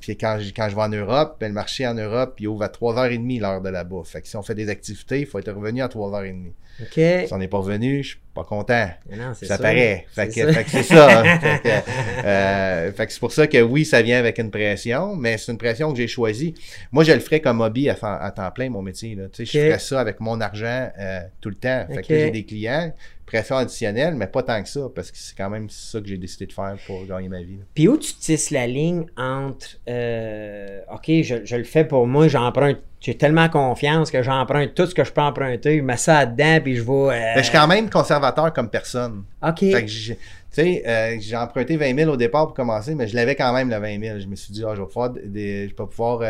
Puis 0.00 0.16
quand, 0.16 0.38
je- 0.40 0.52
quand 0.54 0.68
je 0.68 0.74
vais 0.74 0.82
en 0.82 0.88
Europe, 0.88 1.36
ben, 1.40 1.48
le 1.48 1.54
marché 1.54 1.86
en 1.86 1.94
Europe, 1.94 2.34
il 2.40 2.48
ouvre 2.48 2.62
à 2.64 2.68
3h30 2.68 3.40
l'heure 3.40 3.60
de 3.60 3.68
là-bas. 3.70 4.02
Fait 4.04 4.20
que 4.20 4.28
si 4.28 4.36
on 4.36 4.42
fait 4.42 4.54
des 4.54 4.68
activités, 4.68 5.20
il 5.20 5.26
faut 5.26 5.38
être 5.38 5.52
revenu 5.52 5.82
à 5.82 5.88
3h30. 5.88 6.52
Ok. 6.80 7.26
Si 7.26 7.32
on 7.32 7.38
n'est 7.38 7.46
pas 7.46 7.58
revenu, 7.58 8.02
je 8.02 8.08
suis 8.08 8.18
pas 8.34 8.42
content. 8.42 8.88
Non, 9.16 9.32
Ça 9.34 9.46
ça. 9.46 9.58
paraît. 9.58 10.06
Fait 10.12 10.26
que, 10.26 10.34
ça. 10.34 10.52
fait 10.52 10.64
que 10.64 10.70
c'est 10.70 10.82
ça. 10.82 11.20
hein. 11.20 11.38
fait 11.40 11.60
que, 11.62 12.26
euh, 12.26 12.92
fait 12.92 13.06
que 13.06 13.12
c'est 13.12 13.20
pour 13.20 13.30
ça 13.32 13.46
que 13.46 13.62
oui, 13.62 13.84
ça 13.84 14.02
vient 14.02 14.18
avec 14.18 14.38
une 14.38 14.50
pression, 14.50 15.14
mais 15.14 15.38
c'est 15.38 15.52
une 15.52 15.58
pression 15.58 15.92
que 15.92 15.98
j'ai 15.98 16.08
choisie. 16.08 16.52
Moi, 16.90 17.04
je 17.04 17.12
le 17.12 17.20
ferais 17.20 17.38
comme 17.40 17.60
hobby 17.60 17.88
à, 17.88 17.94
temps- 17.94 18.18
à 18.20 18.30
temps 18.32 18.50
plein, 18.50 18.70
mon 18.70 18.82
métier. 18.82 19.14
Là. 19.14 19.28
Tu 19.32 19.46
sais, 19.46 19.58
Je 19.60 19.66
ferais 19.66 19.78
ça 19.78 20.00
avec 20.00 20.18
mon 20.18 20.40
argent 20.40 20.90
euh, 20.98 21.20
tout 21.40 21.48
le 21.48 21.54
temps. 21.54 21.86
Fait 21.94 22.02
que 22.02 22.08
j'ai 22.08 22.30
des 22.32 22.44
clients, 22.44 22.92
pression 23.26 23.56
additionnelle, 23.56 24.14
mais 24.14 24.26
pas 24.26 24.42
tant 24.42 24.62
que 24.62 24.68
ça, 24.68 24.80
parce 24.94 25.10
que 25.10 25.16
c'est 25.16 25.36
quand 25.36 25.48
même 25.50 25.68
ça 25.70 26.00
que 26.00 26.06
j'ai 26.06 26.18
décidé 26.18 26.46
de 26.46 26.52
faire 26.52 26.76
pour 26.86 27.04
gagner 27.06 27.28
ma 27.28 27.40
vie. 27.42 27.56
là. 27.56 27.64
Puis 27.74 27.88
où 27.88 27.96
tu 27.96 28.14
tisses 28.14 28.50
la 28.50 28.66
ligne 28.66 29.06
entre 29.16 29.78
euh, 29.88 30.80
OK, 30.92 31.04
je, 31.22 31.44
je 31.44 31.56
le 31.56 31.64
fais 31.64 31.84
pour 31.84 32.06
moi, 32.06 32.28
j'emprunte, 32.28 32.78
j'ai 33.00 33.14
tellement 33.16 33.48
confiance 33.48 34.10
que 34.10 34.22
j'emprunte 34.22 34.74
tout 34.74 34.86
ce 34.86 34.94
que 34.94 35.04
je 35.04 35.12
peux 35.12 35.20
emprunter, 35.22 35.78
je 35.78 35.82
mets 35.82 35.96
ça 35.96 36.26
dedans, 36.26 36.60
puis 36.62 36.76
je 36.76 36.82
vais. 36.82 36.90
euh, 36.92 37.08
Mais 37.36 37.38
je 37.38 37.42
suis 37.48 37.52
quand 37.58 37.66
même 37.66 37.88
conservateur 37.90 38.52
comme 38.52 38.68
personne. 38.70 39.24
OK. 39.46 39.58
Fait 39.60 39.82
que 39.82 39.86
j'ai- 39.88 40.16
tu 40.16 40.62
sais, 40.62 40.82
euh, 40.86 41.16
j'ai 41.20 41.36
emprunté 41.36 41.76
20 41.76 41.96
000 41.96 42.10
au 42.12 42.16
départ 42.16 42.46
pour 42.46 42.54
commencer, 42.54 42.94
mais 42.94 43.08
je 43.08 43.16
l'avais 43.16 43.34
quand 43.34 43.52
même 43.52 43.68
le 43.70 43.76
20 43.78 44.00
000. 44.00 44.20
Je 44.20 44.26
me 44.26 44.36
suis 44.36 44.52
dit, 44.52 44.62
ah, 44.64 44.74
je 44.76 44.80
vais 44.82 44.86
pouvoir, 44.86 45.10
des, 45.10 45.64
je 45.64 45.68
vais 45.70 45.74
pas 45.74 45.86
pouvoir 45.86 46.22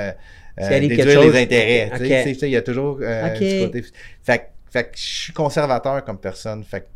déduire 0.88 1.20
les 1.32 1.42
intérêts. 1.42 1.90
tu 1.90 2.06
sais, 2.06 2.20
ok. 2.20 2.26
tu 2.32 2.34
sais, 2.40 2.48
Il 2.48 2.52
y 2.52 2.56
a 2.56 2.62
toujours 2.62 3.00
du 3.38 3.66
côté. 3.66 3.84
Fait, 4.22 4.38
que- 4.38 4.44
fait 4.74 4.90
que 4.90 4.98
je 4.98 5.02
suis 5.22 5.32
conservateur 5.32 6.04
comme 6.04 6.18
personne. 6.18 6.64
Fait, 6.64 6.80
que- 6.80 6.86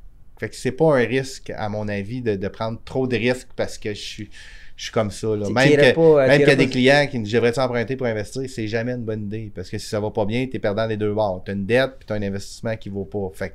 fait 0.41 0.49
que 0.49 0.57
c'est 0.57 0.73
pas 0.73 0.97
un 0.99 1.05
risque, 1.07 1.51
à 1.57 1.69
mon 1.69 1.87
avis, 1.89 2.21
de, 2.23 2.35
de 2.35 2.49
prendre 2.49 2.81
trop 2.85 3.07
de 3.07 3.17
risques 3.17 3.49
parce 3.55 3.79
que 3.79 3.91
je 3.95 4.01
suis, 4.01 4.31
je 4.77 4.83
suis 4.85 4.93
comme 4.93 5.11
ça. 5.13 5.29
Là. 5.29 5.49
Même 5.49 5.69
euh, 5.79 6.37
qu'il 6.39 6.49
y 6.49 6.51
a 6.51 6.57
des 6.57 6.69
clients 6.69 7.07
qui 7.09 7.19
me 7.21 7.25
disent 7.25 7.33
J'aimerais 7.33 7.57
emprunter 7.59 7.95
pour 7.97 8.07
investir, 8.09 8.43
c'est 8.49 8.67
jamais 8.67 8.93
une 8.93 9.05
bonne 9.05 9.27
idée. 9.27 9.53
Parce 9.55 9.71
que 9.71 9.79
si 9.79 9.87
ça 9.89 10.01
va 10.01 10.11
pas 10.11 10.25
bien, 10.25 10.47
tu 10.47 10.57
es 10.57 10.59
perdant 10.59 10.89
des 10.89 10.97
deux 10.97 11.15
bords. 11.15 11.43
Tu 11.45 11.53
as 11.53 11.55
une 11.55 11.67
dette 11.67 11.93
puis 12.01 12.07
tu 12.07 12.13
as 12.13 12.17
un 12.17 12.23
investissement 12.23 12.77
qui 12.77 12.89
vaut 12.89 13.05
pas. 13.05 13.29
Fait 13.33 13.51
que- 13.51 13.55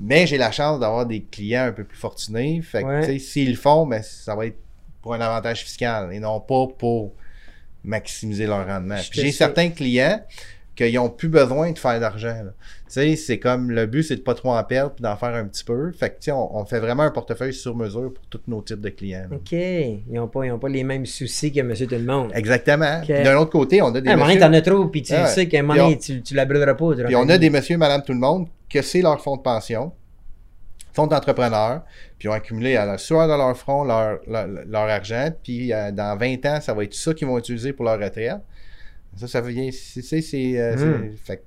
mais 0.00 0.26
j'ai 0.26 0.38
la 0.38 0.50
chance 0.50 0.80
d'avoir 0.80 1.04
des 1.04 1.22
clients 1.22 1.64
un 1.66 1.72
peu 1.72 1.84
plus 1.84 1.98
fortunés. 1.98 2.62
Fait 2.62 2.82
que, 2.82 2.86
Ouais. 2.86 3.18
s'ils 3.18 3.50
le 3.50 3.56
font, 3.56 3.86
ben, 3.86 4.02
ça 4.02 4.34
va 4.34 4.46
être 4.46 4.56
pour 5.02 5.12
un 5.14 5.20
avantage 5.20 5.62
fiscal 5.64 6.12
et 6.14 6.18
non 6.18 6.40
pas 6.40 6.66
pour 6.78 7.12
maximiser 7.84 8.46
leur 8.46 8.66
rendement. 8.66 8.96
J'ai 9.12 9.30
certains 9.32 9.68
clients 9.70 10.20
qui 10.76 10.92
n'ont 10.92 11.08
plus 11.08 11.28
besoin 11.28 11.70
de 11.72 11.78
faire 11.78 12.00
d'argent. 12.00 12.34
Tu 12.42 12.50
sais, 12.88 13.16
c'est 13.16 13.38
comme 13.38 13.70
le 13.70 13.86
but, 13.86 14.02
c'est 14.02 14.16
de 14.16 14.20
pas 14.22 14.34
trop 14.34 14.50
en 14.52 14.64
perdre 14.64 14.92
puis 14.92 15.02
d'en 15.02 15.16
faire 15.16 15.34
un 15.34 15.44
petit 15.44 15.62
peu. 15.64 15.92
Fait 15.92 16.10
que, 16.10 16.14
tu 16.16 16.24
sais, 16.24 16.32
on, 16.32 16.56
on 16.56 16.64
fait 16.64 16.80
vraiment 16.80 17.04
un 17.04 17.10
portefeuille 17.10 17.54
sur 17.54 17.76
mesure 17.76 18.12
pour 18.12 18.24
tous 18.28 18.40
nos 18.48 18.60
types 18.60 18.80
de 18.80 18.88
clients. 18.88 19.26
là. 19.30 19.36
OK. 19.36 19.52
Ils 19.52 20.02
n'ont 20.12 20.26
pas, 20.28 20.44
ils 20.46 20.50
ont 20.52 20.58
pas 20.58 20.68
les 20.68 20.82
mêmes 20.84 21.06
soucis 21.06 21.52
que 21.52 21.60
monsieur 21.60 21.86
tout 21.86 21.94
le 21.94 22.02
monde. 22.04 22.32
Exactement. 22.34 23.02
D'un 23.06 23.36
autre 23.38 23.50
côté, 23.52 23.82
on 23.82 23.94
a 23.94 24.00
des 24.00 24.08
À 24.08 24.12
un 24.12 24.16
moment 24.16 24.26
donné, 24.26 24.34
messieurs- 24.40 24.48
t'en 24.50 24.52
as 24.52 24.62
trop, 24.62 24.88
puis 24.88 25.02
tu 25.02 25.12
Ah 25.14 25.26
sais 25.26 25.46
qu'à 25.46 25.58
un 25.60 25.62
moment 25.62 25.74
donné, 25.84 25.98
tu, 25.98 26.22
tu 26.22 26.34
la 26.34 26.44
brûleras 26.44 26.74
pas. 26.74 26.92
Puis 27.06 27.16
on 27.16 27.28
a 27.28 27.38
des 27.38 27.50
monsieur, 27.50 27.76
madame, 27.78 28.02
tout 28.02 28.12
le 28.12 28.18
monde, 28.18 28.48
que 28.68 28.82
c'est 28.82 29.00
leur 29.02 29.20
fonds 29.22 29.36
de 29.36 29.42
pension, 29.42 29.92
fonds 30.92 31.06
d'entrepreneur, 31.06 31.82
puis 32.18 32.26
ils 32.26 32.30
ont 32.30 32.34
accumulé 32.34 32.76
à 32.76 32.84
la 32.86 32.98
sueur 32.98 33.26
de 33.26 33.32
leur 33.32 33.56
front 33.56 33.84
leur, 33.84 34.18
leur, 34.28 34.46
leur 34.46 34.82
argent, 34.88 35.28
puis 35.42 35.72
euh, 35.72 35.90
dans 35.90 36.16
20 36.16 36.46
ans, 36.46 36.60
ça 36.60 36.72
va 36.74 36.84
être 36.84 36.94
ça 36.94 37.14
qu'ils 37.14 37.26
vont 37.26 37.38
utiliser 37.38 37.72
pour 37.72 37.84
leur 37.84 37.98
retraite. 37.98 38.38
Ça, 39.16 39.28
ça 39.28 39.40
vient, 39.40 39.70
c'est, 39.72 40.00
euh, 40.58 40.76
c'est- 40.76 41.16
fait, 41.24 41.36
que- 41.38 41.42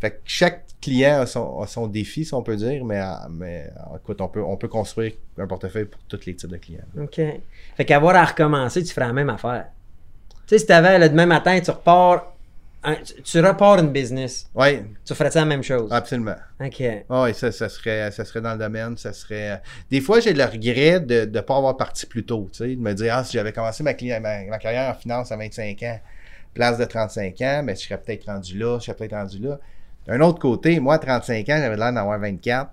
fait 0.00 0.10
que 0.10 0.16
chaque 0.24 0.64
client 0.80 1.20
a 1.20 1.26
son, 1.26 1.60
a 1.60 1.66
son 1.66 1.86
défi, 1.86 2.24
si 2.24 2.34
on 2.34 2.42
peut 2.42 2.56
dire, 2.56 2.84
mais, 2.84 3.00
euh, 3.00 3.04
mais 3.30 3.70
euh, 3.92 3.96
écoute, 3.96 4.20
on 4.20 4.28
peut, 4.28 4.42
on 4.42 4.56
peut 4.56 4.68
construire 4.68 5.12
un 5.38 5.46
portefeuille 5.46 5.86
pour 5.86 6.00
tous 6.08 6.24
les 6.26 6.34
types 6.34 6.50
de 6.50 6.56
clients. 6.56 6.84
OK. 7.00 7.20
Fait 7.76 7.84
qu'avoir 7.84 8.16
à 8.16 8.24
recommencer, 8.24 8.82
tu 8.84 8.92
ferais 8.92 9.06
la 9.06 9.12
même 9.12 9.30
affaire. 9.30 9.66
Tu 10.30 10.36
sais, 10.54 10.58
si 10.60 10.66
t'avais 10.66 10.98
le 10.98 11.08
demain 11.08 11.26
matin, 11.26 11.58
tu 11.60 11.70
repars, 11.70 12.32
un- 12.84 12.96
tu, 13.24 13.40
repars 13.40 13.78
une 13.80 13.90
business, 13.90 14.46
Oui, 14.54 14.78
tu 15.04 15.12
ferais 15.14 15.30
ça 15.30 15.40
la 15.40 15.46
même 15.46 15.62
chose? 15.62 15.90
absolument. 15.92 16.36
OK. 16.60 16.82
Oui, 17.10 17.34
ça, 17.34 17.50
ça, 17.50 17.68
serait, 17.68 18.10
ça 18.12 18.24
serait 18.24 18.40
dans 18.40 18.52
le 18.52 18.58
domaine, 18.58 18.96
ça 18.96 19.12
serait... 19.12 19.50
euh, 19.52 19.56
Des 19.90 20.00
fois, 20.00 20.20
j'ai 20.20 20.32
le 20.32 20.44
regret 20.44 21.00
de 21.00 21.24
ne 21.24 21.40
pas 21.40 21.56
avoir 21.56 21.76
parti 21.76 22.06
plus 22.06 22.24
tôt, 22.24 22.48
tu 22.52 22.58
sais, 22.58 22.76
de 22.76 22.80
me 22.80 22.92
dire, 22.94 23.14
ah, 23.16 23.24
si 23.24 23.32
j'avais 23.32 23.52
commencé 23.52 23.82
ma, 23.82 23.92
ma 23.92 24.58
carrière 24.58 24.90
en 24.90 24.94
finance 24.94 25.32
à 25.32 25.36
25 25.36 25.82
ans, 25.82 25.98
place 26.56 26.78
de 26.78 26.84
35 26.84 27.40
ans, 27.42 27.62
mais 27.64 27.74
je 27.76 27.82
serais 27.82 27.98
peut-être 27.98 28.26
rendu 28.26 28.58
là, 28.58 28.78
je 28.80 28.86
serais 28.86 28.96
peut-être 28.96 29.14
rendu 29.14 29.38
là. 29.38 29.60
D'un 30.06 30.20
autre 30.20 30.38
côté, 30.38 30.78
moi, 30.78 30.94
à 30.94 30.98
35 30.98 31.48
ans, 31.48 31.58
j'avais 31.58 31.76
l'air 31.76 31.92
d'avoir 31.92 32.18
24. 32.20 32.70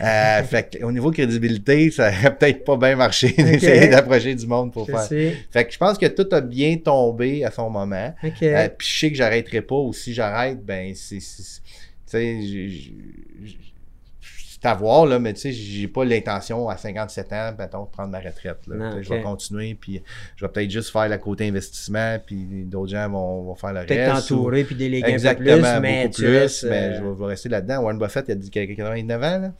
Euh, 0.00 0.42
fait 0.50 0.76
que, 0.78 0.84
au 0.84 0.90
niveau 0.90 1.12
crédibilité, 1.12 1.90
ça 1.92 2.08
aurait 2.08 2.36
peut-être 2.36 2.64
pas 2.64 2.76
bien 2.76 2.96
marché 2.96 3.28
d'essayer 3.32 3.86
d'approcher 3.88 4.34
du 4.34 4.46
monde 4.48 4.72
pour 4.72 4.86
Je 4.86 4.92
faire. 4.92 5.02
sais. 5.02 5.36
Fait 5.50 5.64
que 5.64 5.72
je 5.72 5.78
pense 5.78 5.96
que 5.96 6.06
tout 6.06 6.26
a 6.32 6.40
bien 6.40 6.76
tombé 6.78 7.44
à 7.44 7.50
son 7.52 7.70
moment. 7.70 8.12
Euh, 8.24 8.68
puis 8.76 8.88
je 8.88 8.98
sais 8.98 9.10
que 9.10 9.16
j'arrêterai 9.16 9.62
pas, 9.62 9.76
ou 9.76 9.92
si 9.92 10.12
j'arrête, 10.12 10.64
ben 10.64 10.92
c'est. 10.94 11.18
Tu 11.18 11.24
sais, 12.06 12.40
c'est 14.62 14.68
à 14.68 14.74
voir, 14.74 15.06
là, 15.06 15.18
mais 15.18 15.32
tu 15.32 15.40
sais, 15.40 15.52
j'ai 15.52 15.88
pas 15.88 16.04
l'intention 16.04 16.68
à 16.68 16.76
57 16.76 17.32
ans, 17.32 17.52
mettons, 17.58 17.82
de 17.84 17.90
prendre 17.90 18.10
ma 18.10 18.20
retraite. 18.20 18.58
Là. 18.68 18.76
Non, 18.76 19.02
Je 19.02 19.08
vais 19.08 19.20
continuer, 19.20 19.74
puis 19.74 20.00
je 20.36 20.44
vais 20.44 20.52
peut-être 20.52 20.70
juste 20.70 20.90
faire 20.92 21.08
le 21.08 21.18
côté 21.18 21.48
investissement, 21.48 22.16
puis 22.24 22.36
d'autres 22.66 22.92
gens 22.92 23.08
vont, 23.10 23.42
vont 23.42 23.54
faire 23.56 23.72
le 23.72 23.84
Peut-être 23.84 24.14
reste. 24.14 24.30
ou- 24.30 24.36
t'entourer 24.36 24.62
puis 24.64 24.76
déléguer 24.76 25.04
un 25.04 25.08
peu 25.08 25.12
Exactement, 25.14 25.72
plus, 25.72 25.80
mais 25.80 26.10
tu 26.10 26.22
plus, 26.22 26.38
restes, 26.38 26.64
mais 26.64 26.70
euh, 26.70 26.96
je 26.98 27.02
vais, 27.02 27.08
je 27.14 27.18
vais 27.20 27.26
rester 27.26 27.48
là-dedans. 27.48 27.80
Warren 27.82 27.98
Buffett, 27.98 28.24
il 28.28 28.32
a 28.32 28.34
dit 28.36 28.50
qu'il 28.50 28.62
avait 28.62 28.74
89 28.76 29.22
ans, 29.22 29.38
là? 29.40 29.52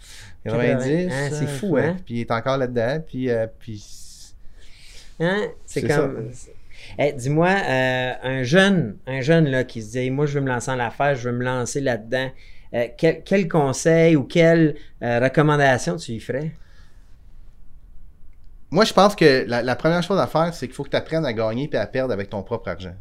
90. 0.44 1.08
Ah, 1.10 1.30
c'est 1.30 1.44
euh, 1.44 1.46
fou, 1.48 1.76
hein? 1.76 1.96
Puis 2.04 2.14
il 2.14 2.20
est 2.20 2.30
encore 2.30 2.56
là-dedans, 2.58 3.02
puis... 3.06 3.28
euh, 3.28 3.46
puis 3.58 3.82
Hein? 5.20 5.48
C'est 5.66 5.82
comme. 5.82 6.30
Eh, 6.98 7.12
Dis-moi, 7.12 7.48
euh, 7.48 8.12
un 8.22 8.42
jeune, 8.42 8.96
un 9.06 9.20
jeune 9.20 9.48
là, 9.48 9.62
qui 9.64 9.82
se 9.82 9.92
dit 9.92 10.10
Moi, 10.10 10.26
je 10.26 10.34
veux 10.34 10.40
me 10.40 10.48
lancer 10.48 10.70
en 10.70 10.74
l'affaire, 10.76 11.14
je 11.14 11.28
veux 11.28 11.36
me 11.36 11.44
lancer 11.44 11.80
là-dedans. 11.80 12.28
Euh, 12.74 12.88
quel, 12.96 13.22
quel 13.24 13.48
conseil 13.48 14.16
ou 14.16 14.24
quelle 14.24 14.76
euh, 15.02 15.20
recommandation 15.20 15.96
tu 15.96 16.12
lui 16.12 16.20
ferais? 16.20 16.52
Moi, 18.70 18.84
je 18.84 18.92
pense 18.94 19.14
que 19.14 19.44
la, 19.46 19.62
la 19.62 19.76
première 19.76 20.02
chose 20.02 20.18
à 20.18 20.26
faire, 20.26 20.54
c'est 20.54 20.66
qu'il 20.66 20.74
faut 20.74 20.84
que 20.84 20.88
tu 20.90 20.96
apprennes 20.96 21.26
à 21.26 21.32
gagner 21.34 21.68
et 21.72 21.76
à 21.76 21.86
perdre 21.86 22.12
avec 22.14 22.30
ton 22.30 22.42
propre 22.42 22.70
argent. 22.70 22.94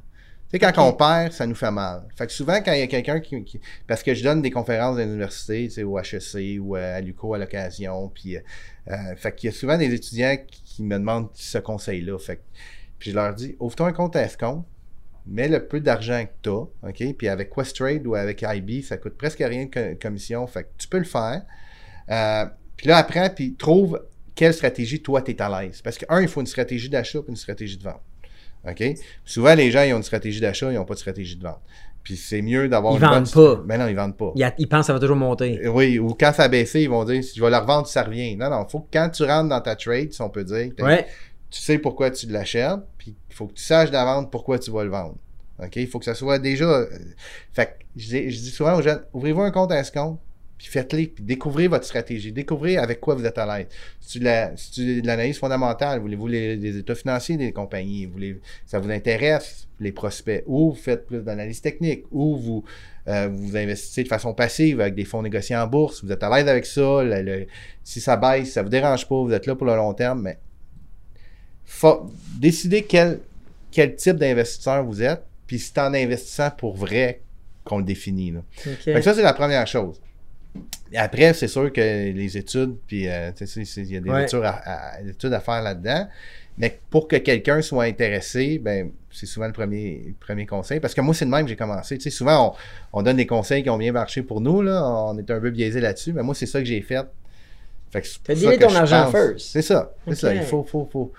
Tu 0.49 0.57
sais, 0.57 0.59
quand 0.59 0.77
on 0.85 0.91
perd, 0.93 1.31
ça 1.31 1.47
nous 1.47 1.55
fait 1.55 1.71
mal. 1.71 2.03
Fait 2.17 2.27
que 2.27 2.33
souvent, 2.33 2.57
quand 2.61 2.73
il 2.73 2.79
y 2.79 2.81
a 2.81 2.87
quelqu'un 2.87 3.21
qui, 3.21 3.41
qui- 3.45 3.61
Parce 3.87 4.03
que 4.03 4.13
je 4.13 4.21
donne 4.23 4.41
des 4.41 4.51
conférences 4.51 4.97
à 4.97 5.05
l'université, 5.05 5.63
tu 5.69 5.75
sais, 5.75 5.83
au 5.83 5.97
HEC 5.97 6.59
ou 6.59 6.75
à 6.75 6.99
l'UCO 6.99 7.33
à 7.33 7.37
l'occasion, 7.37 8.09
puis... 8.09 8.35
euh, 8.37 8.41
euh, 8.89 9.15
fait 9.15 9.33
qu'il 9.35 9.49
y 9.49 9.53
a 9.53 9.55
souvent 9.55 9.77
des 9.77 9.93
étudiants 9.93 10.35
qui, 10.47 10.63
qui 10.63 10.83
me 10.83 10.97
demandent 10.97 11.29
ce 11.33 11.57
conseil-là. 11.59 12.17
Fait 12.19 12.37
que- 12.37 12.41
Puis 12.99 13.11
je 13.11 13.15
leur 13.15 13.33
dis, 13.33 13.55
ouvre-toi 13.59 13.87
un 13.87 13.93
compte 13.93 14.15
à 14.17 14.23
escompte, 14.23 14.65
mets 15.27 15.47
le 15.47 15.65
peu 15.67 15.79
d'argent 15.79 16.23
que 16.25 16.31
tu 16.43 16.49
as, 16.49 16.89
OK? 16.89 17.15
Puis 17.17 17.27
avec 17.27 17.53
Questrade 17.53 18.05
ou 18.07 18.15
avec 18.15 18.43
IB, 18.47 18.81
ça 18.83 18.97
coûte 18.97 19.17
presque 19.17 19.39
rien 19.39 19.65
de 19.65 19.69
co- 19.69 19.97
commission. 20.01 20.45
Fait 20.47 20.63
que 20.63 20.69
tu 20.77 20.87
peux 20.87 20.97
le 20.99 21.03
faire. 21.03 21.41
Euh, 22.09 22.45
puis 22.77 22.87
là, 22.87 22.97
apprends, 22.97 23.29
puis 23.29 23.53
trouve 23.55 24.01
quelle 24.35 24.53
stratégie, 24.53 25.01
toi, 25.01 25.21
tu 25.21 25.31
es 25.31 25.41
à 25.41 25.61
l'aise. 25.61 25.81
Parce 25.81 25.97
que, 25.97 26.05
un, 26.09 26.21
il 26.21 26.27
faut 26.27 26.41
une 26.41 26.47
stratégie 26.47 26.89
d'achat 26.89 27.19
et 27.19 27.29
une 27.29 27.35
stratégie 27.35 27.77
de 27.77 27.83
vente. 27.83 28.01
OK? 28.67 28.83
Souvent, 29.25 29.53
les 29.55 29.71
gens, 29.71 29.83
ils 29.83 29.93
ont 29.93 29.97
une 29.97 30.03
stratégie 30.03 30.39
d'achat, 30.39 30.71
ils 30.71 30.75
n'ont 30.75 30.85
pas 30.85 30.93
de 30.95 30.99
stratégie 30.99 31.35
de 31.35 31.43
vente. 31.43 31.61
Puis 32.03 32.15
c'est 32.17 32.41
mieux 32.41 32.67
d'avoir 32.67 32.93
Ils 32.93 32.95
une 32.95 33.01
bonne... 33.09 33.23
vendent 33.25 33.31
pas. 33.57 33.63
Mais 33.67 33.77
non, 33.77 33.87
ils 33.87 33.95
vendent 33.95 34.17
pas. 34.17 34.31
Il, 34.35 34.43
a- 34.43 34.55
il 34.57 34.67
pense 34.67 34.81
que 34.81 34.85
ça 34.87 34.93
va 34.93 34.99
toujours 34.99 35.15
monter. 35.17 35.59
Euh, 35.63 35.69
Oui, 35.69 35.99
ou 35.99 36.15
quand 36.19 36.33
ça 36.33 36.43
a 36.43 36.47
baissé, 36.47 36.81
ils 36.81 36.89
vont 36.89 37.03
dire, 37.05 37.23
si 37.23 37.35
je 37.37 37.43
vais 37.43 37.49
la 37.51 37.59
revendre, 37.59 37.85
ça 37.87 38.01
revient. 38.03 38.35
Non, 38.35 38.49
non, 38.49 38.65
il 38.67 38.71
faut 38.71 38.79
que 38.79 38.87
quand 38.91 39.09
tu 39.09 39.23
rentres 39.23 39.49
dans 39.49 39.61
ta 39.61 39.75
trade, 39.75 40.11
si 40.11 40.19
on 40.21 40.29
peut 40.29 40.43
dire, 40.43 40.71
ben, 40.75 40.83
Ouais. 40.85 41.05
Tu 41.51 41.59
sais 41.61 41.77
pourquoi 41.77 42.09
tu 42.09 42.27
l'achètes, 42.27 42.79
puis 42.97 43.13
il 43.29 43.35
faut 43.35 43.47
que 43.47 43.53
tu 43.53 43.63
saches 43.63 43.91
d'avance 43.91 44.27
pourquoi 44.31 44.57
tu 44.57 44.71
vas 44.71 44.83
le 44.83 44.89
vendre. 44.89 45.17
OK? 45.59 45.75
Il 45.75 45.87
faut 45.87 45.99
que 45.99 46.05
ça 46.05 46.15
soit 46.15 46.39
déjà. 46.39 46.65
euh, 46.65 46.87
Fait 47.53 47.65
que 47.65 47.71
je 47.95 48.19
dis, 48.27 48.49
souvent 48.49 48.77
aux 48.77 48.81
jeunes, 48.81 49.03
ouvrez-vous 49.13 49.41
un 49.41 49.51
compte 49.51 49.71
à 49.71 49.79
escompte, 49.79 50.19
puis 50.57 50.67
faites-les, 50.67 51.07
puis 51.07 51.23
découvrez 51.23 51.67
votre 51.67 51.85
stratégie. 51.85 52.31
Découvrez 52.31 52.77
avec 52.77 53.01
quoi 53.01 53.15
vous 53.15 53.25
êtes 53.25 53.37
à 53.37 53.57
l'aise. 53.57 53.67
Si 53.99 54.19
tu 54.71 55.01
de 55.01 55.07
l'analyse 55.07 55.39
fondamentale, 55.39 55.99
voulez-vous 55.99 56.27
les, 56.27 56.77
états 56.77 56.95
financiers 56.95 57.35
des 57.35 57.51
compagnies, 57.51 58.05
voulez, 58.05 58.39
ça 58.65 58.79
vous 58.79 58.89
intéresse, 58.89 59.67
les 59.79 59.91
prospects, 59.91 60.43
ou 60.47 60.71
vous 60.71 60.77
faites 60.77 61.05
plus 61.05 61.21
d'analyse 61.21 61.61
technique, 61.61 62.05
ou 62.11 62.37
vous, 62.37 62.63
euh, 63.07 63.27
vous 63.31 63.57
investissez 63.57 64.03
de 64.03 64.07
façon 64.07 64.33
passive 64.33 64.79
avec 64.79 64.95
des 64.95 65.05
fonds 65.05 65.23
négociés 65.23 65.57
en 65.57 65.67
bourse, 65.67 66.03
vous 66.03 66.11
êtes 66.11 66.23
à 66.23 66.29
l'aise 66.29 66.47
avec 66.47 66.65
ça, 66.65 67.03
si 67.83 67.99
ça 67.99 68.15
baisse, 68.15 68.53
ça 68.53 68.61
vous 68.61 68.69
dérange 68.69 69.07
pas, 69.07 69.15
vous 69.15 69.33
êtes 69.33 69.47
là 69.47 69.55
pour 69.55 69.65
le 69.65 69.75
long 69.75 69.93
terme, 69.95 70.21
mais 70.21 70.37
faut 71.65 72.11
décider 72.39 72.83
quelle 72.83 73.19
quel 73.71 73.95
type 73.95 74.17
d'investisseur 74.17 74.83
vous 74.83 75.01
êtes, 75.01 75.23
puis 75.47 75.57
c'est 75.57 75.77
en 75.79 75.93
investissant 75.93 76.49
pour 76.51 76.75
vrai 76.75 77.21
qu'on 77.63 77.77
le 77.77 77.83
définit. 77.85 78.31
Là. 78.31 78.39
Fait 78.57 78.93
que 78.95 79.01
ça, 79.01 79.13
c'est 79.13 79.21
la 79.21 79.33
première 79.33 79.65
chose. 79.65 80.01
Après, 80.93 81.33
c'est 81.33 81.47
sûr 81.47 81.71
que 81.71 81.79
les 82.11 82.37
études, 82.37 82.75
puis 82.85 83.07
euh, 83.07 83.31
il 83.39 83.91
y 83.91 83.95
a 83.97 84.01
des 84.01 84.09
Ouais. 84.09 84.23
études, 84.25 84.41
à, 84.43 84.61
à- 84.97 85.01
des 85.01 85.11
études 85.11 85.31
à 85.31 85.39
faire 85.39 85.61
là-dedans. 85.61 86.05
Mais 86.57 86.79
pour 86.89 87.07
que 87.07 87.15
quelqu'un 87.15 87.61
soit 87.61 87.85
intéressé, 87.85 88.59
ben, 88.59 88.91
c'est 89.09 89.25
souvent 89.25 89.47
le 89.47 89.53
premier, 89.53 90.03
le 90.07 90.13
premier 90.19 90.45
conseil. 90.45 90.81
Parce 90.81 90.93
que 90.93 90.99
moi, 90.99 91.13
c'est 91.15 91.23
le 91.23 91.31
même 91.31 91.43
que 91.45 91.49
j'ai 91.49 91.55
commencé. 91.55 91.97
Tu 91.97 92.03
sais, 92.03 92.09
souvent, 92.09 92.57
on, 92.93 92.99
on 92.99 93.03
donne 93.03 93.15
des 93.15 93.25
conseils 93.25 93.63
qui 93.63 93.69
ont 93.69 93.77
bien 93.77 93.93
marché 93.93 94.21
pour 94.21 94.41
nous. 94.41 94.61
Là. 94.61 94.83
On 94.85 95.17
est 95.17 95.31
un 95.31 95.39
peu 95.39 95.49
biaisé 95.49 95.79
là-dessus. 95.79 96.11
Mais 96.11 96.23
moi, 96.23 96.35
c'est 96.35 96.45
ça 96.45 96.59
que 96.59 96.65
j'ai 96.65 96.81
fait. 96.81 97.05
Fait 97.91 98.01
que 98.01 98.07
c'est 98.07 98.57
ton 98.59 98.75
argent 98.75 99.09
first. 99.11 99.51
C'est 99.51 99.61
ça. 99.61 99.93
C'est 100.09 100.15
ça. 100.15 100.35
Il 100.35 100.41
faut, 100.43 100.63
faut, 100.63 100.89
faut. 100.91 101.13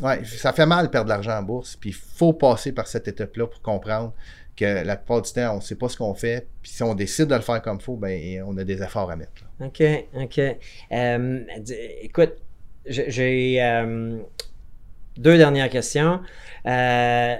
Ouais, 0.00 0.24
ça 0.24 0.52
fait 0.52 0.66
mal 0.66 0.86
de 0.86 0.90
perdre 0.90 1.06
de 1.06 1.10
l'argent 1.14 1.32
en 1.38 1.42
bourse. 1.42 1.76
Puis 1.76 1.90
il 1.90 1.94
faut 1.96 2.32
passer 2.32 2.72
par 2.72 2.86
cette 2.86 3.08
étape-là 3.08 3.46
pour 3.46 3.60
comprendre 3.62 4.12
que 4.56 4.84
la 4.84 4.96
plupart 4.96 5.22
du 5.22 5.32
temps, 5.32 5.52
on 5.54 5.56
ne 5.56 5.60
sait 5.60 5.74
pas 5.76 5.88
ce 5.88 5.96
qu'on 5.96 6.14
fait. 6.14 6.46
Puis 6.62 6.72
si 6.72 6.82
on 6.82 6.94
décide 6.94 7.26
de 7.26 7.34
le 7.34 7.40
faire 7.40 7.62
comme 7.62 7.78
il 7.80 7.82
faut, 7.82 7.96
ben, 7.96 8.42
on 8.46 8.56
a 8.58 8.64
des 8.64 8.82
efforts 8.82 9.10
à 9.10 9.16
mettre. 9.16 9.32
là. 9.60 9.66
OK, 9.66 9.82
OK. 10.20 10.40
Euh, 10.92 11.40
écoute, 12.02 12.32
j'ai- 12.86 13.62
euh, 13.62 14.18
deux 15.16 15.36
dernières 15.38 15.70
questions. 15.70 16.20
Euh, 16.66 17.36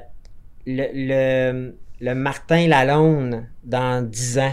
le, 0.67 0.87
le, 0.95 1.75
le 2.01 2.15
Martin 2.15 2.69
Lalonde 2.69 3.45
dans 3.65 4.07
10 4.07 4.39
ans, 4.39 4.53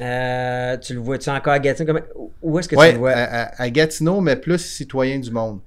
euh, 0.00 0.76
tu 0.78 0.94
le 0.94 1.00
vois-tu 1.00 1.28
encore 1.30 1.54
à 1.54 1.58
Gatineau? 1.58 1.92
Comment- 1.92 2.28
Où 2.42 2.58
est-ce 2.58 2.68
que 2.68 2.76
tu 2.76 2.80
Ouais, 2.80 2.92
le 2.92 2.98
vois? 2.98 3.10
à, 3.12 3.42
à- 3.46 3.62
à 3.62 3.70
Gatineau, 3.70 4.20
mais 4.20 4.36
plus 4.36 4.58
citoyen 4.58 5.18
du 5.18 5.30
monde. 5.32 5.60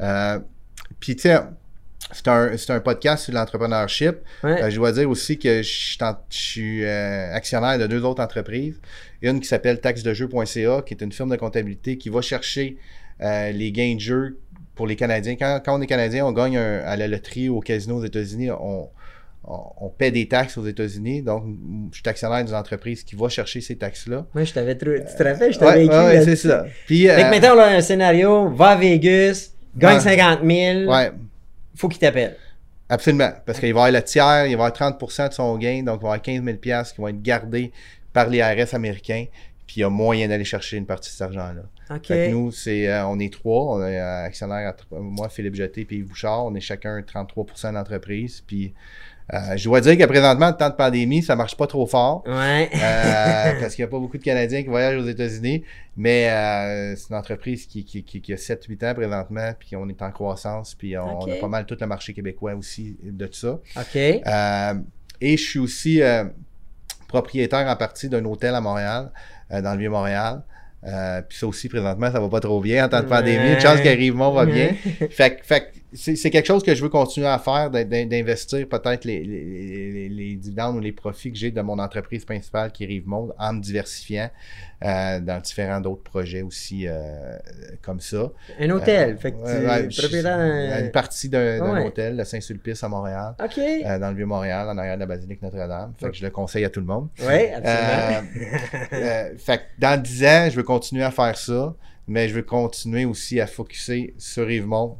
Euh, 0.00 0.38
Puis, 1.00 1.16
tu 1.16 1.22
sais, 1.22 1.36
c'est 2.12 2.28
un, 2.28 2.56
c'est 2.56 2.70
un 2.72 2.80
podcast 2.80 3.24
sur 3.24 3.34
l'entrepreneurship. 3.34 4.16
Ouais. 4.42 4.62
Euh, 4.62 4.70
je 4.70 4.76
dois 4.76 4.92
dire 4.92 5.08
aussi 5.10 5.38
que 5.38 5.62
je 5.62 5.68
suis 5.68 5.98
en- 6.02 6.16
je 6.30 6.36
suis 6.38 6.84
euh, 6.84 7.34
actionnaire 7.34 7.78
de 7.78 7.86
deux 7.86 8.02
autres 8.04 8.22
entreprises. 8.22 8.80
Une 9.22 9.40
qui 9.40 9.46
s'appelle 9.48 9.80
taxedejeu.ca, 9.80 10.82
qui 10.82 10.94
est 10.94 11.02
une 11.02 11.12
firme 11.12 11.30
de 11.30 11.36
comptabilité 11.36 11.98
qui 11.98 12.08
va 12.08 12.20
chercher 12.22 12.76
euh, 13.20 13.50
les 13.50 13.72
gains 13.72 13.94
de 13.96 14.00
jeu 14.00 14.38
pour 14.74 14.86
les 14.86 14.96
Canadiens. 14.96 15.34
Quand, 15.36 15.60
quand 15.64 15.76
on 15.78 15.82
est 15.82 15.86
Canadien, 15.86 16.24
on 16.24 16.32
gagne 16.32 16.56
un- 16.56 16.80
à 16.84 16.96
la 16.96 17.08
loterie 17.08 17.48
ou 17.48 17.56
au 17.58 17.60
casino 17.60 17.96
aux 17.98 18.04
États-Unis, 18.04 18.50
on, 18.52 18.88
on, 19.44 19.60
on 19.80 19.88
paie 19.88 20.10
des 20.12 20.28
taxes 20.28 20.56
aux 20.56 20.64
États-Unis. 20.66 21.22
Donc, 21.22 21.44
je 21.92 21.96
suis 21.98 22.08
actionnaire 22.08 22.44
d'une 22.44 22.54
entreprise 22.54 23.02
qui 23.02 23.16
va 23.16 23.28
chercher 23.28 23.60
ces 23.60 23.76
taxes-là. 23.76 24.24
Moi, 24.34 24.44
je 24.44 24.52
t'avais 24.52 24.76
Tu 24.78 24.84
te 24.84 25.22
rappelles, 25.22 25.52
je 25.52 25.58
t'avais 25.58 25.78
Ouais, 25.78 25.84
écrit. 25.86 25.96
ouais, 25.96 26.24
c'est 26.24 26.36
ça. 26.36 26.64
Puis, 26.86 27.06
Fait 27.08 27.22
que 27.22 27.30
maintenant, 27.30 27.56
on 27.56 27.60
a 27.60 27.66
un 27.76 27.80
scénario, 27.80 28.48
va 28.50 28.68
à 28.68 28.76
Vegas, 28.76 29.50
gagne 29.76 29.96
Ouais. 29.96 30.00
50 30.00 30.40
000, 30.44 30.90
ouais, 30.90 31.12
faut 31.74 31.88
qu'il 31.88 31.98
t'appelle. 31.98 32.36
Absolument. 32.88 33.32
Parce 33.44 33.60
qu'il 33.60 33.74
va 33.74 33.80
y 33.80 33.82
avoir 33.88 33.90
le 33.92 34.02
tiers, 34.02 34.46
il 34.46 34.48
va 34.48 34.48
y 34.50 34.54
avoir 34.54 34.72
30 34.72 35.28
de 35.28 35.34
son 35.34 35.58
gain, 35.58 35.82
donc 35.82 36.00
il 36.00 36.04
va 36.04 36.08
y 36.08 36.12
avoir 36.12 36.22
15 36.22 36.44
000 36.44 36.56
qui 36.56 37.00
vont 37.00 37.08
être 37.08 37.22
gardés 37.22 37.72
par 38.12 38.28
les 38.28 38.42
RS 38.42 38.74
américains, 38.74 39.26
puis 39.66 39.76
il 39.76 39.80
y 39.80 39.84
a 39.84 39.90
moyen 39.90 40.28
d'aller 40.28 40.44
chercher 40.44 40.78
une 40.78 40.86
partie 40.86 41.10
de 41.10 41.12
cet 41.12 41.22
argent-là. 41.22 41.62
OK. 41.94 42.06
Fait 42.06 42.28
que 42.28 42.32
nous, 42.32 42.50
c'est, 42.50 42.88
euh, 42.88 43.06
on 43.06 43.18
est 43.18 43.32
trois, 43.32 43.76
on 43.76 43.82
est 43.82 43.98
euh, 43.98 44.24
actionnaire, 44.24 44.74
moi, 44.90 45.28
Philippe 45.28 45.54
Jeté, 45.54 45.84
puis 45.84 46.02
Bouchard, 46.02 46.46
on 46.46 46.54
est 46.54 46.60
chacun 46.60 47.02
33 47.02 47.44
de 47.70 47.74
l'entreprise, 47.74 48.42
puis 48.46 48.74
euh, 49.34 49.56
je 49.56 49.64
dois 49.64 49.80
dire 49.80 49.98
que 49.98 50.04
présentement, 50.04 50.46
en 50.46 50.52
temps 50.52 50.70
de 50.70 50.74
pandémie, 50.74 51.22
ça 51.22 51.36
marche 51.36 51.56
pas 51.56 51.66
trop 51.66 51.86
fort. 51.86 52.22
Ouais. 52.26 52.70
Euh, 52.74 53.52
parce 53.60 53.74
qu'il 53.74 53.84
n'y 53.84 53.88
a 53.88 53.90
pas 53.90 53.98
beaucoup 53.98 54.18
de 54.18 54.22
Canadiens 54.22 54.62
qui 54.62 54.68
voyagent 54.68 55.02
aux 55.02 55.06
États-Unis, 55.06 55.64
mais 55.96 56.30
euh, 56.30 56.96
c'est 56.96 57.10
une 57.10 57.16
entreprise 57.16 57.66
qui, 57.66 57.84
qui, 57.84 58.04
qui, 58.04 58.20
qui 58.20 58.32
a 58.32 58.36
7-8 58.36 58.90
ans 58.90 58.94
présentement, 58.94 59.52
puis 59.58 59.76
on 59.76 59.88
est 59.88 60.00
en 60.02 60.10
croissance, 60.10 60.74
puis 60.74 60.96
on, 60.96 61.20
a 61.30 61.34
pas 61.40 61.48
mal 61.48 61.66
tout 61.66 61.76
le 61.78 61.86
marché 61.86 62.14
québécois 62.14 62.54
aussi 62.54 62.96
de 63.02 63.26
tout 63.26 63.38
ça. 63.38 63.58
OK. 63.76 63.96
Euh, 63.96 64.74
et 65.20 65.36
je 65.36 65.42
suis 65.42 65.58
aussi 65.58 66.02
euh, 66.02 66.24
propriétaire 67.08 67.66
en 67.66 67.76
partie 67.76 68.08
d'un 68.08 68.24
hôtel 68.24 68.54
à 68.54 68.60
Montréal, 68.60 69.10
euh, 69.52 69.60
dans 69.60 69.72
le 69.72 69.78
Vieux-Montréal. 69.78 70.42
Euh, 70.84 71.22
puis 71.22 71.38
ça 71.38 71.46
aussi, 71.46 71.68
présentement, 71.68 72.12
ça 72.12 72.20
va 72.20 72.28
pas 72.28 72.40
trop 72.40 72.60
bien 72.60 72.84
en 72.84 72.88
temps 72.88 73.02
de 73.02 73.08
pandémie. 73.08 73.54
Une 73.54 73.60
chance 73.60 73.80
qu'Arrivemont 73.80 74.30
va 74.30 74.46
bien. 74.46 74.74
Fait, 75.10 75.40
fait 75.42 75.60
que 75.60 75.87
c'est 75.92 76.30
quelque 76.30 76.46
chose 76.46 76.62
que 76.62 76.74
je 76.74 76.82
veux 76.82 76.88
continuer 76.90 77.26
à 77.28 77.38
faire, 77.38 77.70
d'in- 77.70 77.84
d'in- 77.84 78.06
d'investir 78.06 78.68
peut-être 78.68 79.04
les, 79.04 79.24
les, 79.24 79.44
les, 79.92 80.08
les 80.08 80.34
dividendes 80.36 80.76
ou 80.76 80.80
les 80.80 80.92
profits 80.92 81.32
que 81.32 81.38
j'ai 81.38 81.50
de 81.50 81.60
mon 81.62 81.78
entreprise 81.78 82.24
principale 82.24 82.72
qui 82.72 82.84
est 82.84 82.86
Rivemont 82.86 83.30
en 83.38 83.54
me 83.54 83.60
diversifiant 83.60 84.30
euh, 84.84 85.20
dans 85.20 85.40
différents 85.40 85.80
d'autres 85.80 86.02
projets 86.02 86.42
aussi 86.42 86.86
euh, 86.86 87.36
comme 87.82 88.00
ça. 88.00 88.30
Un 88.60 88.70
hôtel. 88.70 89.14
Euh, 89.14 89.16
fait 89.16 89.32
que 89.32 89.90
tu 89.90 90.00
propriétaire 90.00 90.84
Une 90.84 90.90
partie 90.90 91.28
d'un 91.28 91.60
Ouais. 91.72 91.86
hôtel, 91.86 92.16
le 92.16 92.24
Saint-Sulpice 92.24 92.84
à 92.84 92.88
Montréal. 92.88 93.34
OK. 93.42 93.58
Euh, 93.58 93.98
dans 93.98 94.10
le 94.10 94.16
Vieux-Montréal, 94.16 94.68
en 94.68 94.76
arrière 94.78 94.94
de 94.96 95.00
la 95.00 95.06
basilique 95.06 95.40
Notre-Dame. 95.42 95.94
Fait 95.98 96.10
que 96.10 96.16
je 96.16 96.24
le 96.24 96.30
conseille 96.30 96.64
à 96.64 96.70
tout 96.70 96.80
le 96.80 96.86
monde. 96.86 97.08
oui, 97.20 97.46
absolument. 97.54 98.28
Fait 99.38 99.58
que 99.58 99.62
dans 99.78 100.00
10 100.00 100.24
ans, 100.24 100.48
je 100.50 100.56
veux 100.56 100.62
continuer 100.62 101.02
à 101.04 101.10
faire 101.10 101.36
ça, 101.36 101.74
mais 102.06 102.28
je 102.28 102.34
veux 102.34 102.42
continuer 102.42 103.04
aussi 103.04 103.40
à 103.40 103.46
focuser 103.46 104.14
sur 104.18 104.46
Rivemont 104.46 104.98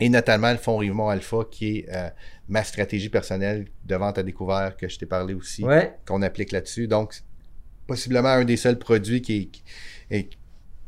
et 0.00 0.08
notamment 0.08 0.50
le 0.50 0.58
fonds 0.58 0.76
Rivemont 0.78 1.08
Alpha 1.08 1.38
qui 1.50 1.78
est 1.78 1.86
euh, 1.94 2.08
ma 2.48 2.64
stratégie 2.64 3.08
personnelle 3.08 3.66
de 3.84 3.94
vente 3.94 4.18
à 4.18 4.22
découvert 4.22 4.76
que 4.76 4.88
je 4.88 4.98
t'ai 4.98 5.06
parlé 5.06 5.34
aussi, 5.34 5.64
ouais. 5.64 5.94
qu'on 6.06 6.22
applique 6.22 6.52
là-dessus. 6.52 6.88
Donc, 6.88 7.14
possiblement 7.86 8.28
un 8.30 8.44
des 8.44 8.56
seuls 8.56 8.78
produits 8.78 9.20
qui, 9.22 9.48
qui- 9.48 9.62
et- 10.10 10.28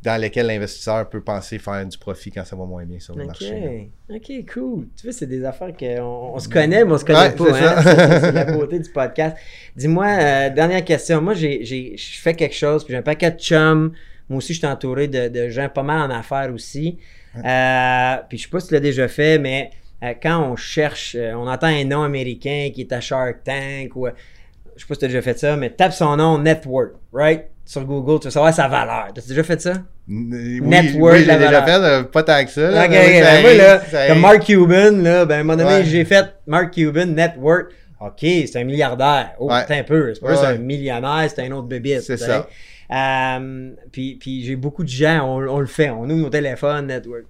dans 0.03 0.21
lesquels 0.21 0.47
l'investisseur 0.47 1.09
peut 1.09 1.23
penser 1.23 1.59
faire 1.59 1.87
du 1.87 1.97
profit 1.97 2.31
quand 2.31 2.45
ça 2.45 2.55
va 2.57 2.67
moins 2.67 2.85
bien 2.85 3.01
sur 3.01 3.17
le 3.17 3.25
marché. 3.25 3.91
OK, 4.11 4.33
cool. 4.53 4.87
Tu 4.97 5.07
vois, 5.07 5.13
c'est 5.15 5.27
des 5.27 5.43
affaires 5.47 5.75
qu'on 5.75 6.33
on 6.35 6.39
se 6.39 6.47
connaît, 6.47 6.85
mais 6.85 6.93
on 6.93 6.99
se 6.99 7.07
connaît 7.07 7.31
Ouais, 7.31 7.35
pas. 7.35 7.45
c'est 7.55 7.65
hein. 7.65 7.83
ça. 7.83 8.21
C'est 8.21 8.33
la 8.33 8.45
beauté 8.53 8.79
du 8.81 8.91
podcast. 8.91 9.35
Dis-moi, 9.75 10.05
euh, 10.07 10.51
dernière 10.51 10.85
question. 10.85 11.23
Moi, 11.23 11.33
j'ai, 11.33 11.65
j'ai, 11.65 11.97
je 11.97 12.21
fais 12.21 12.35
quelque 12.35 12.55
chose, 12.55 12.85
puis 12.85 12.93
j'ai 12.93 12.99
un 12.99 13.03
paquet 13.03 13.31
de 13.31 13.39
chums. 13.39 13.93
Moi 14.29 14.37
aussi, 14.39 14.53
je 14.53 14.59
suis 14.59 14.67
entouré 14.67 15.09
de, 15.09 15.29
de 15.29 15.49
gens 15.49 15.71
pas 15.71 15.83
mal 15.83 16.11
en 16.11 16.15
affaires 16.15 16.53
aussi. 16.53 16.99
Euh, 17.45 18.17
puis 18.29 18.39
je 18.39 18.43
sais 18.45 18.49
pas 18.49 18.61
si 18.61 18.69
tu 18.69 18.75
l'as 18.75 18.81
déjà 18.81 19.09
fait, 19.09 19.39
mais 19.39 19.71
euh, 20.03 20.13
quand 20.23 20.41
on 20.51 20.57
cherche, 20.57 21.17
euh, 21.19 21.33
on 21.35 21.47
entend 21.49 21.67
un 21.69 21.85
nom 21.85 22.03
américain 22.03 22.71
qui 22.75 22.83
est 22.83 22.93
à 22.93 23.01
Shark 23.01 23.39
Tank 23.45 23.95
ou 23.97 24.07
je 24.77 24.81
sais 24.83 24.87
pas 24.89 24.95
si 24.95 24.99
tu 25.01 25.05
as 25.05 25.09
déjà 25.09 25.23
fait 25.23 25.39
ça, 25.39 25.57
mais 25.57 25.71
tape 25.71 25.93
son 25.93 26.17
nom 26.17 26.39
Network, 26.39 26.93
right? 27.13 27.45
Sur 27.67 27.85
Google, 27.85 28.21
tu 28.21 28.27
vas 28.27 28.31
savoir 28.31 28.53
sa 28.53 28.69
valeur. 28.69 29.07
T'as 29.15 29.23
déjà 29.27 29.43
fait 29.43 29.61
ça? 29.61 29.73
Oui, 30.07 30.61
Network, 30.61 31.15
oui, 31.15 31.25
j'ai 31.25 31.39
déjà 31.39 31.63
fait, 31.63 32.11
pas 32.11 32.23
tant 32.23 32.45
que 32.45 32.51
ça. 32.51 32.71
là, 32.71 32.87
oui, 32.89 32.95
ça 32.95 33.43
ben 33.43 33.57
là, 33.57 33.81
ça 33.91 34.07
comme. 34.09 34.21
Mark 34.21 34.45
Cuban, 34.45 34.91
là, 35.03 35.25
ben, 35.25 35.37
à 35.37 35.39
un 35.41 35.43
moment 35.45 35.57
donné, 35.57 35.77
Ouais. 35.79 35.85
j'ai 35.85 36.05
fait 36.05 36.27
Mark 36.47 36.75
Cuban 36.75 37.07
Network. 37.07 37.71
OK, 38.01 38.19
c'est 38.21 38.57
un 38.57 38.65
milliardaire. 38.65 39.31
Oh, 39.39 39.49
Ouais. 39.51 39.63
putain, 39.63 39.79
un 39.79 39.83
peu. 39.85 40.13
C'est 40.13 40.21
pas 40.21 40.39
ouais. 40.39 40.47
un 40.49 40.59
millionnaire, 40.59 41.27
c'est 41.35 41.41
un 41.43 41.51
autre 41.53 41.69
bébé. 41.69 42.01
C'est 42.03 42.19
ça. 42.19 42.47
Euh, 42.91 43.71
puis, 43.93 44.17
puis 44.17 44.45
j'ai 44.45 44.57
beaucoup 44.57 44.83
de 44.85 44.89
gens, 44.89 45.25
on, 45.25 45.49
on 45.49 45.59
le 45.61 45.67
fait. 45.67 45.91
On 45.91 46.03
ouvre 46.05 46.15
nos 46.15 46.29
téléphones, 46.31 46.87
Network. 46.87 47.25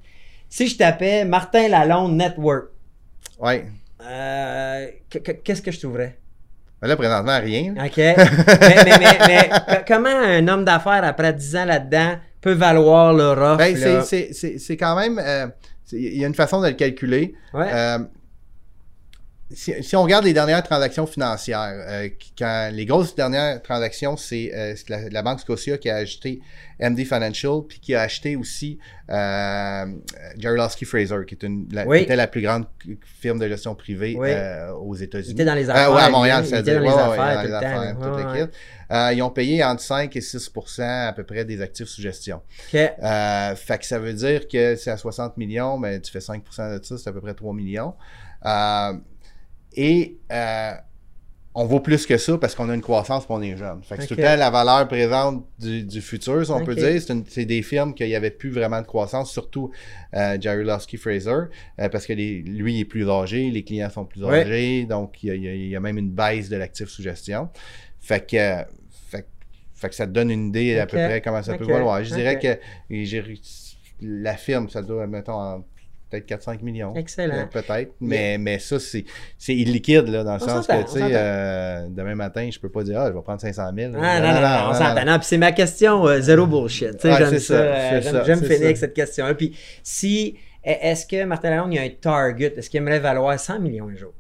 Si 0.49 0.69
je 0.69 0.77
tapais 0.77 1.25
Martin 1.25 1.69
Lalonde 1.69 2.17
Network, 2.17 2.67
Ouais. 3.41 3.67
euh, 4.03 4.87
que- 5.11 5.19
que- 5.19 5.33
qu'est-ce 5.33 5.63
que 5.63 5.71
je 5.73 5.81
trouverais? 5.81 6.19
Mais 6.83 6.89
là, 6.89 6.97
présentement, 6.97 7.39
rien. 7.41 7.75
OK. 7.83 7.97
mais, 7.97 8.15
mais, 8.85 8.99
mais, 8.99 9.19
mais 9.27 9.49
co- 9.49 9.83
comment 9.89 10.09
un 10.11 10.47
homme 10.49 10.65
d'affaires, 10.65 11.03
après 11.05 11.33
10 11.33 11.57
ans 11.57 11.65
là-dedans, 11.65 12.17
peut 12.41 12.53
valoir 12.53 13.13
leur 13.15 13.39
offre? 13.39 13.59
Ben, 13.59 14.03
c'est- 14.03 14.77
quand 14.77 14.95
même. 14.97 15.19
euh, 15.19 15.47
Il 15.93 16.17
y 16.19 16.25
a 16.25 16.29
une 16.29 16.35
façon 16.35 16.61
de 16.61 16.69
le 16.69 16.73
calculer. 16.75 17.35
Ouais. 17.53 17.69
Si, 19.51 19.75
si 19.83 19.95
on 19.95 20.03
regarde 20.03 20.25
les 20.25 20.33
dernières 20.33 20.63
transactions 20.63 21.07
financières, 21.07 21.75
euh, 21.87 22.09
quand 22.37 22.71
les 22.73 22.87
grosses 22.87 23.15
dernières 23.15 23.61
transactions, 23.63 24.17
c'est 24.17 24.51
euh, 24.55 24.75
la, 24.89 25.11
la 25.11 25.23
banque 25.23 25.39
Scotia 25.41 25.77
qui 25.77 25.91
a 25.91 25.97
acheté 25.97 26.41
MD 26.81 27.05
Financial, 27.05 27.61
puis 27.69 27.79
qui 27.79 27.95
a 27.95 28.01
acheté 28.01 28.37
aussi 28.37 28.79
euh, 29.11 29.85
Jarolowski 30.39 30.87
Fraser, 30.87 31.27
qui, 31.27 31.35
est 31.35 31.43
une, 31.43 31.69
la, 31.73 31.87
Oui. 31.87 32.01
était 32.01 32.17
la 32.17 32.27
plus 32.27 32.41
grande 32.41 32.65
firme 33.21 33.39
de 33.39 33.47
gestion 33.47 33.75
privée 33.75 34.17
Oui. 34.19 34.29
euh, 34.31 34.73
aux 34.73 34.95
États-Unis. 34.95 35.33
était 35.35 35.45
dans 35.45 35.55
les 35.55 35.69
affaires. 35.69 35.93
ouais, 35.93 36.03
à 36.03 36.09
Montréal, 36.11 36.47
ça 36.47 36.61
était 36.61 36.77
dans 36.77 36.81
Ouais, 36.81 36.89
ouais, 36.89 36.95
dans 36.95 37.41
tout 37.41 37.43
les 37.45 37.49
le 37.49 37.55
affaires, 37.57 38.35
l'équipe. 38.35 38.55
Euh, 38.93 39.13
ils 39.13 39.23
ont 39.23 39.31
payé 39.31 39.63
entre 39.63 39.83
5 39.83 40.17
et 40.17 40.21
6 40.23 40.51
à 40.81 41.13
peu 41.15 41.25
près 41.25 41.45
des 41.45 41.61
actifs 41.61 41.87
sous 41.89 42.01
gestion. 42.01 42.41
OK. 42.73 42.81
Euh, 42.81 43.55
fait 43.57 43.79
que 43.79 43.85
ça 43.85 43.99
veut 43.99 44.15
dire 44.15 44.49
que 44.49 44.75
c'est 44.77 44.91
à 44.91 44.97
60 44.97 45.37
millions, 45.37 45.77
mais 45.79 46.01
tu 46.01 46.11
fais 46.11 46.21
5 46.21 46.43
de 46.43 46.83
ça, 46.83 46.97
c'est 46.99 47.09
à 47.09 47.13
peu 47.13 47.21
près 47.21 47.35
3 47.35 47.53
millions. 47.53 47.95
Euh, 48.47 48.93
et 49.77 50.17
euh, 50.33 50.73
on 51.57 51.67
vaut 51.67 51.79
plus 51.79 52.05
que 52.05 52.17
ça 52.19 52.37
parce 52.37 52.55
qu'on 52.57 52.69
a 52.69 52.75
une 52.75 52.81
croissance 52.81 53.23
et 53.25 53.27
on 53.31 53.41
est 53.41 53.57
jeune. 53.57 53.81
Fait 53.85 53.95
que 53.97 54.03
c'est 54.03 54.09
tout 54.09 54.15
le 54.17 54.23
temps 54.33 54.37
la 54.37 54.51
valeur 54.51 54.89
présente 54.89 55.47
du, 55.59 55.85
du 55.85 56.01
futur, 56.01 56.45
si 56.45 56.51
on 56.51 56.59
peut 56.65 56.75
dire. 56.75 57.01
C'est, 57.29 57.45
des 57.45 57.63
firmes 57.63 57.95
qu'il 57.95 58.09
n'y 58.09 58.17
avait 58.17 58.33
plus 58.33 58.51
vraiment 58.51 58.81
de 58.81 58.87
croissance, 58.87 59.31
surtout 59.31 59.71
euh, 60.15 60.37
Jerry 60.41 60.65
Lusky 60.65 60.97
Fraser, 60.97 61.31
euh, 61.31 61.89
parce 61.89 62.07
que 62.07 62.13
les- 62.13 62.43
lui 62.43 62.75
il 62.75 62.81
est 62.81 62.85
plus 62.85 63.09
âgé, 63.09 63.51
les 63.53 63.63
clients 63.63 63.89
sont 63.91 64.05
plus 64.05 64.25
âgés, 64.43 64.85
donc 64.87 65.23
il 65.23 65.29
y, 65.29 65.31
a, 65.31 65.35
il 65.55 65.69
y 65.71 65.79
même 65.79 65.99
une 65.99 66.11
baisse 66.11 66.49
de 66.49 66.57
l'actif 66.57 66.89
sous 66.89 67.03
gestion. 67.03 67.49
Fait 68.01 68.27
que, 68.29 68.37
euh, 68.37 68.65
fait, 69.09 69.23
que- 69.23 69.27
fait 69.75 69.89
que 69.91 69.95
ça 69.95 70.07
te 70.09 70.13
donne 70.13 70.31
une 70.33 70.49
idée 70.49 70.77
à 70.79 70.87
peu 70.87 70.97
près 71.09 71.21
comment 71.21 71.43
ça 71.43 71.53
peut 71.59 71.65
valoir. 71.75 72.03
Je 72.03 72.15
dirais 72.15 72.39
que 72.41 72.59
j'ai 72.91 73.23
la 74.01 74.37
firme, 74.37 74.69
ça 74.69 74.83
doit, 74.83 75.07
mettons, 75.07 75.35
en 75.41 75.65
peut-être 76.11 76.27
4-5 76.29 76.63
millions. 76.63 76.95
Excellent. 76.95 77.35
Euh, 77.35 77.47
peut-être. 77.47 77.93
Mais, 78.01 78.39
mais 78.39 78.59
ça, 78.59 78.79
c'est 78.79 79.05
c'est 79.39 79.55
illiquide, 79.55 80.09
là, 80.09 80.23
dans 80.25 80.37
le 80.37 80.43
On 80.43 80.47
sens 80.49 80.67
que, 80.67 80.83
tu 80.85 80.91
sais, 80.93 81.01
euh, 81.03 81.87
demain 81.89 82.15
matin, 82.15 82.49
je 82.53 82.59
peux 82.59 82.69
pas 82.69 82.83
dire, 82.85 83.01
ah, 83.01 83.09
je 83.09 83.13
vais 83.17 83.23
prendre 83.23 83.41
500 83.41 83.71
000. 83.77 83.93
Ah, 84.01 84.21
non, 84.21 84.27
non, 84.35 84.41
non, 84.41 84.71
on 84.71 84.75
s'entend. 84.75 85.05
Non, 85.05 85.19
puis 85.19 85.27
c'est 85.27 85.39
ma 85.39 85.53
question, 85.53 86.07
euh, 86.07 86.21
zéro 86.21 86.47
bullshit. 86.47 86.93
Tu 86.93 86.99
sais, 87.01 87.11
Ouais, 87.13 87.19
j'aime 87.19 87.31
c'est 87.31 87.39
ça. 87.41 87.55
ça, 88.03 88.15
euh, 88.19 88.25
J'aime 88.25 88.43
finir 88.43 88.63
avec 88.65 88.77
cette 88.77 88.95
question-là. 88.95 89.35
Puis 89.35 89.57
si, 89.83 90.37
est-ce 90.63 91.07
que 91.07 91.25
Martin 91.25 91.51
Lalonde, 91.51 91.73
il 91.73 91.77
y 91.77 91.79
a 91.79 91.83
un 91.83 91.91
target? 91.91 92.55
Est-ce 92.57 92.71
qu'il 92.71 92.79
aimerait 92.79 93.01
valoir 93.01 93.39
100 93.39 93.61
millions 93.61 93.89
un 93.89 93.97
jour? 93.97 94.13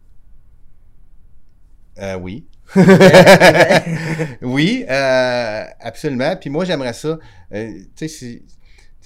Oui. 2.20 2.46
oui, 4.42 4.84
absolument. 4.88 6.36
Puis 6.36 6.50
moi, 6.50 6.64
j'aimerais 6.64 6.92
ça. 6.92 7.18
tu 7.52 7.86
sais, 7.94 8.08
si- 8.08 8.42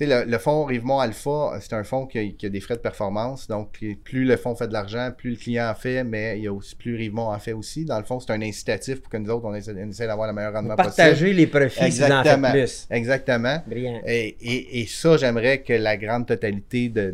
sais, 0.05 0.25
le, 0.25 0.31
le 0.31 0.39
fonds 0.39 0.65
Rivemont 0.65 1.01
Alpha, 1.01 1.59
c'est 1.61 1.73
un 1.73 1.85
fonds 1.85 2.07
qui 2.07 2.19
a, 2.19 2.25
qui 2.29 2.47
a 2.47 2.49
des 2.49 2.61
frais 2.61 2.75
de 2.77 2.81
performance. 2.81 3.49
Donc, 3.49 3.79
plus 4.05 4.25
le 4.25 4.37
fonds 4.37 4.55
fait 4.55 4.69
de 4.69 4.73
l'argent, 4.73 5.11
plus 5.17 5.31
le 5.31 5.37
client 5.37 5.69
en 5.71 5.75
fait, 5.75 6.05
mais 6.05 6.39
il 6.39 6.45
y 6.45 6.47
a 6.47 6.53
aussi 6.53 6.77
plus 6.77 6.97
Rivemont 6.97 7.31
en 7.33 7.39
fait 7.39 7.53
aussi. 7.53 7.85
Dans 7.85 7.99
le 7.99 8.05
fond, 8.05 8.21
c'est 8.21 8.33
un 8.33 8.43
incitatif 8.43 9.01
pour 9.01 9.11
que 9.11 9.17
nous 9.17 9.31
autres, 9.31 9.47
on 9.47 9.55
essaie, 9.55 10.07
d'avoir 10.07 10.29
le 10.29 10.35
meilleur 10.35 10.53
rendement 10.53 10.77
possible. 10.77 10.97
Partager 10.97 11.33
les 11.33 11.47
profits 11.47 11.81
vous 11.81 12.03
en 12.03 12.07
Exactement. 12.07 12.51
plus. 12.51 12.87
Exactement. 12.91 13.59
Et, 13.71 14.37
et, 14.41 14.81
et 14.81 14.87
ça, 14.87 15.17
j'aimerais 15.17 15.63
que 15.63 15.73
la 15.73 15.97
grande 15.97 16.27
totalité 16.27 16.89
de, 16.89 17.11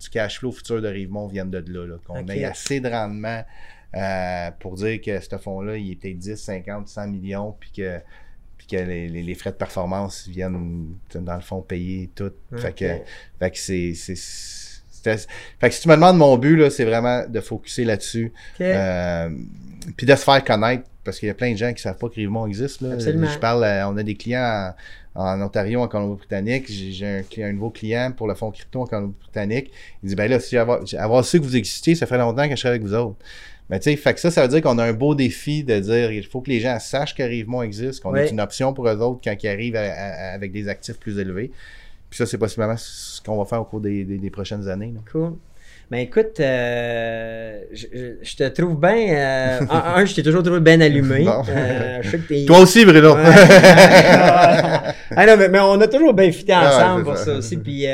du 0.00 0.10
cash 0.10 0.38
flow 0.38 0.52
futur 0.52 0.82
de 0.82 0.88
Rivemont 0.88 1.26
vienne 1.26 1.50
de 1.50 1.58
là. 1.58 1.86
là. 1.86 1.96
Qu'on 2.06 2.26
ait 2.28 2.44
assez 2.44 2.80
de 2.80 2.88
rendement 2.88 3.42
euh, 3.94 4.50
pour 4.58 4.74
dire 4.74 5.00
que 5.00 5.20
ce 5.20 5.36
fonds-là, 5.36 5.76
il 5.76 5.96
peut-être 5.98 6.18
10, 6.18 6.36
50, 6.36 6.88
100 6.88 7.08
millions, 7.08 7.54
puis 7.58 7.70
que, 7.76 7.98
puis 8.66 8.76
que 8.78 8.82
les, 8.82 9.08
les- 9.08 9.22
les 9.22 9.34
frais 9.34 9.50
de 9.50 9.56
performance 9.56 10.26
viennent, 10.28 10.86
dans 11.14 11.34
le 11.34 11.40
fond, 11.40 11.60
payer 11.62 12.10
tout. 12.14 12.32
Fait 12.56 12.72
que, 12.74 12.84
fait 13.38 13.50
que 13.50 13.58
c'est. 13.58 13.94
fait 15.02 15.68
que 15.68 15.70
si 15.74 15.80
tu 15.82 15.88
me 15.88 15.94
demandes 15.94 16.16
mon 16.18 16.36
but, 16.38 16.56
là, 16.56 16.70
c'est 16.70 16.84
vraiment 16.84 17.26
de 17.26 17.40
focuser 17.40 17.84
là-dessus. 17.84 18.32
Euh, 18.74 19.30
puis 19.96 20.06
de 20.06 20.14
se 20.14 20.22
faire 20.24 20.44
connaître, 20.44 20.84
parce 21.04 21.18
qu'il 21.18 21.26
y 21.26 21.30
a 21.30 21.34
plein 21.34 21.50
de 21.52 21.56
gens 21.56 21.68
qui 21.68 21.74
ne 21.74 21.80
savent 21.80 21.98
pas 21.98 22.08
que 22.08 22.14
Rivemont 22.14 22.46
existe. 22.46 22.80
Là. 22.82 22.92
Absolument. 22.92 23.26
Je 23.28 23.38
parle, 23.38 23.64
euh, 23.64 23.88
on 23.88 23.96
a 23.96 24.02
des 24.04 24.14
clients 24.14 24.72
en, 25.16 25.22
en 25.24 25.42
Ontario, 25.42 25.80
en 25.80 25.88
Colombie-Britannique. 25.88 26.66
J'ai 26.70 27.24
un, 27.44 27.52
nouveau 27.52 27.70
client 27.70 28.12
pour 28.16 28.28
le 28.28 28.34
fonds 28.36 28.52
crypto 28.52 28.82
en 28.82 28.86
Colombie-Britannique. 28.86 29.72
Il 30.04 30.10
dit, 30.10 30.14
ben 30.14 30.30
là, 30.30 30.38
si 30.38 30.56
avoir, 30.56 30.80
avoir 30.98 31.24
su 31.24 31.40
que 31.40 31.44
vous 31.44 31.56
existiez, 31.56 31.96
ça 31.96 32.06
fait 32.06 32.18
longtemps 32.18 32.44
que 32.48 32.54
je 32.54 32.60
serais 32.60 32.70
avec 32.70 32.82
vous 32.82 32.94
autres. 32.94 33.16
Mais 33.70 33.78
tu 33.80 33.90
sais, 33.90 33.96
fait 33.96 34.12
que 34.14 34.20
ça, 34.20 34.30
ça 34.30 34.42
veut 34.42 34.48
dire 34.48 34.60
qu'on 34.60 34.78
a 34.78 34.84
un 34.84 34.92
beau 34.92 35.14
défi 35.14 35.64
de 35.64 35.78
dire, 35.80 36.12
il 36.12 36.24
faut 36.26 36.40
que 36.42 36.50
les 36.50 36.60
gens 36.60 36.78
sachent 36.78 37.14
que 37.14 37.22
Rivemont 37.22 37.62
existe, 37.62 38.02
qu'on 38.02 38.14
est 38.14 38.28
une 38.30 38.40
option 38.40 38.72
pour 38.74 38.86
eux 38.88 38.96
autres 39.00 39.20
quand 39.24 39.34
ils 39.42 39.48
arrivent 39.48 39.76
à- 39.76 39.80
à- 39.92 40.34
avec 40.34 40.52
des 40.52 40.68
actifs 40.68 40.98
plus 40.98 41.18
élevés. 41.18 41.50
Puis 42.10 42.18
ça, 42.18 42.26
c'est 42.26 42.36
possiblement 42.38 42.74
ce 42.76 43.20
qu'on 43.22 43.38
va 43.38 43.44
faire 43.46 43.60
au 43.62 43.64
cours 43.64 43.80
des, 43.80 44.04
des- 44.04 44.18
des 44.18 44.30
prochaines 44.30 44.68
années. 44.68 44.92
là. 44.94 45.00
Cool. 45.10 45.34
Ben 45.90 45.98
écoute, 45.98 46.40
euh, 46.40 47.60
je, 47.72 47.86
je- 47.92 48.14
je 48.22 48.36
te 48.36 48.48
trouve 48.48 48.78
bien. 48.80 48.96
euh, 48.96 49.60
un, 49.70 49.94
un, 49.96 50.04
je 50.06 50.14
t'ai 50.14 50.22
toujours 50.22 50.42
trouvé 50.42 50.60
bien 50.60 50.80
allumé. 50.80 51.24
Bon. 51.24 51.42
Euh, 51.48 51.98
je 52.02 52.10
sais 52.10 52.18
que 52.18 52.28
t'es- 52.28 52.44
Toi 52.46 52.60
aussi, 52.60 52.84
Bruno! 52.84 53.14
Ouais. 53.14 53.22
ah 55.16 55.26
non, 55.26 55.36
mais, 55.38 55.48
mais 55.48 55.60
on 55.60 55.80
a 55.80 55.88
toujours 55.88 56.14
bien 56.14 56.30
fité 56.32 56.52
Ah 56.54 56.62
ouais, 56.62 56.82
ensemble 56.84 57.04
pour 57.04 57.16
ça. 57.16 57.24
ça 57.26 57.32
aussi. 57.34 57.56
Puis 57.56 57.86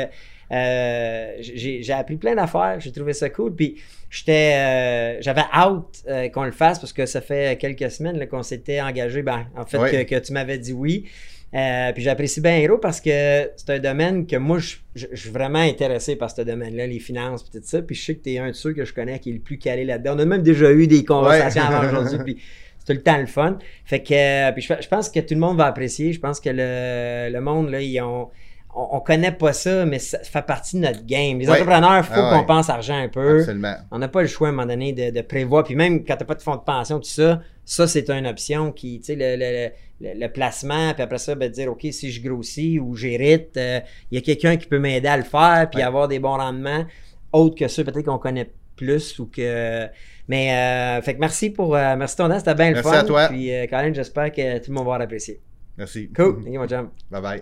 euh, 0.51 1.33
j'ai 1.39 1.93
appris 1.93 2.17
plein 2.17 2.35
d'affaires. 2.35 2.77
J'ai 2.79 2.91
trouvé 2.91 3.13
ça 3.13 3.29
cool. 3.29 3.55
Puis 3.55 3.75
j'étais, 4.09 4.53
euh, 4.55 5.17
j'avais 5.21 5.43
hâte 5.53 6.03
euh, 6.07 6.29
qu'on 6.29 6.43
le 6.43 6.51
fasse 6.51 6.79
parce 6.79 6.93
que 6.93 7.05
ça 7.05 7.21
fait 7.21 7.57
quelques 7.59 7.91
semaines 7.91 8.25
qu'on 8.27 8.43
s'était 8.43 8.81
engagé. 8.81 9.21
Ben, 9.21 9.45
en 9.55 9.65
fait, 9.65 9.77
que, 9.91 10.15
que 10.15 10.19
tu 10.19 10.33
m'avais 10.33 10.57
dit 10.57 10.73
oui. 10.73 11.05
Puis 11.51 12.03
j'apprécie 12.03 12.41
bien 12.41 12.57
Hero 12.57 12.77
parce 12.77 13.01
que 13.01 13.49
c'est 13.55 13.69
un 13.71 13.79
domaine 13.79 14.27
que 14.27 14.35
moi, 14.35 14.59
je, 14.59 14.75
je- 14.95 15.07
je 15.11 15.15
suis 15.19 15.29
vraiment 15.31 15.59
intéressé 15.59 16.15
par 16.15 16.29
ce 16.29 16.41
domaine-là, 16.43 16.85
les 16.85 16.99
finances 16.99 17.41
puis 17.43 17.59
tout 17.59 17.65
ça. 17.67 17.81
Puis 17.81 17.95
je 17.95 18.05
sais 18.05 18.15
que 18.15 18.23
tu 18.23 18.33
es 18.33 18.37
un 18.39 18.47
de 18.49 18.53
ceux 18.53 18.73
que 18.73 18.85
je 18.85 18.93
connais 18.93 19.17
qui 19.19 19.31
est 19.31 19.33
le 19.33 19.39
plus 19.39 19.57
calé 19.57 19.83
là-dedans. 19.83 20.13
On 20.15 20.19
a 20.19 20.25
même 20.25 20.43
déjà 20.43 20.71
eu 20.71 20.85
des 20.87 21.03
conversations 21.03 21.63
avant 21.63 21.87
aujourd'hui. 22.03 22.19
Puis 22.23 22.37
c'est 22.77 22.85
tout 22.85 22.93
le 22.97 23.01
temps 23.03 23.17
le 23.17 23.25
fun. 23.25 23.57
Fait 23.85 24.01
que 24.03 24.51
puis 24.51 24.61
je, 24.61 24.73
je 24.79 24.87
pense 24.87 25.09
que 25.09 25.19
tout 25.21 25.33
le 25.33 25.39
monde 25.39 25.57
va 25.57 25.65
apprécier. 25.65 26.13
Je 26.13 26.19
pense 26.19 26.39
que 26.39 26.49
le, 26.51 27.31
le 27.33 27.41
monde, 27.41 27.69
là, 27.71 27.81
ils 27.81 27.99
ont. 28.01 28.29
On, 28.75 28.97
on 28.97 28.99
connaît 28.99 29.31
pas 29.31 29.51
ça, 29.51 29.85
mais 29.85 29.97
ça 29.99 30.19
fait 30.19 30.45
partie 30.45 30.75
de 30.77 30.81
notre 30.81 31.03
game. 31.05 31.39
Les 31.39 31.47
Ouais. 31.49 31.53
entrepreneurs, 31.59 31.97
il 31.97 32.03
faut 32.03 32.13
Ah 32.15 32.29
qu'on 32.33 32.39
ouais. 32.41 32.45
pense 32.45 32.69
argent 32.69 32.97
un 32.97 33.07
peu. 33.09 33.39
Absolument. 33.39 33.75
On 33.91 33.97
n'a 33.97 34.07
pas 34.07 34.21
le 34.21 34.27
choix 34.27 34.47
à 34.47 34.51
un 34.51 34.53
moment 34.53 34.67
donné 34.67 34.93
de, 34.93 35.09
de 35.09 35.21
prévoir. 35.21 35.63
Puis 35.63 35.75
même 35.75 36.05
quand 36.05 36.15
tu 36.15 36.19
n'as 36.23 36.25
pas 36.27 36.35
de 36.35 36.41
fonds 36.41 36.55
de 36.55 36.61
pension, 36.61 36.99
tout 36.99 37.09
ça, 37.09 37.41
ça, 37.65 37.87
c'est 37.87 38.09
une 38.11 38.27
option 38.27 38.71
qui, 38.71 38.99
tu 38.99 39.05
sais, 39.07 39.15
le, 39.15 39.35
le- 39.37 39.71
le- 40.01 40.19
le 40.19 40.31
placement, 40.31 40.93
puis 40.93 41.01
après 41.03 41.17
ça, 41.17 41.35
ben, 41.35 41.49
dire, 41.51 41.71
OK, 41.71 41.85
si 41.91 42.11
je 42.11 42.21
grossis 42.21 42.79
ou 42.79 42.95
j'hérite, 42.95 43.57
euh, 43.57 43.79
il 44.11 44.15
y 44.15 44.17
a 44.17 44.21
quelqu'un 44.21 44.55
qui 44.55 44.67
peut 44.67 44.79
m'aider 44.79 45.07
à 45.07 45.17
le 45.17 45.23
faire, 45.23 45.67
puis 45.69 45.79
Ouais. 45.79 45.85
avoir 45.85 46.07
des 46.07 46.19
bons 46.19 46.37
rendements, 46.37 46.85
autres 47.33 47.55
que 47.55 47.67
ceux 47.67 47.83
peut-être 47.83 48.05
qu'on 48.05 48.17
connaît 48.19 48.49
plus 48.75 49.19
ou 49.19 49.25
que. 49.25 49.87
Mais, 50.29 50.53
euh, 50.53 51.01
fait 51.01 51.15
que 51.15 51.19
merci 51.19 51.49
pour. 51.49 51.75
euh, 51.75 51.95
merci 51.97 52.15
ton 52.15 52.29
temps, 52.29 52.37
c'était 52.39 52.53
bien 52.55 52.67
le 52.69 52.75
Merci 52.75 52.89
fun. 52.89 52.97
à 52.99 53.03
toi. 53.03 53.27
Puis, 53.29 53.51
euh, 53.51 53.65
Colin, 53.67 53.91
j'espère 53.93 54.31
que 54.31 54.59
tout 54.59 54.69
le 54.71 54.75
monde 54.75 54.87
va 54.87 54.97
l'apprécier. 54.99 55.41
Merci. 55.77 56.09
Cool. 56.15 56.43
Thank 56.43 56.53
you, 56.53 56.67
chum. 56.67 56.89
Bye 57.09 57.21
bye. 57.21 57.41